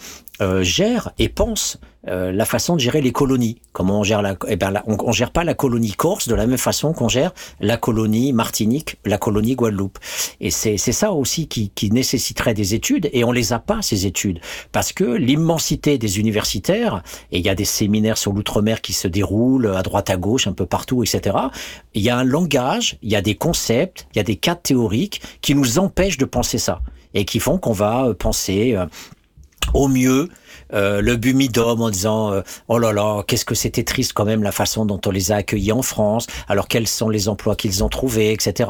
gèrent 0.59 1.11
et 1.17 1.29
pensent 1.29 1.79
euh, 2.07 2.31
la 2.31 2.45
façon 2.45 2.75
de 2.75 2.79
gérer 2.79 3.01
les 3.01 3.11
colonies. 3.11 3.59
Comment 3.71 3.99
on 3.99 4.03
gère 4.03 4.21
la, 4.21 4.35
eh 4.47 4.55
ben, 4.55 4.81
on, 4.85 5.11
gère 5.11 5.31
pas 5.31 5.43
la 5.43 5.53
colonie 5.53 5.93
corse 5.93 6.27
de 6.27 6.35
la 6.35 6.45
même 6.45 6.57
façon 6.57 6.93
qu'on 6.93 7.09
gère 7.09 7.33
la 7.59 7.77
colonie 7.77 8.31
Martinique, 8.31 8.97
la 9.05 9.17
colonie 9.17 9.55
Guadeloupe. 9.55 9.97
Et 10.39 10.51
c'est 10.51 10.77
ça 10.77 11.11
aussi 11.11 11.47
qui, 11.47 11.69
qui 11.69 11.91
nécessiterait 11.91 12.53
des 12.53 12.75
études 12.75 13.09
et 13.11 13.23
on 13.23 13.31
les 13.31 13.53
a 13.53 13.59
pas 13.59 13.81
ces 13.81 14.05
études 14.05 14.39
parce 14.71 14.93
que 14.93 15.03
l'immensité 15.03 15.97
des 15.97 16.19
universitaires 16.19 17.03
et 17.31 17.39
il 17.39 17.45
y 17.45 17.49
a 17.49 17.55
des 17.55 17.65
séminaires 17.65 18.17
sur 18.17 18.33
l'outre-mer 18.33 18.81
qui 18.81 18.93
se 18.93 19.07
déroulent 19.07 19.73
à 19.75 19.81
droite 19.81 20.09
à 20.09 20.17
gauche 20.17 20.47
un 20.47 20.53
peu 20.53 20.65
partout, 20.65 21.03
etc. 21.03 21.35
Il 21.93 22.01
y 22.01 22.09
a 22.09 22.17
un 22.17 22.23
langage, 22.23 22.97
il 23.01 23.11
y 23.11 23.15
a 23.15 23.21
des 23.21 23.35
concepts, 23.35 24.07
il 24.13 24.17
y 24.17 24.21
a 24.21 24.23
des 24.23 24.35
cas 24.35 24.55
théoriques 24.55 25.21
qui 25.41 25.55
nous 25.55 25.79
empêchent 25.79 26.17
de 26.17 26.25
penser 26.25 26.57
ça 26.57 26.81
et 27.13 27.25
qui 27.25 27.39
font 27.39 27.57
qu'on 27.57 27.71
va 27.73 28.13
penser 28.17 28.75
euh, 28.75 28.85
au 29.73 29.87
mieux 29.87 30.29
euh, 30.75 31.01
le 31.01 31.15
Bumidum 31.15 31.81
en 31.81 31.89
disant 31.89 32.31
euh, 32.31 32.41
oh 32.67 32.77
là 32.77 32.91
là 32.91 33.23
qu'est-ce 33.23 33.45
que 33.45 33.55
c'était 33.55 33.83
triste 33.83 34.13
quand 34.13 34.25
même 34.25 34.43
la 34.43 34.51
façon 34.51 34.85
dont 34.85 34.99
on 35.05 35.11
les 35.11 35.31
a 35.31 35.37
accueillis 35.37 35.71
en 35.71 35.81
France. 35.81 36.27
Alors 36.47 36.67
quels 36.67 36.87
sont 36.87 37.09
les 37.09 37.29
emplois 37.29 37.55
qu'ils 37.55 37.83
ont 37.83 37.89
trouvés 37.89 38.31
etc 38.31 38.69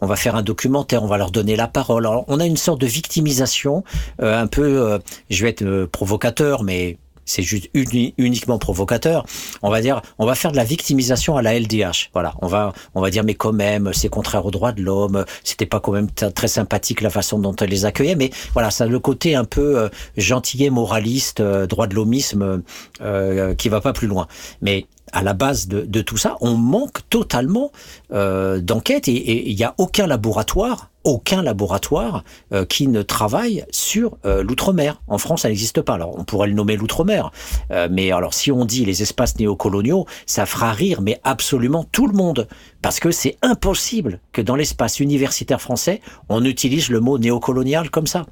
on 0.00 0.06
va 0.06 0.16
faire 0.16 0.36
un 0.36 0.42
documentaire 0.42 1.02
on 1.02 1.06
va 1.06 1.18
leur 1.18 1.30
donner 1.30 1.56
la 1.56 1.68
parole. 1.68 2.06
Alors 2.06 2.24
on 2.28 2.40
a 2.40 2.46
une 2.46 2.56
sorte 2.56 2.80
de 2.80 2.86
victimisation 2.86 3.84
euh, 4.20 4.40
un 4.40 4.46
peu 4.46 5.00
je 5.30 5.42
vais 5.42 5.50
être 5.50 5.86
provocateur 5.86 6.62
mais 6.62 6.98
c'est 7.26 7.42
juste 7.42 7.68
uniquement 7.74 8.58
provocateur. 8.58 9.26
On 9.62 9.70
va 9.70 9.82
dire, 9.82 10.00
on 10.18 10.24
va 10.24 10.34
faire 10.34 10.52
de 10.52 10.56
la 10.56 10.64
victimisation 10.64 11.36
à 11.36 11.42
la 11.42 11.58
LDH. 11.58 12.10
Voilà, 12.12 12.34
on 12.40 12.46
va, 12.46 12.72
on 12.94 13.02
va 13.02 13.10
dire, 13.10 13.24
mais 13.24 13.34
quand 13.34 13.52
même, 13.52 13.90
c'est 13.92 14.08
contraire 14.08 14.46
aux 14.46 14.50
droits 14.50 14.72
de 14.72 14.82
l'homme. 14.82 15.24
C'était 15.44 15.66
pas 15.66 15.80
quand 15.80 15.92
même 15.92 16.10
très 16.10 16.48
sympathique 16.48 17.00
la 17.00 17.10
façon 17.10 17.38
dont 17.38 17.54
elle 17.56 17.70
les 17.70 17.84
accueillait. 17.84 18.16
Mais 18.16 18.30
voilà, 18.54 18.70
ça 18.70 18.84
a 18.84 18.86
le 18.86 18.98
côté 18.98 19.34
un 19.34 19.44
peu 19.44 19.78
euh, 19.78 19.88
gentillet, 20.16 20.70
moraliste, 20.70 21.40
euh, 21.40 21.66
droit 21.66 21.86
de 21.86 21.94
l'homisme 21.94 22.62
euh, 23.00 23.54
qui 23.54 23.68
va 23.68 23.80
pas 23.80 23.92
plus 23.92 24.06
loin. 24.06 24.28
Mais 24.62 24.86
à 25.12 25.22
la 25.22 25.34
base 25.34 25.68
de, 25.68 25.82
de, 25.82 26.00
tout 26.00 26.16
ça, 26.16 26.36
on 26.40 26.54
manque 26.56 27.08
totalement 27.08 27.72
euh, 28.12 28.60
d'enquête 28.60 29.08
et 29.08 29.50
il 29.50 29.56
n'y 29.56 29.64
a 29.64 29.74
aucun 29.78 30.06
laboratoire, 30.06 30.90
aucun 31.06 31.40
laboratoire 31.40 32.24
euh, 32.52 32.66
qui 32.66 32.88
ne 32.88 33.00
travaille 33.00 33.64
sur 33.70 34.18
euh, 34.26 34.42
l'outre-mer. 34.42 35.00
En 35.06 35.18
France, 35.18 35.42
ça 35.42 35.48
n'existe 35.48 35.80
pas. 35.80 35.94
Alors, 35.94 36.18
on 36.18 36.24
pourrait 36.24 36.48
le 36.48 36.54
nommer 36.54 36.76
l'outre-mer, 36.76 37.30
euh, 37.70 37.88
mais 37.90 38.10
alors 38.10 38.34
si 38.34 38.50
on 38.52 38.64
dit 38.64 38.84
les 38.84 39.02
espaces 39.02 39.38
néocoloniaux, 39.38 40.04
ça 40.26 40.46
fera 40.46 40.72
rire, 40.72 41.00
mais 41.00 41.20
absolument 41.22 41.84
tout 41.84 42.08
le 42.08 42.12
monde, 42.12 42.48
parce 42.82 43.00
que 43.00 43.12
c'est 43.12 43.38
impossible 43.40 44.20
que 44.32 44.42
dans 44.42 44.56
l'espace 44.56 45.00
universitaire 45.00 45.60
français, 45.60 46.00
on 46.28 46.44
utilise 46.44 46.90
le 46.90 47.00
mot 47.00 47.18
néocolonial 47.18 47.88
comme 47.90 48.06
ça 48.06 48.26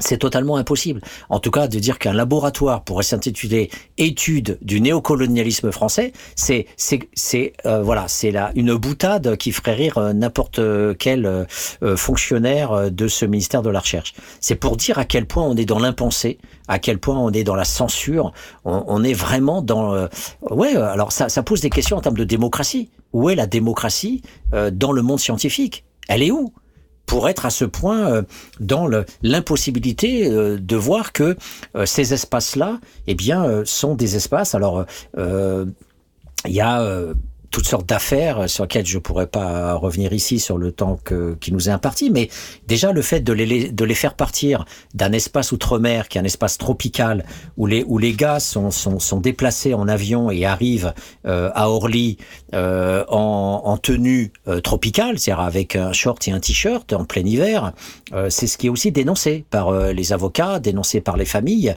c'est 0.00 0.18
totalement 0.18 0.56
impossible. 0.56 1.00
En 1.28 1.38
tout 1.38 1.50
cas, 1.50 1.68
de 1.68 1.78
dire 1.78 1.98
qu'un 1.98 2.12
laboratoire 2.12 2.82
pourrait 2.82 3.04
s'intituler 3.04 3.70
"Étude 3.96 4.58
du 4.60 4.80
néocolonialisme 4.80 5.70
français", 5.70 6.12
c'est 6.34 6.66
c'est 6.76 7.00
c'est 7.14 7.52
euh, 7.66 7.82
voilà, 7.82 8.06
c'est 8.08 8.30
là 8.30 8.50
une 8.56 8.74
boutade 8.74 9.36
qui 9.36 9.52
ferait 9.52 9.74
rire 9.74 9.98
euh, 9.98 10.12
n'importe 10.12 10.60
quel 10.98 11.26
euh, 11.26 11.96
fonctionnaire 11.96 12.90
de 12.90 13.08
ce 13.08 13.24
ministère 13.24 13.62
de 13.62 13.70
la 13.70 13.80
Recherche. 13.80 14.14
C'est 14.40 14.56
pour 14.56 14.76
dire 14.76 14.98
à 14.98 15.04
quel 15.04 15.26
point 15.26 15.44
on 15.44 15.56
est 15.56 15.64
dans 15.64 15.78
l'impensé, 15.78 16.38
à 16.68 16.78
quel 16.78 16.98
point 16.98 17.18
on 17.18 17.30
est 17.30 17.44
dans 17.44 17.54
la 17.54 17.64
censure, 17.64 18.32
on, 18.64 19.04
est 19.04 19.14
vraiment 19.14 19.62
dans 19.62 20.08
ouais. 20.50 20.76
Alors 20.76 21.12
ça 21.12 21.28
ça 21.28 21.42
pose 21.42 21.60
des 21.60 21.70
questions 21.70 21.96
en 21.96 22.00
termes 22.00 22.16
de 22.16 22.24
démocratie. 22.24 22.90
Où 23.12 23.30
est 23.30 23.36
la 23.36 23.46
démocratie 23.46 24.22
dans 24.72 24.90
le 24.90 25.02
monde 25.02 25.20
scientifique? 25.20 25.84
Elle 26.08 26.22
est 26.22 26.30
où? 26.30 26.52
Pour 27.06 27.28
être 27.28 27.46
à 27.46 27.50
ce 27.50 27.64
point 27.64 28.10
euh, 28.10 28.22
dans 28.60 28.88
l'impossibilité 29.22 30.28
euh, 30.28 30.58
de 30.58 30.76
voir 30.76 31.12
que 31.12 31.36
euh, 31.76 31.86
ces 31.86 32.12
espaces-là, 32.12 32.80
eh 33.06 33.14
bien, 33.14 33.64
sont 33.64 33.94
des 33.94 34.16
espaces. 34.16 34.54
Alors, 34.54 34.84
il 35.16 36.52
y 36.52 36.60
a 36.60 37.04
toutes 37.54 37.68
sortes 37.68 37.88
d'affaires 37.88 38.50
sur 38.50 38.64
lesquelles 38.64 38.84
je 38.84 38.98
pourrais 38.98 39.28
pas 39.28 39.74
revenir 39.74 40.12
ici 40.12 40.40
sur 40.40 40.58
le 40.58 40.72
temps 40.72 40.98
que, 41.04 41.36
qui 41.40 41.52
nous 41.52 41.68
est 41.68 41.72
imparti, 41.72 42.10
mais 42.10 42.28
déjà 42.66 42.90
le 42.90 43.00
fait 43.00 43.20
de 43.20 43.32
les, 43.32 43.70
de 43.70 43.84
les 43.84 43.94
faire 43.94 44.14
partir 44.14 44.64
d'un 44.92 45.12
espace 45.12 45.52
outre-mer, 45.52 46.08
qui 46.08 46.18
est 46.18 46.20
un 46.20 46.24
espace 46.24 46.58
tropical, 46.58 47.24
où 47.56 47.68
les, 47.68 47.84
où 47.86 47.98
les 47.98 48.12
gars 48.12 48.40
sont, 48.40 48.72
sont, 48.72 48.98
sont 48.98 49.20
déplacés 49.20 49.72
en 49.72 49.86
avion 49.86 50.32
et 50.32 50.44
arrivent 50.44 50.94
euh, 51.26 51.52
à 51.54 51.70
Orly 51.70 52.18
euh, 52.54 53.04
en, 53.06 53.62
en, 53.64 53.76
tenue 53.76 54.32
euh, 54.48 54.60
tropicale, 54.60 55.20
c'est-à-dire 55.20 55.44
avec 55.44 55.76
un 55.76 55.92
short 55.92 56.26
et 56.26 56.32
un 56.32 56.40
t-shirt 56.40 56.92
en 56.92 57.04
plein 57.04 57.24
hiver, 57.24 57.72
euh, 58.14 58.30
c'est 58.30 58.48
ce 58.48 58.58
qui 58.58 58.66
est 58.66 58.70
aussi 58.70 58.90
dénoncé 58.90 59.44
par 59.50 59.68
euh, 59.68 59.92
les 59.92 60.12
avocats, 60.12 60.58
dénoncé 60.58 61.00
par 61.00 61.16
les 61.16 61.24
familles. 61.24 61.76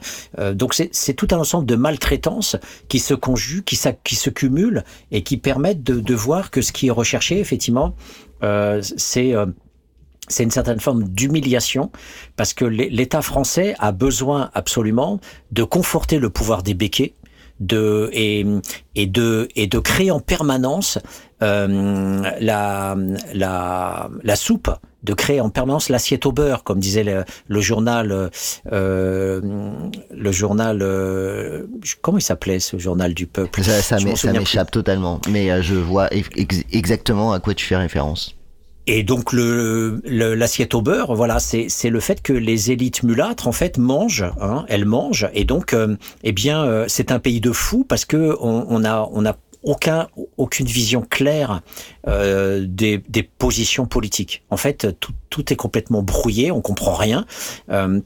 donc 0.54 0.74
c'est 0.74 1.14
tout 1.14 1.28
un 1.30 1.38
ensemble 1.38 1.66
de 1.66 1.76
maltraitances 1.76 2.56
qui 2.88 2.98
se 2.98 3.14
conjuguent, 3.14 3.62
qui, 3.62 3.78
qui 4.02 4.16
se 4.16 4.28
cumulent 4.28 4.82
et 5.12 5.22
qui 5.22 5.36
permettent 5.36 5.67
de, 5.74 6.14
voir 6.14 6.50
que 6.50 6.62
ce 6.62 6.72
qui 6.72 6.88
est 6.88 6.92
recherché, 6.92 7.38
effectivement, 7.40 7.94
euh, 8.42 8.80
c'est 8.82 9.34
euh, 9.34 9.46
c'est 10.28 10.42
une 10.42 10.50
certaine 10.50 10.80
forme 10.80 11.04
d'humiliation 11.04 11.90
parce 12.36 12.52
que 12.52 12.64
l'État 12.66 13.22
français 13.22 13.74
a 13.78 13.92
besoin 13.92 14.50
absolument 14.52 15.20
de 15.52 15.64
conforter 15.64 16.18
le 16.18 16.28
pouvoir 16.28 16.62
des 16.62 16.74
béquets 16.74 17.14
de 17.60 18.10
et, 18.12 18.44
et 18.94 19.06
de 19.06 19.48
et 19.56 19.66
de 19.66 19.78
créer 19.78 20.10
en 20.10 20.20
permanence 20.20 20.98
euh, 21.42 22.22
la 22.40 22.96
la 23.34 24.36
soupe 24.36 24.70
de 25.04 25.14
créer 25.14 25.40
en 25.40 25.48
permanence 25.48 25.88
l'assiette 25.90 26.26
au 26.26 26.32
beurre, 26.32 26.64
comme 26.64 26.80
disait 26.80 27.04
le, 27.04 27.24
le 27.46 27.60
journal, 27.60 28.30
euh, 28.72 29.40
le 30.10 30.32
journal, 30.32 30.80
euh, 30.82 31.66
comment 32.02 32.18
il 32.18 32.22
s'appelait 32.22 32.58
ce 32.58 32.78
journal 32.78 33.14
du 33.14 33.26
peuple? 33.26 33.62
Ça, 33.62 33.98
m'échappe 34.32 34.70
totalement, 34.70 35.20
mais 35.30 35.50
euh, 35.50 35.62
je 35.62 35.76
vois 35.76 36.12
ex- 36.12 36.64
exactement 36.72 37.32
à 37.32 37.40
quoi 37.40 37.54
tu 37.54 37.64
fais 37.64 37.76
référence. 37.76 38.34
Et 38.90 39.02
donc 39.02 39.34
le 39.34 40.00
l'assiette 40.06 40.74
au 40.74 40.80
beurre, 40.80 41.14
voilà, 41.14 41.40
c'est 41.40 41.66
c'est 41.68 41.90
le 41.90 42.00
fait 42.00 42.22
que 42.22 42.32
les 42.32 42.70
élites 42.70 43.02
mulâtres 43.02 43.46
en 43.46 43.52
fait 43.52 43.76
mangent, 43.76 44.24
hein, 44.40 44.64
elles 44.68 44.86
mangent, 44.86 45.28
et 45.34 45.44
donc 45.44 45.74
euh, 45.74 45.94
eh 46.24 46.32
bien 46.32 46.64
euh, 46.64 46.86
c'est 46.88 47.12
un 47.12 47.18
pays 47.18 47.42
de 47.42 47.52
fous 47.52 47.84
parce 47.86 48.06
que 48.06 48.34
on, 48.40 48.64
on 48.66 48.84
a 48.86 49.06
on 49.12 49.26
a 49.26 49.36
aucun 49.62 50.08
aucune 50.36 50.66
vision 50.66 51.02
claire 51.08 51.62
euh, 52.06 52.64
des, 52.68 52.98
des 53.08 53.22
positions 53.22 53.86
politiques. 53.86 54.42
En 54.50 54.56
fait, 54.56 54.98
tout, 55.00 55.12
tout 55.30 55.52
est 55.52 55.56
complètement 55.56 56.02
brouillé, 56.02 56.50
on 56.50 56.60
comprend 56.60 56.94
rien. 56.94 57.26
Euh, 57.70 58.00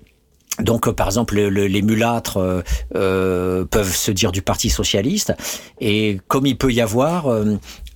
donc, 0.59 0.91
par 0.91 1.07
exemple, 1.07 1.35
le- 1.35 1.49
le- 1.49 1.66
les 1.66 1.81
mulâtres 1.81 2.62
euh, 2.95 3.65
peuvent 3.65 3.95
se 3.95 4.11
dire 4.11 4.33
du 4.33 4.43
Parti 4.43 4.69
socialiste, 4.69 5.33
et 5.81 6.20
comme 6.29 6.45
il 6.45 6.59
peut 6.59 6.70
y 6.70 6.83
avoir 6.83 7.35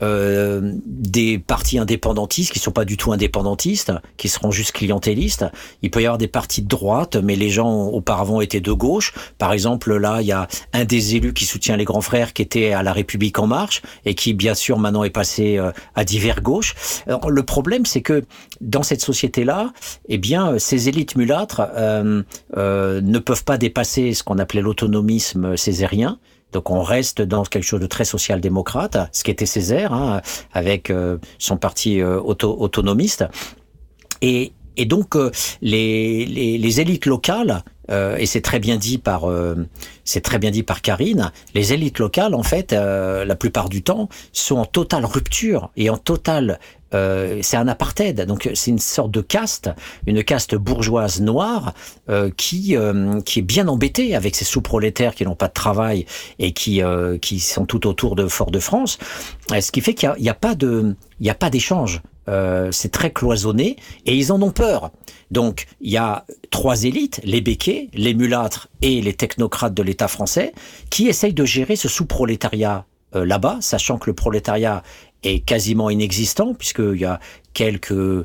euh, 0.03 0.73
des 0.87 1.39
partis 1.39 1.79
indépendantistes 1.79 2.53
qui 2.53 2.59
sont 2.59 2.73
pas 2.73 2.85
du 2.85 2.97
tout 2.97 3.13
indépendantistes, 3.13 3.93
qui 4.17 4.29
seront 4.29 4.51
juste 4.51 4.73
clientélistes, 4.73 5.47
il 5.83 5.91
peut 5.91 6.03
y 6.03 6.07
avoir 6.07 6.19
des 6.19 6.29
partis 6.29 6.63
de 6.63 6.69
droite, 6.69 7.17
mais 7.17 7.37
les 7.37 7.51
gens 7.51 7.87
auparavant 7.87 8.41
étaient 8.41 8.61
de 8.61 8.73
gauche. 8.73 9.15
Par 9.39 9.53
exemple, 9.53 9.97
là, 9.97 10.21
il 10.21 10.27
y 10.27 10.33
a 10.33 10.49
un 10.73 10.85
des 10.85 11.17
élus 11.17 11.33
qui 11.33 11.45
soutient 11.45 11.77
les 11.77 11.85
grands 11.85 12.01
frères 12.01 12.33
qui 12.33 12.43
était 12.43 12.73
à 12.73 12.83
la 12.83 12.93
République 12.93 13.39
en 13.39 13.47
marche 13.47 13.83
et 14.05 14.15
qui, 14.15 14.35
bien 14.35 14.55
sûr, 14.55 14.79
maintenant 14.79 15.05
est 15.05 15.11
passé 15.11 15.59
euh, 15.59 15.73
à 15.95 16.05
divers 16.05 16.43
gauches. 16.43 16.75
Le 17.07 17.43
problème, 17.43 17.87
c'est 17.87 18.03
que 18.03 18.25
dans 18.61 18.83
cette 18.83 19.01
société-là, 19.01 19.73
eh 20.09 20.19
bien, 20.19 20.59
ces 20.59 20.89
élites 20.89 21.17
mulâtres 21.17 21.63
euh, 21.77 22.23
euh, 22.57 23.01
ne 23.01 23.19
peuvent 23.19 23.45
pas 23.45 23.59
dépasser 23.59 24.15
ce 24.15 24.23
qu'on 24.23 24.39
appelait 24.39 24.63
l'autonomisme 24.63 25.57
césarien. 25.57 26.19
Donc 26.57 26.71
on 26.71 26.83
reste 26.83 27.21
dans 27.21 27.43
quelque 27.43 27.65
chose 27.65 27.81
de 27.81 27.87
très 27.87 28.07
social-démocrate, 28.07 28.97
ce 29.13 29.25
qui 29.25 29.31
était 29.31 29.45
Césaire, 29.45 29.93
hein, 29.93 30.23
avec 30.55 30.89
euh, 30.89 31.19
son 31.37 31.59
parti 31.59 32.01
euh, 32.01 32.19
auto- 32.19 32.57
autonomiste. 32.59 33.27
Et, 34.23 34.55
donc 34.87 35.17
euh, 35.17 35.31
les, 35.61 36.25
les, 36.25 36.81
élites 36.81 37.05
locales, 37.05 37.63
et 37.91 38.25
c'est 38.25 38.41
très 38.41 38.59
bien 38.59 38.77
dit 38.79 38.99
par 38.99 39.27
c'est 40.05 40.23
très 40.23 40.39
bien 40.39 40.51
dit 40.51 40.63
par 40.63 40.81
Karine, 40.83 41.31
les 41.55 41.73
élites 41.73 41.99
locales 41.99 42.35
en 42.35 42.43
fait 42.43 42.73
la 42.73 43.37
plupart 43.37 43.69
du 43.69 43.83
temps 43.83 44.09
sont 44.33 44.57
en 44.57 44.65
totale 44.65 45.05
rupture 45.05 45.71
et 45.77 45.89
en 45.89 45.97
totale 45.97 46.59
euh, 46.95 47.41
c'est 47.43 47.57
un 47.57 47.67
apartheid, 47.67 48.21
donc 48.23 48.49
c'est 48.55 48.71
une 48.71 48.79
sorte 48.79 49.11
de 49.11 49.21
caste, 49.21 49.71
une 50.07 50.23
caste 50.23 50.55
bourgeoise 50.55 51.21
noire 51.21 51.75
euh, 52.09 52.31
qui 52.37 52.77
euh, 52.77 53.21
qui 53.23 53.41
est 53.41 53.43
bien 53.43 53.67
embêtée 53.67 54.15
avec 54.15 54.37
ces 54.37 54.45
sous-prolétaires 54.45 55.15
qui 55.15 55.25
n'ont 55.25 55.35
pas 55.35 55.49
de 55.49 55.53
travail 55.53 56.07
et 56.39 56.53
qui 56.53 56.83
qui 57.21 57.41
sont 57.41 57.67
tout 57.67 57.87
autour 57.87 58.15
de 58.15 58.29
Fort-de-France, 58.29 58.99
ce 59.51 59.73
qui 59.73 59.81
fait 59.81 59.95
qu'il 59.95 60.13
n'y 60.21 60.29
a, 60.29 60.35
pas 60.35 60.55
de 60.55 60.95
il 61.21 61.27
y 61.27 61.31
a 61.31 61.35
pas 61.35 61.51
d'échange. 61.51 62.03
C'est 62.71 62.91
très 62.91 63.13
cloisonné 63.13 63.77
et 64.05 64.17
ils 64.17 64.33
en 64.33 64.43
ont 64.43 64.51
peur. 64.51 64.91
Donc 65.31 65.67
il 65.81 65.91
y 65.91 65.97
a 65.97 66.25
trois 66.51 66.85
élites, 66.85 67.21
les 67.25 67.41
béquets, 67.41 67.89
les 67.95 68.15
mulâtres 68.15 68.69
et 68.83 69.01
les 69.01 69.15
technocrates 69.15 69.75
de 69.75 69.83
l'État 69.83 70.09
français, 70.09 70.53
qui 70.91 71.09
essayent 71.09 71.35
de 71.35 71.45
gérer 71.45 71.77
ce 71.77 71.89
sous-prolétariat 71.89 72.85
là-bas, 73.15 73.59
sachant 73.61 73.99
que 73.99 74.11
le 74.11 74.15
prolétariat 74.15 74.83
est 75.27 75.41
quasiment 75.41 75.91
inexistant 75.91 76.55
puisqu'il 76.55 76.99
y 76.99 77.05
a 77.05 77.21
quelques 77.57 77.91
euh, 77.91 78.25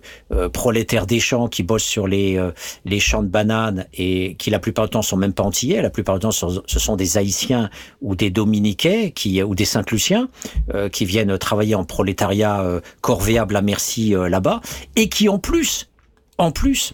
prolétaires 0.51 1.05
des 1.07 1.21
champs 1.21 1.47
qui 1.47 1.63
bossent 1.63 1.83
sur 1.83 2.05
les 2.05 2.37
euh, 2.37 2.51
les 2.83 2.99
champs 2.99 3.23
de 3.23 3.29
bananes 3.29 3.87
et 3.93 4.35
qui 4.35 4.49
la 4.49 4.59
plupart 4.59 4.85
du 4.85 4.91
temps 4.91 5.01
sont 5.01 5.15
même 5.15 5.31
pas 5.31 5.43
antillais, 5.43 5.81
la 5.81 5.89
plupart 5.89 6.15
du 6.15 6.23
temps 6.23 6.31
ce 6.31 6.79
sont 6.79 6.95
des 6.97 7.17
haïtiens 7.17 7.69
ou 8.01 8.15
des 8.15 8.29
dominiquais 8.29 9.11
qui 9.11 9.41
ou 9.41 9.55
des 9.55 9.65
saint-luciens 9.65 10.27
euh, 10.73 10.89
qui 10.89 11.05
viennent 11.05 11.37
travailler 11.37 11.75
en 11.75 11.85
prolétariat 11.85 12.81
corvéable 12.99 13.55
à 13.55 13.61
merci 13.61 14.13
là-bas 14.29 14.59
et 14.95 15.07
qui 15.07 15.29
en 15.29 15.39
plus 15.39 15.89
en 16.37 16.51
plus 16.51 16.93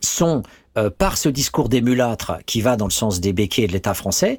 sont 0.00 0.42
par 0.98 1.18
ce 1.18 1.28
discours 1.28 1.68
des 1.68 1.82
mulâtres 1.82 2.38
qui 2.46 2.62
va 2.62 2.76
dans 2.76 2.86
le 2.86 2.92
sens 2.92 3.20
des 3.20 3.32
béquets 3.32 3.62
et 3.62 3.66
de 3.66 3.72
l'État 3.72 3.92
français, 3.92 4.38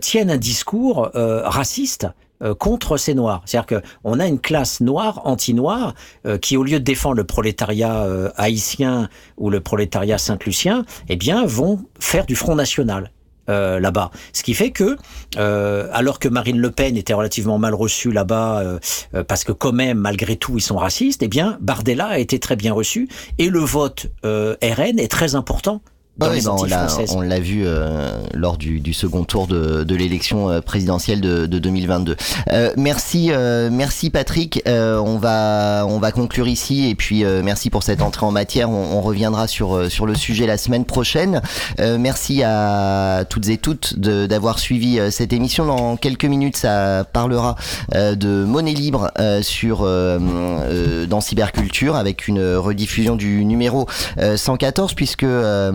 tiennent 0.00 0.30
un 0.30 0.36
discours 0.36 1.10
raciste 1.14 2.06
euh, 2.42 2.54
contre 2.54 2.96
ces 2.96 3.14
noirs. 3.14 3.42
C'est-à-dire 3.44 3.66
que 3.66 3.86
on 4.04 4.20
a 4.20 4.26
une 4.26 4.40
classe 4.40 4.80
noire, 4.80 5.22
anti-noire, 5.24 5.94
euh, 6.26 6.38
qui 6.38 6.56
au 6.56 6.64
lieu 6.64 6.78
de 6.80 6.84
défendre 6.84 7.16
le 7.16 7.24
prolétariat 7.24 8.02
euh, 8.04 8.30
haïtien 8.36 9.08
ou 9.36 9.50
le 9.50 9.60
prolétariat 9.60 10.18
saint-lucien, 10.18 10.84
eh 11.08 11.16
bien 11.16 11.44
vont 11.46 11.80
faire 11.98 12.26
du 12.26 12.36
Front 12.36 12.54
National. 12.54 13.10
euh, 13.48 13.80
là-bas. 13.80 14.10
Ce 14.32 14.42
qui 14.42 14.54
fait 14.54 14.70
que, 14.70 14.96
euh, 15.36 15.88
alors 15.92 16.18
que 16.18 16.28
Marine 16.28 16.58
Le 16.58 16.70
Pen 16.70 16.96
était 16.96 17.12
relativement 17.12 17.58
mal 17.58 17.74
reçue 17.74 18.12
là-bas, 18.12 18.60
euh, 18.60 18.78
euh, 19.14 19.24
parce 19.24 19.44
que 19.44 19.52
quand 19.52 19.72
même, 19.72 19.98
malgré 19.98 20.36
tout, 20.36 20.58
ils 20.58 20.62
sont 20.62 20.76
racistes, 20.76 21.22
eh 21.22 21.28
bien, 21.28 21.58
Bardella 21.60 22.06
a 22.06 22.18
été 22.18 22.38
très 22.38 22.56
bien 22.56 22.72
reçu, 22.72 23.08
et 23.38 23.48
le 23.48 23.60
vote 23.60 24.06
euh, 24.24 24.54
RN 24.62 24.98
est 24.98 25.10
très 25.10 25.34
important 25.34 25.82
dans 26.18 26.28
oui, 26.30 26.40
les 26.40 26.48
on 26.48 26.64
l'a- 26.64 26.88
on 27.14 27.20
l'a 27.22 27.40
vu 27.40 27.62
euh, 27.64 28.20
lors 28.34 28.58
du, 28.58 28.80
du 28.80 28.92
second 28.92 29.24
tour 29.24 29.46
de, 29.46 29.82
de 29.82 29.94
l'élection 29.96 30.50
euh, 30.50 30.60
présidentielle 30.60 31.22
de, 31.22 31.46
de 31.46 31.58
2022. 31.58 32.16
Euh, 32.52 32.70
merci, 32.76 33.28
euh, 33.32 33.70
merci 33.72 34.10
Patrick. 34.10 34.62
Euh, 34.68 34.98
on 34.98 35.16
va, 35.16 35.86
on 35.88 35.98
va 35.98 36.12
conclure 36.12 36.48
ici 36.48 36.88
et 36.90 36.94
puis 36.94 37.24
euh, 37.24 37.40
merci 37.42 37.70
pour 37.70 37.82
cette 37.82 38.02
entrée 38.02 38.26
en 38.26 38.30
matière. 38.30 38.68
On, 38.68 38.98
on 38.98 39.00
reviendra 39.00 39.48
sur 39.48 39.90
sur 39.90 40.04
le 40.04 40.14
sujet 40.14 40.46
la 40.46 40.58
semaine 40.58 40.84
prochaine. 40.84 41.40
Euh, 41.80 41.96
merci 41.98 42.42
à 42.42 43.24
toutes 43.28 43.48
et 43.48 43.56
toutes 43.56 43.98
de- 43.98 44.26
d'avoir 44.26 44.58
suivi 44.58 44.98
euh, 44.98 45.10
cette 45.10 45.32
émission. 45.32 45.64
Dans 45.64 45.96
quelques 45.96 46.26
minutes, 46.26 46.58
ça 46.58 47.04
parlera 47.10 47.56
euh, 47.94 48.14
de 48.16 48.44
monnaie 48.44 48.74
libre 48.74 49.10
euh, 49.18 49.40
sur 49.40 49.80
euh, 49.82 50.18
euh, 50.20 51.06
dans 51.06 51.22
cyberculture 51.22 51.96
avec 51.96 52.28
une 52.28 52.42
rediffusion 52.56 53.16
du 53.16 53.46
numéro 53.46 53.86
euh, 54.18 54.36
114 54.36 54.92
puisque 54.94 55.22
euh, 55.24 55.72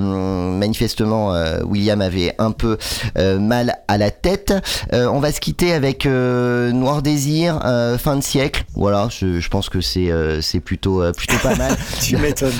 manifestement 0.51 1.33
euh, 1.33 1.61
William 1.63 2.01
avait 2.01 2.35
un 2.37 2.51
peu 2.51 2.77
euh, 3.17 3.39
mal 3.39 3.77
à 3.87 3.97
la 3.97 4.11
tête. 4.11 4.53
Euh, 4.93 5.07
on 5.07 5.19
va 5.19 5.31
se 5.31 5.39
quitter 5.39 5.73
avec 5.73 6.05
Noir 6.05 7.01
Désir, 7.01 7.59
fin 7.99 8.15
de 8.15 8.23
siècle. 8.23 8.63
Voilà, 8.75 9.09
je, 9.09 9.39
je 9.39 9.49
pense 9.49 9.69
que 9.69 9.81
c'est 9.81 10.11
c'est 10.41 10.59
plutôt 10.59 11.03
plutôt 11.13 11.37
pas 11.37 11.55
mal. 11.57 11.75
Tu 12.01 12.15
de, 12.15 12.51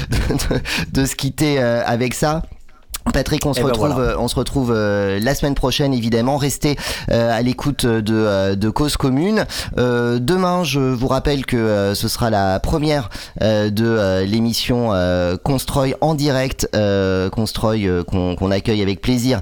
de 0.92 1.06
se 1.06 1.16
quitter 1.16 1.60
avec 1.60 2.14
ça. 2.14 2.44
Patrick, 3.14 3.46
on 3.46 3.54
se 3.54 3.60
Eh 3.60 3.64
ben 3.64 3.70
retrouve, 3.70 3.94
voilà. 3.94 4.12
euh, 4.12 4.16
on 4.20 4.28
se 4.28 4.36
retrouve 4.36 4.72
euh, 4.76 5.20
la 5.22 5.34
semaine 5.36 5.56
prochaine 5.56 5.94
évidemment. 5.94 6.38
Restez 6.38 6.76
euh, 7.12 7.32
à 7.38 7.42
l'écoute 7.42 7.86
de, 7.86 8.56
de 8.56 8.70
cause 8.70 8.98
commune. 8.98 9.46
Euh, 9.78 10.20
demain, 10.20 10.64
je 10.64 10.80
vous 10.80 11.08
rappelle 11.08 11.46
que 11.46 11.94
ce 11.96 12.08
sera 12.08 12.30
la 12.30 12.60
première 12.60 13.10
de 13.42 14.24
l'émission 14.24 14.92
Constroy 15.44 15.96
en 16.02 16.16
direct, 16.16 16.68
Constroy 17.32 17.86
euh, 17.88 18.04
qu'on 18.04 18.52
accueille 18.52 18.82
avec 18.82 19.02
plaisir 19.02 19.42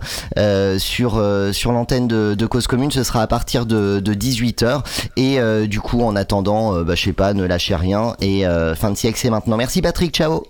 sur 0.78 1.22
sur 1.52 1.72
l'antenne 1.72 2.08
de, 2.08 2.36
de 2.36 2.46
cause 2.46 2.68
commune. 2.68 2.92
Ce 2.92 3.04
sera 3.04 3.22
à 3.22 3.28
partir 3.28 3.66
de, 3.66 4.00
de 4.00 4.14
18 4.14 4.64
h 4.64 4.82
et 5.18 5.68
du 5.68 5.80
coup, 5.80 6.02
en 6.02 6.16
attendant, 6.16 6.82
bah, 6.84 6.96
je 6.96 7.04
sais 7.04 7.14
pas, 7.14 7.34
ne 7.34 7.44
lâchez 7.46 7.76
rien 7.76 8.16
et 8.22 8.44
fin 8.76 8.92
de 8.92 8.96
siècle, 8.98 9.18
c'est 9.22 9.30
maintenant. 9.30 9.58
Merci 9.58 9.82
Patrick, 9.82 10.14
ciao. 10.14 10.44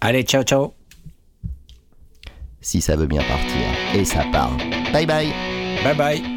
Allez, 0.00 0.22
ciao, 0.24 0.42
ciao. 0.42 0.72
Si 2.62 2.80
ça 2.80 2.96
veut 2.96 3.06
bien 3.06 3.22
partir. 3.22 3.66
Et 3.94 4.04
ça 4.04 4.24
part. 4.32 4.56
Bye 4.92 5.06
bye 5.06 5.32
Bye 5.84 5.94
bye. 5.94 6.31